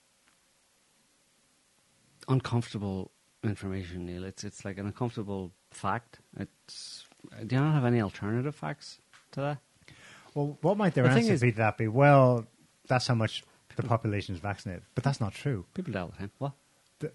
uncomfortable 2.29 3.11
information, 3.43 4.07
Neil. 4.07 4.25
It's 4.25 4.45
it's 4.45 4.65
like 4.65 4.79
an 4.79 4.87
uncomfortable 4.87 5.53
fact. 5.71 6.21
It's 6.39 7.07
do 7.47 7.55
you 7.57 7.61
not 7.61 7.75
have 7.75 7.85
any 7.85 8.01
alternative 8.01 8.55
facts 8.55 8.99
to 9.33 9.41
that? 9.41 9.59
Well, 10.35 10.59
what 10.63 10.77
might 10.77 10.95
their 10.95 11.05
The 11.05 11.11
answer 11.11 11.33
is- 11.35 11.41
be 11.43 11.53
to 11.53 11.59
that 11.59 11.79
be? 11.79 11.89
Well, 11.89 12.47
that's 12.89 13.07
how 13.07 13.15
much 13.15 13.45
the 13.77 13.83
population 13.83 14.35
is 14.35 14.41
vaccinated. 14.41 14.83
But 14.95 15.05
that's 15.05 15.21
not 15.21 15.33
true. 15.35 15.67
People 15.75 15.93
die 15.93 16.01
all 16.01 16.09
the 16.09 16.17
time. 16.17 16.31
What? 16.39 16.53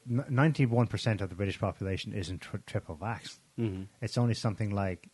Ninety-one 0.06 0.88
percent 0.88 1.22
of 1.22 1.30
the 1.30 1.36
British 1.36 1.60
population 1.60 2.14
isn't 2.14 2.42
tri- 2.42 2.60
triple 2.66 2.96
vax. 2.98 3.40
Mhm. 3.58 3.88
It's 4.02 4.18
only 4.18 4.34
something 4.34 4.70
like 4.72 5.10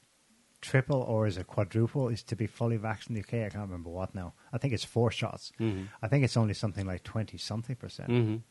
triple 0.61 1.01
or 1.01 1.27
is 1.27 1.37
it 1.37 1.45
quadruple 1.47 2.09
is 2.09 2.23
to 2.23 2.35
be 2.35 2.47
fully 2.47 2.77
vaxxed 2.77 3.09
in 3.09 3.15
the 3.15 3.21
UK. 3.21 3.45
I 3.45 3.49
can't 3.49 3.65
remember 3.69 3.89
what 3.89 4.15
now. 4.15 4.33
I 4.51 4.57
think 4.57 4.73
it's 4.73 4.83
four 4.83 5.11
shots. 5.11 5.51
Mhm. 5.59 5.87
I 6.01 6.07
think 6.07 6.23
it's 6.23 6.35
only 6.37 6.53
something 6.53 6.85
like 6.85 7.03
twenty 7.03 7.37
something 7.37 7.75
percent. 7.75 8.09
Mhm. 8.09 8.41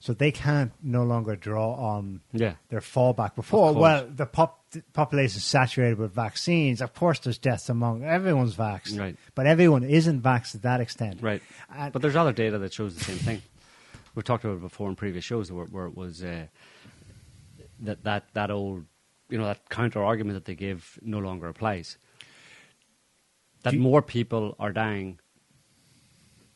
So 0.00 0.12
they 0.12 0.30
can't 0.32 0.72
no 0.82 1.02
longer 1.02 1.34
draw 1.34 1.72
on 1.74 2.20
Yeah. 2.32 2.54
their 2.68 2.80
fallback 2.80 3.34
before. 3.34 3.72
Well, 3.72 4.06
the 4.06 4.26
pop- 4.26 4.70
the 4.70 4.82
population 4.92 5.38
is 5.38 5.44
saturated 5.44 5.98
with 5.98 6.12
vaccines. 6.14 6.80
Of 6.82 6.92
course, 6.94 7.20
there's 7.20 7.38
deaths 7.38 7.68
among 7.70 8.02
everyone's 8.04 8.54
vaxxed, 8.54 8.98
Right. 8.98 9.16
but 9.34 9.46
everyone 9.46 9.82
isn't 9.82 10.20
vaxxed 10.22 10.52
to 10.52 10.58
that 10.58 10.80
extent. 10.80 11.22
Right. 11.22 11.42
And- 11.74 11.92
but 11.92 12.02
there's 12.02 12.16
other 12.16 12.32
data 12.32 12.58
that 12.58 12.72
shows 12.74 12.94
the 12.96 13.04
same 13.04 13.16
thing. 13.18 13.42
We've 14.14 14.24
talked 14.24 14.44
about 14.44 14.56
it 14.56 14.60
before 14.60 14.88
in 14.88 14.96
previous 14.96 15.24
shows 15.24 15.50
where, 15.50 15.66
where 15.66 15.86
it 15.86 15.96
was 15.96 16.22
uh, 16.22 16.46
that, 17.80 18.04
that, 18.04 18.24
that 18.34 18.50
old, 18.50 18.84
you 19.28 19.38
know, 19.38 19.44
that 19.46 19.68
counter 19.70 20.02
argument 20.02 20.36
that 20.36 20.44
they 20.44 20.54
give 20.54 20.98
no 21.02 21.18
longer 21.18 21.48
applies. 21.48 21.98
That 23.62 23.74
you- 23.74 23.80
more 23.80 24.02
people 24.02 24.54
are 24.58 24.72
dying 24.72 25.18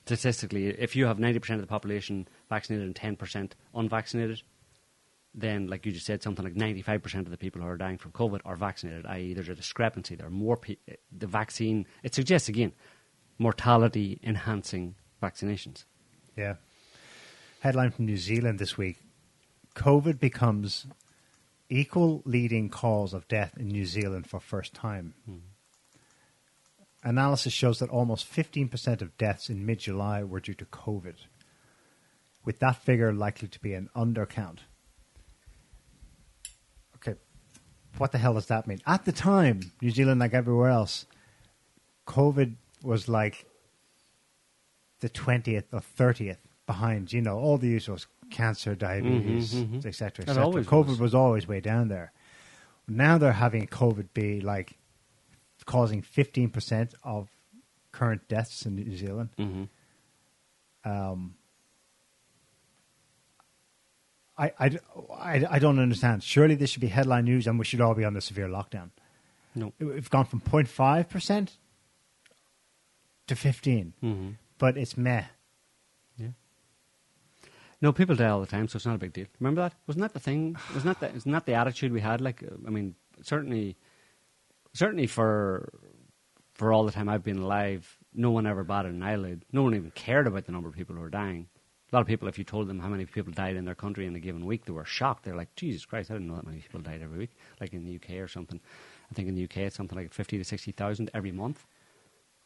statistically. 0.07 0.69
If 0.69 0.97
you 0.97 1.07
have 1.07 1.19
90% 1.19 1.55
of 1.57 1.61
the 1.61 1.67
population 1.67 2.29
vaccinated 2.49 2.87
and 2.87 3.19
10% 3.19 3.53
unvaccinated, 3.75 4.43
then, 5.35 5.67
like 5.67 5.85
you 5.85 5.93
just 5.93 6.07
said, 6.07 6.23
something 6.23 6.45
like 6.45 6.55
95% 6.55 7.21
of 7.21 7.31
the 7.31 7.37
people 7.37 7.61
who 7.61 7.69
are 7.69 7.77
dying 7.77 7.99
from 7.99 8.13
COVID 8.13 8.41
are 8.45 8.57
vaccinated, 8.57 9.05
i.e., 9.07 9.35
there's 9.35 9.49
a 9.51 9.55
discrepancy. 9.55 10.15
There 10.17 10.27
are 10.27 10.31
more 10.31 10.57
pe- 10.57 10.77
the 11.17 11.27
vaccine, 11.27 11.87
it 12.03 12.15
suggests 12.15 12.49
again, 12.49 12.73
mortality 13.39 14.19
enhancing 14.23 14.95
vaccinations. 15.23 15.85
Yeah. 16.37 16.55
Headline 17.61 17.91
from 17.91 18.07
New 18.07 18.17
Zealand 18.17 18.59
this 18.59 18.79
week 18.79 18.99
COVID 19.75 20.19
becomes 20.19 20.87
equal 21.69 22.23
leading 22.25 22.69
cause 22.69 23.13
of 23.13 23.29
death 23.29 23.57
in 23.59 23.69
New 23.69 23.85
Zealand 23.85 24.27
for 24.29 24.41
first 24.41 24.75
time. 24.75 25.15
Analysis 27.05 27.53
shows 27.53 27.79
that 27.79 27.91
almost 27.91 28.31
15% 28.31 29.03
of 29.03 29.17
deaths 29.17 29.49
in 29.49 29.65
mid 29.65 29.79
July 29.79 30.25
were 30.25 30.41
due 30.41 30.55
to 30.55 30.65
COVID, 30.65 31.15
with 32.45 32.59
that 32.59 32.77
figure 32.77 33.13
likely 33.13 33.49
to 33.49 33.61
be 33.61 33.75
an 33.75 33.89
undercount. 33.95 34.59
Okay, 36.97 37.15
what 37.99 38.11
the 38.11 38.19
hell 38.19 38.35
does 38.35 38.47
that 38.47 38.67
mean? 38.67 38.81
At 38.87 39.05
the 39.05 39.13
time, 39.13 39.61
New 39.81 39.91
Zealand, 39.91 40.21
like 40.21 40.35
everywhere 40.35 40.71
else, 40.71 41.07
COVID 42.07 42.55
was 42.83 43.09
like 43.09 43.47
the 45.01 45.09
20th 45.09 45.67
or 45.73 45.81
30th 45.81 46.39
behind, 46.69 47.13
you 47.13 47.21
know, 47.23 47.37
all 47.39 47.59
the 47.59 47.67
usual 47.79 47.99
cancer, 48.31 48.75
diabetes, 48.77 49.55
Mhm, 49.55 49.69
mhm. 49.81 49.87
et 49.87 49.95
cetera, 49.95 50.23
et 50.25 50.29
cetera. 50.35 50.45
COVID 50.65 50.87
was. 50.89 51.01
was. 51.01 51.15
always 51.15 51.49
way 51.49 51.61
down 51.61 51.89
there. 51.89 52.13
Now 52.87 53.19
they're 53.19 53.33
having 53.47 53.67
COVID 53.67 54.09
be 54.15 54.41
like 54.41 54.77
causing 55.65 56.03
15% 56.03 56.95
of 57.03 57.29
current 57.91 58.23
deaths 58.29 58.65
in 58.67 58.77
New 58.77 58.97
Zealand. 58.97 59.31
Mm-hmm. 59.39 59.65
Um, 60.91 61.35
I, 64.37 64.53
I, 64.59 64.79
I, 65.33 65.47
I 65.51 65.59
don't 65.59 65.79
understand. 65.81 66.23
Surely 66.23 66.55
this 66.55 66.71
should 66.71 66.81
be 66.81 66.89
headline 66.89 67.25
news 67.25 67.47
and 67.47 67.59
we 67.59 67.65
should 67.65 67.81
all 67.81 67.95
be 67.95 68.05
on 68.05 68.15
the 68.15 68.21
severe 68.21 68.47
lockdown. 68.49 68.91
No. 69.55 69.73
We've 69.81 70.09
gone 70.11 70.27
from 70.27 70.41
0.5% 70.41 71.49
to 73.27 73.35
15 73.37 73.93
Mm-hmm. 74.03 74.29
but 74.59 74.77
it's 74.77 74.97
meh. 74.97 75.25
No, 77.81 77.93
people 77.93 78.17
die 78.17 78.29
all 78.29 78.41
the 78.41 78.47
time, 78.47 78.67
so 78.67 78.77
it's 78.77 78.87
not 78.87 78.97
a 78.97 78.99
big 78.99 79.13
deal. 79.13 79.27
Remember 79.39 79.63
that? 79.63 79.75
Wasn't 79.87 80.03
that 80.03 80.13
the 80.13 80.21
thing? 80.21 80.57
Wasn't 80.75 80.85
that 80.85 81.01
the, 81.01 81.17
isn't 81.17 81.31
that 81.31 81.47
the 81.47 81.55
attitude 81.55 81.93
we 81.93 82.01
had? 82.01 82.21
Like, 82.21 82.43
I 82.67 82.71
mean, 82.71 82.97
certainly, 83.23 83.77
certainly 84.73 85.07
for 85.07 85.71
for 86.55 86.73
all 86.73 86.85
the 86.85 86.91
time 86.93 87.09
I've 87.09 87.23
been 87.23 87.39
alive, 87.39 87.97
no 88.13 88.33
one 88.33 88.47
ever 88.47 88.65
batted 88.65 88.93
an 88.93 89.03
eyelid. 89.03 89.45
No 89.53 89.63
one 89.63 89.77
even 89.77 89.93
cared 89.93 90.27
about 90.27 90.45
the 90.45 90.53
number 90.53 90.69
of 90.69 90.75
people 90.75 90.97
who 90.97 91.01
were 91.01 91.09
dying. 91.09 91.49
A 91.91 91.95
lot 91.95 92.01
of 92.01 92.09
people, 92.09 92.27
if 92.27 92.37
you 92.37 92.45
told 92.45 92.67
them 92.67 92.81
how 92.81 92.89
many 92.89 93.07
people 93.07 93.33
died 93.33 93.57
in 93.57 93.65
their 93.65 93.77
country 93.77 94.07
in 94.07 94.17
a 94.17 94.21
given 94.21 94.45
week, 94.45 94.65
they 94.65 94.73
were 94.73 94.85
shocked. 94.85 95.25
They're 95.25 95.37
like, 95.37 95.55
Jesus 95.55 95.87
Christ, 95.87 96.11
I 96.11 96.15
didn't 96.15 96.29
know 96.29 96.35
that 96.35 96.47
many 96.47 96.59
people 96.59 96.81
died 96.81 97.01
every 97.01 97.17
week. 97.17 97.31
Like 97.61 97.73
in 97.73 97.85
the 97.85 97.95
UK 97.95 98.21
or 98.21 98.27
something. 98.29 98.61
I 99.11 99.15
think 99.15 99.29
in 99.29 99.37
the 99.37 99.45
UK 99.45 99.59
it's 99.59 99.77
something 99.77 99.97
like 99.97 100.13
50 100.13 100.37
to 100.37 100.45
60,000 100.45 101.11
every 101.15 101.33
month. 101.33 101.65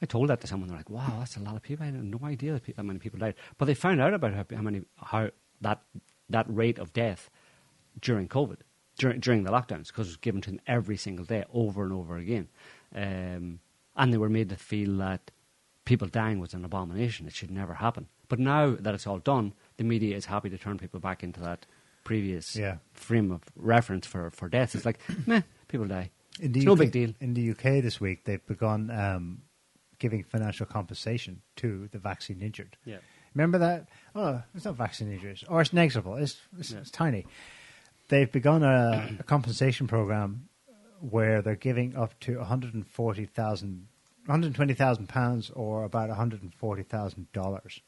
I 0.02 0.06
told 0.06 0.28
that 0.28 0.40
to 0.40 0.46
someone. 0.46 0.68
They're 0.68 0.76
like, 0.76 0.90
"Wow, 0.90 1.16
that's 1.20 1.36
a 1.36 1.40
lot 1.40 1.54
of 1.56 1.62
people. 1.62 1.84
I 1.84 1.86
had 1.86 2.02
no 2.04 2.20
idea 2.24 2.60
that, 2.60 2.82
many 2.84 2.98
people 2.98 3.18
died." 3.20 3.34
But 3.56 3.66
they 3.66 3.74
found 3.74 4.00
out 4.00 4.12
about 4.14 4.34
how, 4.34 4.44
how 4.54 4.62
many 4.62 4.82
how 4.96 5.30
that 5.60 5.80
that 6.28 6.46
rate 6.48 6.78
of 6.78 6.92
death 6.92 7.30
during 8.00 8.28
COVID, 8.28 8.58
during 8.98 9.20
during 9.20 9.44
the 9.44 9.52
lockdowns, 9.52 9.86
because 9.88 10.08
it 10.08 10.10
was 10.10 10.16
given 10.16 10.40
to 10.42 10.50
them 10.50 10.60
every 10.66 10.96
single 10.96 11.24
day, 11.24 11.44
over 11.52 11.84
and 11.84 11.92
over 11.92 12.16
again, 12.16 12.48
um, 12.94 13.60
and 13.96 14.12
they 14.12 14.18
were 14.18 14.28
made 14.28 14.48
to 14.48 14.56
feel 14.56 14.96
that 14.98 15.30
people 15.84 16.08
dying 16.08 16.38
was 16.40 16.54
an 16.54 16.64
abomination. 16.64 17.26
It 17.26 17.34
should 17.34 17.50
never 17.50 17.74
happen. 17.74 18.08
But 18.28 18.38
now 18.38 18.74
that 18.78 18.94
it's 18.94 19.06
all 19.06 19.18
done, 19.18 19.52
the 19.76 19.84
media 19.84 20.16
is 20.16 20.26
happy 20.26 20.48
to 20.50 20.58
turn 20.58 20.78
people 20.78 21.00
back 21.00 21.22
into 21.22 21.40
that 21.40 21.66
previous 22.04 22.56
Yeah. 22.56 22.78
frame 22.92 23.30
of 23.30 23.42
reference 23.54 24.06
for 24.06 24.30
for 24.30 24.48
death. 24.48 24.74
It's 24.74 24.84
like, 24.86 24.98
meh, 25.26 25.42
people 25.68 25.86
die. 25.86 26.10
In 26.40 26.52
the 26.52 26.60
it's 26.60 26.66
UK, 26.66 26.66
no 26.66 26.76
big 26.76 26.92
deal. 26.92 27.12
In 27.20 27.34
the 27.34 27.50
UK 27.50 27.82
this 27.82 28.00
week, 28.00 28.24
they've 28.24 28.44
begun 28.46 28.90
um, 28.90 29.42
giving 30.02 30.24
financial 30.24 30.66
compensation 30.66 31.40
to 31.56 31.88
the 31.92 31.98
vaccine 31.98 32.40
injured. 32.42 32.76
Yeah. 32.84 32.98
Remember 33.34 33.58
that? 33.58 33.86
Oh, 34.14 34.42
it's 34.54 34.64
not 34.66 34.74
vaccine 34.74 35.10
injuries, 35.12 35.44
or 35.48 35.60
it's 35.62 35.72
negligible. 35.72 36.16
It's, 36.16 36.36
it's, 36.58 36.72
Yeah. 36.72 36.78
it's 36.80 36.90
tiny. 36.90 37.24
They've 38.08 38.30
begun 38.30 38.62
a, 38.62 39.16
a 39.20 39.22
compensation 39.22 39.86
program 39.86 40.48
where 41.00 41.40
they're 41.40 41.54
giving 41.56 41.96
up 41.96 42.18
to 42.20 42.36
140,000, 42.38 43.86
120,000 44.26 45.08
pounds, 45.08 45.50
or 45.50 45.84
about 45.84 46.08
140,000 46.08 47.32
dollars 47.32 47.80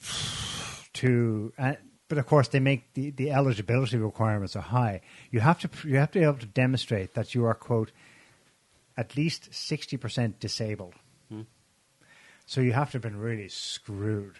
to. 0.94 1.52
Uh, 1.58 1.74
but 2.08 2.16
of 2.16 2.26
course, 2.26 2.48
they 2.48 2.60
make 2.60 2.94
the, 2.94 3.10
the 3.10 3.30
eligibility 3.30 3.98
requirements 3.98 4.56
are 4.56 4.62
high. 4.62 5.02
You 5.30 5.40
have 5.40 5.58
to 5.60 5.68
you 5.86 5.96
have 5.96 6.10
to 6.12 6.18
be 6.20 6.24
able 6.24 6.38
to 6.38 6.46
demonstrate 6.46 7.12
that 7.14 7.34
you 7.34 7.44
are 7.44 7.54
quote 7.54 7.90
at 8.98 9.16
least 9.16 9.54
sixty 9.54 9.96
percent 9.96 10.40
disabled. 10.40 10.94
Hmm. 11.30 11.42
So 12.44 12.60
you 12.60 12.72
have 12.72 12.90
to 12.90 12.96
have 12.96 13.02
been 13.02 13.18
really 13.18 13.48
screwed. 13.48 14.36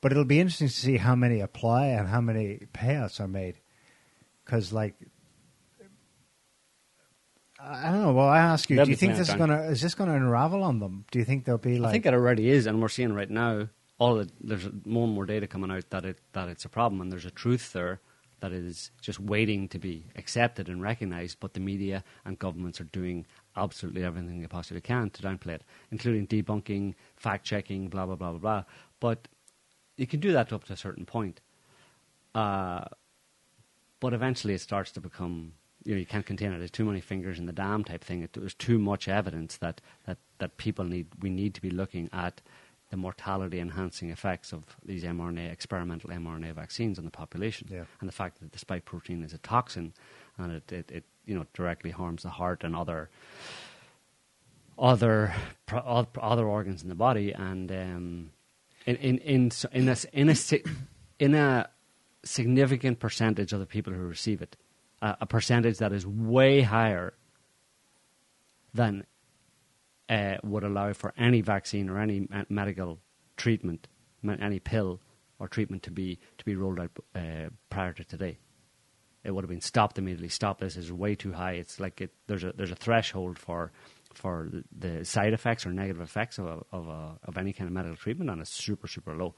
But 0.00 0.12
it'll 0.12 0.24
be 0.24 0.40
interesting 0.40 0.68
to 0.68 0.74
see 0.74 0.96
how 0.96 1.14
many 1.14 1.40
apply 1.40 1.86
and 1.86 2.08
how 2.08 2.20
many 2.20 2.66
payouts 2.74 3.20
are 3.20 3.28
made. 3.28 3.56
Because, 4.44 4.72
like, 4.72 4.94
I 7.62 7.90
don't 7.90 8.02
know. 8.02 8.12
Well, 8.12 8.28
I 8.28 8.38
ask 8.38 8.70
you, 8.70 8.76
They'll 8.76 8.86
do 8.86 8.90
you 8.90 8.96
think 8.96 9.16
this 9.16 9.28
is 9.28 9.34
going 9.34 9.50
to 9.50 9.64
is 9.64 9.82
this 9.82 9.94
going 9.94 10.08
to 10.08 10.16
unravel 10.16 10.62
on 10.62 10.78
them? 10.80 11.04
Do 11.10 11.18
you 11.18 11.24
think 11.24 11.44
they'll 11.44 11.58
be 11.58 11.78
like? 11.78 11.90
I 11.90 11.92
think 11.92 12.06
it 12.06 12.14
already 12.14 12.48
is, 12.50 12.66
and 12.66 12.80
we're 12.80 12.88
seeing 12.88 13.12
right 13.12 13.30
now. 13.30 13.68
All 13.98 14.14
the, 14.14 14.30
there's 14.40 14.66
more 14.86 15.04
and 15.04 15.14
more 15.14 15.26
data 15.26 15.46
coming 15.46 15.70
out 15.70 15.90
that 15.90 16.06
it 16.06 16.18
that 16.32 16.48
it's 16.48 16.64
a 16.64 16.70
problem, 16.70 17.02
and 17.02 17.12
there's 17.12 17.26
a 17.26 17.30
truth 17.30 17.74
there 17.74 18.00
that 18.40 18.52
is 18.52 18.90
just 19.02 19.20
waiting 19.20 19.68
to 19.68 19.78
be 19.78 20.06
accepted 20.16 20.70
and 20.70 20.80
recognised. 20.80 21.38
But 21.38 21.52
the 21.52 21.60
media 21.60 22.02
and 22.24 22.38
governments 22.38 22.80
are 22.80 22.84
doing 22.84 23.26
absolutely 23.56 24.04
everything 24.04 24.40
they 24.40 24.46
possibly 24.46 24.80
can 24.80 25.10
to 25.10 25.22
downplay 25.22 25.54
it, 25.54 25.62
including 25.90 26.26
debunking, 26.26 26.94
fact 27.16 27.44
checking, 27.44 27.88
blah 27.88 28.06
blah 28.06 28.16
blah 28.16 28.30
blah 28.30 28.38
blah. 28.38 28.64
But 29.00 29.28
you 29.96 30.06
can 30.06 30.20
do 30.20 30.32
that 30.32 30.52
up 30.52 30.64
to 30.64 30.72
a 30.72 30.76
certain 30.76 31.04
point. 31.06 31.40
Uh, 32.34 32.84
but 34.00 34.12
eventually 34.14 34.54
it 34.54 34.60
starts 34.60 34.90
to 34.92 35.00
become 35.00 35.52
you 35.84 35.94
know 35.94 35.98
you 35.98 36.06
can't 36.06 36.26
contain 36.26 36.52
it. 36.52 36.58
There's 36.58 36.70
too 36.70 36.84
many 36.84 37.00
fingers 37.00 37.38
in 37.38 37.46
the 37.46 37.52
dam 37.52 37.84
type 37.84 38.04
thing. 38.04 38.22
It, 38.22 38.32
there's 38.34 38.54
too 38.54 38.78
much 38.78 39.08
evidence 39.08 39.56
that, 39.58 39.80
that, 40.06 40.18
that 40.38 40.56
people 40.58 40.84
need. 40.84 41.08
We 41.20 41.30
need 41.30 41.54
to 41.54 41.60
be 41.62 41.70
looking 41.70 42.08
at 42.12 42.40
the 42.90 42.96
mortality 42.96 43.60
enhancing 43.60 44.10
effects 44.10 44.52
of 44.52 44.64
these 44.84 45.04
mRNA 45.04 45.50
experimental 45.52 46.10
mRNA 46.10 46.54
vaccines 46.54 46.98
on 46.98 47.04
the 47.04 47.10
population, 47.10 47.68
Yeah. 47.70 47.84
and 48.00 48.08
the 48.08 48.12
fact 48.12 48.40
that 48.40 48.52
the 48.52 48.58
spike 48.58 48.84
protein 48.84 49.22
is 49.22 49.32
a 49.32 49.38
toxin 49.38 49.92
and 50.36 50.52
it, 50.52 50.72
it, 50.72 50.90
it 50.90 51.04
you 51.30 51.36
know 51.36 51.46
directly 51.54 51.92
harms 51.92 52.24
the 52.24 52.28
heart 52.28 52.64
and 52.64 52.74
other 52.74 53.08
other 54.76 55.32
other 56.20 56.46
organs 56.46 56.82
in 56.82 56.88
the 56.88 56.94
body 56.94 57.32
and 57.32 57.70
um, 57.70 58.30
in 58.86 58.96
in 58.96 59.18
in 59.18 59.50
in 59.72 59.88
a 59.88 59.96
in 60.12 60.28
a 60.28 60.36
in 61.20 61.34
a 61.34 61.70
significant 62.24 62.98
percentage 62.98 63.52
of 63.52 63.60
the 63.60 63.66
people 63.66 63.92
who 63.92 64.00
receive 64.00 64.42
it, 64.42 64.56
uh, 65.02 65.14
a 65.20 65.26
percentage 65.26 65.78
that 65.78 65.92
is 65.92 66.06
way 66.06 66.62
higher 66.62 67.14
than 68.74 69.04
uh, 70.08 70.36
would 70.42 70.64
allow 70.64 70.92
for 70.92 71.14
any 71.16 71.40
vaccine 71.40 71.88
or 71.88 71.98
any 71.98 72.28
medical 72.48 72.98
treatment, 73.36 73.86
any 74.40 74.58
pill 74.58 75.00
or 75.38 75.48
treatment 75.48 75.82
to 75.82 75.90
be 75.90 76.18
to 76.38 76.44
be 76.44 76.56
rolled 76.56 76.80
out 76.80 76.90
uh, 77.14 77.48
prior 77.70 77.92
to 77.92 78.04
today. 78.04 78.38
It 79.22 79.32
would 79.32 79.44
have 79.44 79.50
been 79.50 79.60
stopped 79.60 79.98
immediately. 79.98 80.28
Stop 80.28 80.60
this 80.60 80.76
is 80.76 80.90
way 80.90 81.14
too 81.14 81.32
high. 81.32 81.52
It's 81.52 81.78
like 81.78 82.00
it, 82.00 82.12
there's 82.26 82.44
a 82.44 82.52
there's 82.52 82.70
a 82.70 82.76
threshold 82.76 83.38
for 83.38 83.72
for 84.14 84.50
the 84.76 85.04
side 85.04 85.32
effects 85.32 85.66
or 85.66 85.72
negative 85.72 86.00
effects 86.00 86.38
of 86.38 86.46
a, 86.46 86.58
of 86.72 86.88
a, 86.88 87.18
of 87.24 87.38
any 87.38 87.52
kind 87.52 87.68
of 87.68 87.74
medical 87.74 87.96
treatment, 87.96 88.30
and 88.30 88.40
it's 88.40 88.50
super 88.50 88.88
super 88.88 89.14
low. 89.14 89.34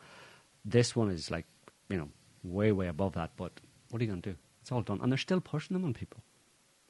This 0.65 0.95
one 0.95 1.11
is 1.11 1.31
like 1.31 1.47
you 1.89 1.97
know 1.97 2.09
way 2.45 2.73
way 2.73 2.87
above 2.87 3.15
that. 3.15 3.33
But 3.37 3.53
what 3.91 4.01
are 4.01 4.05
you 4.05 4.11
going 4.11 4.23
to 4.23 4.31
do? 4.31 4.37
It's 4.61 4.71
all 4.71 4.83
done, 4.83 5.01
and 5.03 5.11
they're 5.11 5.19
still 5.19 5.41
pushing 5.41 5.75
them 5.75 5.85
on 5.85 5.95
people. 5.95 6.23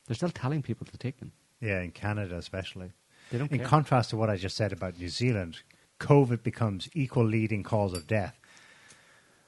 They're 0.07 0.17
still 0.17 0.31
telling 0.31 0.63
people 0.63 0.87
to 0.87 0.99
take 0.99 1.19
them. 1.19 1.33
Yeah, 1.61 1.81
in 1.81 1.93
Canada 1.93 2.37
especially. 2.37 2.93
They 3.31 3.39
don't 3.39 3.51
in 3.51 3.59
care. 3.59 3.67
contrast 3.67 4.11
to 4.11 4.17
what 4.17 4.29
I 4.29 4.37
just 4.37 4.57
said 4.57 4.73
about 4.73 4.99
New 4.99 5.09
Zealand, 5.09 5.63
COVID 6.01 6.43
becomes 6.43 6.89
equal 6.93 7.25
leading 7.25 7.63
cause 7.63 7.95
of 7.95 8.07
death. 8.07 8.39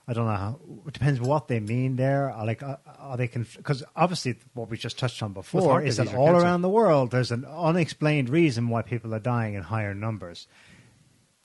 I 0.07 0.13
don't 0.13 0.27
know 0.27 0.37
how. 0.37 0.61
It 0.87 0.93
depends 0.93 1.19
what 1.21 1.49
they 1.49 1.61
mean 1.61 1.97
there. 1.97 2.35
Like, 2.45 2.63
uh, 2.63 2.77
are 2.99 3.17
they 3.17 3.27
because 3.27 3.83
obviously 3.97 4.37
what 4.53 4.69
we 4.69 4.77
just 4.77 4.99
touched 4.99 5.23
on 5.23 5.33
before 5.33 5.81
is 5.81 5.97
that 5.97 6.15
all 6.15 6.27
cancer. 6.27 6.45
around 6.45 6.61
the 6.63 6.69
world 6.69 7.11
there's 7.11 7.31
an 7.31 7.45
unexplained 7.47 8.29
reason 8.29 8.69
why 8.69 8.83
people 8.83 9.15
are 9.15 9.19
dying 9.21 9.55
in 9.55 9.63
higher 9.63 9.95
numbers. 9.95 10.47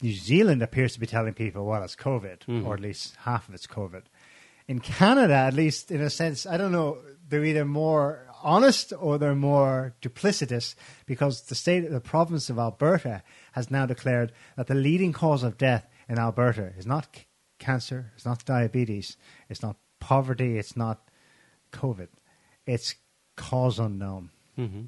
New 0.01 0.13
Zealand 0.13 0.61
appears 0.61 0.93
to 0.93 0.99
be 0.99 1.05
telling 1.07 1.33
people, 1.33 1.65
well, 1.65 1.83
it's 1.83 1.95
COVID, 1.95 2.39
Mhm. 2.47 2.65
or 2.65 2.73
at 2.73 2.79
least 2.79 3.15
half 3.23 3.47
of 3.49 3.55
it's 3.55 3.67
COVID. 3.67 4.03
In 4.67 4.79
Canada, 4.79 5.33
at 5.33 5.53
least 5.53 5.89
in 5.91 5.99
a 6.01 6.09
sense, 6.09 6.45
I 6.45 6.55
don't 6.57 6.71
know, 6.71 6.99
they're 7.27 7.43
either 7.43 7.65
more 7.65 8.25
honest 8.43 8.93
or 8.97 9.17
they're 9.17 9.35
more 9.35 9.93
duplicitous 10.01 10.75
because 11.05 11.41
the 11.43 11.55
state, 11.55 11.89
the 11.89 11.99
province 11.99 12.49
of 12.49 12.57
Alberta 12.59 13.23
has 13.53 13.69
now 13.71 13.85
declared 13.85 14.31
that 14.55 14.67
the 14.67 14.75
leading 14.75 15.11
cause 15.11 15.43
of 15.43 15.57
death 15.57 15.85
in 16.07 16.17
Alberta 16.19 16.71
is 16.77 16.85
not 16.85 17.07
cancer, 17.59 18.11
it's 18.15 18.25
not 18.25 18.43
diabetes, 18.45 19.17
it's 19.49 19.61
not 19.61 19.75
poverty, 19.99 20.57
it's 20.57 20.75
not 20.75 21.07
COVID, 21.71 22.07
it's 22.65 22.95
cause 23.35 23.79
unknown. 23.79 24.29
Mm-hmm. 24.57 24.81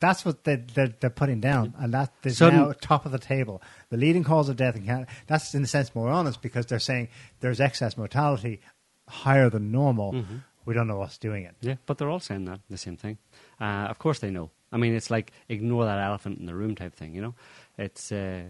That's 0.00 0.24
what 0.24 0.44
they, 0.44 0.56
they're, 0.56 0.94
they're 1.00 1.10
putting 1.10 1.40
down, 1.40 1.74
and 1.78 1.94
that 1.94 2.12
is 2.24 2.38
Sudden- 2.38 2.60
now 2.60 2.72
top 2.80 3.06
of 3.06 3.12
the 3.12 3.18
table. 3.18 3.62
The 3.90 3.96
leading 3.96 4.24
cause 4.24 4.48
of 4.48 4.56
death 4.56 4.76
in 4.76 4.84
Canada. 4.84 5.06
That's 5.26 5.54
in 5.54 5.62
a 5.62 5.66
sense 5.66 5.94
more 5.94 6.08
honest 6.10 6.42
because 6.42 6.66
they're 6.66 6.78
saying 6.78 7.08
there's 7.40 7.60
excess 7.60 7.96
mortality 7.96 8.60
higher 9.08 9.48
than 9.48 9.70
normal. 9.72 10.12
Mhm. 10.12 10.42
We 10.66 10.74
don't 10.74 10.88
know 10.88 10.96
what's 10.98 11.18
doing 11.18 11.44
it. 11.44 11.54
Yeah, 11.60 11.76
but 11.86 11.98
they're 11.98 12.10
all 12.10 12.20
saying 12.20 12.46
that 12.46 12.60
the 12.68 12.76
same 12.78 12.96
thing. 12.96 13.18
Uh, 13.60 13.86
of 13.88 13.98
course 13.98 14.18
they 14.18 14.30
know. 14.30 14.50
I 14.72 14.76
mean, 14.78 14.94
it's 14.94 15.10
like 15.10 15.30
ignore 15.48 15.84
that 15.84 15.98
elephant 16.00 16.38
in 16.38 16.46
the 16.46 16.54
room 16.54 16.74
type 16.74 16.94
thing. 16.94 17.14
You 17.14 17.22
know, 17.22 17.34
it's 17.78 18.10
uh, 18.10 18.44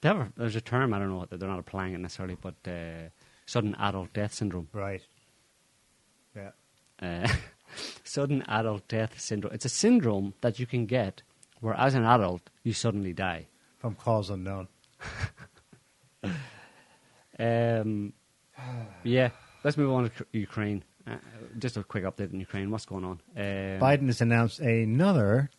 they 0.00 0.08
have 0.08 0.18
a, 0.18 0.32
there's 0.36 0.56
a 0.56 0.60
term 0.60 0.94
I 0.94 0.98
don't 0.98 1.10
know 1.10 1.26
they're 1.30 1.48
not 1.48 1.58
applying 1.58 1.94
it 1.94 1.98
necessarily, 1.98 2.36
but 2.40 2.54
uh, 2.66 3.08
sudden 3.46 3.74
adult 3.76 4.12
death 4.12 4.34
syndrome. 4.34 4.68
Right. 4.72 5.02
Yeah. 6.36 6.50
Uh, 7.00 7.28
sudden 8.04 8.42
adult 8.48 8.86
death 8.88 9.20
syndrome. 9.20 9.54
It's 9.54 9.64
a 9.64 9.70
syndrome 9.70 10.34
that 10.40 10.58
you 10.58 10.66
can 10.66 10.86
get 10.86 11.22
where, 11.60 11.74
as 11.74 11.94
an 11.94 12.04
adult, 12.04 12.50
you 12.62 12.72
suddenly 12.72 13.12
die. 13.12 13.46
From 13.78 13.94
cause 13.94 14.30
unknown. 14.30 14.68
Um, 17.38 18.12
yeah, 19.04 19.30
let's 19.62 19.76
move 19.76 19.92
on 19.92 20.10
to 20.10 20.26
Ukraine. 20.32 20.82
Uh, 21.06 21.16
just 21.58 21.76
a 21.76 21.84
quick 21.84 22.04
update 22.04 22.32
on 22.32 22.40
Ukraine. 22.40 22.70
What's 22.70 22.84
going 22.84 23.04
on? 23.04 23.20
Um, 23.36 23.80
Biden 23.80 24.06
has 24.06 24.20
announced 24.20 24.58
another, 24.60 25.50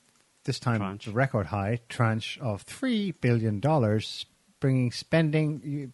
this 0.50 0.60
time 0.60 0.80
Tranche. 0.80 1.08
record 1.10 1.46
high 1.48 1.80
tranche 1.90 2.40
of 2.42 2.64
three 2.64 3.12
billion 3.12 3.60
dollars, 3.60 4.26
bringing 4.60 4.92
spending 4.92 5.62
U- 5.64 5.92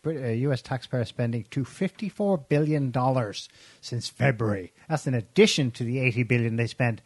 Brit- 0.00 0.24
uh, 0.24 0.28
U.S. 0.48 0.62
taxpayer 0.62 1.04
spending 1.04 1.44
to 1.50 1.62
fifty-four 1.64 2.38
billion 2.38 2.90
dollars 2.90 3.50
since 3.82 4.08
February. 4.08 4.72
That's 4.88 5.06
in 5.06 5.12
addition 5.12 5.70
to 5.72 5.84
the 5.84 5.98
eighty 5.98 6.22
billion 6.22 6.56
they 6.56 6.68
spent 6.68 7.02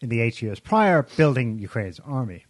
in 0.00 0.08
the 0.08 0.20
eight 0.20 0.40
years 0.40 0.58
prior 0.58 1.02
building 1.16 1.58
Ukraine's 1.58 2.00
army. 2.00 2.46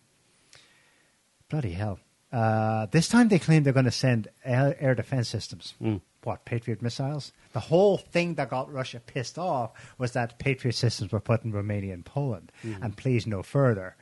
Bloody 1.49 1.73
hell! 1.73 1.99
Uh, 2.33 2.87
this 2.87 3.09
time 3.09 3.27
they 3.27 3.41
claim 3.41 3.65
they're 3.65 3.73
going 3.73 3.87
to 3.87 3.91
send 3.91 4.29
air, 4.45 4.77
air 4.79 4.95
defense 4.95 5.29
systems. 5.29 5.75
Mm. 5.83 6.01
What 6.27 6.45
Patriot 6.45 6.83
missiles? 6.83 7.33
The 7.53 7.61
whole 7.61 7.97
thing 7.99 8.35
that 8.35 8.51
got 8.51 8.73
Russia 8.73 8.99
pissed 8.99 9.39
off 9.39 9.71
was 9.97 10.11
that 10.13 10.41
Patriot 10.41 10.73
systems 10.75 11.13
were 11.13 11.21
put 11.21 11.45
in 11.45 11.53
Romania 11.53 11.95
and 11.95 12.05
Poland, 12.05 12.51
Mhm. 12.65 12.83
and 12.83 12.97
please 12.97 13.29
no 13.29 13.45
further. 13.45 13.97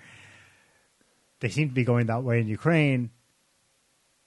They 1.41 1.51
seem 1.51 1.69
to 1.69 1.75
be 1.75 1.85
going 1.85 2.07
that 2.07 2.23
way 2.25 2.41
in 2.41 2.49
Ukraine, 2.49 3.11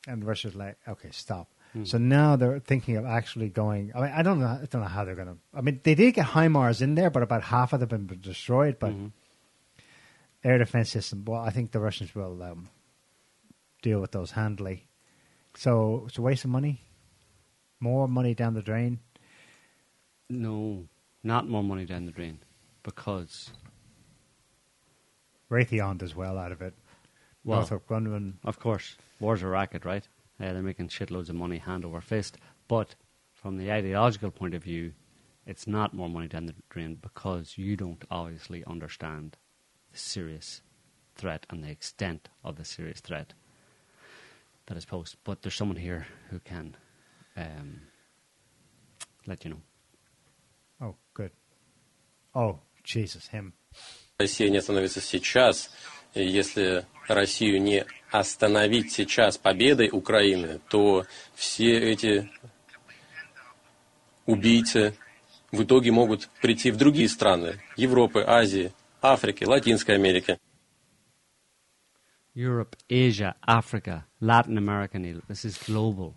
and 0.07 0.23
Russia's 0.23 0.55
like, 0.55 0.77
okay, 0.87 1.09
stop. 1.11 1.49
Mm. 1.75 1.87
So 1.87 1.97
now 1.97 2.35
they're 2.35 2.59
thinking 2.59 2.97
of 2.97 3.05
actually 3.05 3.49
going. 3.49 3.91
I 3.95 4.01
mean, 4.01 4.11
I 4.11 4.21
don't 4.21 4.39
know. 4.39 4.45
I 4.45 4.65
don't 4.69 4.81
know 4.83 4.87
how 4.87 5.03
they're 5.03 5.15
going 5.15 5.27
to. 5.29 5.37
I 5.53 5.61
mean, 5.61 5.81
they 5.83 5.95
did 5.95 6.13
get 6.13 6.27
HIMARS 6.27 6.81
in 6.83 6.93
there, 6.95 7.09
but 7.09 7.23
about 7.23 7.41
half 7.43 7.73
of 7.73 7.79
them 7.79 7.89
have 7.89 8.07
been 8.07 8.21
destroyed. 8.21 8.77
But 8.79 8.93
Mhm. 8.93 9.11
air 10.43 10.59
defense 10.59 10.91
system. 10.91 11.25
Well, 11.25 11.41
I 11.41 11.49
think 11.49 11.71
the 11.71 11.79
Russians 11.79 12.13
will 12.13 12.41
um, 12.43 12.69
deal 13.81 13.99
with 13.99 14.11
those 14.11 14.31
handily. 14.31 14.87
So 15.55 16.05
it's 16.07 16.17
a 16.19 16.21
waste 16.21 16.45
of 16.45 16.51
money. 16.51 16.81
More 17.79 18.07
money 18.07 18.33
down 18.33 18.53
the 18.53 18.61
drain. 18.61 18.99
No, 20.29 20.87
not 21.23 21.47
more 21.47 21.63
money 21.63 21.85
down 21.85 22.05
the 22.05 22.11
drain, 22.11 22.39
because 22.83 23.51
Raytheon 25.49 25.97
does 25.99 26.15
well 26.15 26.37
out 26.37 26.51
of 26.51 26.61
it. 26.61 26.73
Well- 27.43 27.59
Northrop 27.59 27.87
Grumman. 27.87 28.33
Of 28.43 28.59
course, 28.59 28.97
war's 29.19 29.41
a 29.43 29.47
racket, 29.47 29.85
right? 29.85 30.07
Uh, 30.39 30.53
they're 30.53 30.61
making 30.61 30.89
shitloads 30.89 31.29
of 31.29 31.35
money 31.35 31.57
hand 31.57 31.85
over 31.85 32.01
fist. 32.01 32.37
But 32.67 32.95
from 33.33 33.57
the 33.57 33.71
ideological 33.71 34.31
point 34.31 34.53
of 34.53 34.63
view, 34.63 34.93
it's 35.45 35.65
not 35.65 35.93
more 35.93 36.09
money 36.09 36.27
down 36.27 36.45
the 36.47 36.55
drain 36.69 36.95
because 36.95 37.57
you 37.57 37.77
don't 37.77 38.03
obviously 38.11 38.63
understand 38.65 39.37
the 39.91 39.97
serious 39.97 40.61
threat 41.15 41.45
and 41.49 41.63
the 41.63 41.69
extent 41.71 42.27
of 42.43 42.57
the 42.57 42.65
serious 42.65 42.99
threat 42.99 43.33
that 44.65 44.77
is 44.77 44.85
posed. 44.85 45.15
But 45.23 45.41
there's 45.41 45.55
someone 45.55 45.77
here 45.77 46.05
who 46.29 46.39
can 46.39 46.75
um, 47.37 47.81
let 49.25 49.45
you 49.45 49.51
know. 49.51 49.61
Oh, 50.81 50.95
good. 51.13 51.31
Oh, 52.35 52.59
Jesus, 52.83 53.27
him. 53.27 53.53
Россия 54.19 54.49
не 54.49 54.57
остановится 54.57 54.99
сейчас, 54.99 55.69
если 56.15 56.85
Россию 57.07 57.61
не 57.61 57.85
остановить 58.11 58.91
сейчас 58.91 59.37
победой 59.37 59.89
Украины, 59.91 60.59
то 60.69 61.05
все 61.35 61.77
эти 61.77 62.29
убийцы 64.25 64.95
в 65.51 65.63
итоге 65.63 65.91
могут 65.91 66.29
прийти 66.41 66.71
в 66.71 66.77
другие 66.77 67.09
страны 67.09 67.61
Европы, 67.75 68.23
Азии, 68.25 68.73
Африки, 69.01 69.43
Латинской 69.43 69.95
Америки. 69.95 70.39
Europe, 72.35 72.75
Asia, 72.89 73.35
Africa, 73.47 74.05
Latin 74.21 74.57
America, 74.57 74.99
Neil. 74.99 75.21
This 75.27 75.43
is 75.45 75.57
global. 75.57 76.13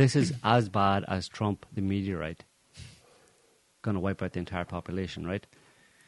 This 0.00 0.16
is 0.16 0.32
as 0.42 0.70
bad 0.70 1.04
as 1.08 1.28
Trump, 1.28 1.66
the 1.74 1.82
meteorite. 1.82 2.44
Going 3.82 3.96
to 3.96 4.00
wipe 4.00 4.22
out 4.22 4.32
the 4.32 4.38
entire 4.38 4.64
population, 4.64 5.26
right? 5.26 5.46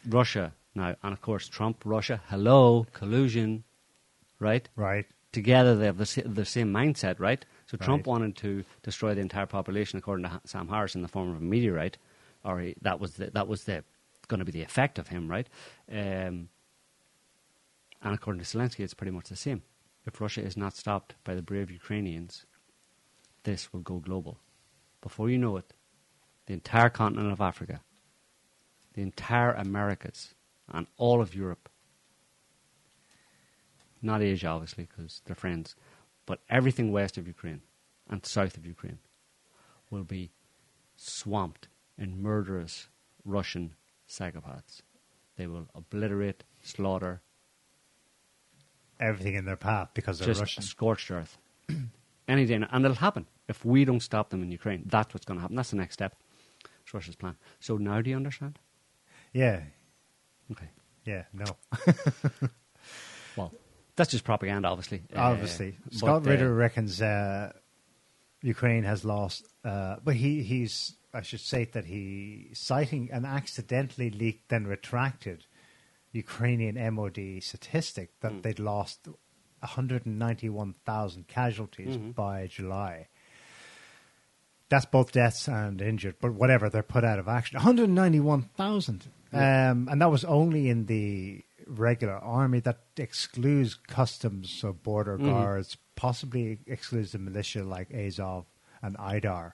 Russia 0.08 0.54
now, 0.74 0.96
and 1.02 1.12
of 1.12 1.20
course 1.20 1.46
Trump, 1.46 1.82
Russia. 1.84 2.22
Hello, 2.28 2.86
collusion, 2.94 3.64
right? 4.38 4.66
Right. 4.76 5.04
Together 5.32 5.76
they 5.76 5.84
have 5.84 5.98
the, 5.98 6.22
the 6.24 6.46
same 6.46 6.72
mindset, 6.72 7.20
right? 7.20 7.44
So 7.66 7.76
Trump 7.76 8.06
wanted 8.06 8.34
to 8.36 8.64
destroy 8.82 9.12
the 9.14 9.20
entire 9.20 9.44
population, 9.44 9.98
according 9.98 10.24
to 10.24 10.40
Sam 10.46 10.68
Harris, 10.68 10.94
in 10.94 11.02
the 11.02 11.08
form 11.08 11.28
of 11.28 11.36
a 11.36 11.44
meteorite, 11.44 11.98
or 12.46 12.60
he, 12.60 12.74
that 12.80 12.98
was 12.98 13.16
the, 13.16 13.30
that 13.34 13.46
was 13.46 13.64
the 13.64 13.84
going 14.28 14.38
to 14.38 14.46
be 14.46 14.52
the 14.52 14.62
effect 14.62 14.98
of 14.98 15.08
him, 15.08 15.30
right? 15.30 15.48
Um, 15.90 16.48
and 18.00 18.14
according 18.14 18.42
to 18.42 18.48
Zelensky, 18.48 18.80
it's 18.80 18.94
pretty 18.94 19.10
much 19.12 19.28
the 19.28 19.36
same. 19.36 19.60
If 20.06 20.18
Russia 20.18 20.40
is 20.40 20.56
not 20.56 20.74
stopped 20.74 21.14
by 21.24 21.34
the 21.34 21.42
brave 21.42 21.70
Ukrainians, 21.70 22.46
this 23.44 23.72
will 23.72 23.80
go 23.80 23.98
global. 23.98 24.38
Before 25.00 25.28
you 25.28 25.38
know 25.38 25.56
it, 25.56 25.72
the 26.46 26.52
entire 26.54 26.88
continent 26.90 27.32
of 27.32 27.40
Africa, 27.40 27.80
the 28.94 29.02
entire 29.02 29.52
Americas, 29.52 30.34
and 30.72 30.86
all 30.96 31.20
of 31.20 31.34
Europe, 31.34 31.68
not 34.00 34.22
Asia, 34.22 34.48
obviously, 34.48 34.84
because 34.84 35.22
they're 35.24 35.36
friends, 35.36 35.74
but 36.26 36.40
everything 36.50 36.90
west 36.92 37.18
of 37.18 37.26
Ukraine 37.26 37.62
and 38.08 38.24
south 38.26 38.56
of 38.56 38.66
Ukraine 38.66 38.98
will 39.90 40.04
be 40.04 40.30
swamped 40.96 41.68
in 41.98 42.22
murderous 42.22 42.88
Russian 43.24 43.74
psychopaths. 44.08 44.82
They 45.36 45.46
will 45.46 45.68
obliterate, 45.74 46.44
slaughter, 46.62 47.22
Everything 49.00 49.34
in 49.34 49.44
their 49.46 49.56
path 49.56 49.88
because 49.94 50.18
they're 50.20 50.28
just 50.28 50.40
Russian. 50.40 50.62
scorched 50.62 51.10
earth. 51.10 51.36
Any 52.28 52.46
day, 52.46 52.58
now. 52.58 52.68
and 52.70 52.84
it'll 52.84 52.96
happen 52.96 53.26
if 53.48 53.64
we 53.64 53.84
don't 53.84 54.00
stop 54.00 54.30
them 54.30 54.42
in 54.42 54.50
Ukraine. 54.50 54.84
That's 54.86 55.12
what's 55.12 55.26
going 55.26 55.38
to 55.38 55.42
happen. 55.42 55.56
That's 55.56 55.70
the 55.70 55.76
next 55.76 55.94
step. 55.94 56.16
It's 56.82 56.94
Russia's 56.94 57.16
plan. 57.16 57.36
So 57.60 57.76
now, 57.76 58.00
do 58.00 58.10
you 58.10 58.16
understand? 58.16 58.58
Yeah. 59.32 59.60
Okay. 60.50 60.68
Yeah, 61.04 61.24
no. 61.32 61.44
Well, 63.36 63.52
that's 63.96 64.10
just 64.10 64.24
propaganda, 64.24 64.68
obviously. 64.68 65.02
Uh, 65.14 65.20
Obviously. 65.20 65.76
but, 65.84 65.94
Scott 65.94 66.26
uh, 66.26 66.30
Ritter 66.30 66.54
reckons 66.54 67.00
uh, 67.00 67.52
Ukraine 68.42 68.84
has 68.84 69.04
lost, 69.04 69.46
uh, 69.64 69.96
but 70.04 70.16
he, 70.16 70.42
he's, 70.42 70.94
I 71.14 71.22
should 71.22 71.40
say 71.40 71.64
that 71.72 71.84
he, 71.84 72.50
citing 72.52 73.10
an 73.12 73.24
accidentally 73.24 74.10
leaked, 74.10 74.48
then 74.48 74.66
retracted 74.66 75.46
Ukrainian 76.12 76.94
MOD 76.94 77.42
statistic 77.42 78.10
that 78.20 78.42
they'd 78.42 78.58
lost 78.58 79.08
191,000 79.62 81.26
casualties 81.28 81.96
Mhm. 81.96 82.14
by 82.14 82.46
July. 82.46 83.08
That's 84.68 84.86
both 84.86 85.12
deaths 85.12 85.48
and 85.48 85.80
injured, 85.82 86.16
but 86.20 86.32
whatever, 86.32 86.70
they're 86.70 86.82
put 86.82 87.04
out 87.04 87.18
of 87.18 87.28
action. 87.28 87.56
191,000. 87.58 89.08
Um, 89.32 89.88
and 89.90 90.00
that 90.00 90.10
was 90.10 90.24
only 90.24 90.68
in 90.68 90.86
the 90.86 91.44
regular 91.66 92.14
army. 92.16 92.60
That 92.60 92.80
excludes 92.96 93.74
customs 93.74 94.62
or 94.64 94.72
border 94.72 95.18
Mhm. 95.18 95.24
guards, 95.26 95.76
possibly 95.94 96.58
excludes 96.66 97.12
the 97.12 97.18
militia 97.18 97.64
like 97.64 97.92
Azov 97.94 98.46
and 98.82 98.96
Aidar. 98.98 99.52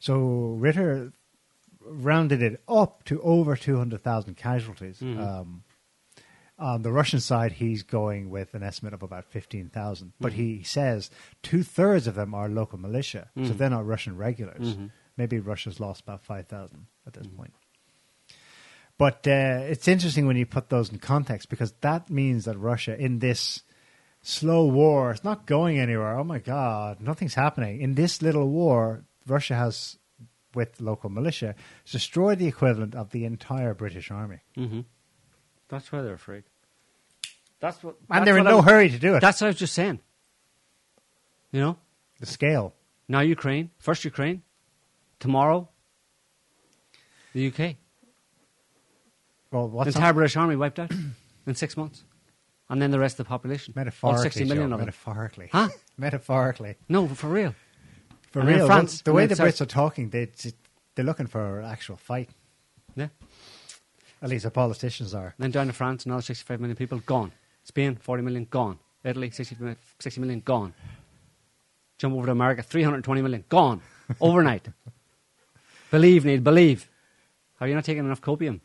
So 0.00 0.56
Ritter 0.58 1.12
rounded 1.80 2.42
it 2.42 2.60
up 2.68 3.04
to 3.04 3.20
over 3.22 3.56
200,000 3.56 4.36
casualties. 4.36 5.00
Mhm. 5.00 5.18
Um, 5.18 5.62
on 6.58 6.82
the 6.82 6.92
Russian 6.92 7.20
side, 7.20 7.52
he's 7.52 7.82
going 7.82 8.30
with 8.30 8.54
an 8.54 8.62
estimate 8.62 8.94
of 8.94 9.02
about 9.02 9.24
15,000. 9.26 10.12
But 10.20 10.32
Mhm. 10.32 10.36
he 10.36 10.62
says 10.62 11.10
two 11.42 11.62
thirds 11.62 12.06
of 12.06 12.14
them 12.14 12.34
are 12.34 12.48
local 12.48 12.78
militia. 12.78 13.28
So 13.36 13.40
Mhm. 13.42 13.58
they're 13.58 13.70
not 13.70 13.86
Russian 13.86 14.16
regulars. 14.16 14.76
Mhm. 14.76 14.90
Maybe 15.16 15.38
Russia's 15.38 15.80
lost 15.80 16.02
about 16.02 16.22
5,000 16.24 16.86
at 17.06 17.12
this 17.14 17.26
point. 17.26 17.52
But 18.98 19.26
uh, 19.28 19.64
it's 19.68 19.88
interesting 19.88 20.26
when 20.26 20.36
you 20.36 20.46
put 20.46 20.70
those 20.70 20.90
in 20.90 20.98
context 20.98 21.50
because 21.50 21.72
that 21.82 22.08
means 22.08 22.46
that 22.46 22.56
Russia, 22.58 22.98
in 22.98 23.18
this 23.18 23.62
slow 24.22 24.66
war, 24.66 25.10
it's 25.10 25.24
not 25.24 25.46
going 25.46 25.78
anywhere. 25.78 26.18
Oh 26.18 26.24
my 26.24 26.38
God, 26.38 27.00
nothing's 27.00 27.34
happening. 27.34 27.80
In 27.82 27.94
this 27.94 28.22
little 28.22 28.48
war, 28.48 29.04
Russia 29.26 29.54
has, 29.54 29.98
with 30.54 30.80
local 30.80 31.10
militia, 31.10 31.54
destroyed 31.84 32.38
the 32.38 32.46
equivalent 32.46 32.94
of 32.94 33.10
the 33.10 33.26
entire 33.26 33.74
British 33.74 34.10
army. 34.10 34.40
Mm-hmm. 34.56 34.80
That's 35.68 35.90
why 35.90 36.02
they're 36.02 36.14
afraid. 36.14 36.44
That's 37.60 37.82
what. 37.82 37.96
And 38.10 38.26
they're 38.26 38.38
in 38.38 38.44
no 38.44 38.62
hurry 38.62 38.88
to 38.90 38.98
do 38.98 39.14
it. 39.14 39.20
That's 39.20 39.40
what 39.40 39.46
I 39.46 39.50
was 39.50 39.56
just 39.58 39.74
saying. 39.74 40.00
You 41.52 41.60
know, 41.60 41.78
the 42.20 42.26
scale. 42.26 42.74
now 43.08 43.20
Ukraine, 43.20 43.70
first 43.78 44.04
Ukraine, 44.04 44.42
tomorrow, 45.20 45.68
the 47.32 47.46
UK. 47.48 47.76
Well, 49.50 49.68
the 49.68 49.74
what's 49.76 49.94
entire 49.94 50.10
up? 50.10 50.16
British 50.16 50.36
army 50.36 50.56
wiped 50.56 50.78
out 50.78 50.90
in 51.46 51.54
six 51.54 51.76
months, 51.76 52.04
and 52.68 52.80
then 52.82 52.90
the 52.90 52.98
rest 52.98 53.18
of 53.18 53.26
the 53.26 53.28
population. 53.28 53.72
All 53.76 53.80
Metaphorically, 53.84 54.22
sixty 54.22 54.44
million 54.44 54.68
Joe, 54.68 54.74
of 54.74 54.78
them. 54.78 54.80
metaphorically. 54.80 55.48
Huh? 55.52 55.68
Metaphorically. 55.96 56.76
No, 56.88 57.08
for 57.08 57.28
real. 57.28 57.54
For 58.32 58.40
And 58.40 58.48
real, 58.50 58.66
France, 58.66 59.00
the 59.00 59.12
way 59.14 59.24
the 59.26 59.34
Brits 59.34 59.60
are 59.62 59.66
talking, 59.66 60.10
they, 60.10 60.28
they're 60.94 61.04
looking 61.04 61.26
for 61.26 61.60
an 61.60 61.66
actual 61.66 61.96
fight. 61.96 62.28
Yeah. 62.94 63.08
At 64.22 64.30
least 64.30 64.44
the 64.44 64.50
politicians 64.50 65.14
are. 65.14 65.34
Then 65.38 65.50
down 65.50 65.66
to 65.66 65.72
France, 65.72 66.06
another 66.06 66.22
65 66.22 66.60
million 66.60 66.76
people 66.76 66.98
gone. 67.00 67.32
Spain, 67.64 67.96
40 67.96 68.22
million 68.22 68.46
gone. 68.48 68.78
Italy, 69.04 69.30
60, 69.30 69.56
60 69.98 70.20
million 70.20 70.40
gone. 70.40 70.74
Jump 71.98 72.14
over 72.14 72.26
to 72.26 72.32
America, 72.32 72.62
320 72.62 73.22
million 73.22 73.44
gone 73.48 73.80
overnight. 74.20 74.68
believe, 75.90 76.24
need 76.24 76.42
believe. 76.44 76.88
Are 77.60 77.68
you 77.68 77.74
not 77.74 77.84
taking 77.84 78.04
enough 78.04 78.20
copium? 78.20 78.60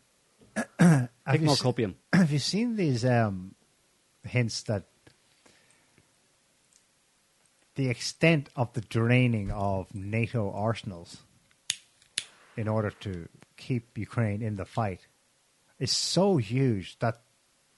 Take 0.79 1.41
more 1.41 1.55
se- 1.55 1.63
copium. 1.63 1.95
Have 2.13 2.31
you 2.31 2.39
seen 2.39 2.75
these 2.75 3.05
um, 3.05 3.55
hints 4.23 4.63
that 4.63 4.83
the 7.75 7.89
extent 7.89 8.49
of 8.55 8.73
the 8.73 8.81
draining 8.81 9.49
of 9.51 9.93
NATO 9.93 10.51
arsenals 10.51 11.17
in 12.57 12.67
order 12.67 12.91
to 13.01 13.29
keep 13.55 13.97
Ukraine 13.97 14.41
in 14.41 14.57
the 14.57 14.65
fight 14.65 15.07
is 15.81 15.91
so 15.91 16.37
huge 16.37 16.97
that 16.99 17.21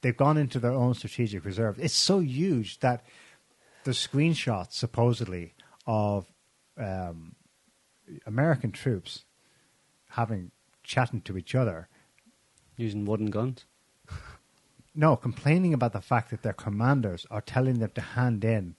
they've 0.01 0.17
gone 0.17 0.37
into 0.37 0.59
their 0.59 0.73
own 0.73 0.93
strategic 0.93 1.45
reserve. 1.45 1.79
It's 1.79 1.93
so 1.93 2.19
huge 2.19 2.79
that 2.79 3.05
the 3.85 3.91
screenshots 3.91 4.73
supposedly 4.73 5.53
of 5.87 6.25
um, 6.77 7.35
American 8.25 8.71
troops 8.71 9.23
having 10.09 10.51
chatting 10.83 11.21
to 11.21 11.37
each 11.37 11.55
other 11.55 11.87
Using 12.75 13.05
wooden 13.05 13.27
guns. 13.27 13.65
no, 14.95 15.15
complaining 15.15 15.73
about 15.73 15.93
the 15.93 16.01
fact 16.01 16.31
that 16.31 16.41
their 16.41 16.53
commanders 16.53 17.25
are 17.29 17.41
telling 17.41 17.79
them 17.79 17.91
to 17.93 18.01
hand 18.01 18.43
in 18.43 18.75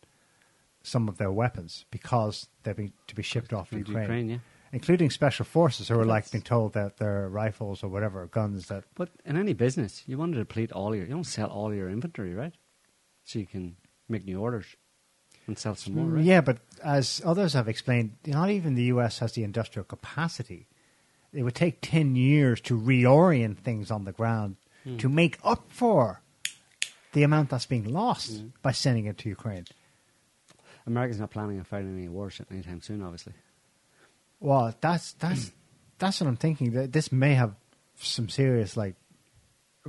some 0.82 1.08
of 1.08 1.16
their 1.16 1.30
weapons 1.30 1.86
because 1.90 2.48
they're 2.62 2.74
being 2.74 2.92
to 3.06 3.14
be 3.14 3.22
shipped 3.22 3.52
off 3.52 3.70
to 3.70 3.78
Ukraine, 3.78 4.00
Ukraine, 4.02 4.28
yeah. 4.30 4.38
Including 4.74 5.08
special 5.10 5.44
forces 5.44 5.88
who 5.88 5.98
are 5.98 6.04
like 6.04 6.30
being 6.32 6.42
told 6.42 6.72
that 6.72 6.96
their 6.98 7.28
rifles 7.28 7.82
or 7.84 7.88
whatever 7.88 8.26
guns 8.26 8.66
that. 8.68 8.84
But 8.94 9.08
in 9.24 9.36
any 9.36 9.52
business, 9.54 10.02
you 10.06 10.18
want 10.18 10.32
to 10.32 10.38
deplete 10.38 10.72
all 10.72 10.94
your, 10.96 11.04
you 11.06 11.12
don't 11.12 11.24
sell 11.24 11.48
all 11.48 11.72
your 11.72 11.88
inventory, 11.88 12.34
right? 12.34 12.52
So 13.24 13.38
you 13.38 13.46
can 13.46 13.76
make 14.08 14.24
new 14.24 14.40
orders 14.40 14.66
and 15.46 15.56
sell 15.58 15.74
some 15.76 15.94
more, 15.94 16.06
right? 16.06 16.24
Yeah, 16.24 16.40
but 16.40 16.58
as 16.82 17.22
others 17.24 17.52
have 17.52 17.68
explained, 17.68 18.16
not 18.26 18.50
even 18.50 18.74
the 18.74 18.84
U.S. 18.94 19.20
has 19.20 19.32
the 19.32 19.44
industrial 19.44 19.84
capacity. 19.84 20.66
It 21.32 21.42
would 21.44 21.54
take 21.54 21.78
ten 21.80 22.16
years 22.16 22.60
to 22.62 22.78
reorient 22.78 23.58
things 23.58 23.90
on 23.90 24.04
the 24.04 24.12
ground 24.12 24.56
Hmm. 24.84 24.98
to 24.98 25.08
make 25.08 25.38
up 25.42 25.62
for 25.68 26.20
the 27.12 27.22
amount 27.22 27.48
that's 27.48 27.64
being 27.64 27.84
lost 27.90 28.30
Hmm. 28.40 28.48
by 28.60 28.72
sending 28.72 29.06
it 29.06 29.16
to 29.18 29.28
Ukraine. 29.30 29.64
America's 30.86 31.18
not 31.20 31.30
planning 31.30 31.58
on 31.58 31.64
fighting 31.64 31.96
any 31.96 32.08
wars 32.08 32.38
anytime 32.50 32.82
soon, 32.82 33.00
obviously. 33.00 33.32
Well, 34.40 34.74
that's 34.80 35.12
that's 35.14 35.52
that's 35.98 36.20
what 36.20 36.28
I'm 36.28 36.36
thinking. 36.36 36.72
That 36.72 36.92
this 36.92 37.12
may 37.12 37.34
have 37.34 37.54
some 37.96 38.28
serious 38.28 38.76
like. 38.76 38.96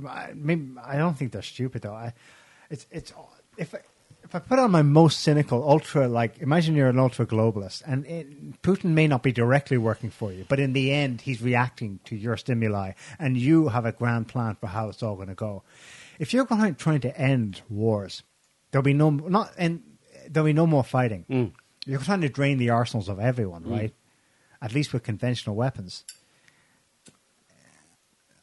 I, 0.06 0.32
maybe, 0.34 0.72
I 0.84 0.98
don't 0.98 1.16
think 1.16 1.32
they're 1.32 1.40
stupid 1.42 1.82
though. 1.82 1.94
I, 1.94 2.12
it's 2.70 2.86
it's 2.90 3.12
if 3.56 3.74
I, 3.74 3.78
if 4.24 4.34
I 4.34 4.40
put 4.40 4.58
on 4.58 4.70
my 4.70 4.82
most 4.82 5.20
cynical 5.20 5.66
ultra 5.66 6.06
like 6.06 6.38
imagine 6.40 6.74
you're 6.74 6.88
an 6.90 6.98
ultra 6.98 7.24
globalist 7.26 7.82
and 7.86 8.04
it, 8.06 8.60
Putin 8.60 8.90
may 8.90 9.06
not 9.06 9.22
be 9.22 9.32
directly 9.32 9.78
working 9.78 10.10
for 10.10 10.32
you, 10.32 10.44
but 10.48 10.60
in 10.60 10.74
the 10.74 10.92
end 10.92 11.22
he's 11.22 11.40
reacting 11.40 12.00
to 12.04 12.16
your 12.16 12.36
stimuli 12.36 12.92
and 13.18 13.38
you 13.38 13.68
have 13.68 13.86
a 13.86 13.92
grand 13.92 14.28
plan 14.28 14.56
for 14.56 14.66
how 14.66 14.90
it's 14.90 15.02
all 15.02 15.16
going 15.16 15.28
to 15.28 15.34
go. 15.34 15.62
If 16.18 16.34
you're 16.34 16.44
going 16.44 16.74
trying 16.74 17.00
to 17.00 17.18
end 17.18 17.62
wars, 17.70 18.22
there'll 18.70 18.82
be 18.82 18.92
no 18.92 19.08
not 19.08 19.52
and 19.56 19.82
there'll 20.28 20.46
be 20.46 20.52
no 20.52 20.66
more 20.66 20.84
fighting. 20.84 21.52
You're 21.86 22.00
trying 22.00 22.20
to 22.20 22.28
drain 22.28 22.58
the 22.58 22.68
arsenals 22.70 23.08
of 23.08 23.18
everyone, 23.18 23.64
Mm. 23.64 23.92
At 24.66 24.74
least 24.74 24.92
with 24.92 25.04
conventional 25.04 25.54
weapons. 25.54 26.04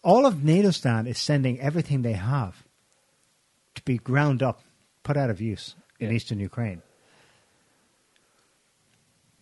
All 0.02 0.26
of 0.26 0.42
NATO 0.42 0.72
stand 0.72 1.06
is 1.06 1.20
sending 1.20 1.60
everything 1.60 2.02
they 2.02 2.14
have 2.14 2.64
to 3.76 3.82
be 3.82 3.98
ground 3.98 4.42
up, 4.42 4.62
put 5.04 5.18
out 5.18 5.30
of 5.30 5.42
use 5.42 5.76
in 6.00 6.08
Yeah. 6.08 6.16
eastern 6.16 6.40
Ukraine. 6.40 6.82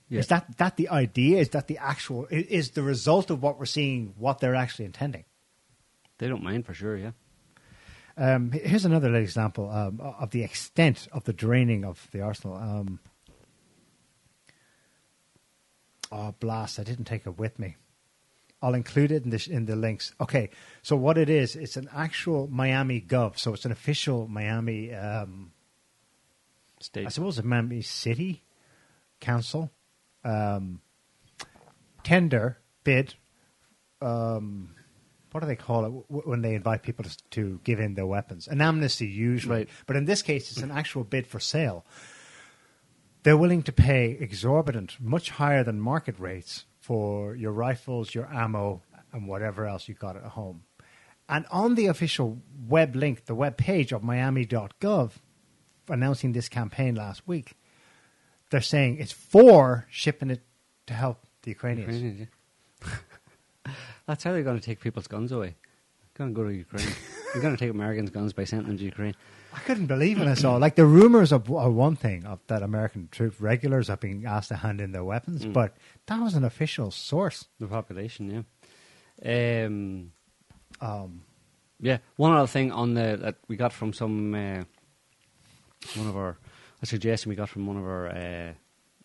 Yeah. 0.10 0.22
Is 0.22 0.28
that 0.30 0.58
that 0.58 0.76
the 0.76 0.90
idea? 0.90 1.38
Is 1.38 1.49
that 1.49 1.68
the 1.68 1.78
actual? 1.78 2.26
Is 2.32 2.72
the 2.72 2.82
result 2.82 3.30
of 3.30 3.44
what 3.44 3.60
we're 3.60 3.68
seeing 3.68 4.16
what 4.18 4.40
they're 4.40 4.56
actually 4.56 4.86
intending? 4.86 5.26
They 6.18 6.28
don't 6.28 6.41
mind 6.44 6.66
for 6.66 6.74
sure, 6.74 6.98
yeah. 6.98 7.12
Um, 8.18 8.52
here's 8.52 8.86
another 8.86 9.08
little 9.08 9.22
example 9.24 9.70
um, 9.70 10.02
of 10.02 10.32
the 10.32 10.44
extent 10.44 11.08
of 11.12 11.26
the 11.26 11.34
draining 11.34 11.86
of 11.86 12.08
the 12.12 12.22
arsenal. 12.22 12.56
Um, 12.58 12.99
oh, 16.12 16.36
blast! 16.40 16.80
I 16.80 16.84
didn't 16.84 17.06
take 17.06 17.26
it 17.26 17.38
with 17.38 17.60
me. 17.60 17.78
I'll 18.62 18.76
include 18.76 19.12
it 19.12 19.24
in 19.24 19.32
the 19.32 19.48
in 19.50 19.66
the 19.66 19.76
links. 19.76 20.14
Okay, 20.22 20.50
so 20.82 20.96
what 20.96 21.18
it 21.18 21.30
is, 21.30 21.56
it's 21.56 21.78
an 21.78 21.90
actual 21.94 22.48
Miami 22.48 23.02
Gov, 23.02 23.38
so 23.38 23.54
it's 23.54 23.66
an 23.66 23.72
official 23.72 24.28
Miami. 24.28 24.94
Um, 24.94 25.52
State. 26.80 27.06
I 27.06 27.10
suppose 27.10 27.38
a 27.38 27.44
Miami 27.44 27.82
City 27.82 28.44
Council 29.20 29.72
um, 30.24 30.82
tender 32.04 32.60
bid. 32.84 33.16
Um, 34.02 34.76
what 35.32 35.42
do 35.42 35.48
they 35.48 35.56
call 35.56 35.86
it 35.86 35.90
when 36.10 36.42
they 36.42 36.56
invite 36.56 36.84
people 36.84 37.06
to, 37.32 37.60
give 37.64 37.80
in 37.80 37.94
their 37.94 38.06
weapons? 38.06 38.48
An 38.48 38.60
amnesty, 38.62 39.08
usually. 39.08 39.60
Right. 39.60 39.70
But 39.86 39.96
in 39.96 40.06
this 40.06 40.22
case, 40.22 40.52
it's 40.52 40.62
an 40.62 40.72
actual 40.72 41.04
bid 41.04 41.26
for 41.26 41.40
sale. 41.40 41.86
They're 43.23 43.38
willing 43.38 43.64
to 43.64 43.72
pay 43.72 44.18
exorbitant, 44.19 44.98
much 44.99 45.31
higher 45.31 45.64
than 45.64 45.80
market 45.80 46.19
rates 46.19 46.65
for 46.80 47.35
your 47.35 47.52
rifles, 47.52 48.15
your 48.15 48.27
ammo, 48.34 48.81
and 49.14 49.27
whatever 49.27 49.68
else 49.68 49.88
you 49.88 49.93
got 49.93 50.15
at 50.15 50.23
home. 50.23 50.64
And 51.30 51.45
on 51.52 51.76
the 51.76 51.85
official 51.85 52.41
web 52.68 52.95
link, 52.95 53.26
the 53.26 53.35
web 53.35 53.57
page 53.57 53.91
of 53.91 54.03
Miami.gov, 54.03 55.11
announcing 55.88 56.31
this 56.31 56.49
campaign 56.49 56.95
last 56.95 57.27
week, 57.27 57.53
they're 58.49 58.60
saying 58.60 58.98
it's 58.98 59.11
for 59.11 59.88
shipping 59.89 60.30
it 60.30 60.41
to 60.88 60.93
help 60.93 61.26
the 61.43 61.52
Ukrainians. 61.52 61.95
Ukrainians, 61.95 62.27
yeah. 62.85 63.73
That's 64.07 64.23
how 64.23 64.34
they're 64.34 64.43
going 64.43 64.60
to 64.60 64.65
take 64.65 64.81
people's 64.81 65.07
guns 65.07 65.31
away. 65.31 65.56
Going 66.15 66.34
to 66.34 66.35
go 66.35 66.43
to 66.43 66.53
Ukraine. 66.53 66.88
You're 67.34 67.41
going 67.41 67.56
to 67.56 67.60
take 67.60 67.72
Americans' 67.72 68.10
guns 68.10 68.34
by 68.34 68.43
sending 68.43 68.68
them 68.68 68.77
to 68.77 68.84
Ukraine. 68.84 69.15
I 69.53 69.60
couldn't 69.60 69.88
believe 69.88 70.19
it. 70.22 70.28
I 70.28 70.34
saw 70.36 70.56
like 70.56 70.76
the 70.76 70.86
rumors 70.86 71.32
of 71.32 71.49
are 71.52 71.69
one 71.69 71.95
thing 71.95 72.26
of 72.26 72.40
that 72.48 72.64
American 72.64 73.10
troop 73.11 73.36
regulars 73.40 73.90
are 73.90 73.98
being 73.98 74.26
asked 74.26 74.49
to 74.49 74.56
hand 74.56 74.80
in 74.82 74.91
their 74.91 75.03
weapons, 75.03 75.45
Mm. 75.45 75.53
but 75.53 75.76
that 76.07 76.19
was 76.22 76.36
an 76.36 76.44
official 76.44 76.90
source. 76.91 77.48
The 77.60 77.68
population, 77.68 78.45
yeah. 79.23 79.65
Um, 79.65 80.11
Um, 80.80 81.22
yeah. 81.80 81.98
One 82.15 82.32
other 82.32 82.48
thing 82.48 82.72
on 82.72 82.94
the 82.95 83.18
that 83.22 83.36
we 83.48 83.56
got 83.56 83.73
from 83.73 83.94
some 83.94 84.34
uh, 84.34 84.64
one 85.95 86.07
of 86.07 86.15
our 86.15 86.38
a 86.82 86.86
suggestion 86.86 87.30
we 87.30 87.36
got 87.36 87.49
from 87.49 87.68
one 87.68 87.78
of 87.78 87.84
our 87.84 88.07
uh, 88.07 88.53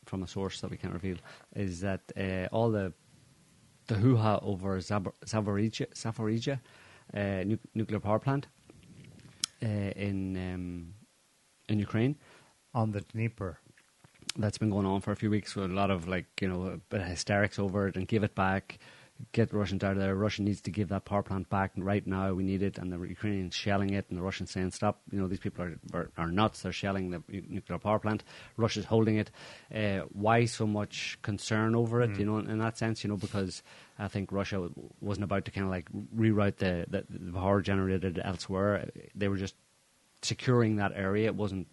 from 0.06 0.23
a 0.23 0.27
source 0.27 0.60
that 0.60 0.70
we 0.70 0.77
can't 0.77 0.94
reveal 0.94 1.16
is 1.55 1.81
that 1.81 2.01
uh, 2.16 2.47
all 2.52 2.70
the 2.70 2.93
the 3.89 3.94
hoo 3.97 4.16
ha 4.16 4.39
over 4.43 4.78
Zaporizhia, 4.81 5.86
Zaporizhia 5.94 6.60
uh, 7.14 7.44
nu- 7.44 7.59
nuclear 7.74 8.01
power 8.01 8.18
plant 8.18 8.47
in 9.61 10.37
um, 10.37 10.95
in 11.69 11.78
Ukraine 11.78 12.16
on 12.74 12.93
the 12.93 13.01
Dnieper. 13.01 13.59
that's 14.37 14.59
been 14.59 14.70
going 14.70 14.87
on 14.87 15.01
for 15.01 15.12
a 15.12 15.16
few 15.16 15.31
weeks 15.31 15.57
with 15.57 15.70
a 15.70 15.74
lot 15.74 15.91
of 15.91 16.07
like 16.09 16.27
you 16.41 16.49
know 16.49 16.66
a 16.66 16.77
bit 16.77 17.01
of 17.01 17.07
hysterics 17.07 17.59
over 17.59 17.89
it 17.89 17.97
and 17.97 18.07
give 18.07 18.23
it 18.23 18.35
back, 18.35 18.78
get 19.33 19.51
the 19.51 19.57
Russians 19.57 19.83
out 19.83 19.93
of 19.93 19.99
there. 19.99 20.15
Russia 20.15 20.43
needs 20.43 20.61
to 20.62 20.70
give 20.70 20.89
that 20.89 21.05
power 21.05 21.23
plant 21.23 21.49
back 21.49 21.73
right 21.77 22.07
now. 22.07 22.33
We 22.35 22.45
need 22.45 22.62
it, 22.62 22.78
and 22.78 22.93
the 22.93 23.01
Ukrainians 23.01 23.55
shelling 23.55 23.91
it, 23.95 24.07
and 24.09 24.19
the 24.19 24.23
Russians 24.23 24.51
saying 24.51 24.73
stop. 24.73 25.01
You 25.11 25.19
know 25.20 25.28
these 25.28 25.41
people 25.41 25.65
are 25.65 25.78
are, 25.95 26.11
are 26.19 26.31
nuts. 26.31 26.62
They're 26.62 26.73
shelling 26.73 27.11
the 27.11 27.23
nuclear 27.28 27.78
power 27.78 27.99
plant. 27.99 28.24
Russia's 28.57 28.85
holding 28.85 29.16
it. 29.16 29.31
Uh, 29.74 30.01
why 30.12 30.45
so 30.45 30.66
much 30.66 31.19
concern 31.23 31.74
over 31.74 32.03
it? 32.03 32.12
Mm. 32.12 32.19
You 32.19 32.27
know, 32.27 32.39
in, 32.39 32.51
in 32.51 32.59
that 32.59 32.77
sense, 32.78 33.03
you 33.05 33.09
know, 33.09 33.16
because 33.16 33.62
I 33.98 34.09
think 34.09 34.32
Russia 34.32 34.68
wasn't 35.01 35.24
about 35.24 35.44
to 35.47 35.51
kind 35.51 35.64
of 35.64 35.70
like 35.70 35.89
reroute 36.14 36.56
the, 36.56 36.86
the 36.89 37.05
the 37.09 37.32
power 37.32 37.62
generated 37.62 38.20
elsewhere. 38.23 38.90
They 39.14 39.28
were 39.28 39.36
just 39.36 39.55
securing 40.23 40.77
that 40.77 40.93
area. 40.94 41.27
It 41.27 41.35
wasn't 41.35 41.68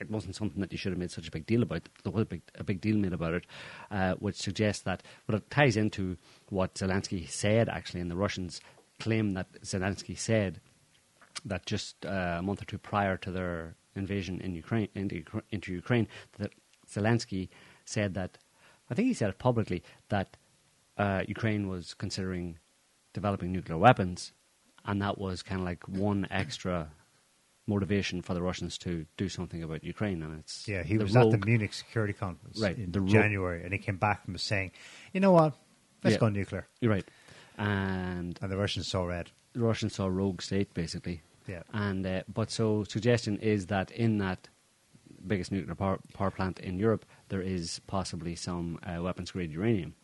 it 0.00 0.10
wasn't 0.10 0.36
something 0.36 0.60
that 0.60 0.72
you 0.72 0.78
should 0.78 0.92
have 0.92 0.98
made 0.98 1.10
such 1.10 1.28
a 1.28 1.30
big 1.32 1.46
deal 1.46 1.62
about. 1.62 1.88
There 2.04 2.12
was 2.12 2.22
a 2.22 2.26
big, 2.26 2.42
a 2.54 2.64
big 2.64 2.80
deal 2.80 2.96
made 2.96 3.12
about 3.12 3.34
it, 3.34 3.46
uh, 3.90 4.14
which 4.14 4.36
suggests 4.36 4.82
that, 4.84 5.02
but 5.26 5.34
it 5.34 5.50
ties 5.50 5.76
into 5.76 6.16
what 6.50 6.74
Zelensky 6.74 7.28
said 7.28 7.68
actually, 7.68 8.00
and 8.00 8.10
the 8.10 8.16
Russians 8.16 8.60
claim 9.00 9.34
that 9.34 9.60
Zelensky 9.62 10.16
said 10.16 10.60
that 11.44 11.66
just 11.66 12.04
uh, 12.04 12.36
a 12.38 12.42
month 12.42 12.62
or 12.62 12.64
two 12.64 12.78
prior 12.78 13.16
to 13.16 13.30
their 13.30 13.74
invasion 13.94 14.40
in 14.40 14.54
Ukraine, 14.54 14.88
into, 14.94 15.22
into 15.50 15.72
Ukraine, 15.72 16.08
that 16.38 16.52
Zelensky 16.88 17.48
said 17.84 18.14
that, 18.14 18.38
I 18.90 18.94
think 18.94 19.08
he 19.08 19.14
said 19.14 19.30
it 19.30 19.38
publicly, 19.38 19.82
that 20.08 20.36
uh, 20.98 21.22
Ukraine 21.26 21.68
was 21.68 21.94
considering 21.94 22.58
developing 23.12 23.52
nuclear 23.52 23.78
weapons, 23.78 24.32
and 24.84 25.00
that 25.02 25.18
was 25.18 25.42
kind 25.42 25.60
of 25.60 25.66
like 25.66 25.86
one 25.88 26.26
extra 26.30 26.90
motivation 27.66 28.22
for 28.22 28.34
the 28.34 28.42
Russians 28.42 28.78
to 28.78 29.06
do 29.16 29.28
something 29.28 29.62
about 29.62 29.84
Ukraine. 29.84 30.22
And 30.22 30.38
it's 30.40 30.66
Yeah, 30.66 30.82
he 30.82 30.98
was 30.98 31.14
at 31.14 31.30
the 31.30 31.38
Munich 31.38 31.72
Security 31.74 32.12
Conference 32.12 32.60
Right, 32.60 32.78
in 32.78 32.92
January, 33.08 33.62
and 33.62 33.72
he 33.72 33.78
came 33.78 33.96
back 33.96 34.22
and 34.24 34.32
was 34.34 34.42
saying, 34.42 34.72
"You 35.12 35.20
know 35.20 35.32
what? 35.32 35.54
Let's 36.02 36.14
Yeah. 36.14 36.20
go 36.20 36.28
nuclear." 36.28 36.66
You're 36.80 36.92
right, 36.92 37.08
and 37.56 38.38
and 38.40 38.50
the 38.50 38.56
Russians 38.56 38.86
saw 38.88 39.04
red. 39.04 39.30
The 39.52 39.60
Russians 39.60 39.94
saw 39.94 40.06
rogue 40.06 40.42
state 40.42 40.74
basically. 40.74 41.22
Yeah. 41.46 41.62
and 41.72 42.06
uh, 42.06 42.22
but 42.28 42.50
so 42.50 42.84
suggestion 42.84 43.38
is 43.38 43.66
that 43.68 43.90
in 43.90 44.18
that 44.18 44.50
biggest 45.26 45.50
nuclear 45.50 45.74
power, 45.74 45.98
power 46.12 46.30
plant 46.30 46.60
in 46.60 46.78
Europe, 46.78 47.06
there 47.30 47.40
is 47.40 47.80
possibly 47.86 48.36
some 48.36 48.78
uh, 48.82 49.02
weapons 49.02 49.30
grade 49.30 49.50
uranium. 49.50 49.94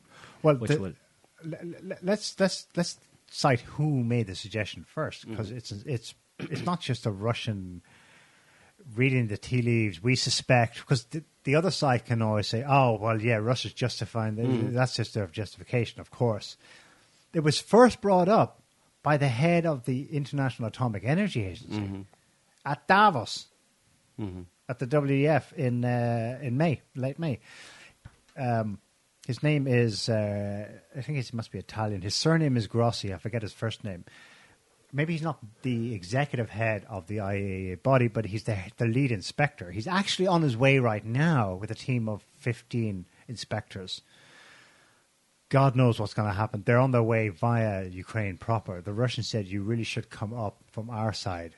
Well, 0.44 0.56
which 0.56 0.70
the- 0.70 0.80
would 0.80 0.96
l- 1.44 1.54
l- 1.90 1.98
let's 2.02 2.38
let's 2.38 2.66
let's 2.76 2.98
cite 3.30 3.60
who 3.62 4.04
made 4.04 4.26
the 4.28 4.34
suggestion 4.36 4.84
first, 4.84 5.28
because 5.28 5.50
Mhm. 5.50 5.56
it's 5.56 5.72
it's 5.72 6.14
it's 6.38 6.64
not 6.64 6.80
just 6.80 7.06
a 7.06 7.10
Russian 7.10 7.82
reading 8.94 9.28
the 9.28 9.36
tea 9.38 9.62
leaves. 9.62 10.02
We 10.02 10.14
suspect 10.16 10.76
because 10.78 11.04
the, 11.04 11.24
the 11.44 11.54
other 11.54 11.70
side 11.70 12.04
can 12.04 12.22
always 12.22 12.46
say, 12.48 12.64
"Oh, 12.66 12.98
well, 13.00 13.20
yeah, 13.20 13.36
Russia's 13.36 13.72
justifying 13.72 14.36
that. 14.36 14.46
Mhm. 14.46 14.72
that's 14.72 14.96
just 14.96 15.14
their 15.14 15.26
justification." 15.26 16.00
Of 16.00 16.10
course, 16.10 16.56
it 17.32 17.40
was 17.40 17.58
first 17.60 18.00
brought 18.00 18.28
up 18.28 18.62
by 19.02 19.16
the 19.16 19.28
head 19.28 19.66
of 19.66 19.84
the 19.84 20.04
International 20.14 20.68
Atomic 20.68 21.04
Energy 21.04 21.44
Agency 21.44 21.78
Mhm. 21.80 22.04
at 22.64 22.86
Davos 22.88 23.46
Mhm. 24.18 24.46
at 24.68 24.78
the 24.78 24.86
WEF 24.86 25.52
in 25.54 25.84
uh, 25.84 26.38
in 26.42 26.56
May, 26.56 26.80
late 26.94 27.18
May. 27.18 27.40
Um, 28.36 28.78
his 29.26 29.42
name 29.42 29.66
is 29.66 30.08
uh, 30.08 30.68
I 30.96 31.00
think 31.00 31.18
he 31.18 31.36
must 31.36 31.50
be 31.50 31.58
Italian. 31.58 32.02
His 32.02 32.14
surname 32.14 32.56
is 32.56 32.66
Grossi. 32.66 33.12
I 33.12 33.18
forget 33.18 33.42
his 33.42 33.52
first 33.52 33.84
name. 33.84 34.04
Maybe 34.92 35.12
he's 35.14 35.22
not 35.22 35.38
the 35.62 35.92
executive 35.94 36.50
head 36.50 36.86
of 36.88 37.08
the 37.08 37.16
IAEA 37.16 37.82
body, 37.82 38.08
but 38.08 38.26
he's 38.26 38.44
the 38.44 38.56
the 38.76 38.86
lead 38.86 39.10
inspector. 39.10 39.70
He's 39.70 39.88
actually 39.88 40.28
on 40.28 40.42
his 40.42 40.56
way 40.56 40.78
right 40.78 41.04
now 41.04 41.54
with 41.54 41.70
a 41.70 41.74
team 41.74 42.08
of 42.08 42.24
fifteen 42.36 43.06
inspectors. 43.26 44.02
God 45.48 45.76
knows 45.76 46.00
what's 46.00 46.14
going 46.14 46.28
to 46.28 46.34
happen. 46.34 46.62
They're 46.64 46.78
on 46.78 46.90
their 46.90 47.02
way 47.02 47.28
via 47.28 47.84
Ukraine 47.84 48.38
proper. 48.38 48.80
The 48.80 48.92
Russians 48.92 49.28
said 49.28 49.46
you 49.46 49.62
really 49.62 49.84
should 49.84 50.10
come 50.10 50.34
up 50.34 50.58
from 50.70 50.90
our 50.90 51.12
side 51.12 51.54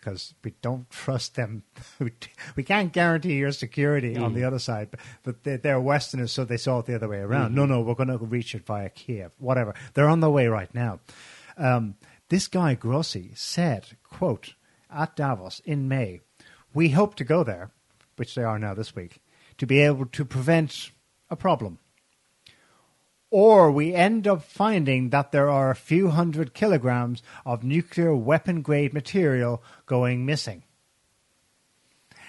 because 0.00 0.34
we 0.42 0.54
don't 0.62 0.88
trust 0.90 1.34
them. 1.36 1.62
We, 2.56 2.62
can't 2.62 2.92
guarantee 2.92 3.34
your 3.34 3.52
security 3.52 4.16
on 4.16 4.32
Mm. 4.32 4.34
the 4.34 4.44
other 4.44 4.58
side, 4.58 4.90
but, 4.90 5.00
but 5.22 5.44
they're, 5.44 5.58
they're 5.58 5.80
Westerners, 5.80 6.32
so 6.32 6.44
they 6.44 6.56
saw 6.56 6.78
it 6.80 6.86
the 6.86 6.94
other 6.94 7.08
way 7.08 7.18
around. 7.18 7.52
Mhm. 7.52 7.54
No, 7.54 7.66
no, 7.66 7.80
we're 7.82 7.94
going 7.94 8.08
to 8.08 8.16
reach 8.18 8.54
it 8.54 8.64
via 8.66 8.88
Kiev, 8.90 9.32
whatever. 9.38 9.74
They're 9.94 10.08
on 10.08 10.20
their 10.20 10.30
way 10.30 10.46
right 10.48 10.74
now. 10.74 11.00
Um, 11.56 11.96
this 12.30 12.48
guy 12.48 12.74
Grossi 12.74 13.32
said, 13.34 13.96
"quote 14.04 14.54
at 14.90 15.16
Davos 15.16 15.60
in 15.64 15.88
May, 15.88 16.20
we 16.72 16.90
hope 16.90 17.14
to 17.16 17.24
go 17.24 17.44
there, 17.44 17.70
which 18.16 18.34
they 18.34 18.42
are 18.44 18.58
now 18.58 18.74
this 18.74 18.94
week, 18.94 19.20
to 19.58 19.66
be 19.66 19.80
able 19.80 20.06
to 20.06 20.24
prevent 20.24 20.90
a 21.28 21.36
problem." 21.36 21.78
Or 23.30 23.70
we 23.70 23.94
end 23.94 24.26
up 24.26 24.42
finding 24.42 25.10
that 25.10 25.30
there 25.30 25.48
are 25.48 25.70
a 25.70 25.76
few 25.76 26.08
hundred 26.10 26.52
kilograms 26.52 27.22
of 27.46 27.62
nuclear 27.62 28.14
weapon 28.14 28.60
grade 28.60 28.92
material 28.92 29.62
going 29.86 30.26
missing. 30.26 30.62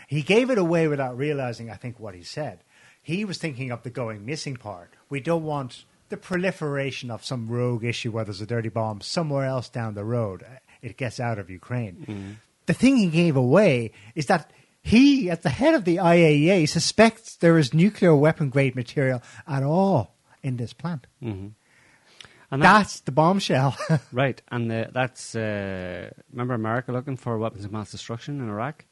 He 0.08 0.22
gave 0.22 0.50
it 0.50 0.58
away 0.58 0.88
without 0.88 1.18
realizing, 1.18 1.70
I 1.70 1.76
think, 1.76 2.00
what 2.00 2.14
he 2.14 2.24
said. 2.24 2.60
He 3.02 3.26
was 3.26 3.38
thinking 3.38 3.72
of 3.72 3.84
the 3.84 3.90
going 3.90 4.26
missing 4.26 4.58
part. 4.58 4.94
We 5.10 5.22
don't 5.22 5.44
want 5.44 5.86
the 6.10 6.18
proliferation 6.18 7.10
of 7.10 7.26
some 7.26 7.48
rogue 7.48 7.84
issue 7.84 8.12
where 8.12 8.26
there's 8.26 8.42
a 8.42 8.46
dirty 8.46 8.70
bomb 8.70 9.02
somewhere 9.02 9.46
else 9.46 9.70
down 9.70 9.96
the 9.96 10.04
road. 10.04 10.46
It 10.82 10.98
gets 10.98 11.20
out 11.20 11.40
of 11.40 11.50
Ukraine. 11.50 12.06
Mm-hmm. 12.08 12.32
The 12.68 12.74
thing 12.74 12.98
he 12.98 13.08
gave 13.08 13.36
away 13.36 13.92
is 14.14 14.28
that 14.28 14.52
he, 14.84 15.30
at 15.30 15.42
the 15.42 15.50
head 15.50 15.74
of 15.74 15.86
the 15.86 15.98
IAEA, 15.98 16.68
suspects 16.68 17.38
there 17.38 17.58
is 17.58 17.74
nuclear 17.74 18.16
weapon 18.16 18.50
grade 18.50 18.76
material 18.76 19.22
at 19.48 19.64
all 19.64 20.14
in 20.44 20.58
this 20.58 20.74
plant. 20.74 21.08
Mm-hmm. 21.24 21.48
And 22.52 22.62
that- 22.62 22.78
That's 22.80 23.00
the 23.02 23.12
bombshell. 23.12 23.78
right, 24.12 24.42
and 24.52 24.70
the, 24.70 24.90
that's 24.94 25.36
uh, 25.36 26.12
remember 26.32 26.54
America 26.54 26.92
looking 26.92 27.16
for 27.18 27.38
weapons 27.38 27.64
of 27.66 27.72
mass 27.72 27.92
destruction 27.92 28.42
in 28.42 28.50
Iraq. 28.50 28.86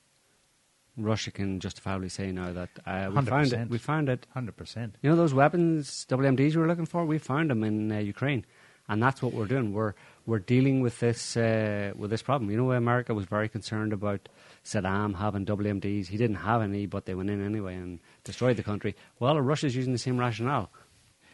Russia 0.97 1.31
can 1.31 1.59
justifiably 1.59 2.09
say 2.09 2.31
now 2.31 2.51
that 2.51 2.69
uh, 2.85 3.09
we 3.13 3.21
found 3.21 3.53
it. 3.53 3.59
100%. 3.59 3.69
We 3.69 3.77
found 3.77 4.09
it. 4.09 4.25
Hundred 4.33 4.57
percent. 4.57 4.95
You 5.01 5.09
know 5.09 5.15
those 5.15 5.33
weapons, 5.33 6.05
WMDs 6.09 6.55
we 6.55 6.57
were 6.57 6.67
looking 6.67 6.85
for. 6.85 7.05
We 7.05 7.17
found 7.19 7.49
them 7.51 7.63
in 7.63 7.89
uh, 7.91 7.99
Ukraine, 7.99 8.45
and 8.89 9.01
that's 9.01 9.21
what 9.21 9.33
we're 9.33 9.45
doing. 9.45 9.71
We're 9.73 9.93
we're 10.25 10.39
dealing 10.39 10.81
with 10.81 10.99
this 10.99 11.37
uh, 11.37 11.93
with 11.95 12.09
this 12.09 12.21
problem. 12.21 12.51
You 12.51 12.57
know, 12.57 12.71
America 12.73 13.13
was 13.13 13.25
very 13.25 13.47
concerned 13.47 13.93
about 13.93 14.27
Saddam 14.65 15.15
having 15.17 15.45
WMDs. 15.45 16.07
He 16.07 16.17
didn't 16.17 16.37
have 16.37 16.61
any, 16.61 16.85
but 16.85 17.05
they 17.05 17.15
went 17.15 17.29
in 17.29 17.45
anyway 17.45 17.75
and 17.75 17.99
destroyed 18.25 18.57
the 18.57 18.63
country. 18.63 18.93
Well, 19.19 19.39
Russia's 19.39 19.75
using 19.77 19.93
the 19.93 19.99
same 19.99 20.17
rationale, 20.17 20.69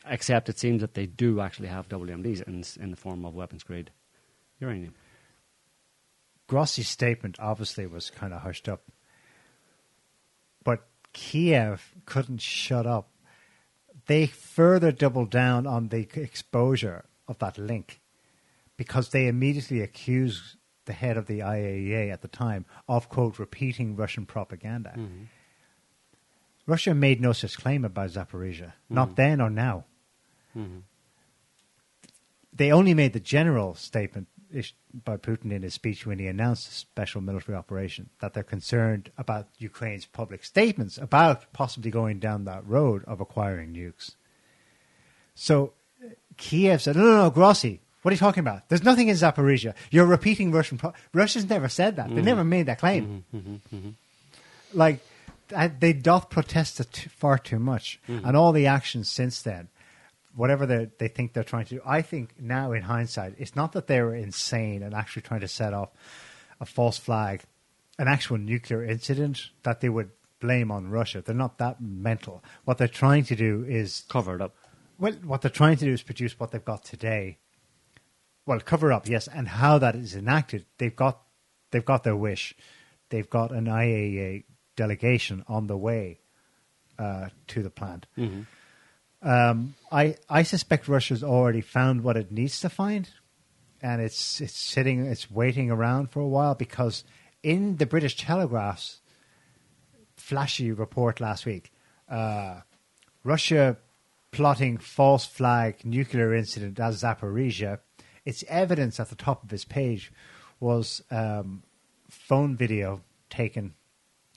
except 0.08 0.50
it 0.50 0.58
seems 0.60 0.82
that 0.82 0.94
they 0.94 1.06
do 1.06 1.40
actually 1.42 1.68
have 1.68 1.88
WMDs 1.90 2.42
in 2.48 2.64
in 2.84 2.92
the 2.92 2.98
form 2.98 3.26
of 3.26 3.34
weapons 3.34 3.64
grade 3.64 3.92
uranium. 4.60 4.94
Grossi's 6.48 6.88
statement 6.88 7.38
obviously 7.40 7.88
was 7.88 8.10
kind 8.12 8.34
of 8.34 8.42
hushed 8.42 8.70
up, 8.70 8.84
but 10.64 10.88
Kiev 11.14 11.94
couldn't 12.06 12.42
shut 12.42 12.86
up. 12.86 13.10
They 14.08 14.28
further 14.28 14.92
doubled 14.92 15.32
down 15.32 15.66
on 15.66 15.90
the 15.90 16.08
exposure 16.14 17.06
of 17.28 17.40
that 17.40 17.58
link 17.58 18.02
because 18.78 19.10
they 19.10 19.28
immediately 19.28 19.82
accused 19.82 20.58
the 20.86 20.94
head 20.94 21.18
of 21.18 21.26
the 21.26 21.40
IAEA 21.40 22.12
at 22.14 22.22
the 22.22 22.28
time 22.28 22.66
of 22.88 23.10
quote 23.10 23.40
repeating 23.40 23.96
Russian 23.96 24.28
propaganda. 24.28 24.90
Mm-hmm. 24.96 25.24
Russia 26.68 26.94
made 26.94 27.22
no 27.22 27.32
such 27.34 27.58
claim 27.58 27.84
about 27.86 28.12
Zaporizhia, 28.12 28.74
not 28.90 29.10
Mhm. 29.10 29.16
then 29.16 29.42
or 29.42 29.50
now. 29.50 29.86
Mm-hmm. 30.56 30.80
They 32.54 32.72
only 32.72 32.94
made 32.94 33.14
the 33.14 33.20
general 33.20 33.76
statement 33.76 34.28
by 35.04 35.18
Putin 35.18 35.52
in 35.52 35.64
his 35.64 35.74
speech 35.74 36.06
when 36.06 36.20
he 36.20 36.28
announced 36.28 36.68
the 36.70 36.74
special 36.76 37.20
military 37.20 37.58
operation 37.58 38.10
that 38.22 38.34
they're 38.34 38.44
concerned 38.44 39.12
about 39.18 39.48
Ukraine's 39.58 40.06
public 40.06 40.46
statements 40.46 40.98
about 40.98 41.52
possibly 41.52 41.92
going 41.92 42.20
down 42.20 42.46
that 42.46 42.66
road 42.66 43.04
of 43.06 43.20
acquiring 43.20 43.74
nukes. 43.74 44.12
So 45.34 45.74
Kiev 46.38 46.82
said, 46.82 46.96
no, 46.96 47.04
no, 47.04 47.18
no, 47.24 47.30
Grossi, 47.30 47.82
What 48.04 48.12
are 48.12 48.14
you 48.16 48.20
talking 48.20 48.42
about? 48.42 48.70
There's 48.70 48.84
nothing 48.84 49.08
in 49.10 49.16
Zaporizhia. 49.16 49.74
You're 49.90 50.06
repeating 50.06 50.52
Russian. 50.52 50.78
Pro- 50.78 50.94
Russians 51.12 51.50
never 51.50 51.68
said 51.68 51.96
that. 51.96 52.08
They 52.14 52.22
Mhm. 52.22 52.26
never 52.26 52.44
made 52.44 52.68
that 52.68 52.78
claim. 52.78 53.26
Mhm, 53.34 53.42
mhm, 53.42 53.60
mhm. 53.74 53.94
Like 54.74 55.00
I, 55.56 55.68
they 55.70 55.92
doth 55.92 56.30
protest 56.30 56.82
too, 56.94 57.10
far 57.10 57.38
too 57.40 57.58
much, 57.60 58.00
Mhm. 58.08 58.24
and 58.26 58.38
all 58.38 58.52
the 58.52 58.68
actions 58.68 59.10
since 59.10 59.42
then, 59.42 59.70
whatever 60.36 60.66
they 60.66 60.90
they 60.98 61.08
think 61.08 61.34
they're 61.34 61.44
trying 61.44 61.66
to 61.66 61.76
do. 61.76 61.82
I 61.86 62.02
think 62.02 62.40
now 62.40 62.72
in 62.72 62.84
hindsight, 62.84 63.36
it's 63.38 63.56
not 63.56 63.72
that 63.74 63.88
they 63.88 64.02
were 64.02 64.16
insane 64.16 64.84
and 64.84 64.94
actually 64.94 65.22
trying 65.24 65.42
to 65.42 65.48
set 65.48 65.74
off 65.74 65.90
a 66.60 66.66
false 66.66 66.98
flag, 66.98 67.44
an 67.98 68.08
actual 68.08 68.38
nuclear 68.38 68.84
incident 68.84 69.50
that 69.64 69.82
they 69.82 69.90
would 69.90 70.12
blame 70.40 70.72
on 70.72 70.90
Russia. 70.90 71.22
They're 71.22 71.36
not 71.36 71.58
that 71.58 71.82
mental. 71.82 72.44
What 72.66 72.78
they're 72.78 72.88
trying 72.88 73.24
to 73.26 73.36
do 73.36 73.66
is 73.68 74.04
cover 74.10 74.36
it 74.36 74.42
up. 74.42 74.56
Well, 74.98 75.14
what 75.24 75.42
they're 75.42 75.52
trying 75.52 75.78
to 75.78 75.86
do 75.86 75.92
is 75.92 76.04
produce 76.04 76.40
what 76.40 76.52
they've 76.52 76.64
got 76.64 76.84
today. 76.86 77.38
Well, 78.46 78.60
cover 78.60 78.94
up, 78.94 79.08
yes, 79.10 79.28
and 79.28 79.48
how 79.48 79.80
that 79.80 79.96
is 79.96 80.16
enacted. 80.16 80.66
They've 80.78 80.96
got 80.96 81.22
they've 81.72 81.84
got 81.84 82.04
their 82.04 82.16
wish. 82.16 82.54
They've 83.10 83.30
got 83.30 83.52
an 83.52 83.66
IAEA 83.66 84.44
delegation 84.76 85.44
on 85.48 85.68
the 85.68 85.78
way 85.78 86.20
uh, 87.00 87.30
to 87.48 87.64
the 87.64 87.70
plant. 87.70 88.06
Mhm. 88.18 88.46
Um, 89.26 89.74
I 89.92 90.18
I 90.30 90.44
suspect 90.44 90.88
Russia's 90.88 91.24
already 91.24 91.62
found 91.62 92.04
what 92.04 92.16
it 92.16 92.32
needs 92.32 92.60
to 92.62 92.70
find, 92.70 93.10
and 93.82 94.00
it's 94.00 94.40
it's 94.40 94.56
sitting, 94.56 95.04
it's 95.04 95.32
waiting 95.32 95.72
around 95.72 96.12
for 96.12 96.20
a 96.20 96.28
while 96.28 96.54
because 96.54 97.04
in 97.42 97.78
the 97.78 97.88
British 97.88 98.16
Telegraph's 98.16 99.02
flashy 100.16 100.72
report 100.72 101.20
last 101.20 101.46
week, 101.48 101.74
uh, 102.08 102.62
Russia 103.24 103.78
plotting 104.30 104.78
false 104.78 105.26
flag 105.26 105.84
nuclear 105.84 106.34
incident 106.36 106.80
at 106.80 106.94
Zaporizhia. 106.94 107.80
Its 108.26 108.44
evidence 108.48 109.00
at 109.00 109.10
the 109.10 109.16
top 109.16 109.44
of 109.44 109.50
his 109.50 109.66
page 109.66 110.12
was 110.60 111.02
um, 111.10 111.64
phone 112.10 112.56
video 112.56 113.02
taken 113.30 113.74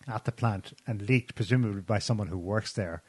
at 0.06 0.24
the 0.24 0.32
plant 0.32 0.72
and 0.86 1.02
leaked, 1.02 1.34
presumably 1.34 1.82
by 1.82 1.98
someone 1.98 2.28
who 2.28 2.38
works 2.38 2.72
there, 2.72 3.02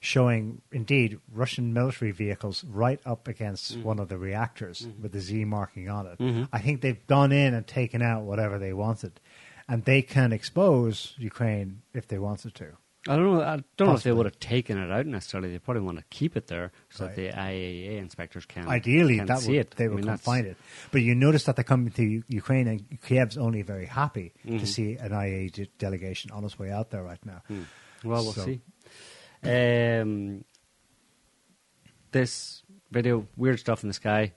showing 0.00 0.62
indeed 0.72 1.18
Russian 1.30 1.72
military 1.72 2.10
vehicles 2.10 2.64
right 2.64 3.00
up 3.04 3.28
against 3.28 3.78
Mhm. 3.78 3.82
one 3.82 3.98
of 3.98 4.08
the 4.08 4.16
reactors 4.18 4.86
Mhm. 4.86 5.00
with 5.00 5.12
the 5.12 5.20
Z 5.20 5.44
marking 5.44 5.88
on 5.90 6.06
it. 6.06 6.18
Mhm. 6.18 6.48
I 6.52 6.58
think 6.60 6.80
they've 6.80 7.06
gone 7.06 7.32
in 7.32 7.52
and 7.54 7.66
taken 7.66 8.00
out 8.02 8.22
whatever 8.24 8.58
they 8.58 8.72
wanted, 8.72 9.20
and 9.68 9.84
they 9.84 10.00
can 10.02 10.32
expose 10.32 11.14
Ukraine 11.18 11.82
if 11.92 12.08
they 12.08 12.18
wanted 12.18 12.54
to. 12.56 12.76
I 13.08 13.16
don't 13.16 13.24
know. 13.32 13.40
I 13.42 13.62
don't 13.78 13.88
know 13.88 13.94
if 13.94 14.02
they 14.02 14.12
would 14.12 14.26
have 14.26 14.38
taken 14.40 14.76
it 14.76 14.90
out 14.90 15.06
necessarily. 15.06 15.50
They 15.50 15.58
probably 15.58 15.82
want 15.82 15.96
to 15.98 16.04
keep 16.10 16.36
it 16.36 16.48
there 16.48 16.70
so 16.90 17.06
Right. 17.06 17.16
that 17.16 17.22
the 17.32 17.38
IAEA 17.38 17.96
inspectors 17.98 18.44
can 18.44 18.68
Ideally, 18.68 19.16
can 19.16 19.26
that 19.26 19.38
see 19.40 19.52
would, 19.52 19.60
it. 19.60 19.70
they 19.76 19.84
I 19.86 19.88
would 19.88 20.04
mean, 20.04 20.16
find 20.18 20.46
it. 20.46 20.58
But 20.90 21.00
you 21.00 21.14
notice 21.14 21.44
that 21.44 21.56
they're 21.56 21.64
coming 21.64 21.90
to 21.92 22.22
Ukraine, 22.28 22.68
and 22.68 23.00
Kiev's 23.00 23.38
only 23.38 23.62
very 23.62 23.86
happy 23.86 24.32
to 24.46 24.66
see 24.66 24.96
an 24.96 25.12
IA 25.14 25.48
de- 25.48 25.66
delegation 25.78 26.30
on 26.30 26.44
its 26.44 26.58
way 26.58 26.70
out 26.70 26.90
there 26.90 27.02
right 27.02 27.24
now. 27.24 27.42
Hmm. 27.48 27.62
Well, 28.04 28.22
we'll 28.22 28.32
So- 28.34 28.44
see. 28.44 28.60
Um, 29.43 30.43
this 32.11 32.63
video, 32.91 33.27
weird 33.35 33.59
stuff 33.59 33.83
in 33.83 33.89
the 33.89 33.93
sky, 33.93 34.33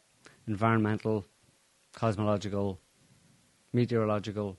environmental, 0.47 1.25
cosmological, 1.95 2.81
meteorological. 3.73 4.57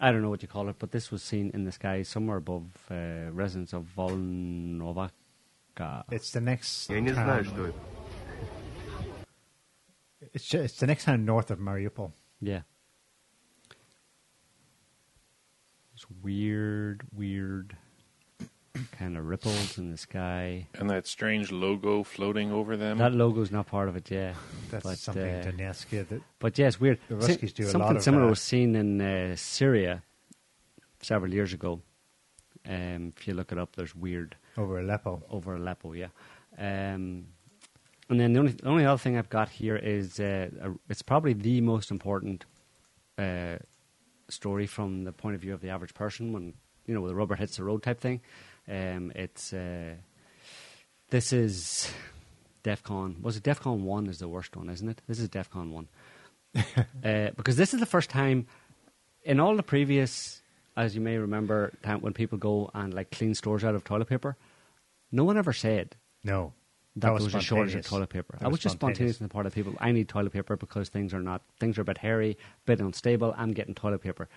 I 0.00 0.10
don't 0.10 0.22
know 0.22 0.30
what 0.30 0.42
you 0.42 0.48
call 0.48 0.68
it, 0.68 0.76
but 0.78 0.90
this 0.90 1.10
was 1.12 1.22
seen 1.22 1.50
in 1.54 1.64
the 1.64 1.72
sky 1.72 2.02
somewhere 2.02 2.36
above 2.38 2.64
uh, 2.90 3.30
residents 3.32 3.72
of 3.72 3.86
Volnovaka. 3.96 5.10
It's 6.10 6.32
the 6.32 6.40
next. 6.40 6.90
Я 6.90 7.00
не 7.00 7.12
town- 7.12 7.24
знаю, 7.24 7.44
что 7.44 7.66
это. 7.66 7.78
It's 10.34 10.44
ju- 10.46 10.60
it's 10.62 10.78
the 10.78 10.86
next 10.86 11.04
town 11.04 11.24
north 11.24 11.50
of 11.50 11.58
Mariupol. 11.58 12.12
Yeah. 12.40 12.62
It's 15.94 16.06
weird, 16.22 17.02
weird 17.14 17.76
kind 18.91 19.17
of 19.17 19.25
ripples 19.25 19.77
in 19.77 19.91
the 19.91 19.97
sky. 19.97 20.67
And 20.73 20.89
that 20.89 21.07
strange 21.07 21.51
logo 21.51 22.03
floating 22.03 22.51
over 22.51 22.77
them. 22.77 22.97
That 22.97 23.13
logo's 23.13 23.51
not 23.51 23.67
part 23.67 23.89
of 23.89 23.95
it, 23.95 24.09
yeah. 24.11 24.33
That's 24.69 24.83
but, 24.83 24.97
something 24.97 25.23
uh, 25.23 25.43
Donetsk. 25.45 25.85
Yeah, 25.91 26.03
that 26.09 26.21
But 26.39 26.57
yeah, 26.57 26.67
it's 26.67 26.79
weird. 26.79 26.99
The 27.07 27.15
Ruskies 27.15 27.53
do 27.53 27.63
a 27.63 27.67
Something 27.67 27.87
lot 27.87 27.95
of 27.97 28.03
similar 28.03 28.25
uh, 28.25 28.29
was 28.29 28.41
seen 28.41 28.75
in 28.75 29.01
uh, 29.01 29.35
Syria 29.35 30.03
several 31.01 31.33
years 31.33 31.53
ago. 31.53 31.81
Um, 32.67 33.13
if 33.15 33.27
you 33.27 33.33
look 33.33 33.51
it 33.51 33.57
up, 33.57 33.75
there's 33.75 33.95
weird 33.95 34.35
over 34.57 34.79
Aleppo. 34.79 35.23
over 35.29 35.55
Aleppo, 35.55 35.93
yeah. 35.93 36.07
Um, 36.57 37.27
and 38.09 38.19
then 38.19 38.33
the 38.33 38.39
only 38.39 38.51
the 38.53 38.67
only 38.67 38.85
other 38.85 38.97
thing 38.97 39.17
I've 39.17 39.29
got 39.29 39.49
here 39.49 39.75
is 39.75 40.19
uh, 40.19 40.49
a, 40.61 40.71
it's 40.89 41.01
probably 41.01 41.33
the 41.33 41.61
most 41.61 41.91
important 41.91 42.45
uh, 43.17 43.57
story 44.29 44.65
from 44.65 45.03
the 45.03 45.11
point 45.11 45.35
of 45.35 45.41
view 45.41 45.53
of 45.53 45.61
the 45.61 45.69
average 45.69 45.93
person 45.93 46.33
when 46.33 46.53
you 46.85 46.93
know 46.93 47.07
the 47.07 47.15
rubber 47.15 47.35
hits 47.35 47.57
the 47.57 47.63
road 47.63 47.83
type 47.83 47.99
thing. 47.99 48.21
Um, 48.69 49.11
it's 49.15 49.53
uh, 49.53 49.95
this 51.09 51.31
is 51.33 51.91
DefCon. 52.63 53.21
Was 53.21 53.37
it 53.37 53.43
DefCon 53.43 53.79
one? 53.81 54.07
Is 54.07 54.19
the 54.19 54.27
worst 54.27 54.55
one, 54.55 54.69
isn't 54.69 54.89
it? 54.89 55.01
This 55.07 55.19
is 55.19 55.29
DefCon 55.29 55.71
one 55.71 55.87
uh, 57.03 57.31
because 57.35 57.55
this 57.57 57.73
is 57.73 57.79
the 57.79 57.85
first 57.85 58.09
time 58.09 58.47
in 59.23 59.39
all 59.39 59.55
the 59.55 59.63
previous, 59.63 60.41
as 60.75 60.95
you 60.95 61.01
may 61.01 61.17
remember, 61.17 61.73
time 61.83 62.01
when 62.01 62.13
people 62.13 62.37
go 62.37 62.69
and 62.73 62.93
like 62.93 63.11
clean 63.11 63.35
stores 63.35 63.63
out 63.63 63.75
of 63.75 63.83
toilet 63.83 64.07
paper. 64.09 64.35
No 65.11 65.23
one 65.23 65.37
ever 65.37 65.53
said 65.53 65.95
No. 66.23 66.53
that, 66.97 67.07
That 67.07 67.13
was 67.13 67.23
was 67.25 67.35
a 67.35 67.39
shortage 67.41 67.75
of 67.75 67.85
toilet 67.85 68.09
paper. 68.09 68.33
That 68.33 68.39
That 68.41 68.45
was 68.47 68.57
was 68.57 68.63
just 68.63 68.75
spontaneous 68.75 69.15
spontaneous. 69.15 69.21
on 69.21 69.27
the 69.29 69.33
part 69.33 69.45
of 69.45 69.53
people. 69.53 69.75
I 69.79 69.91
need 69.93 70.09
toilet 70.09 70.33
paper 70.33 70.57
because 70.57 70.89
things 70.89 71.13
are 71.13 71.21
not 71.21 71.41
things 71.59 71.77
are 71.77 71.81
a 71.81 71.85
bit 71.85 71.99
hairy, 71.99 72.31
a 72.31 72.65
bit 72.65 72.81
unstable. 72.81 73.33
I'm 73.37 73.53
getting 73.53 73.73
toilet 73.75 74.01
paper. 74.01 74.27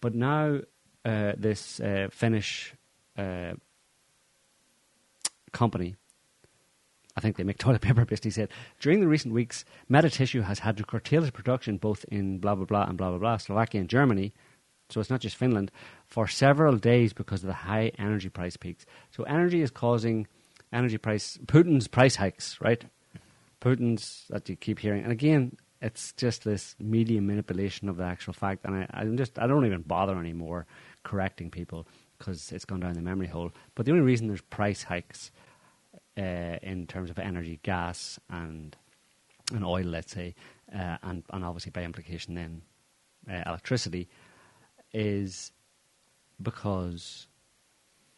But 0.00 0.14
now 0.16 0.60
uh, 1.04 1.32
this 1.36 1.78
uh, 1.80 2.08
Finnish 2.10 2.74
uh, 3.16 3.54
company, 5.52 5.94
I 7.16 7.20
think 7.20 7.36
they 7.36 7.44
make 7.44 7.58
toilet 7.64 7.80
paper, 7.80 8.04
basically 8.04 8.32
said 8.32 8.50
during 8.80 9.00
the 9.00 9.08
recent 9.08 9.34
weeks, 9.34 9.64
Metsä 9.90 10.12
Tissue 10.12 10.42
has 10.42 10.60
had 10.60 10.76
to 10.76 10.84
curtail 10.84 11.22
its 11.22 11.30
production 11.30 11.76
both 11.76 12.04
in 12.10 12.38
blah 12.38 12.54
blah 12.54 12.66
blah 12.66 12.84
and 12.84 12.98
blah 12.98 13.10
blah 13.10 13.18
blah 13.18 13.36
Slovakia 13.36 13.80
and 13.80 13.88
Germany. 13.88 14.32
So 14.90 15.00
it's 15.00 15.10
not 15.10 15.20
just 15.20 15.36
Finland 15.36 15.70
for 16.06 16.28
several 16.28 16.76
days 16.76 17.14
because 17.14 17.42
of 17.42 17.46
the 17.46 17.54
high 17.54 17.90
energy 17.98 18.28
price 18.28 18.56
peaks. 18.56 18.84
So 19.10 19.24
energy 19.24 19.62
is 19.62 19.70
causing 19.70 20.26
energy 20.72 20.98
price 20.98 21.38
Putin's 21.46 21.88
price 21.88 22.16
hikes, 22.16 22.58
right? 22.60 22.84
Putin's 23.60 24.26
that 24.28 24.48
you 24.48 24.56
keep 24.56 24.78
hearing, 24.78 25.02
and 25.02 25.12
again, 25.12 25.56
it's 25.80 26.12
just 26.12 26.44
this 26.44 26.76
media 26.78 27.20
manipulation 27.22 27.88
of 27.88 27.96
the 27.96 28.04
actual 28.04 28.32
fact. 28.32 28.64
And 28.64 28.74
I, 28.74 28.90
I'm 28.92 29.16
just 29.16 29.38
I 29.38 29.46
don't 29.46 29.64
even 29.64 29.82
bother 29.82 30.18
anymore 30.18 30.66
correcting 31.02 31.50
people 31.50 31.86
because 32.24 32.52
it's 32.52 32.64
gone 32.64 32.80
down 32.80 32.94
the 32.94 33.02
memory 33.02 33.26
hole. 33.26 33.52
But 33.74 33.86
the 33.86 33.92
only 33.92 34.04
reason 34.04 34.28
there's 34.28 34.40
price 34.40 34.82
hikes 34.82 35.30
uh, 36.16 36.58
in 36.62 36.86
terms 36.86 37.10
of 37.10 37.18
energy, 37.18 37.60
gas, 37.62 38.18
and 38.30 38.76
and 39.52 39.64
oil, 39.64 39.84
let's 39.84 40.12
say, 40.12 40.34
uh, 40.74 40.96
and 41.02 41.22
and 41.30 41.44
obviously 41.44 41.70
by 41.70 41.82
implication 41.82 42.34
then 42.34 42.62
uh, 43.30 43.42
electricity, 43.46 44.08
is 44.92 45.52
because 46.40 47.26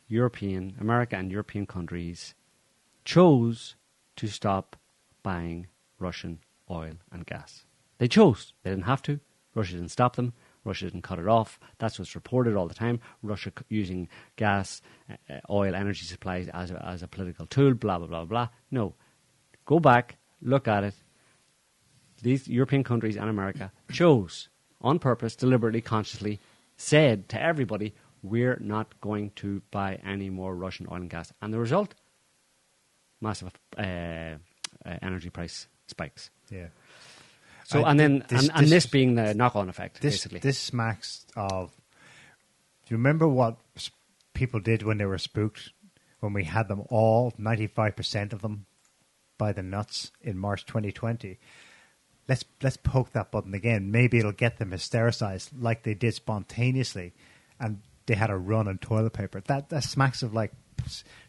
European, 0.08 0.76
America, 0.80 1.16
and 1.16 1.32
European 1.32 1.66
countries 1.66 2.34
chose 3.04 3.74
to 4.16 4.28
stop 4.28 4.76
buying 5.22 5.66
Russian 5.98 6.38
oil 6.70 6.94
and 7.10 7.26
gas. 7.26 7.64
They 7.98 8.08
chose. 8.08 8.52
They 8.62 8.70
didn't 8.70 8.84
have 8.84 9.02
to. 9.02 9.20
Russia 9.54 9.74
didn't 9.74 9.90
stop 9.90 10.16
them. 10.16 10.32
Russia 10.66 10.86
didn't 10.86 11.02
cut 11.02 11.18
it 11.18 11.28
off. 11.28 11.58
That's 11.78 11.98
what's 11.98 12.14
reported 12.14 12.56
all 12.56 12.68
the 12.68 12.74
time. 12.74 13.00
Russia 13.22 13.52
using 13.68 14.08
gas, 14.36 14.82
uh, 15.10 15.38
oil, 15.48 15.74
energy 15.74 16.04
supplies 16.04 16.48
as 16.52 16.70
a, 16.70 16.84
as 16.86 17.02
a 17.02 17.08
political 17.08 17.46
tool, 17.46 17.74
blah, 17.74 17.98
blah, 17.98 18.08
blah, 18.08 18.24
blah. 18.24 18.48
No. 18.70 18.94
Go 19.64 19.78
back, 19.78 20.16
look 20.42 20.68
at 20.68 20.84
it. 20.84 20.94
These 22.22 22.48
European 22.48 22.84
countries 22.84 23.16
and 23.16 23.30
America 23.30 23.72
chose, 23.90 24.48
on 24.80 24.98
purpose, 24.98 25.36
deliberately, 25.36 25.80
consciously, 25.80 26.40
said 26.76 27.28
to 27.30 27.42
everybody, 27.42 27.94
we're 28.22 28.58
not 28.60 29.00
going 29.00 29.30
to 29.36 29.62
buy 29.70 30.00
any 30.04 30.30
more 30.30 30.54
Russian 30.56 30.86
oil 30.90 30.96
and 30.96 31.10
gas. 31.10 31.32
And 31.40 31.52
the 31.52 31.58
result? 31.58 31.94
Massive 33.20 33.52
uh, 33.78 33.82
uh, 33.82 34.36
energy 35.02 35.30
price 35.30 35.68
spikes. 35.86 36.30
Yeah. 36.50 36.68
So, 37.68 37.82
I- 37.82 37.90
and 37.90 37.98
then, 38.00 38.24
this- 38.28 38.42
and, 38.48 38.50
and 38.56 38.62
this- 38.64 38.70
this 38.70 38.86
being 38.86 39.14
the 39.16 39.34
knock 39.34 39.56
on 39.56 39.68
effect, 39.68 40.00
This 40.00 40.14
basically. 40.14 40.38
this 40.40 40.58
smacks 40.58 41.26
of. 41.36 41.70
Do 42.86 42.94
you 42.94 42.96
remember 42.98 43.26
what 43.26 43.56
people 44.34 44.60
did 44.60 44.82
when 44.84 44.98
they 44.98 45.06
were 45.06 45.18
spooked? 45.18 45.72
When 46.20 46.32
we 46.32 46.44
had 46.44 46.68
them 46.68 46.82
all, 46.88 47.32
ninety 47.38 47.66
five 47.66 47.96
percent 47.96 48.32
of 48.32 48.40
them, 48.42 48.66
by 49.38 49.52
the 49.52 49.62
nuts 49.62 50.12
in 50.22 50.38
March 50.38 50.64
2020. 50.64 51.38
Let's 52.28 52.44
let's 52.62 52.76
poke 52.76 53.12
that 53.12 53.30
button 53.30 53.52
again. 53.54 53.90
Maybe 53.90 54.18
it'll 54.18 54.32
get 54.32 54.58
them 54.58 54.70
hystericized 54.70 55.50
like 55.58 55.82
they 55.82 55.94
did 55.94 56.14
spontaneously, 56.14 57.14
and 57.60 57.80
they 58.06 58.14
had 58.14 58.30
a 58.30 58.36
run 58.36 58.66
on 58.68 58.78
toilet 58.78 59.12
paper. 59.12 59.40
That 59.46 59.68
that 59.70 59.82
smacks 59.84 60.22
of 60.22 60.32
like 60.34 60.52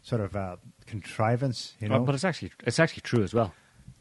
sort 0.02 0.20
of 0.20 0.34
uh, 0.36 0.56
contrivance, 0.86 1.74
you 1.80 1.88
know. 1.88 1.96
Oh, 1.96 2.04
but 2.04 2.14
it's 2.14 2.24
actually 2.24 2.52
it's 2.64 2.78
actually 2.78 3.02
true 3.02 3.22
as 3.24 3.34
well. 3.34 3.52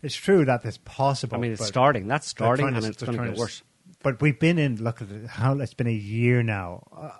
It's 0.01 0.15
true 0.15 0.45
that 0.45 0.63
it's 0.65 0.77
possible. 0.79 1.37
I 1.37 1.39
mean, 1.39 1.51
it's 1.51 1.61
but 1.61 1.67
starting. 1.67 2.07
That's 2.07 2.27
starting, 2.27 2.63
trying 2.65 2.75
and 2.75 2.83
to- 2.83 2.89
it's 2.91 3.03
going 3.03 3.17
to 3.17 3.29
get 3.29 3.37
worse. 3.37 3.63
But 4.03 4.21
we've 4.21 4.39
been 4.39 4.59
in. 4.59 4.81
Look 4.83 5.01
at 5.01 5.09
it, 5.09 5.27
how 5.27 5.57
it's 5.59 5.73
been 5.73 5.87
a 5.87 5.91
year 5.91 6.43
now. 6.43 6.87
Uh, 6.95 7.11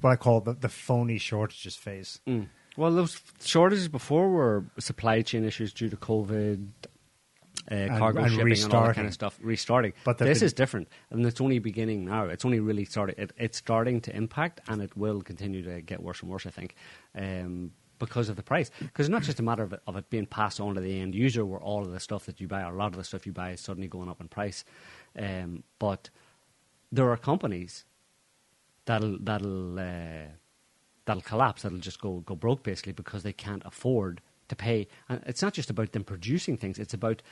what 0.00 0.10
I 0.10 0.16
call 0.16 0.40
the, 0.40 0.54
the 0.54 0.68
phony 0.68 1.18
shortages 1.18 1.76
phase. 1.76 2.20
Mm. 2.26 2.48
Well, 2.76 2.92
those 2.92 3.20
shortages 3.42 3.88
before 3.88 4.28
were 4.30 4.64
supply 4.78 5.22
chain 5.22 5.44
issues 5.44 5.72
due 5.72 5.88
to 5.88 5.96
COVID, 5.96 6.68
uh, 7.70 7.98
cargo 7.98 8.20
and 8.22 8.32
shipping, 8.32 8.62
and 8.62 8.74
all 8.74 8.86
that 8.86 8.94
kind 8.94 9.06
of 9.08 9.14
stuff. 9.14 9.38
Restarting, 9.42 9.92
But 10.04 10.18
but 10.18 10.24
this 10.26 10.40
been- 10.40 10.46
is 10.46 10.52
different, 10.52 10.88
and 11.10 11.24
it's 11.26 11.40
only 11.40 11.58
beginning 11.58 12.04
now. 12.04 12.24
It's 12.26 12.44
only 12.44 12.60
really 12.60 12.84
started. 12.84 13.18
It, 13.18 13.32
it's 13.36 13.58
starting 13.58 14.00
to 14.02 14.14
impact, 14.14 14.60
and 14.68 14.80
it 14.82 14.96
will 14.96 15.22
continue 15.22 15.62
to 15.62 15.80
get 15.80 16.02
worse 16.02 16.20
and 16.22 16.30
worse. 16.30 16.46
I 16.46 16.50
think. 16.50 16.74
Um, 17.16 17.72
because 17.98 18.28
of 18.28 18.36
the 18.36 18.42
price, 18.42 18.70
because 18.78 19.06
it's 19.06 19.12
not 19.12 19.22
just 19.22 19.40
a 19.40 19.42
matter 19.42 19.62
of 19.62 19.72
it, 19.72 19.80
of 19.86 19.96
it 19.96 20.08
being 20.10 20.26
passed 20.26 20.60
on 20.60 20.74
to 20.74 20.80
the 20.80 21.00
end 21.00 21.14
user, 21.14 21.44
where 21.44 21.60
all 21.60 21.82
of 21.82 21.92
the 21.92 22.00
stuff 22.00 22.26
that 22.26 22.40
you 22.40 22.48
buy, 22.48 22.62
or 22.62 22.74
a 22.74 22.76
lot 22.76 22.92
of 22.92 22.96
the 22.96 23.04
stuff 23.04 23.26
you 23.26 23.32
buy, 23.32 23.50
is 23.52 23.60
suddenly 23.60 23.88
going 23.88 24.08
up 24.08 24.20
in 24.20 24.28
price. 24.28 24.64
Um, 25.18 25.62
but 25.78 26.10
there 26.92 27.10
are 27.10 27.16
companies 27.16 27.84
that'll 28.84 29.18
that'll 29.20 29.78
uh, 29.78 30.30
that'll 31.04 31.22
collapse. 31.22 31.62
That'll 31.62 31.78
just 31.78 32.00
go 32.00 32.20
go 32.20 32.34
broke 32.34 32.62
basically 32.62 32.92
because 32.92 33.22
they 33.22 33.32
can't 33.32 33.62
afford 33.64 34.20
to 34.48 34.56
pay. 34.56 34.86
And 35.08 35.22
it's 35.26 35.42
not 35.42 35.52
just 35.52 35.70
about 35.70 35.92
them 35.92 36.04
producing 36.04 36.56
things. 36.56 36.78
It's 36.78 36.94
about 36.94 37.22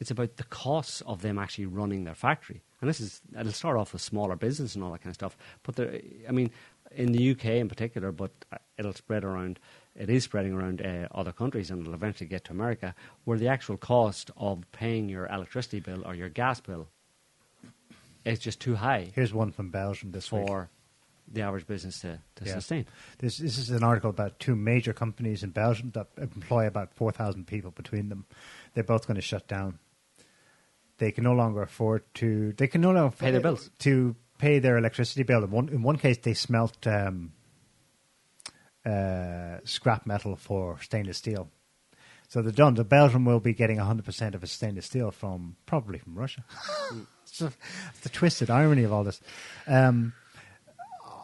it's 0.00 0.10
about 0.10 0.36
the 0.36 0.44
costs 0.44 1.00
of 1.02 1.22
them 1.22 1.38
actually 1.38 1.66
running 1.66 2.04
their 2.04 2.14
factory. 2.14 2.62
And 2.80 2.88
this 2.88 3.00
is 3.00 3.20
it'll 3.38 3.52
start 3.52 3.76
off 3.76 3.92
with 3.92 4.02
smaller 4.02 4.36
business 4.36 4.74
and 4.74 4.84
all 4.84 4.92
that 4.92 5.02
kind 5.02 5.10
of 5.10 5.14
stuff. 5.14 5.36
But 5.62 5.76
there, 5.76 6.00
I 6.28 6.32
mean, 6.32 6.50
in 6.94 7.12
the 7.12 7.30
UK 7.32 7.44
in 7.46 7.68
particular, 7.68 8.12
but 8.12 8.30
it'll 8.76 8.92
spread 8.92 9.24
around. 9.24 9.58
It 9.98 10.08
is 10.08 10.22
spreading 10.24 10.52
around 10.52 10.80
uh, 10.80 11.08
other 11.10 11.32
countries, 11.32 11.70
and 11.70 11.80
it'll 11.82 11.92
eventually 11.92 12.28
get 12.28 12.44
to 12.44 12.52
America, 12.52 12.94
where 13.24 13.36
the 13.36 13.48
actual 13.48 13.76
cost 13.76 14.30
of 14.36 14.62
paying 14.72 15.08
your 15.08 15.26
electricity 15.26 15.80
bill 15.80 16.06
or 16.06 16.14
your 16.14 16.28
gas 16.28 16.60
bill 16.60 16.88
is 18.24 18.38
just 18.38 18.60
too 18.60 18.76
high 18.76 19.10
Here's 19.14 19.32
one 19.34 19.50
from 19.52 19.70
Belgium 19.70 20.12
this 20.12 20.30
week. 20.30 20.46
for 20.46 20.70
the 21.30 21.42
average 21.42 21.66
business 21.66 22.00
to, 22.00 22.20
to 22.36 22.44
Yeah. 22.44 22.54
sustain. 22.54 22.86
This, 23.18 23.38
this 23.38 23.58
is 23.58 23.70
an 23.70 23.82
article 23.82 24.08
about 24.10 24.38
two 24.38 24.54
major 24.56 24.92
companies 24.92 25.42
in 25.42 25.50
Belgium 25.50 25.90
that 25.94 26.06
employ 26.16 26.66
about 26.66 26.94
4,000 26.94 27.46
people 27.46 27.70
between 27.70 28.08
them. 28.08 28.24
They're 28.74 28.84
both 28.84 29.06
going 29.06 29.16
to 29.16 29.20
shut 29.22 29.46
down. 29.48 29.78
They 30.98 31.10
can 31.12 31.24
no 31.24 31.32
longer 31.32 31.62
afford 31.62 32.02
to. 32.14 32.52
They 32.54 32.66
can 32.66 32.80
no 32.80 32.92
longer 32.92 33.14
Pay 33.16 33.30
their 33.32 33.40
bills. 33.40 33.70
to 33.80 34.16
pay 34.38 34.58
their 34.58 34.78
electricity 34.78 35.22
bill. 35.22 35.44
In 35.44 35.50
one 35.50 35.68
in 35.68 35.82
one 35.82 35.96
case, 35.98 36.18
they 36.18 36.34
smelt 36.34 36.86
um, 36.86 37.32
uh, 38.86 39.58
scrap 39.64 40.06
metal 40.06 40.36
for 40.36 40.78
stainless 40.80 41.18
steel. 41.18 41.48
So 42.28 42.42
they're 42.42 42.52
done. 42.52 42.74
The 42.74 42.84
Belgium 42.84 43.24
will 43.24 43.40
be 43.40 43.54
getting 43.54 43.78
100% 43.78 44.34
of 44.34 44.42
its 44.42 44.52
stainless 44.52 44.86
steel 44.86 45.10
from 45.10 45.56
probably 45.66 45.98
from 45.98 46.14
Russia. 46.14 46.44
it's, 47.24 47.38
the- 47.38 47.52
it's 47.90 48.00
the 48.00 48.08
twisted 48.10 48.50
irony 48.50 48.84
of 48.84 48.92
all 48.92 49.04
this. 49.04 49.20
Um, 49.66 50.12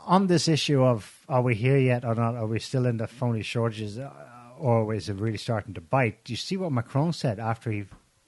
on 0.07 0.27
this 0.27 0.49
issue 0.49 0.83
of 0.83 1.25
are 1.29 1.43
we 1.43 1.55
here 1.55 1.79
yet 1.79 2.05
or 2.05 2.15
not? 2.15 2.35
Are 2.37 2.47
we 2.47 2.59
still 2.59 2.87
in 2.87 2.99
the 2.99 3.07
phony 3.07 3.43
shortages, 3.43 3.99
uh, 3.99 4.11
or 4.59 4.93
is 4.95 5.09
it 5.09 5.15
really 5.15 5.39
starting 5.39 5.75
to 5.75 5.81
bite? 5.81 6.25
Do 6.25 6.33
you 6.33 6.37
see 6.37 6.57
what 6.57 6.73
Macron 6.73 7.13
said 7.13 7.39
after 7.39 7.71
he 7.71 7.85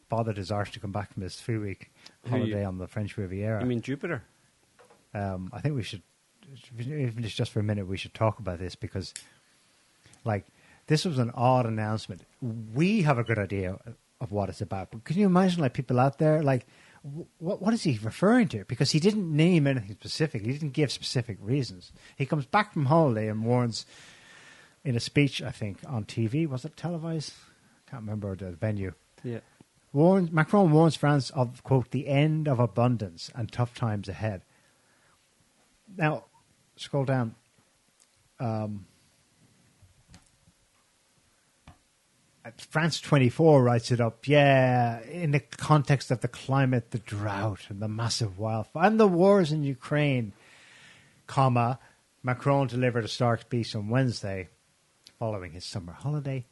bothered 0.09 0.37
his 0.39 0.51
arse 0.51 0.71
to 0.71 0.81
come 0.81 0.93
back 0.93 1.13
from 1.13 1.23
his 1.23 1.37
three-week 1.37 1.91
holiday 2.29 2.61
you- 2.61 2.67
on 2.67 2.79
the 2.79 2.87
French 2.87 3.17
Riviera? 3.19 3.61
I 3.61 3.65
mean, 3.65 3.81
Jupiter. 3.83 4.23
um, 5.15 5.51
I 5.53 5.61
think 5.61 5.75
we 5.75 5.83
should, 5.83 6.03
even 6.79 7.25
if 7.25 7.35
just 7.35 7.53
for 7.53 7.61
a 7.61 7.63
minute, 7.65 7.87
we 7.87 7.97
should 7.97 8.15
talk 8.15 8.39
about 8.39 8.59
this 8.59 8.75
because, 8.75 9.13
like, 10.25 10.47
this 10.87 11.05
was 11.05 11.19
an 11.19 11.31
odd 11.35 11.67
announcement. 11.67 12.23
We 12.41 13.03
have 13.03 13.19
a 13.19 13.25
good 13.25 13.39
idea 13.39 13.79
of 14.21 14.33
what 14.33 14.49
it's 14.49 14.61
about, 14.61 14.91
but 14.91 15.05
can 15.05 15.19
you 15.19 15.27
imagine, 15.27 15.61
like, 15.61 15.75
people 15.75 16.01
out 16.01 16.19
there, 16.19 16.43
like, 16.43 16.67
what 17.39 17.63
what 17.63 17.73
is 17.75 17.83
he 17.85 17.99
referring 18.03 18.49
to? 18.49 18.65
Because 18.65 18.91
he 18.91 18.99
didn't 19.01 19.31
name 19.35 19.67
anything 19.67 19.93
specific. 19.93 20.43
He 20.43 20.53
didn't 20.53 20.73
give 20.73 20.91
specific 20.91 21.39
reasons. 21.41 21.93
He 22.17 22.27
comes 22.27 22.47
back 22.47 22.73
from 22.73 22.87
holiday 22.87 23.29
and 23.29 23.45
warns, 23.45 23.87
in 24.85 24.97
a 24.97 25.01
speech, 25.01 25.43
I 25.43 25.51
think 25.51 25.79
on 25.87 26.05
TV, 26.05 26.49
was 26.49 26.65
it 26.65 26.77
televised? 26.77 27.33
I 27.87 27.91
can't 27.91 28.03
remember 28.03 28.35
the 28.37 28.53
venue 28.53 28.93
Yeah. 29.23 29.41
warns, 29.93 30.31
Macron 30.33 30.71
warns 30.71 30.97
France 30.97 31.31
of, 31.31 31.63
quote, 31.63 31.91
the 31.91 32.09
end 32.09 32.49
of 32.49 32.59
abundance 32.61 33.31
and 33.35 33.51
tough 33.51 33.75
times 33.75 34.09
ahead. 34.09 34.43
Now, 35.97 36.25
scroll 36.77 37.05
down. 37.05 37.35
Um, 38.39 38.87
France 42.59 43.01
24 43.01 43.63
writes 43.63 43.91
it 43.91 44.01
up, 44.01 44.29
yeah, 44.29 45.03
in 45.03 45.33
the 45.33 45.41
context 45.41 46.11
of 46.11 46.21
the 46.21 46.29
climate, 46.29 46.91
the 46.91 46.99
drought, 46.99 47.61
and 47.69 47.81
the 47.81 47.89
massive 47.89 48.39
wildfire, 48.39 48.85
and 48.87 49.01
the 49.01 49.09
wars 49.09 49.51
in 49.51 49.65
Ukraine, 49.65 50.33
comma, 51.27 51.79
Macron 52.23 52.67
delivered 52.69 53.05
a 53.05 53.09
stark 53.09 53.41
speech 53.43 53.75
on 53.75 53.89
Wednesday 53.89 54.49
following 55.19 55.53
his 55.53 55.65
summer 55.65 55.93
holiday, 55.93 56.45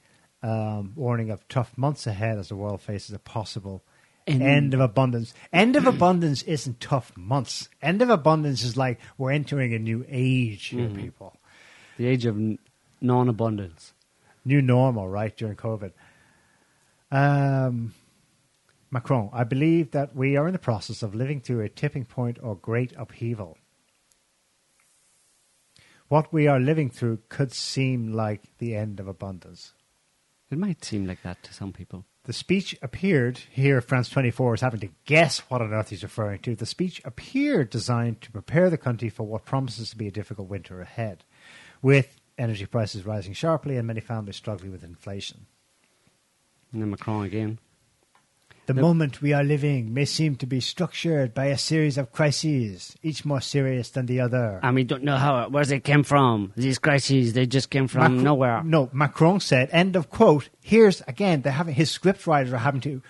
um, 0.43 0.93
warning 0.97 1.31
of 1.31 1.47
tough 1.49 1.77
months 1.77 2.07
ahead 2.07 2.39
as 2.39 2.49
the 2.49 2.57
world 2.57 2.81
faces 2.81 3.15
a 3.15 3.19
possible 3.19 3.85
End. 4.27 4.43
end 4.43 4.75
of 4.75 4.81
abundance. 4.81 5.35
End 5.53 5.77
of 5.77 5.87
abundance 5.95 6.43
isn't 6.43 6.81
tough 6.81 7.15
months. 7.17 7.69
End 7.83 8.01
of 8.03 8.09
abundance 8.11 8.63
is 8.65 8.77
like 8.77 8.99
we're 9.19 9.33
entering 9.33 9.75
a 9.75 9.79
new 9.79 10.05
age 10.09 10.67
here, 10.67 10.89
Mhm. 10.89 10.97
people. 10.97 11.37
The 11.99 12.07
age 12.07 12.25
of 12.25 12.37
n- 12.37 12.59
non-abundance. 13.01 13.93
New 14.45 14.63
normal, 14.63 15.09
right, 15.09 15.37
during 15.37 15.57
COVID. 15.57 15.93
Um, 17.11 17.93
Macron, 18.91 19.29
I 19.33 19.45
believe 19.45 19.91
that 19.91 20.15
we 20.17 20.37
are 20.37 20.47
in 20.47 20.53
the 20.53 20.59
process 20.59 21.03
of 21.03 21.15
living 21.15 21.41
through 21.41 21.61
a 21.61 21.69
tipping 21.69 22.05
point 22.05 22.39
or 22.43 22.57
great 22.57 22.93
upheaval. 22.97 23.59
What 26.09 26.33
we 26.33 26.47
are 26.47 26.61
living 26.61 26.91
through 26.91 27.21
could 27.29 27.53
seem 27.53 28.13
like 28.13 28.43
the 28.59 28.75
end 28.77 29.01
of 29.01 29.09
abundance. 29.09 29.73
It 30.51 30.59
might 30.59 30.85
seem 30.85 31.07
like 31.07 31.23
that 31.23 31.43
to 31.45 31.55
some 31.55 31.73
people. 31.73 32.05
The 32.25 32.33
speech 32.33 32.75
appeared 32.81 33.39
here. 33.51 33.83
France 33.83 34.09
24 34.09 34.55
is 34.55 34.61
having 34.63 34.81
to 34.81 34.89
guess 35.05 35.41
what 35.51 35.61
on 35.61 35.75
earth 35.75 35.91
he's 35.91 36.03
referring 36.03 36.41
to. 36.41 36.57
The 36.57 36.65
speech 36.65 37.03
appeared 37.05 37.69
designed 37.69 38.23
to 38.23 38.33
prepare 38.33 38.71
the 38.71 38.79
country 38.79 39.11
for 39.11 39.25
what 39.25 39.45
promises 39.45 39.91
to 39.91 39.97
be 39.97 40.09
a 40.09 40.11
difficult 40.11 40.49
winter 40.49 40.81
ahead, 40.81 41.25
with 41.83 42.19
energy 42.39 42.65
prices 42.65 43.05
rising 43.05 43.35
sharply 43.35 43.77
and 43.77 43.87
many 43.87 44.01
families 44.01 44.37
struggling 44.37 44.73
with 44.73 44.83
inflation. 44.83 45.47
And 46.73 46.81
then 46.81 46.91
Macron 46.91 47.25
again. 47.25 47.59
The 48.67 48.75
moment 48.75 49.21
we 49.21 49.35
are 49.35 49.45
living 49.45 49.93
may 49.93 50.07
seem 50.07 50.37
to 50.37 50.47
be 50.47 50.59
structured 50.61 51.35
by 51.35 51.47
a 51.47 51.59
series 51.59 51.99
of 51.99 52.13
crises, 52.13 52.97
each 53.03 53.25
more 53.25 53.43
serious 53.43 53.91
than 53.91 54.07
the 54.07 54.21
other. 54.21 54.59
And 54.63 54.75
we 54.75 54.85
don't 54.85 55.05
know 55.05 55.17
how 55.17 55.49
where 55.51 55.67
they 55.67 55.81
came 55.81 56.03
from. 56.03 56.53
These 56.57 56.79
crises, 56.79 57.35
they 57.35 57.45
just 57.47 57.69
came 57.69 57.89
from 57.89 58.23
nowhere. 58.23 58.63
No, 58.65 58.89
Macron 58.93 59.41
said, 59.41 59.69
end 59.71 59.97
of 59.97 60.09
quote. 60.09 60.49
Here's 60.63 61.03
again, 61.03 61.43
they're 61.43 61.53
having 61.53 61.75
his 61.75 61.91
scriptwriters 61.97 62.53
are 62.53 62.59
having 62.59 62.81
to 62.83 63.03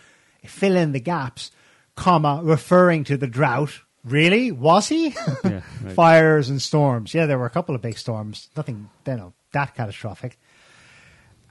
fill 0.45 0.75
in 0.77 0.91
the 0.91 1.01
gaps, 1.01 1.53
comma, 1.95 2.41
referring 2.43 3.05
to 3.05 3.17
the 3.17 3.29
drought. 3.29 3.81
Really? 4.05 4.51
Was 4.51 4.89
he? 4.89 5.15
Yeah, 5.45 5.61
right. 5.83 5.95
Fires 5.95 6.51
and 6.51 6.61
storms. 6.61 7.15
Yeah, 7.15 7.27
there 7.27 7.39
were 7.39 7.47
a 7.47 7.51
couple 7.51 7.75
of 7.75 7.83
big 7.83 7.97
storms. 7.97 8.49
Nothing, 8.57 8.91
you 9.07 9.17
know, 9.17 9.33
that 9.53 9.75
catastrophic. 9.75 10.39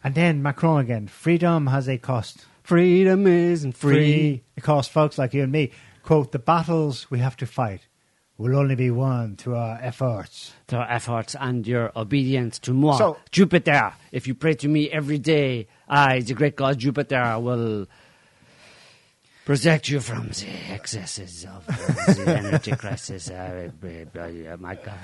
And 0.04 0.14
then 0.14 0.42
Macron 0.44 0.82
again. 0.82 1.08
Freedom 1.08 1.68
has 1.68 1.88
a 1.88 1.98
cost. 1.98 2.46
Freedom 2.64 3.28
isn't 3.28 3.76
free. 3.78 4.44
It 4.56 4.64
costs 4.64 4.92
folks 4.92 5.18
like 5.18 5.34
you 5.34 5.44
and 5.44 5.52
me. 5.52 5.72
Quote, 6.02 6.32
the 6.32 6.40
battles 6.40 7.10
we 7.12 7.20
have 7.20 7.36
to 7.38 7.46
fight 7.46 7.88
will 8.38 8.56
only 8.56 8.76
be 8.76 8.90
won 8.90 9.36
through 9.36 9.56
our 9.56 9.78
efforts. 9.82 10.54
To 10.68 10.78
our 10.78 10.90
efforts 10.90 11.36
and 11.40 11.68
your 11.68 11.92
obedience 11.96 12.60
to 12.60 12.74
moi, 12.74 12.98
So- 12.98 13.18
Jupiter. 13.32 13.94
If 14.12 14.28
you 14.28 14.34
pray 14.36 14.54
to 14.56 14.68
me 14.68 14.90
every 14.90 15.20
day, 15.20 15.68
I, 15.88 16.22
the 16.22 16.34
great 16.34 16.56
god 16.56 16.80
Jupiter, 16.80 17.38
will 17.40 17.88
protect 19.46 19.90
you 19.90 20.00
from 20.00 20.30
the 20.30 20.48
excesses 20.72 21.46
of 21.46 21.66
the 21.68 22.36
energy 22.38 22.72
crisis. 22.78 23.30
Uh, 23.30 23.70
uh, 23.84 24.20
uh, 24.20 24.58
my 24.58 24.76
God. 24.76 24.98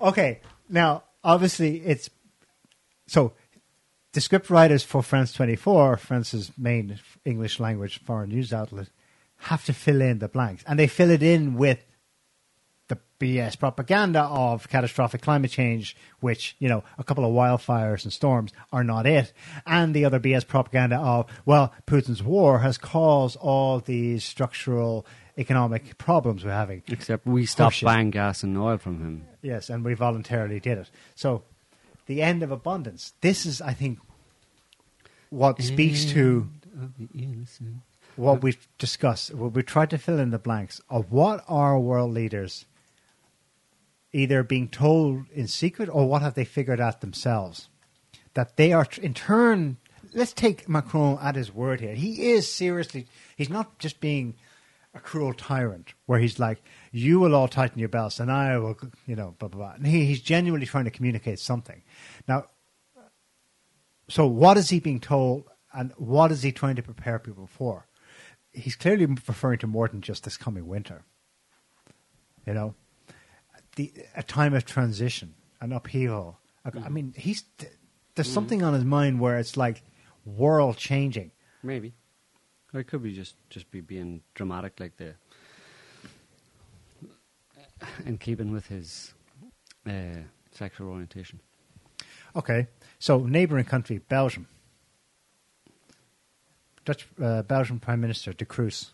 Okay, 0.00 0.40
now 0.68 1.04
obviously 1.24 1.78
it's 1.80 2.10
so 3.06 3.32
the 4.12 4.20
script 4.20 4.50
writers 4.50 4.82
for 4.82 5.02
France 5.02 5.32
24, 5.32 5.96
France's 5.96 6.50
main 6.58 6.98
English 7.24 7.60
language 7.60 8.00
foreign 8.04 8.30
news 8.30 8.52
outlet, 8.52 8.88
have 9.36 9.64
to 9.64 9.72
fill 9.72 10.00
in 10.00 10.18
the 10.18 10.28
blanks, 10.28 10.64
and 10.66 10.78
they 10.78 10.86
fill 10.86 11.10
it 11.10 11.22
in 11.22 11.54
with 11.54 11.84
the 12.88 12.98
BS 13.20 13.58
propaganda 13.58 14.22
of 14.22 14.68
catastrophic 14.68 15.22
climate 15.22 15.50
change, 15.50 15.96
which 16.18 16.56
you 16.58 16.68
know 16.68 16.82
a 16.98 17.04
couple 17.04 17.24
of 17.24 17.32
wildfires 17.32 18.02
and 18.04 18.12
storms 18.12 18.52
are 18.72 18.84
not 18.84 19.06
it, 19.06 19.32
and 19.64 19.94
the 19.94 20.04
other 20.04 20.18
BS 20.20 20.46
propaganda 20.46 20.96
of 20.96 21.26
well, 21.46 21.72
Putin's 21.86 22.22
war 22.22 22.58
has 22.58 22.76
caused 22.76 23.36
all 23.36 23.78
these 23.78 24.24
structural 24.24 25.06
economic 25.38 25.96
problems 25.96 26.44
we're 26.44 26.50
having. 26.50 26.82
Except 26.88 27.26
we 27.26 27.46
stopped 27.46 27.76
Horseshit. 27.76 27.84
buying 27.84 28.10
gas 28.10 28.42
and 28.42 28.58
oil 28.58 28.76
from 28.76 28.98
him. 28.98 29.24
Yes, 29.40 29.70
and 29.70 29.84
we 29.84 29.94
voluntarily 29.94 30.60
did 30.60 30.78
it. 30.78 30.90
So, 31.14 31.44
the 32.10 32.22
end 32.22 32.42
of 32.42 32.50
abundance. 32.50 33.12
This 33.20 33.46
is, 33.46 33.62
I 33.62 33.72
think, 33.72 34.00
what 35.28 35.62
speaks 35.62 36.04
to 36.06 36.50
what 38.16 38.42
we've 38.42 38.66
discussed, 38.78 39.32
what 39.32 39.52
we 39.52 39.62
tried 39.62 39.90
to 39.90 39.98
fill 39.98 40.18
in 40.18 40.30
the 40.30 40.38
blanks 40.38 40.80
of 40.90 41.12
what 41.12 41.44
are 41.46 41.78
world 41.78 42.12
leaders 42.12 42.66
either 44.12 44.42
being 44.42 44.68
told 44.68 45.26
in 45.32 45.46
secret 45.46 45.88
or 45.88 46.08
what 46.08 46.20
have 46.20 46.34
they 46.34 46.44
figured 46.44 46.80
out 46.80 47.00
themselves 47.00 47.68
that 48.34 48.56
they 48.56 48.72
are 48.72 48.88
in 49.00 49.14
turn. 49.14 49.76
Let's 50.12 50.32
take 50.32 50.68
Macron 50.68 51.16
at 51.22 51.36
his 51.36 51.54
word 51.54 51.80
here. 51.80 51.94
He 51.94 52.32
is 52.32 52.52
seriously. 52.52 53.06
He's 53.36 53.48
not 53.48 53.78
just 53.78 54.00
being 54.00 54.34
a 54.94 55.00
cruel 55.00 55.32
tyrant 55.34 55.94
where 56.06 56.18
he's 56.18 56.38
like, 56.38 56.62
"You 56.90 57.20
will 57.20 57.34
all 57.34 57.48
tighten 57.48 57.78
your 57.78 57.88
belts, 57.88 58.18
and 58.20 58.30
I 58.30 58.58
will," 58.58 58.76
you 59.06 59.16
know, 59.16 59.34
blah 59.38 59.48
blah 59.48 59.58
blah. 59.60 59.72
And 59.74 59.86
he, 59.86 60.04
he's 60.06 60.20
genuinely 60.20 60.66
trying 60.66 60.84
to 60.86 60.90
communicate 60.90 61.38
something. 61.38 61.82
Now, 62.26 62.46
so 64.08 64.26
what 64.26 64.56
is 64.56 64.70
he 64.70 64.80
being 64.80 65.00
told, 65.00 65.44
and 65.72 65.92
what 65.96 66.32
is 66.32 66.42
he 66.42 66.52
trying 66.52 66.76
to 66.76 66.82
prepare 66.82 67.18
people 67.18 67.46
for? 67.46 67.86
He's 68.52 68.74
clearly 68.74 69.06
referring 69.06 69.58
to 69.60 69.66
more 69.68 69.86
than 69.88 70.00
just 70.00 70.24
this 70.24 70.36
coming 70.36 70.66
winter. 70.66 71.04
You 72.46 72.54
know, 72.54 72.74
the 73.76 73.92
a 74.16 74.22
time 74.24 74.54
of 74.54 74.64
transition, 74.64 75.34
an 75.60 75.72
upheaval. 75.72 76.38
I, 76.64 76.70
I 76.86 76.88
mean, 76.88 77.14
he's 77.16 77.44
there's 78.16 78.28
Mm. 78.28 78.34
something 78.34 78.62
on 78.64 78.74
his 78.74 78.84
mind 78.84 79.20
where 79.20 79.38
it's 79.38 79.56
like 79.56 79.82
world 80.24 80.76
changing. 80.76 81.30
Maybe. 81.62 81.94
Or 82.72 82.80
it 82.80 82.84
could 82.84 83.02
be 83.02 83.12
just, 83.12 83.34
just 83.50 83.70
be 83.70 83.80
being 83.80 84.22
dramatic 84.34 84.78
like 84.78 84.96
the 84.96 85.14
in 88.04 88.18
keeping 88.18 88.52
with 88.52 88.66
his 88.66 89.14
uh, 89.86 90.20
sexual 90.52 90.88
orientation. 90.88 91.40
Okay, 92.36 92.68
so 92.98 93.20
neighbouring 93.26 93.64
country 93.64 93.98
Belgium, 93.98 94.46
Dutch 96.84 97.08
uh, 97.22 97.42
Belgian 97.42 97.78
Prime 97.80 98.00
Minister 98.00 98.32
De 98.32 98.44
Croo, 98.44 98.90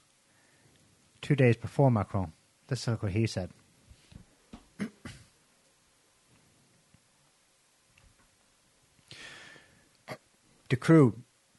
two 1.21 1.37
days 1.37 1.57
before 1.57 1.91
Macron. 1.91 2.33
This 2.69 2.89
is 2.89 3.01
what 3.01 3.13
he 3.13 3.27
said. 3.27 3.51
De 10.69 10.77
Croo, 10.77 11.15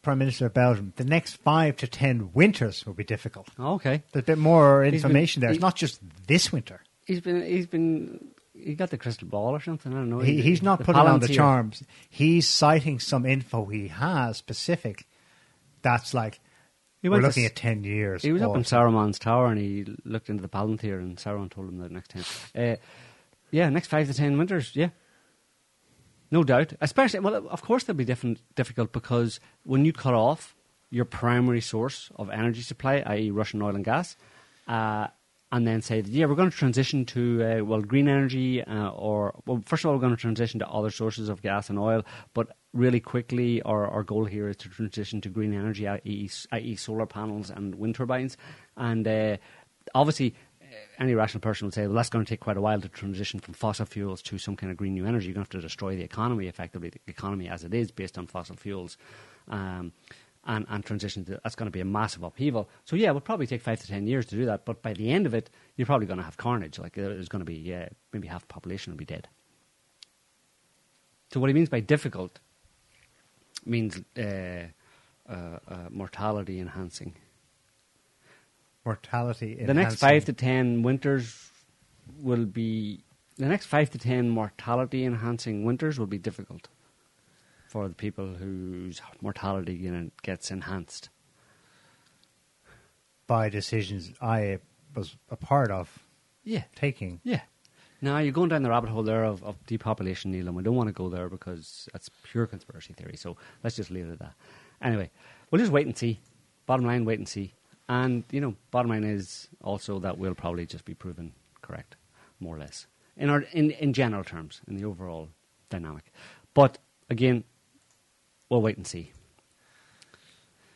Prime 0.08 0.20
Minister 0.20 0.46
of 0.46 0.54
Belgium, 0.54 0.94
the 0.96 1.04
next 1.04 1.36
five 1.38 1.76
to 1.78 1.88
ten 1.88 2.32
winters 2.34 2.86
will 2.86 2.94
be 2.94 3.04
difficult. 3.04 3.50
Okay. 3.60 4.04
There's 4.14 4.24
a 4.24 4.26
bit 4.26 4.38
more 4.38 4.84
He's 4.84 4.92
been- 4.92 4.96
information 5.12 5.42
there. 5.42 5.50
It's 5.50 5.58
he- 5.58 5.62
not 5.62 5.76
just 5.76 6.00
this 6.28 6.52
winter. 6.52 6.80
He's 7.06 7.20
been 7.22 7.42
he's 7.46 7.68
been 7.68 8.30
he 8.54 8.74
got 8.74 8.90
the 8.90 8.98
crystal 8.98 9.28
ball 9.28 9.54
or 9.56 9.60
something. 9.60 9.92
I 9.92 9.96
don't 9.98 10.10
know. 10.10 10.20
He, 10.20 10.42
he's 10.42 10.62
not 10.62 10.80
The 10.80 10.86
putting 10.86 11.02
on 11.02 11.20
the 11.20 11.28
charms. 11.28 11.84
He's 12.10 12.48
citing 12.48 13.00
some 13.00 13.26
info 13.26 13.66
he 13.66 13.90
has 13.90 14.38
specific. 14.38 15.06
That's 15.82 16.14
like 16.14 16.40
He 17.02 17.10
we're 17.10 17.14
went 17.14 17.24
to 17.24 17.28
looking 17.28 17.46
at 17.46 17.56
ten 17.58 17.84
years. 17.84 18.24
He 18.24 18.32
was 18.32 18.42
up 18.42 18.56
in 18.56 18.64
Saruman's 18.64 19.20
tower 19.20 19.48
and 19.48 19.60
he 19.60 19.86
looked 20.06 20.30
into 20.30 20.42
the 20.42 20.48
Palantir 20.50 21.00
and 21.00 21.18
Saruman 21.18 21.52
told 21.52 21.68
him 21.68 21.78
the 21.80 21.90
next 21.90 22.12
ten. 22.12 22.24
Uh, 22.56 22.76
yeah, 23.52 23.70
next 23.70 23.88
five 23.88 24.08
to 24.08 24.14
ten 24.14 24.38
winters. 24.38 24.74
Yeah, 24.74 24.90
no 26.32 26.44
doubt. 26.44 26.74
Especially, 26.82 27.20
well, 27.20 27.48
of 27.48 27.62
course 27.62 27.84
they'll 27.84 27.96
be 27.96 28.06
different, 28.06 28.42
difficult 28.56 28.92
because 28.92 29.40
when 29.64 29.86
you 29.86 29.94
cut 29.94 30.14
off 30.14 30.56
your 30.90 31.06
primary 31.06 31.62
source 31.62 32.12
of 32.16 32.30
energy 32.30 32.62
supply, 32.62 33.04
i.e., 33.06 33.32
Russian 33.32 33.62
oil 33.62 33.76
and 33.76 33.84
gas, 33.84 34.16
uh, 34.68 35.08
and 35.52 35.66
then 35.66 35.82
say, 35.82 36.02
yeah, 36.02 36.26
we're 36.26 36.36
going 36.36 36.52
to 36.52 36.56
transition 36.56 37.06
to 37.06 37.44
uh, 37.44 37.64
well 37.64 37.82
green 37.82 38.10
energy, 38.10 38.62
uh, 38.64 38.90
or 38.90 39.40
well, 39.46 39.64
first 39.66 39.84
of 39.84 39.90
all, 39.90 39.96
we're 39.96 40.02
going 40.02 40.16
to 40.16 40.22
transition 40.22 40.60
to 40.60 40.68
other 40.68 40.90
sources 40.90 41.30
of 41.30 41.42
gas 41.42 41.70
and 41.70 41.80
oil, 41.80 42.04
but 42.34 42.56
really 42.74 43.00
quickly, 43.00 43.62
our, 43.62 43.88
our 43.88 44.04
goal 44.04 44.26
here 44.26 44.50
is 44.50 44.58
to 44.58 44.70
transition 44.70 45.22
to 45.22 45.30
green 45.30 45.54
energy, 45.54 45.88
i.e., 45.88 46.30
i.e. 46.52 46.76
solar 46.76 47.06
panels 47.06 47.50
and 47.50 47.76
wind 47.76 47.96
turbines, 47.96 48.38
and 48.76 49.08
uh, 49.08 49.38
obviously. 49.96 50.36
Any 51.00 51.14
rational 51.14 51.42
person 51.42 51.68
would 51.68 51.74
say, 51.74 51.86
well, 51.86 51.96
that's 51.96 52.10
going 52.10 52.26
to 52.26 52.30
take 52.30 52.40
quite 52.40 52.58
a 52.58 52.62
while 52.62 52.82
to 52.82 52.90
transition 52.90 53.40
from 53.40 53.54
fossil 53.54 53.86
fuels 53.86 54.22
to 54.24 54.38
some 54.38 54.56
kind 54.56 54.72
of 54.72 54.78
green 54.78 54.96
new 54.96 55.06
energy. 55.06 55.28
You're 55.28 55.36
going 55.36 55.46
to 55.46 55.56
have 55.56 55.62
to 55.62 55.68
destroy 55.68 55.96
the 55.96 56.04
economy, 56.04 56.48
effectively, 56.48 56.90
the 56.90 57.00
economy 57.08 57.48
as 57.48 57.64
it 57.64 57.74
is 57.74 57.92
based 57.92 58.18
on 58.18 58.26
fossil 58.26 58.56
fuels. 58.56 58.98
Um, 59.48 59.92
and, 60.48 60.66
and 60.70 60.84
transition 60.86 61.26
to 61.26 61.40
that's 61.44 61.56
going 61.56 61.68
to 61.68 61.72
be 61.72 61.82
a 61.82 61.86
massive 61.86 62.24
upheaval. 62.24 62.70
So 62.86 62.96
yeah, 62.96 63.10
it 63.10 63.14
will 63.14 63.22
probably 63.22 63.48
take 63.48 63.62
five 63.62 63.80
to 63.82 63.88
ten 63.88 64.08
years 64.08 64.26
to 64.28 64.36
do 64.36 64.46
that. 64.46 64.66
But 64.66 64.82
by 64.82 64.94
the 64.94 65.12
end 65.12 65.26
of 65.26 65.34
it, 65.34 65.50
you're 65.76 65.86
probably 65.86 66.08
going 66.08 66.20
to 66.20 66.24
have 66.24 66.38
carnage. 66.38 66.80
Like 66.80 66.94
there's 66.94 67.28
going 67.28 67.42
to 67.42 67.46
be 67.46 67.74
uh, 67.74 67.88
maybe 68.14 68.28
half 68.28 68.42
the 68.42 68.48
population 68.48 68.94
will 68.94 68.98
be 68.98 69.06
dead. 69.06 69.28
So 71.34 71.40
what 71.42 71.50
he 71.50 71.54
means 71.54 71.70
by 71.70 71.82
difficult 71.82 72.40
means 73.66 74.02
uh, 74.18 74.22
uh, 75.30 75.34
uh, 75.34 75.60
mortality 75.90 76.60
enhancing. 76.60 77.16
Mortality. 78.88 79.52
The 79.74 79.74
next 79.74 79.96
five 79.96 80.26
to 80.26 80.34
ten 80.34 80.82
winters 80.82 81.52
will 82.28 82.46
be 82.46 83.04
the 83.38 83.50
next 83.54 83.66
five 83.68 83.90
to 83.92 83.98
ten 83.98 84.30
mortality 84.30 85.04
enhancing 85.12 85.66
winters 85.66 86.00
will 86.00 86.12
be 86.18 86.22
difficult 86.30 86.70
for 87.68 87.88
the 87.88 87.94
people 88.06 88.28
whose 88.44 89.02
mortality 89.22 89.74
you 89.74 89.92
know, 89.92 90.10
gets 90.24 90.50
enhanced. 90.52 91.10
by 93.28 93.50
decisions 93.50 94.14
I 94.22 94.60
was 94.96 95.18
a 95.30 95.36
part 95.36 95.70
of. 95.70 96.00
Yeah. 96.44 96.64
taking. 96.76 97.20
Yeah. 97.26 97.42
Now 98.02 98.20
you're 98.20 98.32
going 98.32 98.48
down 98.50 98.64
the 98.64 98.70
rabbit 98.70 98.90
hole 98.90 99.04
there 99.04 99.26
of, 99.26 99.44
of 99.44 99.56
depopulation, 99.66 100.32
Neil, 100.32 100.48
and 100.48 100.56
we 100.56 100.64
don't 100.64 100.76
want 100.76 100.88
to 100.88 100.94
go 100.94 101.10
there 101.10 101.28
because 101.28 101.90
that's 101.92 102.10
pure 102.24 102.48
conspiracy 102.48 102.94
theory. 102.94 103.18
So 103.18 103.36
let's 103.64 103.76
just 103.76 103.92
leave 103.92 104.08
it 104.08 104.14
at 104.14 104.20
that. 104.20 104.34
Anyway, 104.82 105.10
we'll 105.52 105.60
just 105.60 105.74
wait 105.74 105.88
and 105.88 105.98
see. 105.98 106.22
Bottom 106.66 106.86
line, 106.86 107.04
wait 107.04 107.20
and 107.20 107.28
see. 107.28 107.54
And 107.90 108.24
you 108.32 108.42
know, 108.42 108.56
bottom 108.72 108.92
line 108.92 109.04
is 109.04 109.48
also 109.64 110.00
that 110.00 110.18
we'll 110.18 110.36
probably 110.36 110.66
just 110.66 110.86
be 110.86 110.94
proven 110.94 111.32
correct, 111.62 111.96
more 112.40 112.56
or 112.56 112.60
less, 112.60 112.88
in 113.16 113.30
our 113.30 113.42
in 113.54 113.72
in 113.72 113.94
general 113.94 114.24
terms, 114.24 114.62
in 114.68 114.76
the 114.76 114.86
overall 114.86 115.30
dynamic. 115.70 116.12
But 116.54 116.80
again, 117.10 117.44
we'll 118.50 118.62
wait 118.62 118.78
and 118.78 118.88
see. 118.88 119.12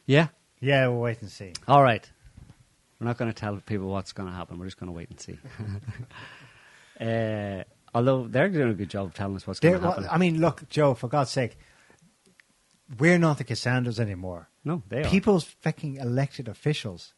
Yeah. 0.05 0.27
Yeah, 0.59 0.87
we'll 0.89 0.99
wait 0.99 1.21
and 1.21 1.31
see. 1.31 1.53
All 1.67 1.81
right. 1.81 2.09
We're 2.99 3.07
not 3.07 3.17
going 3.17 3.31
to 3.31 3.39
tell 3.39 3.55
people 3.65 3.87
what's 3.87 4.13
going 4.13 4.29
to 4.29 4.35
happen. 4.35 4.59
We're 4.59 4.65
just 4.65 4.79
going 4.79 4.91
to 4.91 4.95
wait 4.95 5.09
and 5.09 5.19
see. 5.19 5.39
uh, 7.03 7.63
although 7.95 8.27
they're 8.27 8.49
doing 8.49 8.69
a 8.69 8.73
good 8.75 8.89
job 8.89 9.07
of 9.07 9.13
telling 9.15 9.35
us 9.35 9.47
what's 9.47 9.59
going 9.59 9.81
to 9.81 9.87
happen. 9.87 10.07
I 10.09 10.19
mean, 10.19 10.39
look, 10.39 10.69
Joe, 10.69 10.93
for 10.93 11.07
God's 11.07 11.31
sake, 11.31 11.57
we're 12.99 13.17
not 13.17 13.39
the 13.39 13.43
Cassandras 13.43 13.99
anymore. 13.99 14.49
No, 14.63 14.83
they 14.89 15.01
are. 15.01 15.09
People's 15.09 15.43
fucking 15.43 15.95
elected 15.95 16.47
officials 16.47 17.13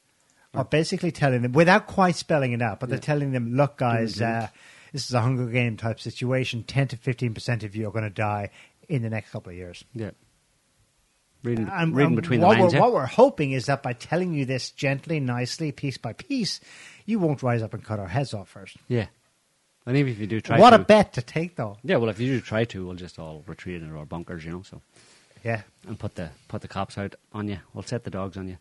are 0.53 0.63
basically 0.65 1.11
telling 1.11 1.41
them, 1.41 1.51
without 1.51 1.87
quite 1.87 2.15
spelling 2.15 2.51
it 2.51 2.61
out, 2.61 2.79
but 2.79 2.87
they're 2.87 2.99
telling 2.99 3.31
them, 3.31 3.55
look, 3.55 3.77
guys, 3.77 4.21
uh, 4.21 4.47
this 4.91 5.05
is 5.07 5.13
a 5.13 5.19
Hunger 5.21 5.47
Game 5.47 5.77
type 5.77 5.99
situation. 5.99 6.63
10 6.63 6.89
to 6.89 6.97
15% 6.97 7.63
of 7.63 7.75
you 7.75 7.87
are 7.87 7.91
going 7.91 8.03
to 8.03 8.09
die 8.11 8.51
in 8.87 9.01
the 9.01 9.09
next 9.09 9.31
couple 9.31 9.49
of 9.49 9.55
years. 9.57 9.83
Yeah. 9.95 10.11
Reading, 11.43 11.67
And- 11.73 11.95
reading 11.95 12.13
and 12.13 12.15
between 12.15 12.39
the 12.39 12.45
what 12.45 12.59
lines. 12.59 12.73
We're, 12.73 12.77
yeah. 12.77 12.83
What 12.85 12.93
we're 12.93 13.05
hoping 13.07 13.51
is 13.51 13.65
that 13.65 13.81
by 13.83 13.93
telling 13.93 14.33
you 14.33 14.45
this 14.45 14.69
gently, 14.71 15.19
nicely, 15.19 15.71
piece 15.71 15.97
by 15.97 16.13
piece, 16.13 16.61
you 17.05 17.19
won't 17.19 17.43
rise 17.43 17.61
up 17.63 17.73
and 17.73 17.83
cut 17.83 17.99
our 17.99 18.07
heads 18.07 18.33
off 18.33 18.47
first. 18.49 18.77
Yeah. 18.87 19.07
And 19.85 19.97
even 19.97 20.13
if 20.13 20.19
you 20.19 20.27
do 20.27 20.39
try 20.39 20.59
what 20.59 20.69
to. 20.69 20.77
a 20.77 20.79
bet 20.79 21.13
to 21.13 21.21
take, 21.21 21.55
though. 21.57 21.77
Yeah, 21.83 21.97
well, 21.97 22.09
if 22.09 22.19
you 22.19 22.27
do 22.35 22.39
try 22.41 22.63
to, 22.65 22.85
we'll 22.85 22.95
just 22.95 23.19
all 23.19 23.43
retreat 23.47 23.81
into 23.81 23.97
our 23.97 24.05
bunkers, 24.05 24.45
you 24.45 24.51
know, 24.51 24.61
so. 24.61 24.81
Yeah. 25.43 25.61
And 25.87 25.99
put 25.99 26.15
the 26.15 26.29
put 26.47 26.61
the 26.61 26.67
cops 26.67 26.97
out 26.97 27.15
on 27.33 27.47
you. 27.47 27.59
We'll 27.73 27.83
set 27.83 28.03
the 28.03 28.09
dogs 28.09 28.37
on 28.37 28.47
you. 28.47 28.57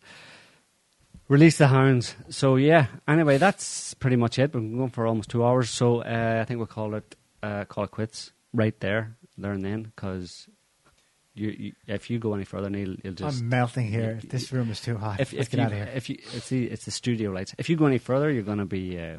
Release 1.29 1.57
the 1.57 1.67
hounds. 1.67 2.15
So, 2.29 2.57
yeah. 2.57 2.87
Anyway, 3.07 3.37
that's 3.37 3.93
pretty 3.93 4.17
much 4.17 4.37
it. 4.37 4.53
We've 4.53 4.61
been 4.61 4.77
going 4.77 4.89
for 4.89 5.07
almost 5.07 5.29
two 5.29 5.43
hours, 5.43 5.69
so 5.69 6.01
uh, 6.01 6.39
I 6.41 6.45
think 6.45 6.57
we'll 6.57 6.67
call 6.67 6.95
it, 6.95 7.15
uh, 7.41 7.63
call 7.65 7.85
it 7.85 7.91
quits 7.91 8.33
right 8.53 8.77
there, 8.81 9.15
there 9.37 9.53
and 9.53 9.63
then, 9.63 9.83
because 9.83 10.49
you, 11.33 11.49
you, 11.49 11.73
if 11.87 12.09
you 12.09 12.19
go 12.19 12.33
any 12.33 12.43
further, 12.43 12.69
Neil, 12.69 12.95
you'll 13.03 13.13
just. 13.13 13.41
I'm 13.41 13.49
melting 13.49 13.87
here. 13.87 14.19
This 14.21 14.51
room 14.51 14.69
is 14.69 14.81
too 14.81 14.97
hot. 14.97 15.21
if, 15.21 15.31
Let's 15.31 15.47
if 15.47 15.51
get 15.51 15.57
you, 15.59 15.65
out 15.65 15.71
of 15.71 15.77
here. 15.77 15.91
If 15.95 16.09
you, 16.09 16.17
it's 16.33 16.49
the 16.49 16.65
it's 16.65 16.85
the 16.85 16.91
studio 16.91 17.31
lights. 17.31 17.55
If 17.57 17.69
you 17.69 17.77
go 17.77 17.85
any 17.85 17.99
further, 17.99 18.29
you're 18.29 18.43
going 18.43 18.59
to 18.59 18.65
be 18.65 18.99
uh, 18.99 19.17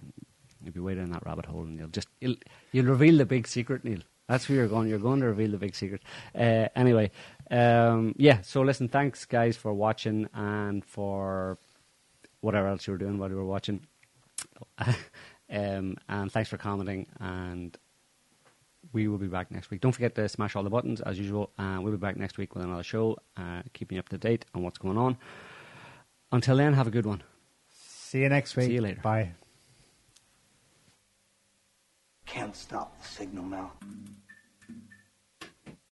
you'll 0.62 0.74
be 0.74 0.80
wading 0.80 1.04
in 1.04 1.12
that 1.12 1.24
rabbit 1.24 1.46
hole, 1.46 1.62
and 1.62 1.78
you'll 1.78 1.88
just 1.88 2.08
you'll, 2.20 2.36
you'll 2.70 2.86
reveal 2.86 3.16
the 3.16 3.26
big 3.26 3.48
secret, 3.48 3.82
Neil. 3.82 4.00
That's 4.28 4.48
where 4.48 4.56
you're 4.56 4.68
going. 4.68 4.88
You're 4.88 4.98
going 4.98 5.20
to 5.20 5.26
reveal 5.26 5.50
the 5.50 5.58
big 5.58 5.74
secret. 5.74 6.02
Uh, 6.34 6.68
anyway, 6.76 7.10
um, 7.50 8.14
yeah. 8.16 8.40
So 8.42 8.62
listen, 8.62 8.88
thanks 8.88 9.24
guys 9.24 9.56
for 9.56 9.72
watching 9.72 10.28
and 10.34 10.84
for 10.84 11.58
whatever 12.40 12.68
else 12.68 12.86
you 12.86 12.92
were 12.92 12.98
doing 12.98 13.18
while 13.18 13.30
you 13.30 13.36
were 13.36 13.44
watching. 13.44 13.86
um, 15.50 15.96
and 16.08 16.30
thanks 16.32 16.48
for 16.48 16.56
commenting 16.56 17.06
and. 17.20 17.76
We 18.92 19.08
will 19.08 19.18
be 19.18 19.26
back 19.26 19.50
next 19.50 19.70
week. 19.72 19.80
Don't 19.80 19.90
forget 19.90 20.14
to 20.14 20.28
smash 20.28 20.54
all 20.54 20.62
the 20.62 20.70
buttons 20.70 21.00
as 21.00 21.18
usual. 21.18 21.50
Uh, 21.58 21.78
we'll 21.80 21.90
be 21.90 21.98
back 21.98 22.16
next 22.16 22.38
week 22.38 22.54
with 22.54 22.62
another 22.62 22.84
show, 22.84 23.16
uh, 23.36 23.62
keeping 23.72 23.96
you 23.96 23.98
up 23.98 24.08
to 24.10 24.18
date 24.18 24.44
on 24.54 24.62
what's 24.62 24.78
going 24.78 24.96
on. 24.96 25.16
Until 26.30 26.58
then, 26.58 26.74
have 26.74 26.86
a 26.86 26.90
good 26.92 27.06
one. 27.06 27.22
See 27.70 28.20
you 28.20 28.28
next 28.28 28.54
week. 28.54 28.66
See 28.66 28.74
you 28.74 28.82
later. 28.82 29.00
Bye. 29.00 29.32
Can't 32.26 32.54
stop 32.54 33.00
the 33.00 33.08
signal 33.08 33.44
now. 33.44 33.72